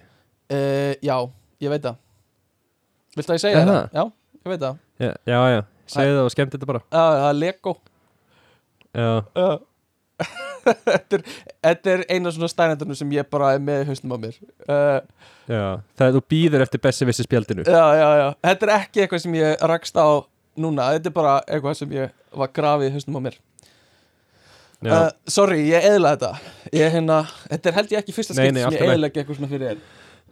uh, 0.51 0.93
já, 1.03 1.17
ég 1.63 1.71
veit 1.71 1.85
það. 1.85 2.01
Viltu 3.17 3.33
að 3.33 3.37
ég 3.39 3.43
segja 3.45 3.63
það? 3.67 3.85
já, 3.95 4.05
ég 4.43 4.51
veit 4.53 4.63
það. 4.65 4.81
Já, 5.01 5.13
já, 5.31 5.39
já. 5.55 5.61
segðu 5.87 6.17
það 6.19 6.25
og 6.29 6.35
skemmt 6.35 6.57
þetta 6.57 6.69
bara. 6.73 6.83
Já, 6.91 7.05
það 7.05 7.29
er 7.31 7.39
Lego 7.41 7.77
Já. 8.97 9.07
Þetta, 10.67 11.19
er, 11.19 11.25
þetta 11.65 11.93
er 11.93 12.05
eina 12.11 12.33
svona 12.35 12.49
stænendunum 12.51 12.99
sem 12.99 13.11
ég 13.15 13.27
bara 13.33 13.53
er 13.57 13.63
með 13.63 13.83
í 13.85 13.89
haustum 13.91 14.15
á 14.15 14.19
mér. 14.23 14.39
Uh, 14.65 15.01
já, 15.49 15.65
það 15.99 16.07
er 16.07 16.15
þú 16.17 16.23
býður 16.33 16.65
eftir 16.67 16.83
bessi 16.87 17.09
vissi 17.09 17.27
spjaldinu. 17.27 17.67
Já, 17.69 17.85
já, 17.99 18.07
já, 18.21 18.29
þetta 18.49 18.69
er 18.69 18.73
ekki 18.79 19.05
eitthvað 19.05 19.25
sem 19.27 19.37
ég 19.39 19.67
rakst 19.73 20.01
á 20.01 20.09
núna, 20.57 20.89
þetta 20.97 21.13
er 21.13 21.17
bara 21.19 21.35
eitthvað 21.45 21.77
sem 21.83 21.93
ég 21.97 22.15
var 22.37 22.55
grafið 22.57 22.89
í 22.89 22.95
haustum 22.97 23.21
á 23.21 23.23
mér. 23.29 23.43
Uh, 24.87 25.11
sorry, 25.33 25.63
ég 25.71 25.85
eðla 25.89 26.15
þetta. 26.15 26.33
Ég 26.77 26.97
hérna, 26.97 27.21
þetta 27.51 27.71
er 27.71 27.77
held 27.81 27.93
ég 27.95 28.03
ekki 28.03 28.17
fyrsta 28.17 28.37
skipt 28.37 28.53
sem 28.53 28.63
ég 28.63 28.81
lagi. 28.81 28.89
eðlega 28.95 29.23
eitthvað 29.23 29.39
svona 29.41 29.53
fyrir 29.53 29.71
þér. 29.71 29.85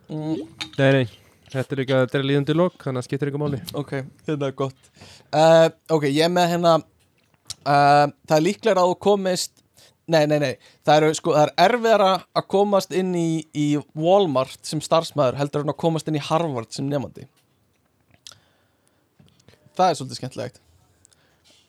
Mm, 0.04 0.40
nei, 0.78 0.88
nei. 0.98 1.20
Þetta 1.54 1.76
er 1.76 1.80
ekki 1.84 1.94
að 1.94 2.02
þetta 2.02 2.18
er 2.18 2.26
líðandi 2.28 2.56
lók, 2.56 2.76
þannig 2.82 3.00
að 3.00 3.06
skiptir 3.06 3.30
ykkur 3.30 3.40
máli. 3.44 3.60
Ok, 3.78 3.92
þetta 4.26 4.48
er 4.48 4.56
gott. 4.58 4.90
Uh, 5.30 5.68
ok, 5.94 6.08
ég 6.10 6.32
með 6.34 6.50
hérna 6.52 6.74
það 7.64 8.36
er 8.36 8.44
líklega 8.44 8.82
að 8.82 8.90
þú 8.92 8.96
komist 9.06 9.63
nei, 10.10 10.24
nei, 10.30 10.38
nei, 10.42 10.52
það 10.84 11.00
eru 11.00 11.14
sko, 11.18 11.36
það 11.36 11.46
er 11.46 11.54
erfiðara 11.68 12.10
að 12.36 12.50
komast 12.56 12.92
inn 12.96 13.14
í, 13.16 13.44
í 13.56 13.68
Walmart 13.96 14.60
sem 14.66 14.82
starfsmæður 14.84 15.40
heldur 15.40 15.64
en 15.64 15.72
að 15.72 15.80
komast 15.84 16.10
inn 16.10 16.18
í 16.20 16.24
Harvard 16.24 16.72
sem 16.74 16.88
nefandi 16.90 17.28
það 19.78 19.90
er 19.90 19.98
svolítið 19.98 20.20
skemmtilegt. 20.20 20.60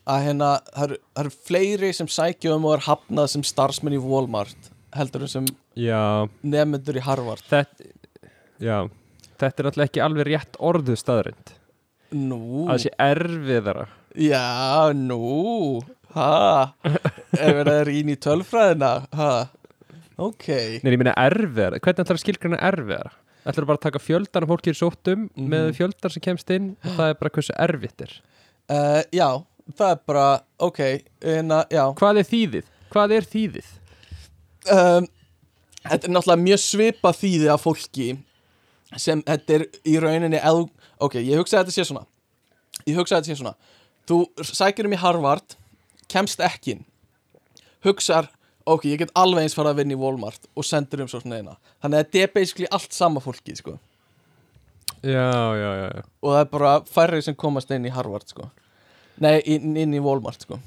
Að 0.06 0.24
hérna, 0.28 0.52
það 0.70 0.86
eru, 0.86 0.98
það 1.02 1.24
eru 1.24 1.36
fleiri 1.49 1.91
sem 1.98 2.10
sækja 2.14 2.53
um 2.53 2.68
og 2.70 2.76
er 2.76 2.86
hafnað 2.86 3.32
sem 3.34 3.45
starfsmenn 3.48 3.98
í 3.98 4.02
Walmart 4.03 4.70
heldur 4.95 5.26
en 5.26 5.32
sem 5.32 5.48
Já, 5.76 6.30
nefnendur 6.45 6.99
í 6.99 7.03
Harvard. 7.03 7.44
Þetta 7.49 7.90
Já, 8.62 8.86
þetta 9.41 9.62
er 9.64 9.70
alltaf 9.72 9.86
ekki 9.90 10.03
alveg 10.06 10.30
rétt 10.30 10.60
orðu 10.64 10.95
staðrind 10.99 11.56
nú, 12.16 12.68
að 12.68 12.70
það 12.70 12.84
sé 12.86 12.91
erfiðara. 13.03 13.88
Já, 14.16 14.94
nú 14.95 15.82
ha, 16.16 16.74
ef 16.86 17.60
það 17.60 17.70
er 17.76 17.92
ín 17.94 18.10
í 18.14 18.18
tölfræðina? 18.26 18.90
Ha, 19.16 19.30
ok. 20.18 20.48
Nei, 20.84 20.92
ég 20.96 21.00
meina 21.02 21.14
erfiðara, 21.20 21.80
hvernig 21.84 22.06
ætlar 22.06 22.22
skilgrana 22.22 22.60
erfiðara? 22.72 23.12
Ætlar 23.46 23.68
bara 23.70 23.78
að 23.78 23.84
taka 23.86 24.02
fjöldan 24.02 24.46
af 24.48 24.50
fólki 24.50 24.72
í 24.74 24.78
sóttum 24.80 25.28
Mhm. 25.36 25.50
með 25.52 25.68
fjöldan 25.78 26.12
sem 26.16 26.24
kemst 26.26 26.50
inn 26.56 26.72
og 26.84 26.96
það 26.98 27.10
er 27.12 27.18
bara 27.20 27.34
hversu 27.36 27.54
erfitt 27.68 28.02
er? 28.02 28.14
Uh, 28.70 29.02
já, 29.14 29.28
það 29.78 29.92
er 29.92 30.00
bara 30.08 30.28
ok, 30.60 30.80
að, 31.54 31.68
já. 31.70 31.84
Hvað 32.00 32.22
er 32.24 32.30
þýðið? 32.32 32.72
Hvað 32.96 33.12
er 33.20 33.28
þýðið? 33.36 33.68
um, 34.72 35.08
þetta 35.86 36.08
er 36.08 36.14
náttúrulega 36.16 36.42
mjög 36.42 36.60
svipa 36.64 37.12
þýði 37.14 37.52
af 37.54 37.62
fólki 37.62 38.08
sem 38.98 39.22
þetta 39.28 39.54
er 39.60 39.66
í 39.86 40.00
rauninni 40.02 40.40
ok, 40.98 41.20
ég 41.22 41.38
hugsa 41.38 41.60
að 41.60 41.68
þetta 41.68 41.76
sé 41.76 41.86
svona. 41.86 42.06
Ég 42.88 42.96
hugsa 42.98 43.18
að 43.18 43.22
þetta 43.22 43.30
sé 43.36 43.38
svona. 43.44 43.56
Þú 44.10 44.18
sækir 44.42 44.86
um 44.90 44.96
í 44.96 45.00
Harvard 45.02 45.56
kemst 46.11 46.40
ekki 46.44 46.76
inn 46.76 46.86
hugsar, 47.86 48.27
ok, 48.65 48.86
ég 48.90 48.98
get 49.03 49.11
alveg 49.18 49.45
eins 49.45 49.53
fara 49.57 49.69
að 49.73 49.84
vinna 49.84 49.94
í 49.94 49.99
Walmart 50.02 50.48
og 50.57 50.65
sendur 50.65 51.03
um 51.06 51.10
svo 51.11 51.19
svona 51.22 51.38
eina 51.41 51.57
þannig 51.84 51.99
að 51.99 52.06
þetta 52.06 52.23
er 52.23 52.32
basically 52.34 52.69
allt 52.73 52.94
sama 52.98 53.22
fólki 53.22 53.53
sko. 53.60 53.76
Já, 55.06 55.30
já, 55.53 55.69
já, 55.77 55.88
já. 55.99 56.03
og 56.23 56.32
það 56.34 56.40
er 56.41 56.49
bara 56.49 56.72
færri 56.90 57.22
sem 57.22 57.36
komast 57.38 57.69
inn 57.76 57.86
í 57.86 57.91
Harvard 57.94 58.26
sko. 58.32 58.48
nei, 59.22 59.38
inn, 59.45 59.76
inn 59.77 59.94
í 59.94 60.02
Walmart 60.02 60.41
sko. 60.48 60.57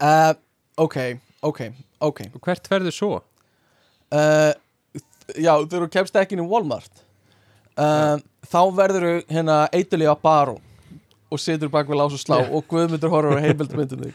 uh, 0.00 0.32
ok, 0.80 0.96
ok, 1.44 1.60
ok 2.00 2.20
Og 2.32 2.40
hvert 2.40 2.68
ferðu 2.68 2.92
svo? 2.94 3.18
uh, 4.14 4.52
já, 5.36 5.52
þú 5.68 5.88
kemst 5.92 6.16
ekki 6.16 6.38
inn 6.38 6.46
í 6.46 6.48
Walmart 6.48 7.04
uh, 7.76 8.16
þá 8.48 8.60
verður 8.76 9.22
hérna 9.28 9.64
eitulega 9.72 10.16
baró 10.22 10.56
og 11.34 11.42
situr 11.42 11.70
bak 11.72 11.90
við 11.90 12.00
lás 12.00 12.16
og 12.16 12.22
slá 12.22 12.38
og 12.44 12.64
guðmyndur 12.70 13.12
horfur 13.12 13.38
og 13.38 13.44
heimildmyndum 13.44 14.12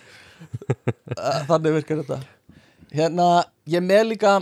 þannig 1.50 1.76
virkar 1.80 2.02
þetta. 2.02 2.20
Hérna, 2.96 3.28
ég 3.70 3.84
með 3.86 4.06
líka 4.14 4.38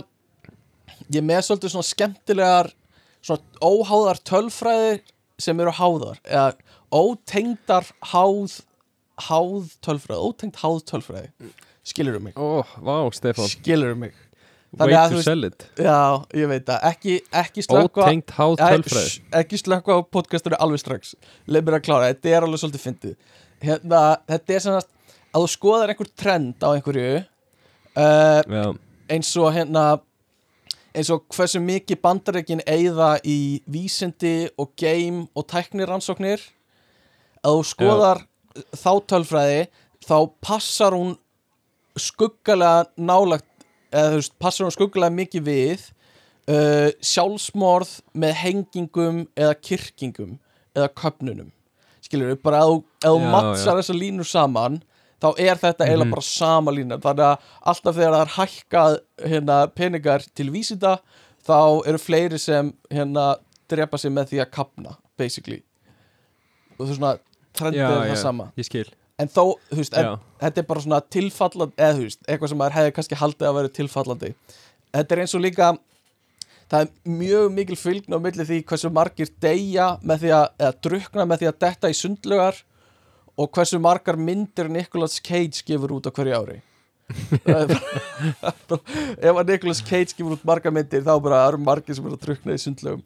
ég 1.12 1.24
með 1.24 1.44
svolítið 1.46 1.74
svona 1.74 1.88
skemmtilegar 1.88 2.70
svona 3.24 3.42
óháðar 3.64 4.20
tölfræði 4.28 5.00
sem 5.42 5.60
eru 5.62 5.74
háðar 5.74 6.20
eða 6.24 6.52
ótengdar 6.94 7.88
háð 8.12 8.60
háð 9.28 9.74
tölfræði, 9.82 10.20
ótengd 10.22 10.60
háð 10.62 10.78
tölfræði. 10.92 11.52
Skilur 11.88 12.20
mig, 12.22 12.36
Ó, 12.36 12.62
vá, 12.84 13.08
Stefán. 13.16 13.48
Skilur 13.50 13.96
mig 13.98 14.14
Way 14.76 14.92
að 14.92 15.14
to 15.16 15.22
sell 15.24 15.46
it. 15.48 15.64
Já, 15.80 16.20
ég 16.36 16.50
veit 16.50 16.66
það, 16.68 16.82
ekki, 16.90 17.14
ekki 17.40 17.62
slökka 17.64 18.04
Ótengt 18.04 18.34
háð 18.36 18.58
sh, 18.84 19.22
Ekki 19.40 19.60
slökka 19.62 19.96
á 19.96 19.98
podcastinu 20.04 20.58
alveg 20.60 20.82
strax. 20.82 21.14
Leif 21.48 21.64
mér 21.64 21.78
að 21.78 21.86
klára, 21.86 22.10
þetta 22.12 22.34
er 22.34 22.46
alveg 22.46 22.60
svolítið 22.60 22.84
fyndið. 22.84 23.14
Hérna, 23.64 24.02
Þetta 24.28 24.54
er 24.58 24.64
sem 24.66 24.76
að 24.76 25.38
þú 25.38 25.48
skoðar 25.54 25.94
einhver 25.94 26.10
trend 26.20 26.60
á 26.60 26.68
einhverju 26.74 27.08
uh, 27.16 28.42
Já, 28.44 28.66
eins 29.08 29.32
og 29.40 29.48
hérna 29.56 29.86
eins 30.92 31.10
og 31.14 31.24
hversu 31.32 31.60
mikið 31.64 32.00
bandareikin 32.04 32.62
eigða 32.68 33.14
í 33.24 33.62
vísindi 33.70 34.50
og 34.60 34.74
game 34.78 35.26
og 35.32 35.48
tæknirannsóknir. 35.48 36.44
Að 37.40 37.56
þú 37.56 37.66
skoðar 37.72 38.22
þá 38.76 38.92
tölfræði 39.08 39.60
þá 40.04 40.16
passar 40.44 40.96
hún 40.96 41.16
skuggalega 41.98 42.88
nálagt 43.00 43.47
eða 43.92 44.10
þú 44.12 44.18
veist, 44.20 44.34
passar 44.38 44.66
hún 44.66 44.74
skuggalega 44.74 45.14
mikið 45.18 45.46
við 45.48 45.86
uh, 46.48 46.90
sjálfsmorð 47.04 47.94
með 48.14 48.34
hengingum 48.42 49.22
eða 49.36 49.54
kyrkingum 49.68 50.36
eða 50.76 50.88
köpnunum 51.00 51.50
skilur 52.04 52.30
við, 52.34 52.42
bara 52.42 52.62
ef 52.64 52.84
þú- 53.04 53.30
mattsar 53.32 53.76
þessar 53.80 53.98
línur 53.98 54.24
saman 54.28 54.80
þá 55.20 55.28
er 55.42 55.56
þetta 55.58 55.84
eiginlega 55.84 56.06
Mhm. 56.06 56.14
bara 56.14 56.22
sama 56.22 56.70
lína. 56.70 56.96
Þannig 57.02 57.24
að 57.26 57.38
alltaf 57.66 57.94
þegar 57.96 58.12
það 58.14 58.20
er 58.22 58.34
hækkað 58.38 58.98
hérna, 59.32 59.56
peningar 59.74 60.22
til 60.34 60.50
vísinda 60.54 60.98
þá 61.44 61.86
eru 61.88 61.98
fleiri 61.98 62.38
sem 62.38 62.72
hérna, 62.90 63.36
drepa 63.68 63.98
sig 63.98 64.12
með 64.12 64.28
því 64.30 64.38
að 64.44 64.50
kapna 64.52 64.96
basically. 65.18 65.62
Og 66.78 66.86
þú 66.86 66.88
veist 66.88 67.00
svona 67.00 67.18
trendið 67.52 67.82
er 67.82 67.98
það 67.98 68.08
já, 68.14 68.16
sama. 68.22 68.52
ég 68.56 68.64
skil 68.64 68.86
en 69.18 69.30
þó, 69.32 69.42
þú 69.70 69.80
veist, 69.80 69.98
en, 69.98 70.16
þetta 70.42 70.62
er 70.62 70.68
bara 70.68 70.84
svona 70.84 71.02
tilfallandi, 71.16 71.76
eða 71.76 71.98
þú 71.98 72.06
veist, 72.06 72.22
eitthvað 72.26 72.52
sem 72.52 72.60
maður 72.62 72.78
hefði 72.78 72.94
kannski 72.96 73.20
haldið 73.22 73.50
að 73.50 73.58
vera 73.58 73.74
tilfallandi. 73.78 74.32
Þetta 74.94 75.14
er 75.14 75.22
eins 75.24 75.36
og 75.36 75.44
líka 75.44 75.72
það 76.68 76.84
er 76.84 77.12
mjög 77.18 77.50
mikil 77.56 77.78
fylgn 77.80 78.16
á 78.16 78.18
milli 78.20 78.46
því 78.48 78.62
hversu 78.68 78.90
margir 78.92 79.30
deyja 79.42 79.90
með 80.04 80.24
því 80.24 80.32
að, 80.36 80.46
eða 80.60 80.72
drukna 80.86 81.28
með 81.28 81.42
því 81.42 81.50
að 81.50 81.60
detta 81.64 81.90
í 81.90 81.96
sundlugar 81.96 82.62
og 83.38 83.52
hversu 83.54 83.80
margar 83.80 84.18
myndir 84.20 84.70
Nicolas 84.72 85.18
Cage 85.24 85.62
gefur 85.66 85.96
út 85.96 86.08
á 86.08 86.12
hverju 86.12 86.34
ári. 86.36 86.58
Ef 89.24 89.32
að 89.32 89.48
Nicolas 89.48 89.80
Cage 89.80 90.12
gefur 90.12 90.36
út 90.36 90.44
margar 90.48 90.74
myndir 90.74 91.06
þá 91.06 91.14
bara 91.24 91.46
eru 91.46 91.60
margir 91.62 91.96
sem 91.96 92.04
eru 92.04 92.18
að 92.18 92.26
drukna 92.26 92.56
í 92.56 92.60
sundlugum 92.60 93.04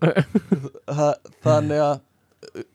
Þa, 0.96 1.10
þannig 1.44 1.82
að 1.84 1.98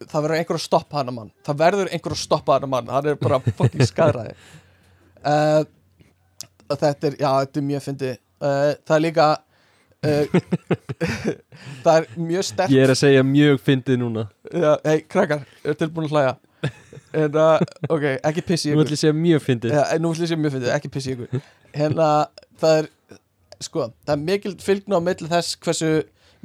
það 0.06 0.24
verður 0.24 0.38
einhver 0.40 0.58
að 0.60 0.66
stoppa 0.66 1.02
hana 1.02 1.14
mann. 1.16 1.30
Það 1.46 1.62
verður 1.64 1.94
einhver 1.94 2.16
að 2.16 2.24
stoppa 2.24 2.58
hana 2.58 2.72
mann. 2.72 2.90
Hann 2.94 3.12
er 3.12 3.20
bara 3.22 3.42
fucking 3.60 3.88
skæðræði 3.90 4.36
uh, 5.26 5.64
þetta 6.70 7.10
er 7.10 7.16
já, 7.20 7.30
þetta 7.44 7.62
er 7.62 7.66
mjög 7.70 7.86
fyndi 7.86 8.12
uh, 8.16 8.74
það 8.88 8.96
er 8.96 9.04
líka 9.06 9.30
uh, 10.06 10.38
það 11.86 11.96
er 11.96 12.12
mjög 12.18 12.46
sterk 12.52 12.76
Ég 12.76 12.86
er 12.86 12.94
að 12.94 13.02
segja 13.02 13.26
mjög 13.26 13.64
fyndið 13.66 14.00
núna. 14.04 14.28
Hei, 14.86 15.02
krakkar, 15.10 15.48
er 15.64 15.80
tilbúin 15.80 16.10
að 16.10 16.16
hlæja? 16.16 16.38
En 17.16 17.40
uh, 17.40 17.56
ok, 17.90 18.06
ekki 18.28 18.46
pissi 18.46 18.74
Nú 18.74 18.84
ætlum 18.84 18.94
ég 18.94 19.00
að 19.00 19.04
segja 19.06 19.18
mjög 19.18 19.44
fyndið. 19.46 19.76
Já, 19.76 19.84
nú 19.98 20.14
ætlum 20.14 20.24
ég 20.24 20.28
að 20.28 20.32
segja 20.34 20.44
mjög 20.44 20.56
fyndið, 20.58 20.72
ekki 20.76 20.94
pissi 20.94 21.16
ykkur. 21.16 21.44
Hérna, 21.76 22.08
það 22.60 22.80
er 22.82 22.90
sko, 23.64 23.90
það 24.06 24.16
er 24.16 24.24
mikil 24.28 24.56
fylgna 24.64 25.00
á 25.00 25.02
milli 25.04 25.30
þess 25.32 25.60
hversu 25.64 25.92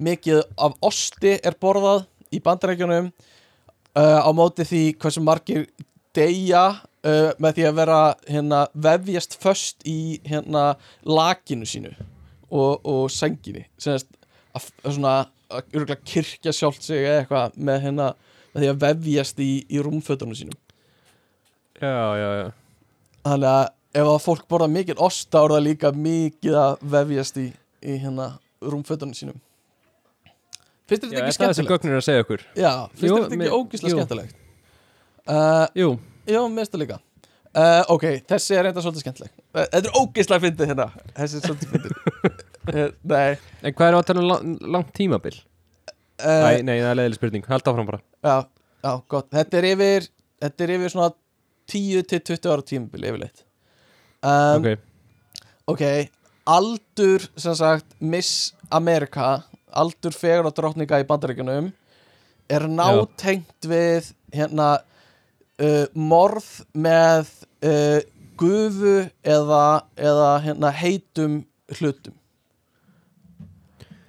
mikið 0.05 0.41
af 0.67 0.75
osti 0.83 1.37
er 1.47 1.55
borðað 1.63 2.07
í 2.33 2.41
bandarækjunum 2.45 3.11
uh, 3.11 4.21
á 4.25 4.31
móti 4.37 4.67
því 4.69 4.83
hversu 5.03 5.23
margir 5.25 5.67
deyja 6.15 6.65
uh, 7.05 7.31
með 7.43 7.59
því 7.59 7.69
að 7.69 7.79
vera 7.81 8.01
hérna, 8.29 8.65
vefjast 8.75 9.39
föst 9.43 9.87
í 9.89 10.21
hérna, 10.27 10.75
lakinu 11.07 11.69
sínu 11.69 11.95
og, 12.51 12.85
og 12.85 13.07
senginni 13.13 13.67
Semast, 13.81 14.11
að, 14.55 14.69
svona 14.87 15.15
að 15.55 15.97
kirkja 16.07 16.55
sjálft 16.55 16.85
sig 16.87 17.05
eða 17.05 17.23
eitthvað 17.23 17.57
með, 17.57 17.81
hérna, 17.87 18.11
með 18.55 18.65
því 18.65 18.73
að 18.73 18.85
vefjast 18.85 19.43
í, 19.43 19.51
í 19.71 19.83
rúmfötunum 19.83 20.39
sínum. 20.39 20.59
Já, 21.79 22.17
já, 22.19 22.29
já. 22.41 22.47
Þannig 23.25 23.51
að 23.51 23.65
ef 23.95 24.11
að 24.11 24.23
fólk 24.25 24.47
borða 24.51 24.71
mikið 24.71 25.03
ost 25.03 25.31
þá 25.31 25.41
er 25.43 25.55
það 25.55 25.67
líka 25.69 25.91
mikið 25.95 26.59
að 26.59 26.87
vefjast 26.95 27.41
í, 27.43 27.49
í 27.85 27.99
hérna 28.03 28.31
rúmfötunum 28.65 29.17
sínum 29.17 29.39
Finnst 30.85 31.05
Já, 31.05 31.09
þetta 31.09 31.21
er 31.23 31.29
ekki 31.31 31.41
það 31.41 31.55
sem 31.55 31.65
skemmtilegt? 31.65 31.71
gögnir 31.73 31.95
er 31.95 32.01
að 32.03 32.07
segja 32.09 32.25
okkur? 32.27 32.43
Já, 32.61 32.71
finnst 32.93 33.05
Jú, 33.09 33.17
þetta 33.23 33.37
ekki 33.39 33.55
ógislega 33.59 33.91
jú. 33.93 33.99
skemmtilegt? 33.99 34.35
Uh, 35.25 35.67
Jú, 35.81 35.89
já, 36.29 36.41
mér 36.45 36.61
finnst 36.61 36.75
það 36.75 36.83
líka. 36.85 36.99
Uh, 37.55 37.83
Ok, 37.95 38.05
þessi 38.29 38.57
er 38.59 38.67
reynda 38.67 38.83
svolítið 38.85 39.05
skemmtileg. 39.07 39.33
Uh, 39.55 39.63
Þetta 39.73 39.89
er 39.89 39.99
ógislega 40.01 40.43
fyndið 40.45 40.71
hérna. 40.73 40.87
Þessi 41.17 41.39
er 41.39 41.45
svolítið 41.47 41.73
fyndið. 41.73 41.93
Uh, 42.65 42.89
Nei. 43.15 43.37
En 43.63 43.77
hvað 43.79 43.89
er 43.93 43.97
að 44.01 44.07
tala 44.11 44.25
um 44.25 44.29
lang, 44.33 44.57
langt 44.77 44.91
tímabil? 44.99 45.37
uh, 46.19 46.49
Æ, 46.51 46.61
nei, 46.67 46.77
það 46.83 46.91
er 46.91 46.99
leiðileg 47.01 47.19
spurning, 47.21 47.47
hald 47.49 47.71
áfram 47.71 47.89
bara. 47.89 48.01
Já, 48.27 48.35
já, 48.85 48.91
gott. 49.15 49.31
Þetta 49.33 49.61
er 49.63 49.69
yfir 49.71 50.09
Þetta 50.45 50.67
er 50.67 50.73
yfir 50.77 50.93
svona 50.93 51.09
10 51.73 52.03
til 52.11 52.21
20 52.35 52.51
ára 52.53 52.67
tímabil 52.69 53.07
yfirleitt. 53.09 53.45
Um, 54.25 54.59
Ok, 54.61 54.69
Ok, 55.73 55.83
aldur 56.45 57.23
sem 57.41 57.55
sagt 57.57 57.95
Miss 58.05 58.51
America 58.75 59.39
aldur 59.81 60.15
fegur 60.17 60.49
og 60.49 60.57
drottninga 60.57 61.03
í 61.03 61.07
bandaríkjunum 61.09 61.73
er 62.53 62.67
nátengt 62.69 63.69
við 63.69 64.11
hérna 64.35 64.69
uh, 65.61 65.87
morð 65.95 66.49
með 66.75 67.31
uh, 67.65 68.03
gufu 68.39 68.99
eða, 69.23 69.65
eða 69.97 70.29
hérna 70.45 70.75
heitum 70.75 71.43
hlutum. 71.79 72.15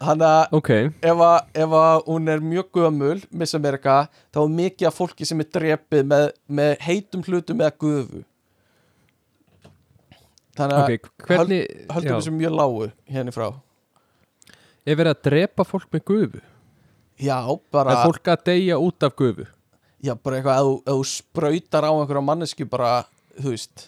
Þannig 0.05 0.27
að 0.27 0.55
ok. 0.57 0.69
ef, 1.07 1.21
ef 1.55 1.75
hún 2.05 2.29
er 2.29 2.41
mjög 2.43 2.67
gömul 2.75 3.19
Miss 3.31 3.55
America, 3.57 4.03
þá 4.35 4.41
er 4.43 4.55
mikið 4.59 4.89
af 4.89 4.97
fólki 4.99 5.25
sem 5.25 5.39
er 5.41 5.51
drepið 5.55 6.09
með, 6.11 6.25
með 6.51 6.73
heitum 6.83 7.23
hlutum 7.25 7.63
eða 7.63 7.77
gufu. 7.79 8.25
Þannig 10.55 10.75
að 10.75 10.83
Ok, 10.83 11.07
hvernig 11.27 11.63
höldum 11.91 12.11
já, 12.11 12.17
þessu 12.17 12.35
mjög 12.35 12.59
lágu 12.59 12.89
hérna 13.11 13.33
frá 13.35 13.47
Er 14.85 14.95
verið 14.99 15.15
að 15.15 15.21
drepa 15.29 15.65
fólk 15.65 15.87
með 15.93 16.03
gufu? 16.05 16.41
Já, 17.25 17.39
bara, 17.73 17.95
Er 17.95 18.01
fólk 18.09 18.27
að 18.33 18.43
deyja 18.51 18.77
út 18.81 19.05
af 19.07 19.15
gufu? 19.17 19.45
já, 20.05 20.13
bara 20.21 20.37
eitthvað 20.37 20.57
ef, 20.59 20.81
þú- 20.85 21.05
sprautar 21.09 21.85
á 21.87 21.91
einhverja 21.95 22.21
manneski 22.21 22.65
bara, 22.69 23.05
þú 23.39 23.53
veist 23.55 23.87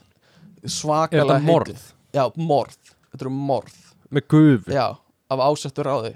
Er 0.64 0.70
svakalega 0.74 1.36
heitu. 1.44 1.76
Já, 2.16 2.24
morð, 2.36 2.78
þetta 3.12 3.22
eru 3.28 3.30
morð 3.30 3.76
Með 4.10 4.26
gufu? 4.32 4.72
Já, 4.74 4.88
af 5.30 5.40
ásettur 5.50 5.86
á 5.92 5.96
því 6.02 6.14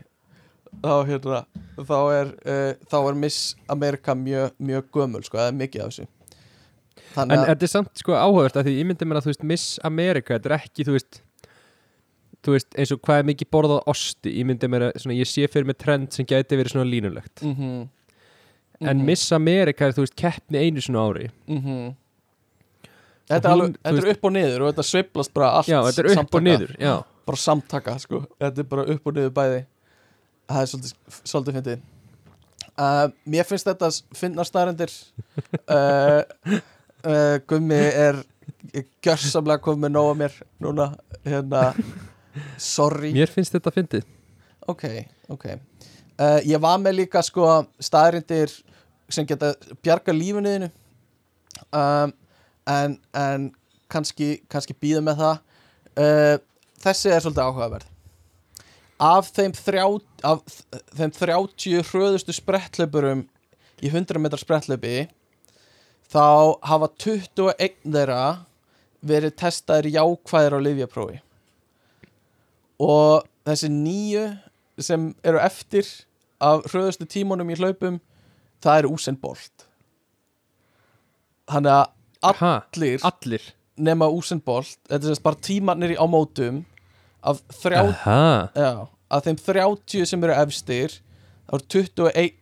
þá, 0.82 0.94
hérna, 1.06 1.42
þá 1.84 1.98
er 2.16 2.32
uh, 2.48 2.74
þá 2.90 2.98
er 3.12 3.20
Miss 3.20 3.56
America 3.70 4.16
mjög, 4.16 4.54
mjög 4.58 4.88
gömul, 4.96 5.22
sko, 5.28 5.38
eða 5.38 5.52
mikið 5.60 5.84
af 5.86 5.92
þessu 5.92 6.08
En 6.08 7.14
Þannig 7.14 7.38
að, 7.42 7.48
þetta 7.52 7.68
er 7.68 7.72
samt 7.76 8.00
sko 8.00 8.16
áhugavert 8.16 8.56
að 8.62 8.70
því 8.70 8.74
ég 8.80 8.88
myndi 8.88 9.06
mér 9.06 9.20
að 9.20 9.26
þú 9.28 9.32
veist 9.34 9.44
Miss 9.52 9.66
America, 9.84 10.38
þetta 10.40 10.50
er 10.50 10.56
ekki 10.62 10.86
þú 10.88 10.96
veist 10.96 11.22
þú 12.42 12.56
veist 12.56 12.78
eins 12.80 12.92
og 12.94 13.02
hvað 13.06 13.22
er 13.22 13.28
mikið 13.30 13.50
borðað 13.54 13.90
osti 13.92 14.36
ég 14.40 14.48
myndi 14.50 14.70
mér 14.72 14.88
að 14.90 15.02
svona, 15.04 15.18
ég 15.18 15.30
sé 15.30 15.48
fyrir 15.52 15.70
mig 15.70 15.78
trend 15.82 16.12
sem 16.16 16.28
gæti 16.28 16.58
verið 16.60 16.76
svona 16.76 16.90
línulegt. 16.90 17.44
Mm 17.46 17.56
-hmm, 17.56 17.90
en 18.90 19.06
Miss 19.06 19.32
America 19.32 19.86
er 19.86 19.94
þú 19.94 20.06
veist 20.06 20.16
keppni 20.16 20.58
einu 20.58 20.82
svona 20.82 21.08
ári. 21.10 21.30
Mm 21.48 21.96
Þetta, 23.32 23.52
hún, 23.54 23.62
er 23.62 23.64
alveg, 23.64 23.78
þetta 23.86 24.02
er 24.02 24.12
upp 24.12 24.26
og 24.28 24.34
niður 24.36 24.62
og 24.62 24.70
þetta 24.72 24.84
sveiflast 24.84 25.34
bara 25.34 25.50
allt 25.60 25.70
já, 25.70 25.78
þetta 25.86 26.02
er 26.02 26.06
upp 26.06 26.12
og 26.12 26.20
samtaka. 26.20 26.44
niður 26.44 26.76
já, 26.80 27.04
bara 27.26 27.38
samtaka 27.38 27.94
sko. 28.00 28.20
Þetta 28.42 28.64
er 28.64 28.68
bara 28.74 28.86
upp 28.92 29.08
og 29.08 29.16
niður 29.16 29.34
bæði. 29.38 29.62
Það 30.52 30.62
er 30.62 30.72
svolítið, 30.72 30.94
svolítið 31.24 31.58
fyndið. 31.60 31.80
Uh, 32.82 33.08
mér 33.26 33.48
finnst 33.48 33.68
þetta 33.68 33.90
staðrendir 34.48 34.92
uh, 35.76 36.22
uh, 37.06 37.38
Gummi 37.48 37.76
er 37.76 38.22
gjörsamlega 39.04 39.62
komið 39.64 39.86
með 39.86 39.94
nóga 39.96 40.14
mér 40.22 40.38
núna 40.64 40.88
hérna 41.28 41.64
sorry. 42.62 43.12
Mér 43.16 43.32
finnst 43.32 43.56
þetta 43.56 43.74
fyndið. 43.76 44.08
Ok, 44.70 44.86
ok. 45.32 45.48
Uh, 46.22 46.40
ég 46.46 46.62
var 46.62 46.78
með 46.82 47.02
líka 47.02 47.24
sko 47.26 47.48
staðrindir 47.82 48.54
sem 49.12 49.26
geta 49.28 49.54
bjarga 49.84 50.14
lífinuðinu 50.16 50.70
um, 51.76 52.14
en, 52.70 52.98
en 53.18 53.48
kannski, 53.92 54.36
kannski 54.52 54.78
býða 54.78 55.02
með 55.06 55.24
það. 55.24 55.42
Uh, 55.92 56.36
þessi 56.84 57.12
er 57.12 57.26
svolítið 57.26 57.48
áhugaverð. 57.48 57.90
Af 59.02 59.32
þeim, 59.34 59.56
þrjá, 59.58 59.86
af 60.30 60.62
þeim 60.94 61.16
30 61.18 61.88
hröðustu 61.90 62.36
sprettlöpurum 62.38 63.26
í 63.82 63.90
100 63.90 64.22
metrar 64.22 64.42
sprettlöpi 64.42 65.08
þá 66.12 66.60
hafa 66.68 66.90
21 67.02 67.82
þeirra 67.82 68.24
verið 69.02 69.36
testaðir 69.42 69.96
jákvæðir 69.96 70.58
á 70.58 70.60
livjaprófi 70.62 71.20
og 72.82 73.28
þessi 73.46 73.70
nýju 73.74 74.26
sem 74.82 75.12
eru 75.28 75.42
eftir 75.42 75.88
af 76.42 76.66
hröðustu 76.72 77.06
tímunum 77.10 77.52
í 77.54 77.58
hlaupum 77.60 78.00
það 78.64 78.82
er 78.82 78.90
Usain 78.90 79.18
Bolt. 79.22 79.68
Þannig 81.52 81.76
að 81.76 82.38
ha, 82.42 82.52
allir 82.74 83.06
allir. 83.06 83.46
nema 83.78 84.10
Usain 84.14 84.42
Bolt 84.46 84.78
þetta 84.88 85.02
er 85.02 85.08
sem 85.10 85.18
sagt 85.18 85.28
bara 85.28 85.42
tímannir 85.48 85.96
á 85.98 86.06
mótum 86.10 86.64
af, 87.22 87.42
þrjá, 87.62 87.82
já, 88.58 88.72
af 89.12 89.26
þeim 89.26 89.40
30 89.42 90.10
sem 90.10 90.28
eru 90.28 90.38
efstir 90.38 90.98
þá 91.50 91.58
eru 91.58 91.66
21 91.76 92.38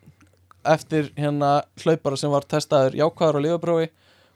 eftir 0.69 1.11
hérna 1.15 1.51
hlaupara 1.81 2.19
sem 2.19 2.31
var 2.31 2.47
testaður 2.47 2.97
jákvæður 2.99 3.39
á 3.39 3.45
lifabrófi 3.47 3.89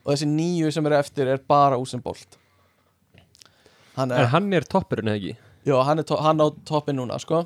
og 0.03 0.11
þessi 0.11 0.27
nýju 0.31 0.71
sem 0.75 0.87
eru 0.89 0.99
eftir 0.99 1.31
er 1.31 1.43
bara 1.47 1.79
Usain 1.79 2.03
Bolt. 2.03 2.39
Hann 3.95 4.11
en 4.11 4.23
er, 4.23 4.31
hann 4.33 4.47
er 4.55 4.65
toppurinn 4.67 5.11
eða 5.11 5.19
ekki 5.19 5.35
já, 5.65 5.75
hann, 5.83 6.03
hann 6.19 6.43
á 6.43 6.47
toppin 6.65 6.97
núna 6.97 7.19
sko. 7.19 7.43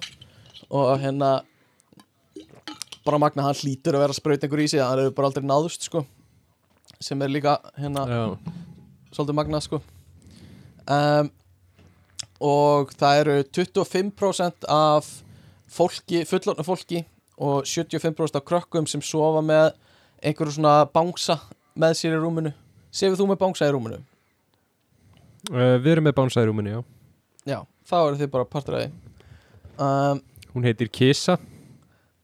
Og 0.69 0.99
hérna 0.99 1.41
bara 3.05 3.19
magna 3.21 3.45
hann 3.45 3.55
hlýtur 3.55 3.95
að 3.95 4.05
vera 4.05 4.35
einhver 4.35 4.63
í 4.63 4.67
sig 4.67 4.81
hann 4.83 4.99
hefur 4.99 5.15
bara 5.15 5.29
aldrei 5.31 5.45
náðust 5.47 5.87
sko. 5.87 6.05
Sem 6.99 7.21
er 7.21 7.29
líka 7.31 7.59
hérna 7.77 8.05
já, 8.09 8.23
svolítið 9.13 9.37
magnað 9.37 9.65
sko. 9.67 9.81
Um, 10.87 11.29
og 12.41 12.91
það 12.97 13.21
eru 13.21 13.37
25% 13.57 14.67
af 14.71 15.07
fólki, 15.71 16.23
fullorðnu 16.25 16.65
fólki 16.65 17.03
og 17.37 17.65
75% 17.67 18.39
af 18.39 18.45
krökkum 18.47 18.87
sem 18.89 19.01
sofa 19.03 19.43
með 19.45 19.71
einhverju 20.23 20.57
svona 20.57 20.79
bangsa 20.89 21.39
með 21.77 21.97
sér 21.99 22.17
í 22.17 22.21
rúminu. 22.21 22.53
Sefur 22.91 23.19
þú 23.19 23.31
með 23.31 23.41
bangsa 23.43 23.67
í 23.67 23.73
rúminu? 23.75 23.99
uh, 25.51 25.75
Við 25.77 25.91
erum 25.95 26.07
með 26.09 26.17
bánsaði 26.17 26.49
rúminni, 26.49 26.77
já 26.77 26.81
Já, 27.47 27.59
þá 27.87 27.95
eru 28.01 28.17
þið 28.19 28.31
bara 28.33 28.47
því. 28.83 28.91
Um, 29.77 30.21
Hún 30.55 30.65
heitir 30.65 30.89
Kissa 30.89 31.37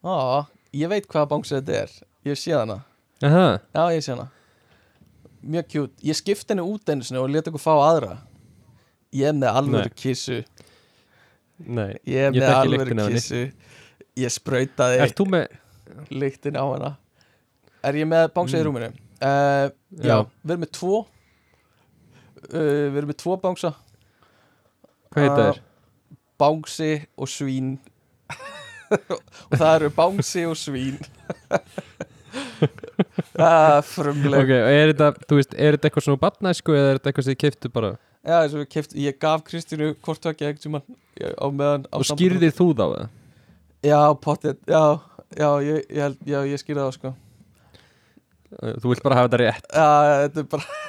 Á, 0.03 0.43
ég 0.73 0.89
veit 0.91 1.05
hvaða 1.07 1.29
bangsa 1.31 1.59
þetta 1.61 1.75
er. 1.83 1.91
Ég 2.27 2.39
sé 2.39 2.51
hana. 2.55 2.79
Aha, 3.23 3.59
Já, 3.75 3.83
ég 3.93 4.01
sé 4.03 4.11
hana. 4.15 4.25
Mjög 5.43 5.67
kjút 5.71 6.03
Ég 6.07 6.17
skipti 6.17 6.51
henni 6.53 6.63
út 6.65 6.89
einu 6.91 7.03
sinni 7.05 7.21
og 7.21 7.29
leta 7.31 7.51
ykkur 7.51 7.61
fá 7.63 7.73
aðra. 7.77 8.17
Ég 9.13 9.29
er 9.29 9.37
með 9.37 9.59
alvöru 9.61 9.93
kissu. 9.95 10.41
Nei 11.63 11.93
Ég 12.09 12.29
er 12.29 12.35
með 12.35 12.49
alvöru 12.57 12.97
kissu. 13.13 13.43
Ég 14.17 14.33
sprautaði 14.33 14.99
Ert 15.05 15.15
þú 15.17 15.25
með, 15.33 15.47
lyktin 16.11 16.57
á 16.59 16.65
hana. 16.65 16.91
Er 17.83 17.93
ég 18.01 18.07
með 18.09 18.27
bangsa 18.35 18.57
í 18.57 18.61
Mm. 18.63 18.67
rúminu? 18.67 18.91
Uh, 19.23 19.69
já, 20.03 20.07
Já. 20.09 20.17
við 20.43 20.51
erum 20.51 20.63
með 20.65 20.71
tvo. 20.75 20.97
Uh, 22.49 22.89
Við 22.91 22.97
erum 22.99 23.09
með 23.13 23.17
tvo 23.23 23.37
bangsa 23.39 23.71
hvað 25.13 25.23
heit 25.27 25.37
það 25.37 25.47
Uh, 25.47 25.53
er? 25.53 25.61
Bangsi 26.43 26.91
og 27.17 27.29
svín. 27.29 27.73
Og 28.93 29.53
það 29.57 29.75
eru 29.77 29.89
bangsi 29.95 30.43
og 30.49 30.57
svín. 30.59 30.97
Uh, 33.33 33.79
Frumleg. 33.85 34.39
Ok, 34.43 34.51
og 34.53 34.71
er 34.73 34.91
þetta, 34.91 35.07
þú 35.29 35.37
veist, 35.37 35.53
er 35.57 35.75
þetta 35.75 35.87
eitthvað 35.89 36.05
svona 36.07 36.21
batnæsku 36.21 36.73
eða 36.73 36.87
er 36.91 36.97
þetta 36.99 37.09
eitthvað 37.11 37.25
sem 37.27 37.33
þið 37.35 37.39
keiftu 37.43 37.69
bara? 37.73 37.89
Já, 38.23 38.35
eins 38.39 38.53
og 38.55 38.61
við 38.63 38.67
keft, 38.73 38.93
ég 39.03 39.17
gaf 39.21 39.43
Kristínu 39.47 39.87
tvekja 40.01 40.47
einhvern 40.49 40.61
tímann 40.63 40.85
ég- 41.21 41.35
á 41.37 41.45
meðan 41.53 41.85
á 41.93 41.97
og 41.99 42.05
skýrðir 42.09 42.53
þú 42.57 42.67
þá 42.77 42.83
það? 42.93 43.07
Já, 43.89 43.99
potið, 44.23 44.57
já, 44.69 44.83
já, 45.37 45.49
ég, 45.67 45.79
ég, 45.97 46.17
já, 46.33 46.39
ég 46.53 46.61
skýrði 46.63 46.83
það 46.85 46.93
sko 46.97 47.13
Þú 48.81 48.91
vilt 48.91 49.03
bara 49.05 49.19
hafa 49.19 49.29
þetta 49.29 49.39
rétt. 49.41 49.69
Já, 49.73 49.87
þetta 50.23 50.43
er 50.43 50.49
bara 50.53 50.81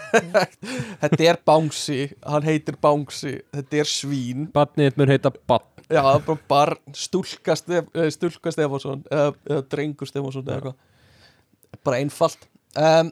Þetta 1.05 1.27
er 1.27 1.39
Bangsi, 1.49 2.01
hann 2.23 2.45
heitir 2.47 2.77
Bangsi 2.82 3.32
Þetta 3.55 3.81
er 3.82 3.91
svín. 3.91 4.49
Batnið 4.55 4.91
þitt 4.91 5.01
mun 5.01 5.12
heita 5.15 5.32
Batn 5.35 5.74
Já, 5.93 6.03
bara 6.24 6.36
barn, 6.49 6.81
stúlka, 6.97 7.57
Stef, 7.59 7.91
eh, 7.93 8.09
stúlka 8.15 8.53
Stefánsson 8.55 9.03
eða, 9.12 9.35
eða 9.51 9.65
drengur 9.69 10.09
Stefánsson 10.09 10.47
eða 10.47 10.55
eitthvað. 10.57 11.81
Bara 11.85 11.99
einfalt. 12.01 12.47
Um, 12.73 13.11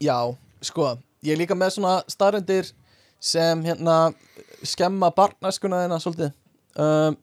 Já, 0.00 0.16
sko 0.64 0.94
Ég 1.22 1.36
er 1.36 1.38
líka 1.38 1.54
með 1.54 1.76
svona 1.76 1.98
staðrendir 2.10 2.72
sem 3.22 3.60
hérna 3.62 3.96
skemma 4.66 5.12
barnaskuna 5.14 5.84
þeirna 5.84 5.98
svolítið. 6.02 6.32
Um, 6.74 7.18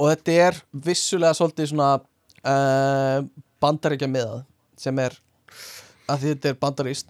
og 0.00 0.12
þetta 0.12 0.36
er 0.46 0.60
vissulega 0.86 1.36
svolítið 1.36 1.68
svona 1.72 1.90
uh, 1.98 3.26
bandaríkja 3.60 4.08
miðað 4.08 4.44
sem 4.80 5.02
er 5.02 5.18
að 6.10 6.28
þetta 6.28 6.52
er 6.52 6.58
bandaríst 6.62 7.08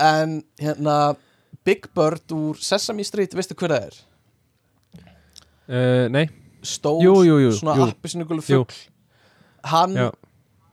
en 0.00 0.38
hérna 0.60 0.96
Big 1.66 1.86
Bird 1.94 2.32
úr 2.34 2.58
Sesame 2.58 3.04
Street, 3.06 3.34
veistu 3.36 3.54
hver 3.58 3.74
það 3.76 3.84
er? 3.90 3.98
uh, 5.68 6.06
Nei, 6.12 6.26
stór, 6.64 7.02
Jú, 7.04 7.14
jú, 7.26 7.36
jú, 7.44 7.52
svona 7.58 7.76
Jú. 7.78 7.90
fugl. 8.42 8.80
Hann, 9.70 9.94
já, 9.94 10.08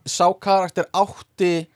sá 0.08 0.26
karakter 0.42 0.88
átti 0.96 1.68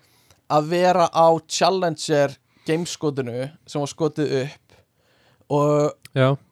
að 0.51 0.69
vera 0.73 1.07
á 1.15 1.27
Challenger 1.47 2.35
gameskotinu 2.67 3.51
sem 3.69 3.81
var 3.83 3.91
skotið 3.93 4.35
upp 4.43 4.77
og, 5.53 5.95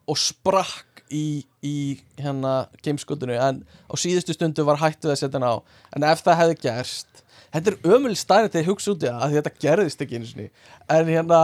og 0.07 0.17
sprakk 0.19 1.03
í, 1.13 1.43
í 1.65 1.75
hérna 2.21 2.67
gameskotinu 2.85 3.35
en 3.35 3.63
á 3.89 3.93
síðustu 3.99 4.35
stundu 4.37 4.63
var 4.67 4.79
hættu 4.81 5.11
að 5.11 5.19
setja 5.23 5.39
hann 5.41 5.49
á. 5.49 5.55
En 5.97 6.05
ef 6.07 6.23
það 6.23 6.39
hefði 6.43 6.59
gerst 6.63 7.22
þetta 7.53 7.71
er 7.71 7.95
ömul 7.95 8.13
stærri 8.17 8.51
til 8.51 8.61
að 8.61 8.69
hugsa 8.71 8.91
út 8.93 9.03
í 9.03 9.07
það 9.07 9.23
að 9.25 9.35
þetta 9.37 9.53
gerðist 9.65 10.03
ekki 10.03 10.19
einu 10.19 10.29
sinni. 10.29 10.47
En 10.91 11.09
hérna 11.09 11.39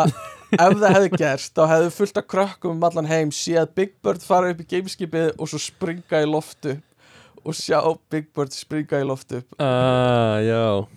ef 0.56 0.76
það 0.81 0.95
hefði 0.95 1.19
gerst 1.22 1.56
þá 1.57 1.64
hefði 1.73 1.90
fullt 1.95 2.22
af 2.22 2.27
krökkum 2.34 2.76
um 2.76 2.86
allan 2.90 3.10
heim 3.10 3.34
séð 3.36 3.73
Big 3.77 3.95
Bird 4.06 4.26
fara 4.26 4.53
upp 4.53 4.64
í 4.64 4.68
gameskipið 4.73 5.31
og 5.38 5.52
svo 5.52 5.61
springa 5.61 6.23
í 6.23 6.30
loftu 6.30 6.76
og 7.44 7.57
sjá 7.57 7.80
Big 8.11 8.31
Bird 8.36 8.56
springa 8.56 9.03
í 9.03 9.07
loftu 9.07 9.44
ah, 9.61 10.41
Já, 10.44 10.88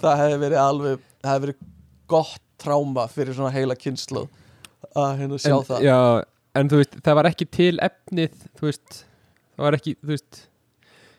það 0.00 0.22
hefði 0.24 0.40
verið 0.46 0.62
alveg 0.62 1.04
það 1.20 1.30
hefði 1.32 1.46
verið 1.46 1.70
gott 2.10 2.42
tráma 2.56 3.04
fyrir 3.12 3.36
svona 3.36 3.52
heila 3.52 3.76
kynslu 3.76 4.24
að 4.96 5.20
hérna 5.20 5.38
sjá 5.42 5.52
en, 5.52 5.64
það. 5.68 5.84
já, 5.84 5.98
en 6.56 6.72
þú 6.72 6.80
veist, 6.80 7.00
það 7.04 7.18
var 7.18 7.28
ekki 7.28 7.46
til 7.52 7.72
efnið 7.84 8.44
Þú 8.56 8.70
veist, 8.70 9.00
það 9.56 9.66
var 9.66 9.76
ekki, 9.76 9.98
þú 10.00 10.14
veist 10.14 10.44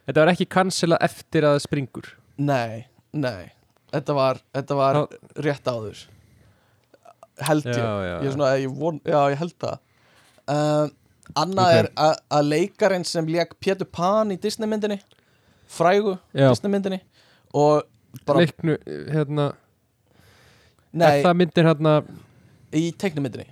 Þetta 0.08 0.24
var 0.24 0.30
ekki 0.32 0.46
cancela 0.48 0.98
eftir 1.04 1.44
að 1.44 1.58
það 1.58 1.64
springur. 1.66 2.06
Nei, 2.40 2.86
nei 3.18 3.50
þetta 3.94 4.14
var, 4.18 4.40
þetta 4.54 4.76
var 4.78 4.98
rétt 5.46 5.68
áður. 5.72 6.00
Held 7.48 7.68
ég. 7.70 7.78
Já, 7.78 7.90
já, 8.08 8.16
ég, 8.26 8.32
svona, 8.34 8.48
ég, 8.60 8.72
von, 8.80 8.98
já, 9.06 9.20
ég 9.32 9.38
held 9.42 9.54
það. 9.62 9.78
Um, 10.48 10.92
annað 11.38 11.68
Ok. 11.68 11.78
er 11.80 11.88
að- 12.08 12.48
leikarinn 12.48 13.06
sem 13.06 13.28
leik 13.28 13.54
Pétur 13.60 13.86
Pan 13.92 14.32
í 14.32 14.38
Disney 14.42 14.68
myndinni 14.72 15.00
frægu 15.68 16.14
Já, 16.34 16.50
Disney 16.50 16.72
myndinni 16.72 17.02
og 17.54 17.84
bara, 18.26 18.40
leiknu, 18.46 18.78
hérna 19.12 19.50
nei, 20.94 21.22
það 21.24 21.36
myndir 21.42 21.68
hérna 21.68 21.94
í 22.72 22.86
teiknumyndinni 22.96 23.48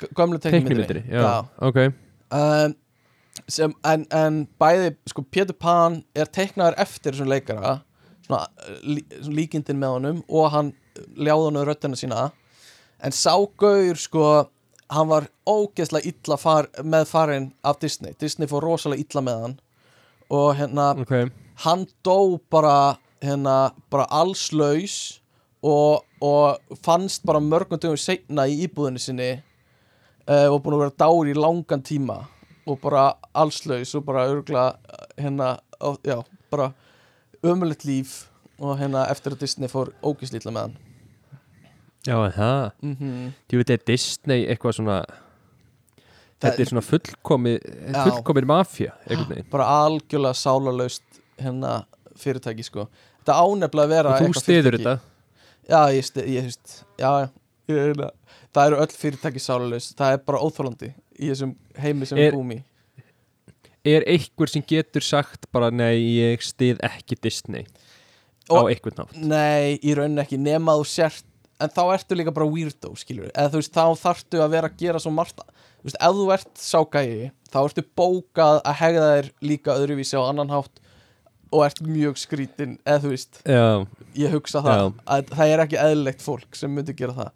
G- 0.00 0.08
gömlu 0.16 0.40
teiknumyndinni 0.40 1.04
Já, 1.12 1.46
ok. 1.60 1.78
Um, 2.32 2.74
sem, 3.48 3.74
en, 3.84 4.06
en 4.10 4.40
bæði 4.60 4.94
sko, 5.12 5.22
Pétur 5.30 5.58
Pan 5.60 6.00
er 6.16 6.24
teiknaður 6.32 6.78
eftir 6.82 7.12
þessum 7.12 7.28
leikara 7.30 7.76
svona, 8.26 8.42
lí, 8.82 9.04
svona 9.20 9.38
líkindin 9.38 9.80
með 9.80 9.96
honum 9.96 10.20
og 10.28 10.50
hann 10.54 10.74
ljáði 11.14 11.48
honum 11.48 11.66
röddina 11.68 11.98
sína. 11.98 12.28
En 13.04 13.14
ságauður 13.14 14.00
sko 14.00 14.26
hann 14.92 15.08
var 15.10 15.28
ógeðslega 15.48 16.12
illa 16.12 16.38
far, 16.38 16.70
með 16.82 17.08
farin 17.10 17.48
af 17.66 17.80
Disney. 17.82 18.14
Disney 18.20 18.48
fór 18.50 18.64
rosalega 18.64 19.02
illa 19.02 19.24
með 19.24 19.42
hann. 19.44 19.58
Og 20.30 20.48
hérna 20.58 20.92
Ok, 20.98 21.14
hann 21.64 21.86
dó 22.04 22.38
bara 22.50 22.96
hérna 23.22 23.72
bara 23.90 24.06
allslaus 24.10 25.20
og, 25.62 26.02
og 26.20 26.78
fannst 26.82 27.24
bara 27.26 27.40
mörgum 27.42 27.80
dögum 27.80 28.00
seinna 28.00 28.46
í 28.46 28.58
íbúðinni 28.66 29.02
sinni 29.02 29.30
uh, 30.28 30.48
og 30.50 30.60
búin 30.64 30.76
að 30.76 30.82
vera 30.84 30.98
dári 31.02 31.32
í 31.32 31.38
langan 31.38 31.84
tíma 31.86 32.18
og 32.66 32.80
bara 32.82 33.12
allslaus 33.34 33.94
og 33.96 34.04
bara 34.06 34.26
örgla 34.30 34.66
hérna, 35.16 35.56
á, 35.78 35.88
já, 36.02 36.20
bara 36.50 36.72
ömulegt 37.52 37.84
líf 37.88 38.16
og 38.58 38.78
hérna 38.80 39.06
eftir 39.12 39.34
að 39.36 39.42
Disney 39.44 39.68
fór 39.68 39.90
ógislítla 40.02 40.52
með 40.54 40.66
hann. 40.66 40.76
Já, 42.06 42.16
það? 42.36 42.70
Mm 42.86 43.32
Þú 43.50 43.58
veit, 43.60 43.70
er 43.74 43.80
Disney 43.90 44.44
eitthvað 44.46 44.76
svona 44.78 44.98
Þetta 46.36 46.60
er 46.62 46.68
svona 46.70 46.84
fullkomið 46.84 47.66
fullkomið 47.96 48.46
mafja, 48.50 48.92
bara 49.50 49.66
algjörlega 49.86 50.36
sálarlaust 50.36 51.20
hérna 51.40 51.78
fyrirtæki 52.20 52.64
sko. 52.66 52.84
Þetta 53.22 53.36
ánefnilega 53.40 53.86
að 53.86 53.94
vera 53.94 54.18
þú 54.20 54.28
stiður 54.36 54.76
þetta? 54.76 54.94
Já, 55.66 55.80
ég, 55.96 56.04
sti- 56.06 56.26
ég 56.36 56.46
veist 56.46 56.74
Já, 57.00 57.10
ég, 57.72 58.02
það 58.54 58.66
eru 58.68 58.80
öll 58.84 58.92
fyrirtæki 59.00 59.40
sálulegs 59.42 59.88
Það 59.98 60.12
er 60.14 60.20
bara 60.28 60.42
óþólandi 60.44 60.92
í 61.18 61.30
þessum 61.32 61.56
heimi 61.80 62.06
sem 62.06 62.18
Er- 62.20 62.30
við 62.30 62.36
búum 62.38 62.52
í 62.54 62.60
Er 63.86 64.02
einhver 64.10 64.50
sem 64.50 64.64
getur 64.66 65.04
sagt 65.04 65.46
bara 65.54 65.70
nei, 65.70 65.94
ég 66.18 66.42
stið 66.42 66.80
ekki 66.86 67.18
Disney 67.22 67.66
á 68.50 68.54
Og- 68.58 68.70
einhvern 68.72 68.98
nátt 69.04 69.16
Nei, 69.16 69.76
í 69.82 69.94
rauninni 69.94 70.22
ekki 70.24 70.38
nema 70.42 70.74
þú 70.80 70.86
sért 70.90 71.24
En 71.56 71.70
þá 71.72 71.82
ertu 71.94 72.16
líka 72.18 72.32
bara 72.36 72.44
weirdo, 72.52 72.90
skilur 73.00 73.30
Eða 73.32 73.48
þú 73.54 73.60
veist, 73.62 73.72
þá 73.72 73.84
þarftu 73.96 74.40
að 74.44 74.50
vera 74.52 74.68
að 74.68 74.74
gera 74.82 74.98
svo 75.00 75.12
margt 75.14 75.38
Þú 75.40 75.86
veist, 75.88 75.96
ef 76.04 76.16
þú 76.18 76.26
ert 76.34 76.60
ságægi 76.60 77.30
Þá 77.48 77.56
ertu 77.62 77.84
bókað 77.96 78.58
að 78.60 78.76
hegða 78.82 79.06
þér 79.14 79.30
líka 79.48 79.76
öðruvísi 79.80 80.18
á 80.20 80.22
annan 80.28 80.52
hátt 80.52 80.82
Og 81.54 81.62
ert 81.64 81.80
mjög 81.86 82.18
skrítin 82.20 82.74
Eða 82.84 83.00
þú 83.06 83.12
veist, 83.14 83.40
Já, 83.48 83.64
ég 84.20 84.34
hugsa 84.36 84.60
það 84.66 84.76
Já. 84.82 84.86
að 85.16 85.32
það 85.38 85.52
er 85.54 85.62
ekki 85.64 85.80
eðlilegt 85.86 86.24
fólk 86.26 86.58
sem 86.58 86.74
myndi 86.76 86.92
gera 86.98 87.14
það. 87.16 87.30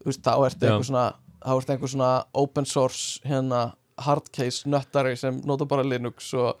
Þú 0.00 0.08
veist, 0.12 0.22
þá 0.24 0.32
ertu 0.46 0.68
einhver 0.70 0.88
svona 0.88 1.06
þá 1.42 1.52
ertu 1.58 1.74
einhver 1.74 1.92
svona 1.92 2.10
open 2.38 2.68
source 2.70 3.20
hérna 3.28 3.60
hard 4.04 4.28
case 4.34 4.68
nöttari 4.70 5.16
sem 5.18 5.40
nota 5.46 5.66
bara 5.68 5.86
Linux 5.86 6.32
og, 6.38 6.58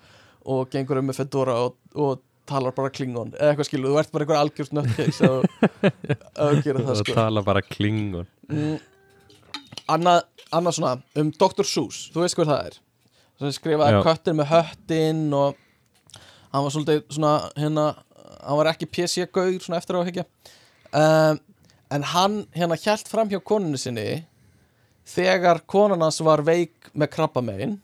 og 0.48 0.72
gengur 0.72 1.00
um 1.00 1.08
með 1.10 1.22
Fedora 1.22 1.58
og, 1.66 1.78
og 1.94 2.24
talar 2.48 2.74
bara 2.76 2.90
Klingon. 2.92 3.34
Eða 3.36 3.52
eitthvað 3.52 3.68
skilu, 3.68 3.92
þú 3.92 4.00
ert 4.00 4.12
bara 4.14 4.24
einhver 4.24 4.40
algjörst 4.40 4.74
nöttcase 4.76 5.28
að 5.30 6.52
þú 6.54 6.62
gera 6.64 6.84
það 6.88 7.00
sko. 7.02 7.16
tala 7.18 7.44
bara 7.44 7.62
klingon. 7.64 8.28
Mm, 8.48 8.76
annað, 9.94 10.22
annað 10.54 10.78
svona 10.78 10.94
um 11.20 11.32
Dr. 11.36 11.66
Seuss, 11.68 12.06
þú 12.14 12.24
veist 12.24 12.38
hver 12.38 12.48
það 12.48 12.70
er? 12.70 12.78
Sem 13.38 13.54
skrifaði 13.54 14.00
köttin 14.06 14.38
með 14.40 14.50
höttin 14.50 15.26
og 15.36 15.58
hann 16.52 16.64
var 16.64 16.74
svolítið 16.74 17.04
svona 17.12 17.34
hérna, 17.58 17.84
hann 18.40 18.60
var 18.62 18.72
ekki 18.72 18.88
PC-gaur 18.90 19.60
svona 19.62 19.78
eftir 19.82 19.98
á 19.98 20.00
að 20.00 20.08
higgja 20.10 20.24
um, 20.96 21.38
en 21.94 22.06
hann 22.14 22.40
hérna 22.56 22.78
hjælt 22.80 23.10
fram 23.10 23.30
hjá 23.30 23.38
konunni 23.44 23.80
sinni 23.80 24.08
þegar 25.08 25.62
konan 25.66 26.04
hans 26.04 26.20
var 26.24 26.42
veik 26.46 26.90
með 26.92 27.12
krabbamein 27.16 27.78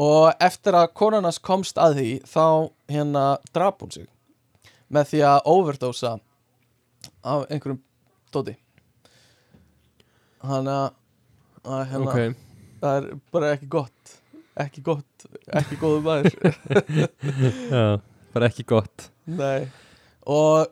og 0.00 0.30
eftir 0.40 0.78
að 0.78 0.92
konan 0.96 1.26
hans 1.28 1.40
komst 1.42 1.80
að 1.80 1.98
því 1.98 2.10
þá 2.30 2.46
hérna 2.94 3.24
drap 3.54 3.82
hún 3.82 3.92
sig 3.94 4.08
með 4.90 5.12
því 5.12 5.24
að 5.28 5.50
overdosa 5.52 6.14
af 7.22 7.44
einhverjum 7.50 7.82
dóti. 8.34 8.56
Hann 10.40 10.70
að 10.70 11.84
hérna, 11.92 12.08
ok, 12.08 12.40
það 12.80 12.96
er 12.96 13.12
bara 13.34 13.52
ekki 13.54 13.68
gott 13.70 14.16
ekki 14.60 14.82
gott, 14.84 15.26
ekki 15.56 15.78
góðu 15.80 16.02
maður. 16.04 16.34
Já, 17.74 18.00
bara 18.34 18.50
ekki 18.50 18.66
gott. 18.68 19.08
Nei. 19.30 19.68
Og 20.28 20.70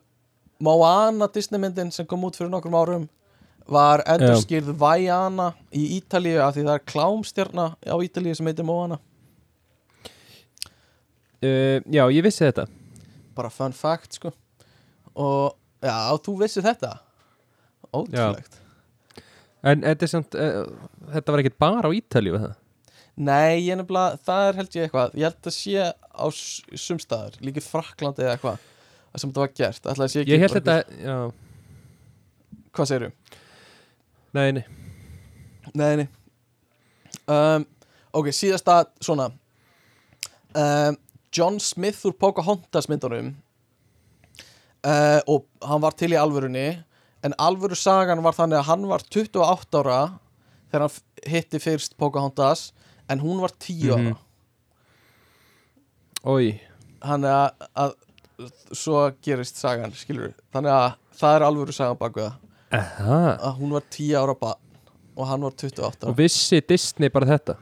Moana 0.65 1.29
Disney 1.33 1.61
myndin 1.63 1.93
sem 1.95 2.07
kom 2.09 2.27
út 2.27 2.39
fyrir 2.39 2.51
nokkrum 2.53 2.77
árum 2.79 3.07
var 3.69 4.03
endurskýrð 4.09 4.73
Vaiana 4.81 5.51
í 5.77 5.85
Ítalíu 5.99 6.41
af 6.43 6.55
því 6.57 6.65
það 6.67 6.75
er 6.75 6.87
klámstjarna 6.93 7.67
á 7.85 7.97
Ítalíu 8.05 8.37
sem 8.37 8.49
heitir 8.49 8.67
Moana 8.67 8.99
uh, 11.45 11.79
já, 11.85 12.05
ég 12.11 12.25
vissi 12.25 12.47
þetta. 12.47 12.67
Bara 13.39 13.51
fun 13.53 13.75
fact 13.77 14.19
sko. 14.19 14.33
Og 15.19 15.53
já, 15.85 15.99
þú 16.25 16.39
vissi 16.43 16.65
þetta? 16.65 16.95
Ótrúlegt. 17.95 18.59
En 19.67 19.83
þetta 19.83 20.09
samt, 20.11 20.39
uh, 20.39 20.65
þetta 21.15 21.35
var 21.35 21.43
ekkert 21.43 21.61
bara 21.61 21.91
á 21.91 21.97
Ítalíu 21.97 22.39
það 22.39 22.57
Nei, 23.19 23.67
ég 23.67 23.75
nefnilega, 23.75 24.19
það 24.23 24.49
er 24.49 24.59
held 24.61 24.77
ég 24.77 24.85
eitthvað. 24.87 25.15
Ég 25.19 25.25
held 25.27 25.49
að 25.51 25.55
sé 25.57 25.87
á 25.91 26.27
sumstaðar 26.79 27.39
líka 27.43 27.59
í 27.59 27.65
Fraklandi 27.67 28.23
eða 28.23 28.37
eitthvað 28.37 28.67
sem 29.19 29.33
þetta 29.33 29.43
var 29.43 29.55
gert, 29.59 29.89
ég 30.29 30.43
held 30.45 30.55
þetta, 30.55 30.75
já, 31.03 31.17
Hvað 32.79 32.91
segirðu? 32.93 33.39
Nei, 34.37 34.53
nei. 34.53 34.65
Nei, 35.75 35.97
nei. 36.03 36.09
Um, 37.29 37.67
Ok, 38.17 38.31
síðasta 38.33 38.87
svona. 39.05 39.29
Um, 40.57 40.97
John 41.35 41.59
Smith 41.61 42.07
úr 42.09 42.15
Pocahontas 42.17 42.89
myndunum 42.89 43.35
uh, 44.81 45.21
og 45.29 45.45
hann 45.61 45.83
var 45.85 45.93
til 45.99 46.15
í 46.15 46.19
alvörunni 46.19 46.71
en 47.27 47.37
alvöru 47.37 47.77
sagan 47.77 48.23
var 48.25 48.37
þannig 48.37 48.63
að 48.63 48.69
hann 48.71 48.87
var 48.89 49.05
28 49.05 49.83
ára 49.83 49.99
þegar 50.71 50.87
hann 50.87 50.97
hitti 51.29 51.61
fyrst 51.61 51.99
Pocahontas 52.01 52.71
en 53.13 53.21
hún 53.21 53.43
var 53.45 53.53
10 53.61 53.93
ára. 53.93 54.15
Mhm. 54.15 54.25
Ói, 56.29 56.59
þannig 57.05 57.31
að, 57.31 57.69
að 57.79 57.95
svo 58.75 59.05
gerist 59.23 59.61
sagan, 59.61 59.93
skilur 59.95 60.33
þannig 60.55 60.73
að 60.75 60.89
það 61.21 61.37
er 61.37 61.47
alvöru 61.47 61.77
sagan 61.77 62.01
baku 62.01 62.25
það. 62.25 62.35
aha 62.35 62.48
að 62.73 63.55
hún 63.61 63.73
var 63.77 63.87
10 63.91 64.19
ára 64.21 64.35
barn 64.39 64.61
og 65.17 65.27
hann 65.27 65.47
var 65.47 65.57
28 65.57 66.05
ára 66.05 66.13
og 66.13 66.19
vissi 66.19 66.61
Disney 66.69 67.13
bara 67.13 67.33
þetta? 67.33 67.57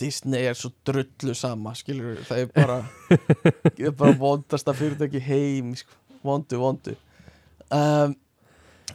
Disney 0.00 0.46
er 0.48 0.56
svo 0.56 0.70
drullu 0.86 1.34
sama 1.36 1.74
skilur 1.76 2.22
það 2.24 2.44
er 2.44 2.52
bara 2.54 2.78
það 3.76 3.86
er 3.90 3.96
bara 3.98 4.18
vondasta 4.18 4.74
fyrirtæki 4.76 5.20
heim 5.20 5.74
sko. 5.76 5.92
vondu, 6.24 6.56
vondu. 6.56 6.94
Um, 7.68 8.14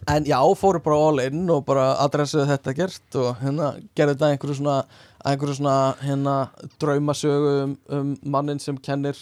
en 0.09 0.25
já, 0.25 0.39
fóru 0.57 0.81
bara 0.81 0.97
all 0.97 1.21
in 1.21 1.49
og 1.49 1.65
bara 1.67 1.91
adressuðu 2.03 2.47
þetta 2.49 2.73
gert 2.77 3.17
og 3.19 3.29
hérna 3.43 3.71
gerði 3.97 4.15
þetta 4.15 4.29
einhverju 4.33 4.57
svona 4.59 4.77
einhverju 5.25 5.59
svona 5.59 5.77
hérna 6.01 6.35
draumasögu 6.81 7.55
um, 7.63 7.77
um 7.93 8.13
mannin 8.23 8.59
sem 8.59 8.77
kennir 8.77 9.17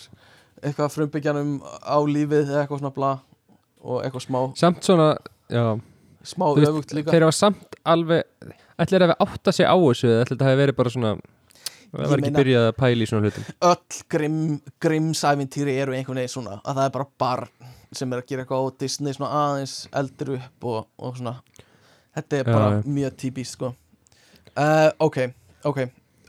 eitthvað 0.61 0.93
frumbyggjanum 0.95 1.57
á 1.63 1.97
lífið 2.07 2.51
eða 2.51 2.63
eitthvað 2.63 2.83
svona 2.83 2.95
bla 2.95 3.13
og 3.87 4.03
eitthvað 4.03 4.25
smá, 4.25 4.39
samt 4.57 4.87
svona, 4.87 5.11
já. 5.51 5.65
Smá 6.27 6.45
öfugt 6.51 6.93
líka. 6.95 7.13
þeir 7.13 7.27
hafa 7.27 7.35
samt 7.37 7.77
alveg 7.87 8.53
ætlir 8.77 9.05
að 9.05 9.11
við 9.13 9.25
átta 9.27 9.53
sig 9.55 9.67
á 9.67 9.75
þessu 9.75 10.09
eða 10.09 10.21
ætlir 10.23 10.35
þetta 10.35 10.47
hafi 10.49 10.61
verið 10.61 10.77
bara 10.77 10.93
svona 10.93 11.11
það 11.87 12.11
var 12.11 12.23
ekki 12.23 12.33
byrjað 12.35 12.67
að 12.67 12.77
pæla 12.81 13.05
í 13.05 13.09
svona 13.09 13.27
hlutum. 13.27 13.47
Öll 13.69 14.01
grimm, 14.13 14.41
grimmsævintýri 14.83 15.77
eru 15.83 15.95
einhvern 15.95 16.21
veginn 16.21 16.33
svona 16.33 16.57
að 16.59 16.81
það 16.81 16.83
er 16.83 16.95
bara 16.97 17.09
barn 17.23 17.71
sem 17.95 18.11
er 18.11 18.21
að 18.21 18.27
gera 18.31 18.43
eitthvað 18.43 18.65
á 18.67 18.67
Disney 18.83 19.15
svona 19.15 19.43
aðeins 19.43 19.75
eldur 19.95 20.33
upp 20.35 20.67
og, 20.67 20.89
og 20.99 21.15
svona. 21.19 21.37
Þetta 22.17 22.41
er 22.41 22.49
bara 22.49 22.67
já. 22.73 22.81
mjög 22.97 23.15
típist 23.23 23.55
sko. 23.55 23.71
Uh, 24.57 24.89
ok, 25.05 25.21
ok. 25.69 25.79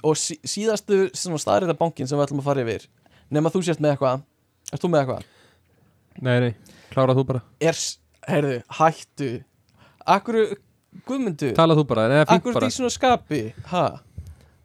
Og 0.07 0.15
sí, 0.20 0.36
síðastu 0.47 1.09
staðrita 1.16 1.74
bankin 1.74 2.07
sem 2.07 2.19
við 2.19 2.28
ætlum 2.28 2.45
að 2.45 2.51
fara 2.53 2.62
yfir 2.62 2.86
nema 3.35 3.51
þú 3.53 3.65
sért 3.66 3.82
með 3.82 3.97
eitthvað. 3.97 4.23
Ert 4.73 4.85
þú 4.85 4.93
með 4.93 5.03
eitthvað? 5.03 5.27
nei, 6.24 6.36
nei, 6.43 6.53
klárað 6.93 7.20
þú 7.20 7.24
bara. 7.28 7.43
Er, 7.62 7.78
heyrðu, 8.29 8.59
hættu. 8.79 9.31
Akkur, 10.09 10.39
guðmundu 11.09 11.51
talað 11.57 11.81
þú 11.83 11.87
bara, 11.91 12.07
neða 12.13 12.27
fínt 12.29 12.39
akkur 12.41 12.55
bara. 12.57 12.69
þetta 12.69 12.75
í 12.75 12.79
svona 12.79 12.95
skapi? 12.95 13.41
Ha? 13.73 13.85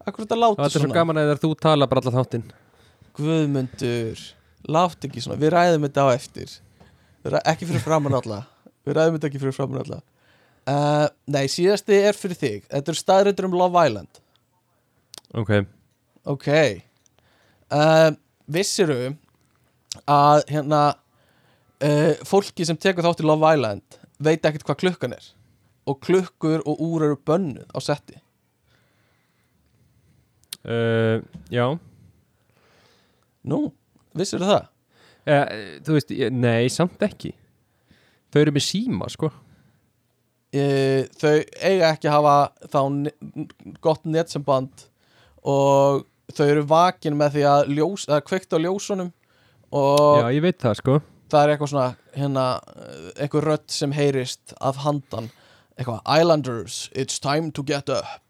akkur 0.04 0.26
þetta 0.26 0.38
láta 0.40 0.60
það 0.62 0.68
er 0.70 0.74
svo 0.76 0.84
svona? 0.84 0.96
gaman 1.00 1.20
þegar 1.22 1.42
þú 1.44 1.52
tala 1.64 1.88
bara 1.92 2.04
allar 2.04 2.18
þáttinn. 2.20 2.48
Guðmundur 3.18 4.24
Látt 4.72 5.04
ekki 5.08 5.20
svona, 5.24 5.36
við 5.42 5.52
ræðum 5.52 5.84
þetta 5.90 6.04
á 6.08 6.16
eftir. 6.16 6.52
Við 7.24 7.34
ræ- 7.36 7.44
Ekki 7.52 7.68
fyrir 7.68 7.84
framann 7.84 8.16
alla. 8.16 8.38
Við 8.88 8.96
ræðum 8.96 9.18
þetta 9.18 9.28
ekki 9.30 9.42
fyrir 9.42 9.56
framann 9.58 9.82
alla. 9.84 9.98
Uh, 10.64 11.08
Nei, 11.28 11.46
síðasti 11.52 11.98
er 12.00 12.16
fyrir 12.16 12.40
þig. 12.40 12.68
Þetta 12.72 12.94
er 12.94 13.00
staðrættur 13.00 13.48
um 13.50 13.58
Love 13.60 13.84
Island. 13.84 14.22
Ok, 15.36 15.52
Ok. 16.24 16.48
Uh, 17.74 18.12
Vissiru 18.48 19.16
að 20.08 20.44
hérna 20.48 20.82
uh, 21.84 22.12
fólki 22.28 22.66
sem 22.68 22.80
tekur 22.80 23.06
þátt 23.06 23.24
í 23.24 23.28
Love 23.28 23.54
Island 23.56 24.00
veit 24.24 24.46
ekkert 24.46 24.66
hvað 24.68 24.82
klukkan 24.84 25.16
er. 25.18 25.30
Og 25.90 26.00
klukkur 26.04 26.64
og 26.70 26.80
úr 26.84 27.08
eru 27.10 27.20
bönnuð 27.28 27.68
á 27.76 27.80
setti. 27.84 28.20
Uh, 30.64 31.20
já. 31.52 31.66
Nú, 33.44 33.66
vissiru 34.16 34.48
það? 34.48 34.70
uh, 35.28 35.48
þú 35.84 35.98
veist, 35.98 36.14
nei, 36.32 36.70
samt 36.72 37.04
ekki. 37.04 37.34
Þau 38.32 38.42
eru 38.46 38.56
með 38.56 38.66
síma, 38.66 39.10
sko. 39.12 39.30
Þau 40.54 41.32
eiga 41.66 41.88
ekki 41.90 42.06
að 42.06 42.14
hafa 42.14 42.34
þá 42.70 42.82
ne 42.94 43.12
gott 43.82 44.04
netsamband 44.06 44.84
og 45.50 46.04
þau 46.30 46.44
eru 46.46 46.66
vakin 46.70 47.18
með 47.18 47.40
því 47.40 47.46
að, 47.50 47.72
ljós, 47.74 48.06
að 48.06 48.22
kveikt 48.28 48.54
á 48.54 48.62
ljósunum 48.62 49.10
já, 49.74 50.28
ég 50.30 50.46
veit 50.46 50.60
það, 50.62 50.78
sko 50.78 51.00
það 51.34 51.46
er 51.46 51.54
eitthvað 51.54 51.72
svona 51.74 51.88
hérna, 52.16 52.46
einhver 53.18 53.50
rödd 53.50 53.66
sem 53.74 53.96
heyrist 53.96 54.54
af 54.62 54.84
handan. 54.86 55.32
Eitthvað, 55.74 56.04
Islanders, 56.06 56.84
it's 56.94 57.18
time 57.20 57.50
to 57.58 57.66
get 57.66 57.90
up 57.90 58.24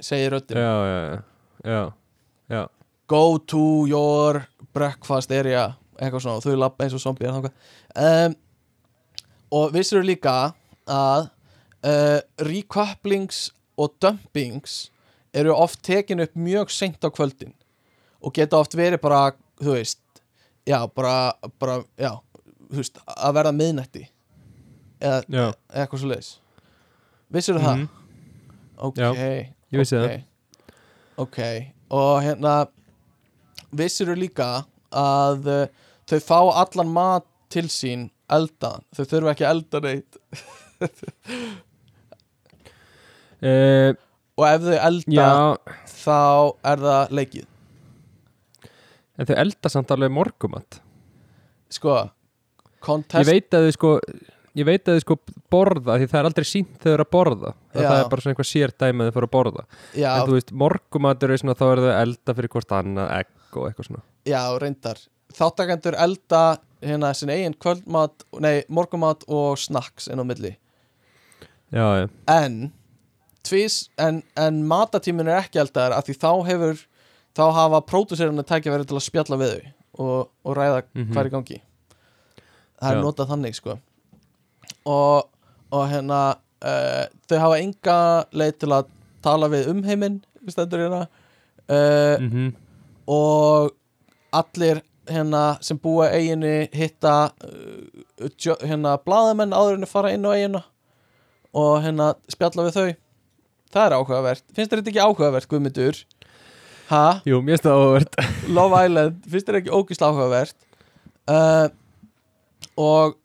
segir 0.00 0.30
röddin, 0.30 0.56
já, 0.56 1.22
já, 1.64 1.92
já, 2.48 2.68
go 3.06 3.38
to 3.38 3.86
your 3.88 4.42
breakfast 4.72 5.32
area 5.32 5.74
eitthvað 6.00 6.24
svona, 6.24 6.40
þau 6.40 6.56
lappa 6.56 6.86
eins 6.86 6.96
og 6.96 7.02
zombie 7.02 7.28
um, 7.28 8.36
og 9.52 9.74
vissir 9.74 10.04
líka 10.06 10.52
að 10.88 11.28
uh, 11.84 12.20
recouplings 12.48 13.50
og 13.80 13.96
dumpings 14.00 14.88
eru 15.36 15.52
oft 15.54 15.82
tekin 15.86 16.24
upp 16.24 16.34
mjög 16.34 16.72
seint 16.72 17.04
á 17.04 17.12
kvöldin 17.12 17.54
og 18.20 18.34
geta 18.36 18.60
oft 18.60 18.76
verið 18.76 19.02
bara, 19.04 19.30
þú 19.60 19.76
veist 19.76 20.00
já, 20.68 20.80
bara, 20.88 21.34
bara 21.60 21.82
já, 22.00 22.16
veist, 22.70 23.00
að 23.06 23.36
verða 23.38 23.52
miðnætti 23.56 24.04
eða 25.00 25.20
Já. 25.26 25.46
eitthvað 25.72 26.02
svo 26.02 26.10
leiðis 26.10 26.30
vissir 27.32 27.58
það? 27.60 27.76
Mhm. 27.76 27.88
ok, 28.88 29.00
Já, 29.00 29.10
ok. 30.04 30.14
ok, 31.24 31.38
og 31.90 32.12
hérna 32.24 32.54
vissir 33.76 34.10
líka 34.18 34.50
að 34.90 35.50
uh, 35.50 35.66
þau 36.10 36.20
fá 36.26 36.38
allan 36.64 36.90
mat 36.94 37.26
til 37.50 37.66
sín 37.70 38.08
eldaðan, 38.30 38.84
þau 38.94 39.04
þurfa 39.14 39.34
ekki 39.36 39.50
elda 39.50 39.82
neitt 39.86 40.20
Uh, 43.40 43.92
og 44.40 44.44
ef 44.48 44.62
þau 44.64 44.76
elda 44.88 45.12
já, 45.12 45.28
þá 45.92 46.20
er 46.72 46.82
það 46.86 47.12
leikið 47.18 48.70
en 49.20 49.28
þau 49.28 49.36
elda 49.42 49.70
samt 49.72 49.92
alveg 49.92 50.12
morgumat 50.16 50.78
sko, 51.72 51.98
Ég 52.80 52.86
contest 52.86 53.28
veit 53.30 53.56
að 53.56 53.66
þau 53.68 53.74
sko 53.76 53.90
Ég 54.58 54.66
veit 54.66 54.88
að 54.88 54.96
þau 54.96 55.02
sko 55.04 55.16
borða 55.52 55.98
Því 56.00 56.08
það 56.10 56.20
er 56.20 56.28
aldrei 56.30 56.48
sínt 56.48 56.72
þegar 56.80 56.88
þau 56.88 56.94
eru 56.96 57.04
að 57.06 57.12
borða. 57.14 57.52
Það, 57.70 57.84
það 57.84 57.98
er 58.00 58.08
bara 58.10 58.24
svona 58.24 58.34
einhver 58.34 58.48
sér 58.50 58.74
dæmi 58.82 59.04
að 59.04 59.10
þau 59.10 59.16
fóru 59.18 59.28
að 59.28 59.34
borða. 59.36 59.66
Já, 59.94 60.08
En 60.10 60.24
þú 60.26 60.34
veist, 60.38 60.50
morgumatur 60.64 61.30
er 61.34 61.42
svona 61.42 61.56
Þá 61.60 61.64
eru 61.68 61.84
þau 61.86 61.92
elda 62.00 62.34
fyrir 62.40 62.52
hvort 62.56 62.74
annað 62.80 63.12
egg 63.20 63.60
og 63.60 63.68
eitthvað 63.68 63.88
svona. 63.90 64.02
Já, 64.26 64.40
reyndar. 64.62 65.04
Þáttakendur 65.38 65.98
elda 66.02 66.42
hérna 66.82 67.12
sin 67.14 67.30
eigin 67.30 67.54
kvöldmat, 67.60 68.24
nei, 68.42 68.64
morgumat 68.72 69.22
og 69.30 69.58
snacks 69.60 70.08
inn 70.10 70.22
á 70.22 70.24
milli. 70.26 70.56
Já, 71.70 71.86
já, 72.00 72.06
en 72.34 72.72
tvís, 73.46 73.84
en, 74.00 74.22
en 74.34 74.62
matatímin 74.66 75.28
er 75.30 75.44
ekki 75.44 75.60
eldaðar 75.62 75.94
af 75.98 76.08
því 76.08 76.16
þá 76.18 76.30
hefur 76.48 76.80
þá 77.38 77.44
hafa 77.54 77.80
pródúsirinn 77.86 78.42
að 78.42 78.48
tækja 78.50 78.74
verið 78.74 78.90
til 78.90 78.98
að 78.98 79.06
spjalla 79.06 79.38
við 79.40 79.52
þau 79.52 79.68
og, 80.02 80.30
og 80.42 80.56
ræða 80.58 80.80
hvað 80.96 81.20
er 81.22 81.30
í 81.30 81.34
gangi 81.36 81.58
það 82.80 82.96
er 82.96 83.04
notað 83.04 83.34
þannig 83.34 83.58
sko. 83.58 83.76
Og 84.88 85.28
og 85.70 85.86
hérna 85.86 86.20
uh, 86.66 87.04
þau 87.30 87.38
hafa 87.44 87.60
enga 87.62 87.98
leið 88.34 88.56
til 88.62 88.72
að 88.74 88.90
tala 89.22 89.50
við 89.52 89.68
um 89.70 89.82
heiminn 89.86 90.20
stendur 90.50 90.86
hérna 90.86 91.04
uh, 91.70 92.16
mm 92.18 92.50
og 93.10 93.72
allir 94.30 94.78
hérna 95.10 95.56
sem 95.66 95.78
búa 95.82 96.06
í 96.12 96.20
eiginni 96.20 96.68
hitta 96.76 97.32
uh, 97.42 98.60
hérna 98.62 98.92
blaðamenn 99.02 99.54
áður 99.56 99.80
en 99.80 99.88
fara 99.90 100.12
inn 100.14 100.28
á 100.28 100.30
eigina 100.30 100.60
og 101.50 101.80
hérna 101.82 102.12
spjalla 102.30 102.68
við 102.68 102.76
þau. 102.76 102.90
Það 103.74 103.86
er 103.86 103.96
áhugavert, 103.96 104.44
finnst 104.54 104.70
þér 104.70 104.82
þetta 104.82 104.92
ekki 104.92 105.02
áhugavert 105.02 105.48
Guðmundur? 105.50 105.98
Ha? 106.92 107.02
Jú, 107.26 107.40
mér 107.42 107.56
finnst 107.56 107.66
það 107.66 107.80
áhugavert. 107.80 108.20
Love 108.60 108.84
Island, 108.86 109.18
finnst 109.32 109.50
þér 109.50 109.58
ekki 109.60 109.74
ógislega 109.74 110.12
áhugavert? 110.12 110.56
Uh, 111.26 111.66
og 112.78 113.16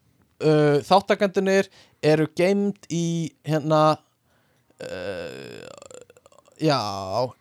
uh, 0.44 0.78
þáttakandunir 0.86 1.70
eru 2.06 2.28
geimd 2.38 2.88
í 2.94 3.32
hérna 3.48 3.98
uh, 4.82 5.68
já, 6.62 6.80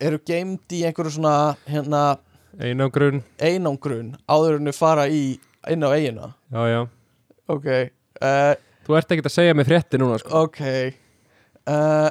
eru 0.01 0.21
geimd 0.27 0.75
í 0.75 0.85
einhverju 0.89 1.17
svona 1.19 1.37
hérna 1.69 2.05
Einangrun, 2.55 3.25
einangrun 3.43 4.13
áður 4.31 4.61
en 4.61 4.71
þau 4.71 4.77
fara 4.79 5.09
í 5.11 5.41
inn 5.73 5.83
á 5.83 5.91
eigina 5.91 6.29
já, 6.55 6.61
já. 6.71 6.81
Ok 7.51 7.67
uh, 7.73 8.53
Þú 8.85 8.99
ert 8.99 9.15
ekkert 9.15 9.31
að 9.31 9.35
segja 9.39 9.57
mig 9.57 9.67
frétti 9.67 9.99
núna 9.99 10.21
sko. 10.21 10.45
ok 10.45 10.61
uh, 11.73 12.11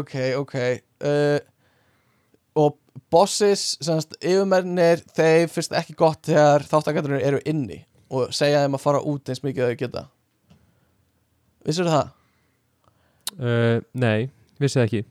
ok, 0.00 0.14
ok 0.40 0.54
uh, 1.06 1.38
og 2.60 2.76
bosses 3.14 3.76
semst, 3.80 4.16
yfirmennir 4.20 5.00
þeir 5.16 5.48
finnst 5.50 5.74
ekki 5.78 5.94
gott 5.98 6.26
þegar 6.28 6.66
þáttakandunir 6.68 7.24
eru 7.24 7.40
inni 7.48 7.80
og 8.10 8.32
segja 8.34 8.64
þeim 8.64 8.76
að 8.78 8.82
fara 8.82 9.02
út 9.06 9.30
eins 9.30 9.42
mikið 9.44 9.64
að 9.64 9.70
þau 9.72 9.80
geta. 9.84 10.02
Vissur 11.66 11.90
það? 11.90 12.10
uh, 13.38 13.78
Nei, 13.92 14.30
vissi 14.60 14.80
það 14.80 14.86
ekki. 14.88 15.02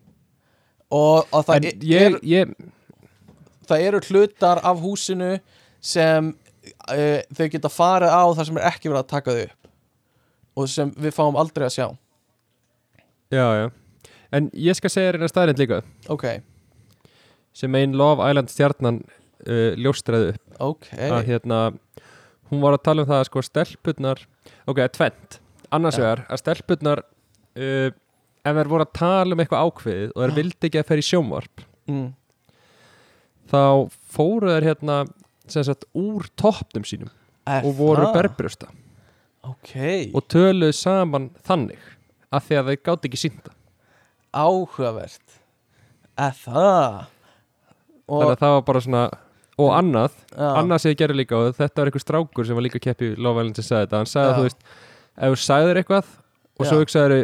Og, 0.89 1.26
og 1.30 1.45
það, 1.45 1.69
er, 1.69 1.85
ég, 1.85 2.17
ég, 2.26 2.53
það 3.69 3.85
eru 3.88 4.01
hlutar 4.09 4.61
af 4.65 4.81
húsinu 4.81 5.35
sem 5.80 6.31
uh, 6.34 7.19
þau 7.38 7.47
geta 7.53 7.71
farið 7.71 8.13
á 8.15 8.23
þar 8.39 8.49
sem 8.49 8.59
er 8.59 8.69
ekki 8.71 8.89
verið 8.89 9.03
að 9.03 9.11
taka 9.13 9.35
þau 9.35 9.43
upp. 9.45 9.73
Og 10.59 10.71
sem 10.71 10.91
við 10.97 11.15
fáum 11.15 11.38
aldrei 11.39 11.67
að 11.69 11.76
sjá. 11.77 11.88
Já, 13.31 13.45
já. 13.61 13.67
En 14.34 14.49
ég 14.57 14.77
skal 14.77 14.91
segja 14.91 15.11
þér 15.11 15.21
eina 15.21 15.30
staðrind 15.30 15.61
líka. 15.61 15.84
Ok, 16.11 16.26
sem 17.55 17.76
einn 17.77 17.95
Love 17.97 18.26
Island 18.30 18.51
stjarnan 18.51 18.99
uh, 19.05 19.71
ljóstraði 19.80 20.34
upp. 20.34 20.43
Ok. 20.59 20.89
Að 20.97 21.30
hérna 21.30 21.59
hún 22.49 22.63
var 22.63 22.77
að 22.77 22.85
tala 22.89 23.05
um 23.05 23.09
það 23.09 23.21
að 23.21 23.30
sko 23.30 23.45
stelpurnar 23.45 24.23
ok, 24.69 24.84
tvent, 24.95 25.39
annars 25.76 25.99
vegar 26.01 26.26
að 26.27 26.43
stelpurnar 26.43 27.03
uh, 27.05 27.89
ef 28.39 28.59
þær 28.59 28.71
voru 28.71 28.88
að 28.88 28.95
tala 28.99 29.35
um 29.35 29.43
eitthvað 29.43 29.69
ákveðið 29.69 30.15
og 30.15 30.23
þær 30.23 30.35
vildi 30.39 30.69
ekki 30.69 30.81
að 30.81 30.89
fer 30.89 31.01
í 31.01 31.07
sjónvarp 31.09 31.65
mm. 31.91 32.09
þá 33.53 33.63
fóru 34.13 34.53
þær 34.55 34.69
hérna 34.71 34.99
sagt 35.49 35.88
úr 35.97 36.27
toppnum 36.38 36.85
sínum 36.85 37.13
Er 37.49 37.65
og 37.65 37.77
voru 37.77 38.05
það? 38.05 38.15
berbrjósta. 38.17 38.67
Ok, 39.49 39.73
og 40.13 40.26
töluðu 40.30 40.76
saman 40.76 41.30
þannig 41.47 41.81
af 42.30 42.45
því 42.45 42.59
að 42.59 42.69
þau 42.69 42.81
gátt 42.89 43.07
ekki 43.07 43.21
sínda 43.23 43.55
áhugavert. 44.35 45.39
Er 46.19 46.35
það? 46.38 47.07
Þannig 48.09 48.26
og 48.26 48.34
að 48.34 48.41
það 48.41 48.55
var 48.55 48.65
bara 48.67 48.84
svona 48.85 49.03
og 49.60 49.73
annað, 49.76 50.14
já, 50.31 50.48
annað 50.61 50.81
sem 50.84 50.94
ég 50.94 50.99
gerði 51.02 51.19
líka 51.22 51.38
og 51.40 51.49
þetta 51.57 51.81
var 51.81 51.90
einhver 51.91 52.03
strákur 52.06 52.48
sem 52.48 52.57
var 52.57 52.65
líka 52.65 52.80
keppi 52.84 53.10
í 53.11 53.18
Love 53.19 53.41
Island 53.44 53.60
sem 53.60 53.68
sagði 53.68 53.86
þetta, 53.88 53.99
hann 54.03 54.11
sagði 54.14 54.30
Já. 54.30 54.31
að 54.31 54.40
þú 54.40 54.45
veist 54.48 54.61
ef 55.19 55.34
þú 55.34 55.40
sagðir 55.45 55.80
eitthvað 55.81 56.11
og 56.60 56.64
Já. 56.65 56.69
svo 56.69 56.80
hugsaður 56.84 57.15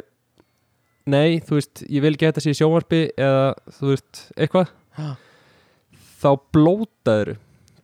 nei, 1.15 1.39
þú 1.45 1.59
veist, 1.59 1.83
ég 1.87 2.03
vil 2.05 2.13
ekki 2.15 2.25
að 2.27 2.33
þetta 2.33 2.43
sé 2.45 2.53
í 2.55 2.59
sjónvarpi 2.59 3.01
eða 3.21 3.45
þú 3.77 3.91
veist, 3.93 4.21
eitthvað. 4.35 4.71
Já. 4.97 5.09
þá 6.25 6.29
blótaður 6.55 7.33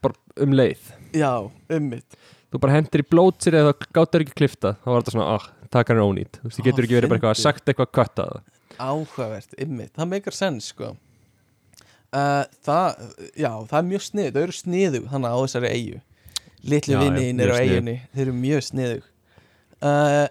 bara 0.02 0.18
um 0.46 0.56
leið. 0.58 0.88
Já, 1.14 1.32
ummitt 1.78 2.18
þú 2.52 2.60
bara 2.64 2.76
hendur 2.76 3.04
í 3.04 3.08
blótsir 3.08 3.56
eða 3.62 3.76
gáttur 3.96 4.26
ekki 4.26 4.36
klifta 4.42 4.74
þá 4.82 4.88
var 4.92 5.04
þetta 5.04 5.14
svona, 5.16 5.28
ah, 5.38 5.46
taka 5.72 5.94
hann 5.96 6.04
ónýtt 6.04 6.40
þú 6.42 6.50
veist, 6.50 6.58
þú 6.58 6.64
Ó, 6.64 6.68
getur 6.68 6.88
ekki 6.88 6.98
verið 6.98 7.12
bara 7.14 7.20
eitthvað 7.22 7.38
fyndið. 7.38 7.46
sagt 7.46 7.72
eitthvað 7.72 7.92
kvöttað 7.96 8.42
áhugavert, 8.82 9.56
ummitt, 9.62 9.92
það 9.96 10.10
meikar 10.16 10.36
sens 10.36 10.72
sko 10.74 10.90
uh, 12.14 12.44
það, 12.66 13.02
já, 13.40 13.52
það 13.70 13.78
er 13.82 13.88
mjög 13.92 14.06
snið 14.08 14.32
þau 14.36 14.42
eru 14.46 14.58
sniðu 14.58 15.02
þannig 15.12 15.32
á 15.32 15.38
þessari 15.44 15.72
eigu 15.76 16.02
litlu 16.62 16.94
Já, 16.94 16.98
já, 17.00 17.04
vinniðin 17.08 17.40
mjög 17.40 17.48
eru 17.48 17.56
á 17.56 17.62
eigunni 17.66 17.96
þeir 18.14 18.24
eru 18.28 18.36
mjög 18.42 18.66
sniðu 18.68 19.00
uh, 19.82 20.28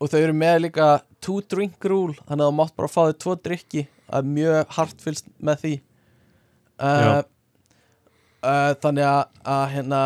og 0.00 0.08
þau 0.14 0.18
eru 0.24 0.36
með 0.40 0.56
líka 0.64 0.86
two 1.20 1.42
drink 1.52 1.84
rule, 1.84 2.14
þannig 2.24 2.46
að 2.46 2.48
þú 2.50 2.56
mátt 2.56 2.76
bara 2.80 2.88
fá 2.88 3.00
þau 3.10 3.16
tvo 3.20 3.34
drikki, 3.44 3.82
það 4.08 4.22
er 4.22 4.30
mjög 4.38 4.70
hartfylst 4.78 5.26
með 5.44 5.58
því. 5.60 5.72
Uh, 6.80 7.18
þannig 8.80 9.04
að, 9.04 9.18
að 9.52 9.64
hérna 9.74 9.98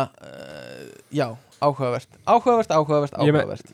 já, 1.15 1.27
áhugavert. 1.63 2.17
Áhugavert, 2.27 2.73
áhugavert, 2.75 3.15
Ég 3.23 3.31
me- 3.31 3.45
áhugavert. 3.45 3.71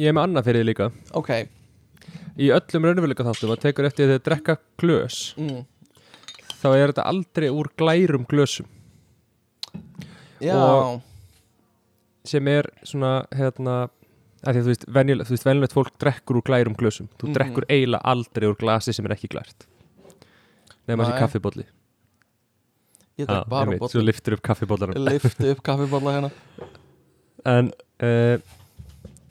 ég 0.00 0.08
er 0.08 0.16
með 0.16 0.24
annað 0.24 0.48
fyrir 0.48 0.62
því 0.64 0.68
líka. 0.70 0.88
Ok, 1.20 1.30
í 2.40 2.48
öllum 2.56 2.88
raunveruleika 2.88 3.26
þáttum 3.28 3.52
að 3.52 3.60
tekur 3.66 3.90
eftir 3.90 4.06
því 4.08 4.14
að 4.16 4.16
þau 4.22 4.26
drekka 4.30 4.56
glös. 4.80 5.18
Mm. 5.36 5.60
Þá 6.60 6.68
er 6.76 6.92
þetta 6.92 7.06
aldrei 7.08 7.48
úr 7.50 7.70
glærum 7.80 8.26
glösum. 8.30 8.66
Já. 10.40 10.54
Og- 10.56 11.00
sem 12.24 12.46
er 12.48 12.68
svona 12.84 13.24
hérna 13.32 13.88
því 14.44 14.60
þú 14.62 14.68
veist, 14.70 14.84
venjulegt, 14.88 15.28
þú 15.28 15.34
veist, 15.36 15.44
venjulegt 15.48 15.74
fólk 15.76 15.90
drekkur 16.00 16.36
úr 16.40 16.44
glærum 16.46 16.76
glösum. 16.76 17.08
Þú 17.18 17.28
Mhm. 17.28 17.34
drekkur 17.34 17.64
eiginlega 17.68 18.00
aldrei 18.04 18.46
úr 18.48 18.56
glasi 18.56 18.92
sem 18.94 19.04
er 19.06 19.14
ekki 19.16 19.28
glært. 19.28 19.66
Þessi 20.88 20.96
Nei. 21.10 21.20
kaffibólli 21.20 21.64
ég 23.18 23.26
drekk 23.26 23.48
bara 23.48 23.70
svo 23.70 23.78
botn 23.78 24.04
liftur 24.06 24.32
upp 24.32 24.42
kaffibóllar 24.42 24.94
lifti 24.96 25.50
upp 25.50 25.62
kaffibólla 25.62 26.14
hérna. 26.16 26.30
En 27.46 27.70
uh, 28.02 28.38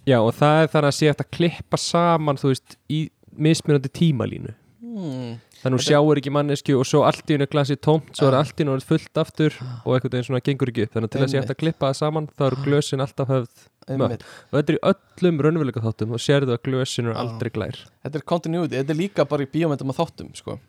já 0.08 0.18
og 0.22 0.34
það 0.34 0.64
er 0.64 0.68
þannig 0.68 0.88
að 0.88 0.98
sé 0.98 1.08
hægt 1.10 1.22
að 1.26 1.32
klippa 1.32 1.78
saman 1.78 2.38
þú 2.38 2.48
veist 2.54 2.76
í 2.90 3.10
mismunandi 3.38 3.90
tímalínu. 3.94 4.54
Hmm. 4.82 5.40
Þannig 5.60 5.76
að 5.76 5.82
Þetta- 5.82 5.90
sjáur 5.90 6.20
ekki 6.22 6.32
mannesku 6.32 6.76
og 6.80 6.86
svo 6.88 7.02
allt 7.08 7.26
í 7.28 7.36
hennu 7.36 7.48
glasi 7.52 7.76
tómt 7.76 8.14
svo 8.16 8.28
er 8.30 8.36
Já. 8.36 8.40
allt 8.40 8.56
í 8.56 8.64
hennu 8.64 8.86
fullt 8.90 9.20
aftur 9.20 9.58
og 9.86 9.92
einhvern 9.96 10.14
veginn 10.14 10.28
svona 10.30 10.44
gengur 10.46 10.72
ekki 10.72 10.86
upp 10.88 10.94
þannig 10.96 11.10
að 11.10 11.14
til 11.16 11.22
að 11.26 11.32
sé 11.34 11.42
hægt 11.42 11.54
að 11.54 11.60
klippa 11.64 11.90
það 11.90 11.98
saman 12.00 12.30
þá 12.38 12.44
eru 12.48 12.62
glösin 12.64 13.04
alltaf 13.04 13.28
höfð 13.34 13.66
einmitt. 13.90 14.24
og 14.52 14.56
þetta 14.60 14.70
er 14.74 14.78
í 14.78 14.84
öllum 14.94 15.42
raunveruleika 15.44 15.84
þáttum 15.84 16.14
og 16.16 16.24
sérðu 16.24 16.56
að 16.56 16.64
glösin 16.70 17.10
eru 17.10 17.18
aldrei 17.20 17.50
glær 17.52 17.76
þetta 18.06 18.16
er 18.22 18.26
continuity, 18.34 18.76
þetta 18.80 18.96
er 18.96 19.02
líka 19.02 19.26
bara 19.28 19.44
í 19.44 19.52
bíómyndum 19.52 19.90
og 19.92 20.00
þáttum 20.00 20.32
sko. 20.38 20.60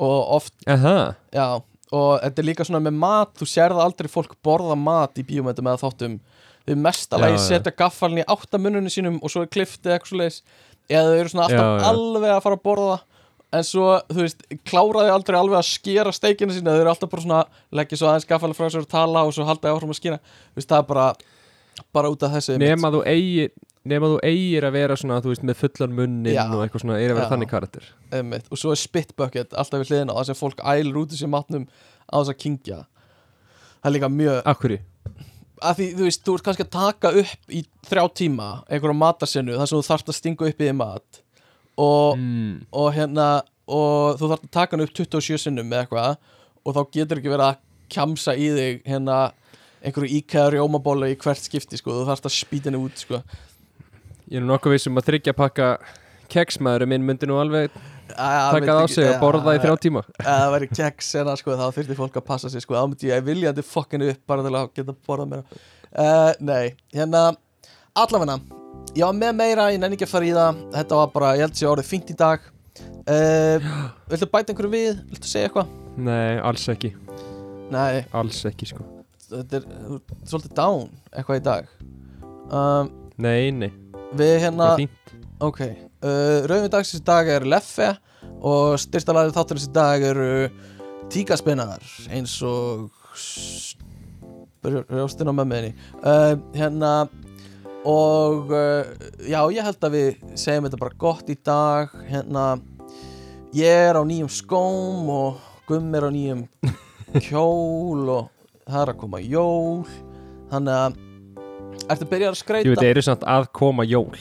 og 0.00 0.18
oft, 0.40 0.54
Aha, 0.66 1.14
já 1.32 1.62
og 1.94 2.20
þetta 2.24 2.38
er 2.42 2.48
líka 2.48 2.64
svona 2.66 2.82
með 2.82 2.96
mat, 2.98 3.34
þú 3.38 3.46
sérða 3.46 3.84
aldrei 3.84 4.08
fólk 4.10 4.34
borða 4.42 4.74
mat 4.76 5.14
í 5.20 5.22
bíómyndum 5.22 5.68
eða 5.70 5.82
þáttum 5.84 6.18
mestalagi 6.66 7.36
Já, 7.36 7.38
já. 7.38 7.46
setja 7.60 7.72
gaffalinn 7.76 8.22
í 8.24 8.26
áttamununum 8.26 8.90
sínum 8.90 9.18
og 9.22 9.30
svo 9.30 9.44
er 9.44 9.50
kliftið 9.52 9.98
eitthvað 9.98 10.40
eða 10.88 11.10
þau 11.10 11.18
eru 11.20 11.28
svona 11.32 11.44
alltaf 11.48 11.60
Já, 11.60 11.76
já. 11.78 11.88
alveg 11.90 12.30
að 12.32 12.42
fara 12.44 12.56
að 12.58 12.64
borða 12.64 12.96
en 13.54 13.66
svo, 13.66 13.90
þú 14.10 14.24
veist, 14.24 14.42
kláraði 14.66 15.12
aldrei 15.14 15.38
alveg 15.38 15.60
að 15.60 15.68
skera 15.68 16.12
steikina 16.14 16.54
sína, 16.54 16.74
þau 16.74 16.82
eru 16.82 16.92
alltaf 16.92 17.12
bara 17.12 17.24
svona 17.24 17.42
leggja 17.74 18.00
svo 18.00 18.10
aðeins 18.10 18.28
gaffalinn 18.30 18.58
frá 18.58 18.66
sér 18.68 18.84
og 18.84 18.90
tala 18.90 19.24
og 19.26 19.34
svo 19.36 19.46
halda 19.48 19.72
áfram 19.72 19.94
að 19.94 20.00
skýra, 20.00 20.18
þú 20.50 20.60
veist, 20.60 20.70
það 20.72 20.82
er 20.82 20.90
bara 20.90 21.06
bara 21.94 22.10
út 22.12 22.22
af 22.22 22.34
þessu 22.36 22.58
nema 22.62 22.90
þú 22.94 23.02
eigir 23.10 23.50
nema 23.84 24.08
þú 24.14 24.18
eigir 24.24 24.64
að 24.64 24.76
vera 24.78 24.96
svona, 24.96 25.20
þú 25.20 25.32
veist, 25.32 25.44
með 25.44 25.58
fullan 25.60 25.96
munnin 25.98 26.38
og 26.40 26.62
eitthvað 26.64 26.84
svona, 26.86 26.96
er 27.00 27.12
að 27.12 27.18
vera 27.18 27.26
Já. 27.26 27.32
þannig 27.34 27.50
karakter. 27.50 27.88
Einmitt, 28.16 28.46
og 28.48 28.60
svo 28.60 28.72
er 28.72 28.80
spit 28.80 29.12
bucket 29.18 29.52
alltaf 29.52 29.82
við 29.82 29.92
hliðina 29.92 30.16
á 30.16 30.18
þess 30.22 30.32
að 30.32 30.40
fólk 30.40 30.62
ælir 30.64 31.00
út 31.02 31.12
þessi 31.12 31.28
matnum 31.28 31.66
á 32.08 32.16
þess 32.16 32.32
að 32.32 32.40
kingja 32.40 32.78
það 33.84 33.90
er 33.90 33.94
líka 33.98 34.10
mjög 34.14 34.38
Akkurri, 34.54 34.78
að 35.60 35.80
því 35.80 35.90
þú 35.98 36.08
veist, 36.08 36.24
þú 36.24 36.38
ert 36.38 36.46
kannski 36.48 36.64
að 36.64 36.72
taka 36.78 37.12
upp 37.20 37.52
í 37.52 37.60
þrjá 37.90 38.04
tíma 38.22 38.48
einhverja 38.68 39.00
matarsennu 39.02 39.58
þar 39.60 39.70
sem 39.70 39.80
þú 39.82 39.88
þarft 39.90 40.10
að 40.12 40.18
stinga 40.20 40.48
upp 40.48 40.64
í 40.64 40.68
þig 40.70 40.78
mat 40.80 41.20
og, 41.80 42.18
mm. 42.18 42.66
og 42.72 42.90
hérna 42.94 43.28
og 43.64 44.18
þú 44.20 44.28
þarft 44.30 44.48
að 44.48 44.54
taka 44.54 44.76
hann 44.76 44.84
upp 44.84 44.94
27 44.98 45.40
sinnum 45.46 45.70
með 45.70 45.84
eitthvað 45.84 46.18
og 46.64 46.76
þá 46.76 46.82
getur 46.96 47.20
ekki 47.20 47.32
verið 47.32 47.48
að 47.48 47.62
kjamsa 47.94 48.34
í 48.36 48.50
þig 48.54 48.86
hérna 48.88 49.18
einhverju 49.84 50.20
íkæða 50.20 50.54
rjómabólu 50.54 51.10
í 51.12 51.18
hvert 51.20 51.44
skipti 51.44 51.78
sko, 51.80 51.98
þú 52.00 52.06
þarft 52.08 52.28
að 52.28 52.36
spýta 52.38 52.70
henni 52.70 52.80
út 52.80 53.00
sko. 53.00 53.20
Ég 54.32 54.40
er 54.40 54.46
nokkuð 54.48 54.76
vissum 54.76 55.00
að 55.00 55.10
þryggja 55.10 55.36
pakka 55.36 55.74
keksmaðurinn 56.32 56.94
minn 56.94 57.04
myndi 57.04 57.28
nú 57.28 57.36
alveg 57.40 57.74
taka 58.08 58.64
það 58.64 58.80
á 58.80 58.86
sig 58.88 59.08
að 59.08 59.20
borða 59.20 59.54
í 59.56 59.60
þrjá 59.62 59.76
tíma. 59.84 60.02
Ef 60.16 60.26
það 60.26 60.50
væri 60.54 60.70
keks 60.72 61.12
hérna 61.18 61.36
sko 61.40 61.56
þá 61.60 61.64
þurfti 61.76 61.98
fólk 62.00 62.18
að 62.20 62.26
passa 62.30 62.52
sig 62.52 62.64
sko. 62.64 62.76
Þá 62.76 62.88
myndi 62.88 63.10
ég 63.10 63.24
viljandi 63.28 63.64
fokkinu 63.66 64.10
upp 64.14 64.26
bara 64.32 64.44
til 64.46 64.54
að 64.54 64.72
geta 64.78 64.96
borðað 65.06 65.32
meira. 65.34 65.62
Uh, 65.94 66.32
nei, 66.42 66.74
hérna 66.96 67.26
allavegna, 67.94 68.40
var 69.02 69.14
með 69.18 69.32
meira 69.38 69.68
ég 69.74 69.80
nenni 69.82 69.96
ekki 69.98 70.06
að 70.06 70.12
fara 70.12 70.28
í 70.28 70.34
það. 70.36 70.58
Þetta 70.74 70.98
var 71.00 71.08
bara, 71.14 71.30
ég 71.38 71.46
held 71.46 71.58
sér 71.58 71.70
orðið 71.72 71.88
fínt 71.90 72.12
í 72.14 72.16
dag. 72.18 72.44
Uh, 73.04 73.70
viltu 74.10 74.28
bæta 74.30 74.52
einhverju 74.54 74.70
við? 74.72 75.00
Viltu 75.10 75.30
segja 75.30 75.48
eitthvað? 75.50 75.72
Nei, 76.04 76.38
alls 76.42 76.64
ekki, 76.72 76.90
nei, 77.70 78.02
alls 78.16 78.40
ekki 78.48 78.66
sko. 78.70 78.86
Þetta 79.28 79.58
er 79.60 79.66
þú 79.70 79.98
ert 79.98 80.14
svolítið 80.30 80.54
down 80.58 80.88
eitthvað 81.12 81.40
í 81.40 81.44
dag. 81.46 81.68
Um, 82.50 82.90
Nei, 83.22 83.50
nei, 83.54 83.70
við 84.18 84.32
það 84.32 84.40
hérna 84.42 84.70
er 84.72 84.80
fínt. 84.82 85.12
Ok, 85.46 85.60
uh, 85.64 86.38
rauðin 86.50 86.72
dagsins 86.72 87.02
í 87.02 87.06
dag 87.06 87.30
er 87.30 87.46
Leffe 87.46 87.92
og 88.44 88.74
styrsta 88.82 89.14
lagið 89.14 89.36
þátturins 89.36 89.68
í 89.68 89.72
dag 89.74 90.06
eru 90.08 90.30
Tíkaspinnar 91.12 91.84
eins 92.10 92.34
og 92.42 92.88
Rjóstin 94.64 95.28
á 95.28 95.34
mömmuðinni 95.36 95.74
uh, 96.00 96.34
Hérna 96.56 96.92
og 97.84 98.50
uh, 98.54 98.84
já, 99.28 99.40
ég 99.52 99.64
held 99.66 99.86
að 99.88 99.94
við 99.96 100.22
segjum 100.40 100.66
þetta 100.68 100.80
bara 100.80 100.98
gott 101.04 101.28
í 101.32 101.36
dag. 101.44 101.92
Hérna 102.08 102.44
ég 103.54 103.88
er 103.90 103.98
á 104.00 104.02
nýjum 104.06 104.30
skóm 104.32 105.10
og 105.12 105.42
Gumm 105.68 105.94
er 105.96 106.04
á 106.08 106.10
nýjum 106.12 106.42
kjól 107.24 108.08
og 108.12 108.26
það 108.68 108.80
er 108.82 108.92
að 108.94 108.98
koma 109.04 109.20
jól. 109.24 109.84
Þannig 110.52 110.78
að 110.80 111.00
Ertu 111.90 112.04
að 112.06 112.10
byrja 112.12 112.28
að 112.30 112.36
skreita? 112.38 112.74
það 112.78 112.88
eru 112.90 113.02
samt 113.04 113.24
að 113.28 113.46
koma 113.56 113.84
jól. 113.88 114.18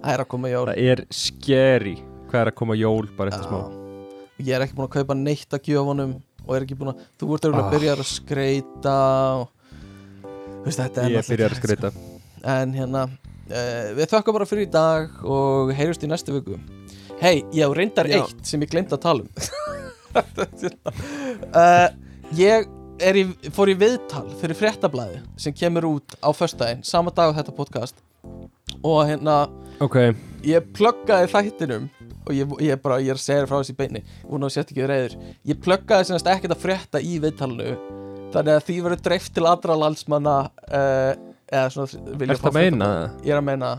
Það 0.00 0.12
er 0.14 0.22
að 0.24 0.28
koma 0.32 0.50
jól. 0.52 0.64
Það 0.70 0.80
er 0.92 1.02
scary 1.14 1.94
hvað 2.30 2.40
er 2.44 2.50
að 2.52 2.56
koma 2.60 2.76
jól 2.78 3.06
bara 3.16 3.32
eftir 3.32 3.46
smá. 3.48 3.60
Ég 4.40 4.52
er 4.56 4.64
ekki 4.64 4.76
búin 4.78 4.88
að 4.88 4.94
kaupa 4.98 5.16
neitt 5.18 5.56
að 5.56 5.68
gjöfunum 5.68 6.12
og 6.46 6.52
er 6.56 6.64
ekki 6.64 6.76
búin 6.80 6.92
að, 6.94 7.02
þú 7.20 7.28
ert 7.36 7.46
örugglega 7.48 7.64
að 7.64 7.68
Ah. 7.68 7.74
byrja 7.76 7.94
að 7.96 8.04
skreita 8.10 8.94
og 9.40 10.64
veist 10.64 10.80
þetta 10.80 11.04
er 11.04 11.14
Ég 11.18 11.28
byrjar 11.28 11.50
að 11.52 11.56
ekki 11.56 11.60
hægt, 11.60 11.66
skreita 11.68 11.90
sko. 11.92 12.09
En 12.48 12.72
hérna, 12.76 13.06
uh, 13.50 13.88
við 13.98 14.10
þökkum 14.12 14.36
bara 14.38 14.48
fyrir 14.48 14.68
í 14.68 14.72
dag 14.72 15.16
og 15.24 15.72
heyrjumst 15.76 16.04
í 16.06 16.10
næstu 16.10 16.36
viku. 16.38 16.58
Hei, 17.20 17.42
ég 17.52 17.66
hef 17.66 17.76
reyndar 17.76 18.08
Já. 18.08 18.22
eitt 18.22 18.46
sem 18.48 18.62
ég 18.64 18.70
glemt 18.72 18.92
að 18.96 19.02
tala 19.04 19.24
um. 19.24 19.30
Uh, 21.54 21.88
Ég 22.38 22.68
í, 23.00 23.22
fór 23.50 23.72
í 23.72 23.74
viðtal 23.74 24.28
fyrir 24.38 24.54
fréttablaði 24.54 25.18
sem 25.40 25.54
kemur 25.56 25.88
út 25.88 26.14
á 26.22 26.30
föstudaginn, 26.30 26.84
sama 26.86 27.10
dag 27.10 27.32
á 27.34 27.36
þetta 27.40 27.54
podcast. 27.56 27.98
Og 28.86 29.02
hérna 29.08 29.48
Ok, 29.82 29.96
ég 30.46 30.66
pluggaði 30.76 31.30
þættinum 31.32 31.88
og 32.26 32.36
ég, 32.36 32.52
ég 32.62 32.80
bara, 32.82 33.00
ég 33.02 33.14
er 33.14 33.18
að 33.18 33.24
segja 33.24 33.46
frá 33.48 33.58
þessi 33.58 33.76
beini 33.78 34.02
hún 34.28 34.44
á 34.44 34.48
sért 34.52 34.70
ekki 34.72 34.86
reyður 34.86 35.16
ég 35.48 35.60
pluggaði 35.64 36.10
semast 36.10 36.28
ekkert 36.30 36.54
að 36.54 36.62
frétta 36.62 37.00
í 37.02 37.16
viðtalinu 37.22 37.72
þannig 38.34 38.52
að 38.54 38.66
því 38.68 38.76
verður 38.84 39.04
dreift 39.08 39.34
til 39.34 39.46
allra 39.48 39.78
landsmanna 39.80 40.36
uh, 40.68 41.12
eða 41.50 41.70
svona 41.74 42.16
vilja 42.20 42.36
fá 42.38 42.48
fréttablaðið. 42.48 42.82
það? 42.84 43.24
ég 43.26 43.34
er 43.34 43.40
að 43.40 43.46
meina 43.50 43.70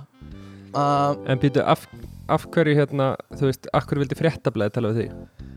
uh, 0.76 1.14
En 1.31 1.41
býtu, 1.41 1.64
af, 1.64 1.85
af 2.31 2.48
hverju 2.52 2.77
hérna, 2.80 3.14
þú 3.38 3.49
veist, 3.49 3.69
af 3.73 3.88
hverju 3.88 4.06
vildi 4.06 4.19
fréttablaði 4.19 4.76
tala 4.77 4.91
við 4.93 5.06
þig? 5.06 5.48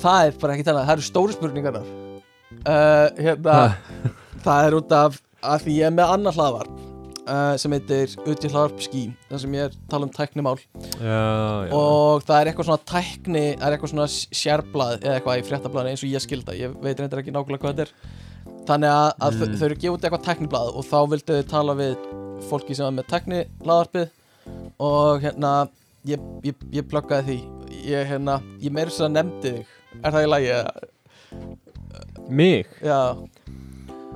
það 0.00 0.28
er 0.28 0.38
bara 0.42 0.54
ekki 0.54 0.68
talað, 0.68 0.86
það 0.86 0.94
eru 0.98 1.08
stóru 1.08 1.34
spurningarnar 1.34 1.88
uh, 2.60 3.08
hérna 3.18 3.56
það 4.46 4.68
er 4.68 4.78
út 4.78 4.94
af 4.94 5.18
að 5.40 5.66
því 5.66 5.76
ég 5.80 5.88
er 5.88 5.96
með 5.96 6.14
annar 6.14 6.36
hlaðvarp 6.36 6.78
uh, 7.24 7.54
sem 7.60 7.74
heitir 7.74 8.14
Uti 8.28 8.50
hlaðvarp 8.52 8.82
skí 8.84 9.02
þar 9.30 9.42
sem 9.44 9.56
ég 9.56 9.68
er 9.70 9.76
tala 9.90 10.06
um 10.06 10.12
tæknimál 10.14 10.56
Já, 11.00 11.20
já 11.66 11.74
og 11.76 12.24
það 12.28 12.36
er 12.36 12.50
eitthvað 12.52 12.68
svona 12.70 12.88
tækni 12.92 13.44
það 13.56 13.66
er 13.66 13.76
eitthvað 13.76 13.94
svona 13.94 14.08
sérblað 14.42 14.96
eða 15.00 15.14
eitthvað 15.18 15.40
í 15.42 15.46
fréttablaðinu 15.48 15.94
eins 15.94 16.04
og 16.06 16.12
ég 16.14 16.26
skilda, 16.26 16.56
ég 16.58 16.76
veit 16.84 17.00
reyndar 17.00 17.22
ekki 17.24 17.34
nákvæmlega 17.34 17.64
hvað 17.64 17.80
þetta 17.80 17.88
er 17.88 18.28
þannig 18.68 18.90
að, 18.92 19.10
að 19.20 19.36
Mm. 19.40 19.54
þau 19.58 19.64
eru 19.66 19.74
gefa 19.82 19.94
út 19.96 20.04
eitthvað 20.06 20.24
tækniblað 20.28 20.70
og 20.76 20.84
þá 20.84 20.98
vildu 21.10 21.36
þau 21.40 21.48
tala 21.50 21.74
við 21.74 21.96
fólki 22.50 22.74
sem 22.76 22.86
er 22.86 22.96
með 22.98 23.08
tæknihlaðarpið 23.12 24.08
og 24.80 25.20
hérna 25.24 25.52
ég, 26.06 26.20
ég, 26.44 26.54
ég 26.72 26.88
pluggaði 26.88 27.24
því 27.26 27.38
ég, 27.90 28.06
hérna, 28.10 28.38
ég 28.62 28.72
meiri 28.72 28.90
svo 28.94 29.06
að 29.08 29.14
nefndi 29.18 29.52
þig 29.56 29.66
er 30.04 30.14
það 30.14 30.24
í 30.26 30.30
lagi? 30.30 30.50
eða? 30.54 30.72
Mig? 32.30 32.66
Já, 32.84 33.00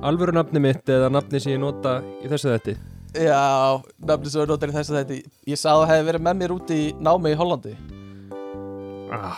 Alvöru 0.05 0.33
nafni 0.35 0.59
mitt 0.59 0.89
eða 0.91 1.09
nafni 1.11 1.39
sem 1.41 1.53
ég 1.55 1.59
nota 1.63 1.97
í 2.23 2.27
þessu 2.31 2.51
þetti? 2.53 2.75
já, 3.15 3.81
nafnir 4.03 4.29
sem 4.33 4.41
er 4.43 4.49
notar 4.51 4.69
í 4.71 4.75
þess 4.75 4.91
að 4.91 4.97
þetta 5.01 5.19
ég 5.47 5.59
sagði 5.59 5.75
að 5.75 5.85
það 5.85 5.91
hefði 5.93 6.07
verið 6.09 6.25
með 6.27 6.39
mér 6.41 6.53
út 6.55 6.73
í 6.75 6.81
námi 6.99 7.31
í 7.31 7.37
Hollandi 7.39 7.75
Ah. 9.15 9.37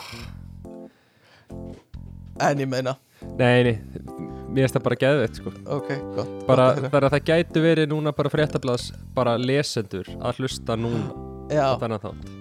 en 2.48 2.58
ég 2.64 2.68
meina, 2.72 2.96
Nei, 3.38 3.64
nei, 3.64 3.76
mér 4.48 4.66
finnst 4.66 4.80
það 4.80 4.86
bara 4.90 5.00
geðveitt 5.04 5.40
sko. 5.42 5.56
Ok, 5.78 5.94
gott 6.18 6.36
bara, 6.50 6.68
gott 6.78 6.92
bara 6.94 7.14
það 7.14 7.32
gæti 7.32 7.64
verið 7.64 7.90
núna 7.94 8.16
bara 8.16 8.34
fréttablaðs 8.34 8.92
bara 9.18 9.38
lesendur 9.42 10.12
að 10.18 10.44
hlusta 10.44 10.78
núna 10.80 11.28
Já, 11.48 11.78
það 11.80 11.94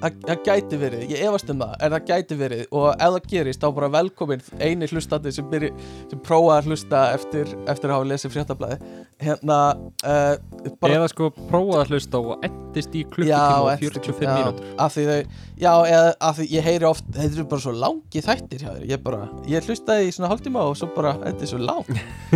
það 0.02 0.40
gæti 0.46 0.78
verið, 0.80 1.02
ég 1.12 1.20
efast 1.28 1.50
um 1.52 1.60
það 1.62 1.74
en 1.84 1.92
það 1.94 2.08
gæti 2.08 2.38
verið. 2.40 2.62
Og 2.74 2.86
ef 2.90 3.12
það 3.14 3.28
gerist 3.30 3.62
þá 3.62 3.66
bara 3.76 3.90
velkomin 3.94 4.42
eini 4.58 4.88
hlustandi 4.90 5.32
sem, 5.34 5.46
byrji, 5.52 5.70
sem 6.10 6.22
prófa 6.26 6.56
að 6.56 6.70
hlusta 6.72 7.02
eftir, 7.14 7.52
eftir 7.70 7.92
að 7.92 7.94
hafa 8.00 8.08
lesið 8.10 8.34
fréttablaði 8.34 8.78
hérna 9.22 9.56
uh, 10.04 10.34
bara, 10.80 10.96
eða 10.98 11.08
sko 11.08 11.30
prófa 11.48 11.78
að 11.82 11.92
hlusta 11.94 12.18
og 12.20 12.42
endist 12.44 12.92
í 12.98 13.00
já, 13.00 13.08
klukkutíma 13.14 13.60
og 13.62 13.68
eftir- 13.72 13.94
45 13.96 14.26
já, 14.26 14.32
mínútur. 14.36 14.66
af 14.84 14.92
því 14.96 15.04
þau, 15.08 15.36
já, 15.62 15.70
eða 15.94 16.10
af 16.28 16.36
því 16.40 16.46
ég 16.52 16.66
heyri 16.68 16.88
oft 16.90 17.06
þetta 17.14 17.30
eru 17.38 17.46
bara 17.52 17.64
svo 17.64 17.72
langi 17.80 18.22
þættir 18.26 18.64
hjá 18.66 18.70
þér. 18.74 18.82
Ég 18.92 19.02
bara, 19.06 19.22
ég 19.48 19.70
hlustaði 19.70 20.10
í 20.10 20.12
svona 20.16 20.30
hálftíma 20.34 20.64
og 20.68 20.76
svo 20.76 20.90
bara, 20.96 21.14
þetta 21.24 21.46
er 21.46 21.52
svo 21.54 21.60
langt. 21.62 21.94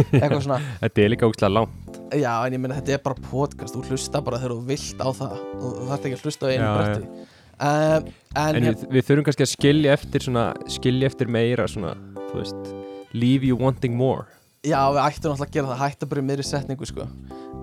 Eitthvað 0.09 0.41
svona, 0.47 0.61
þetta 0.87 1.05
er 1.05 1.13
líka 1.13 1.29
ógslag 1.29 1.53
langt. 1.59 1.99
Já, 2.17 2.33
en 2.47 2.57
ég 2.57 2.63
meina 2.65 2.79
þetta 2.81 2.97
er 2.97 3.03
bara 3.05 3.27
podcast, 3.29 3.77
þú 3.77 3.85
hlusta 3.93 4.25
bara 4.25 4.41
þegar 4.41 4.57
þú 4.57 4.65
vilt 4.73 5.05
á 5.05 5.09
það. 5.21 5.37
Þú 5.61 5.75
þarf 5.93 6.09
ekki 6.09 6.17
að 6.17 6.25
hlusta 6.27 6.49
á 6.49 6.51
einu 6.51 6.65
Já, 6.65 6.73
bretti. 6.81 7.27
Um, 7.61 8.07
en, 8.41 8.57
en 8.57 8.65
hérna- 8.65 8.71
við, 8.73 8.87
við 8.97 9.05
þurfum 9.11 9.25
kannski 9.29 9.45
að 9.45 9.51
skilja 9.53 9.93
eftir 9.99 10.25
svona 10.25 10.45
skilja 10.73 11.11
eftir 11.13 11.29
meira 11.29 11.67
svona 11.69 11.91
þú 12.31 12.39
veist 12.41 12.71
leave 13.13 13.45
you 13.45 13.59
wanting 13.61 13.93
more 13.99 14.25
Já, 14.61 14.81
við 14.93 14.99
ættum 15.01 15.33
náttúrulega 15.33 15.47
að 15.47 15.55
gera 15.55 15.69
það, 15.71 15.79
hætta 15.81 16.07
bara 16.11 16.21
í 16.21 16.25
miðri 16.29 16.45
setningu 16.45 16.87
sko. 16.89 17.05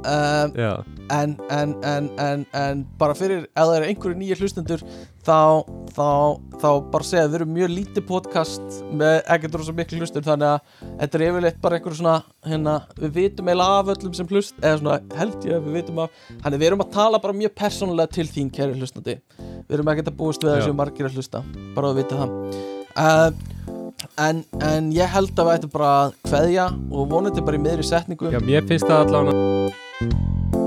Um, 0.07 0.53
en, 1.13 1.33
en, 1.53 1.73
en, 1.85 2.07
en, 2.21 2.45
en 2.57 2.79
bara 2.97 3.13
fyrir, 3.17 3.43
ef 3.49 3.67
það 3.67 3.75
eru 3.75 3.87
einhverju 3.91 4.17
nýja 4.17 4.37
hlustendur 4.39 4.81
þá, 5.25 5.65
þá, 5.93 6.07
þá 6.61 6.67
bara 6.93 7.07
segja 7.07 7.25
við 7.27 7.37
erum 7.39 7.51
mjög 7.53 7.71
lítið 7.73 8.05
podcast 8.09 8.79
með 8.97 9.17
ekkert 9.33 9.57
rosa 9.57 9.75
miklu 9.77 9.99
hlustun 10.01 10.25
þannig 10.25 10.53
að 10.53 10.85
þetta 11.01 11.19
er 11.19 11.25
yfirleitt 11.27 11.59
bara 11.65 11.79
einhverju 11.79 11.99
svona 11.99 12.15
hérna, 12.45 12.77
við 13.01 13.13
vitum 13.17 13.51
eiginlega 13.51 13.81
af 13.81 13.91
öllum 13.95 14.15
sem 14.19 14.31
hlust 14.31 14.57
eða 14.61 14.79
svona 14.81 15.19
held 15.19 15.49
ég 15.49 15.57
að 15.57 15.67
við 15.67 15.77
vitum 15.81 16.01
af 16.05 16.23
þannig 16.45 16.63
við 16.63 16.69
erum 16.71 16.85
að 16.85 16.95
tala 16.97 17.21
bara 17.25 17.37
mjög 17.41 17.53
persónulega 17.61 18.15
til 18.17 18.27
þín 18.31 18.53
kæri 18.53 18.77
hlustandi, 18.77 19.19
við 19.37 19.77
erum 19.79 19.93
ekkert 19.93 20.13
að 20.13 20.17
búast 20.21 20.45
við 20.45 20.53
Já. 20.53 20.59
þessu 20.61 20.77
margir 20.81 21.09
að 21.09 21.21
hlusta, 21.21 21.43
bara 21.77 21.93
að 21.93 22.01
vita 22.03 22.23
það. 22.23 22.35
Uh, 22.97 23.56
en, 24.21 24.43
en 24.61 24.91
ég 24.95 25.09
held 25.13 25.33
að 25.37 25.49
við 25.49 25.57
ættum 25.57 25.73
bara 25.73 25.91
að 26.03 26.15
kveðja 26.29 26.69
og 26.91 27.11
vonandi 27.11 27.45
bara 27.45 27.59
í 27.59 27.65
miðri 27.65 27.87
setningu. 27.87 28.31
Já, 28.33 28.41
mér 28.43 28.67
finnst 28.69 28.89
það 28.89 29.07
allavega 29.07 30.66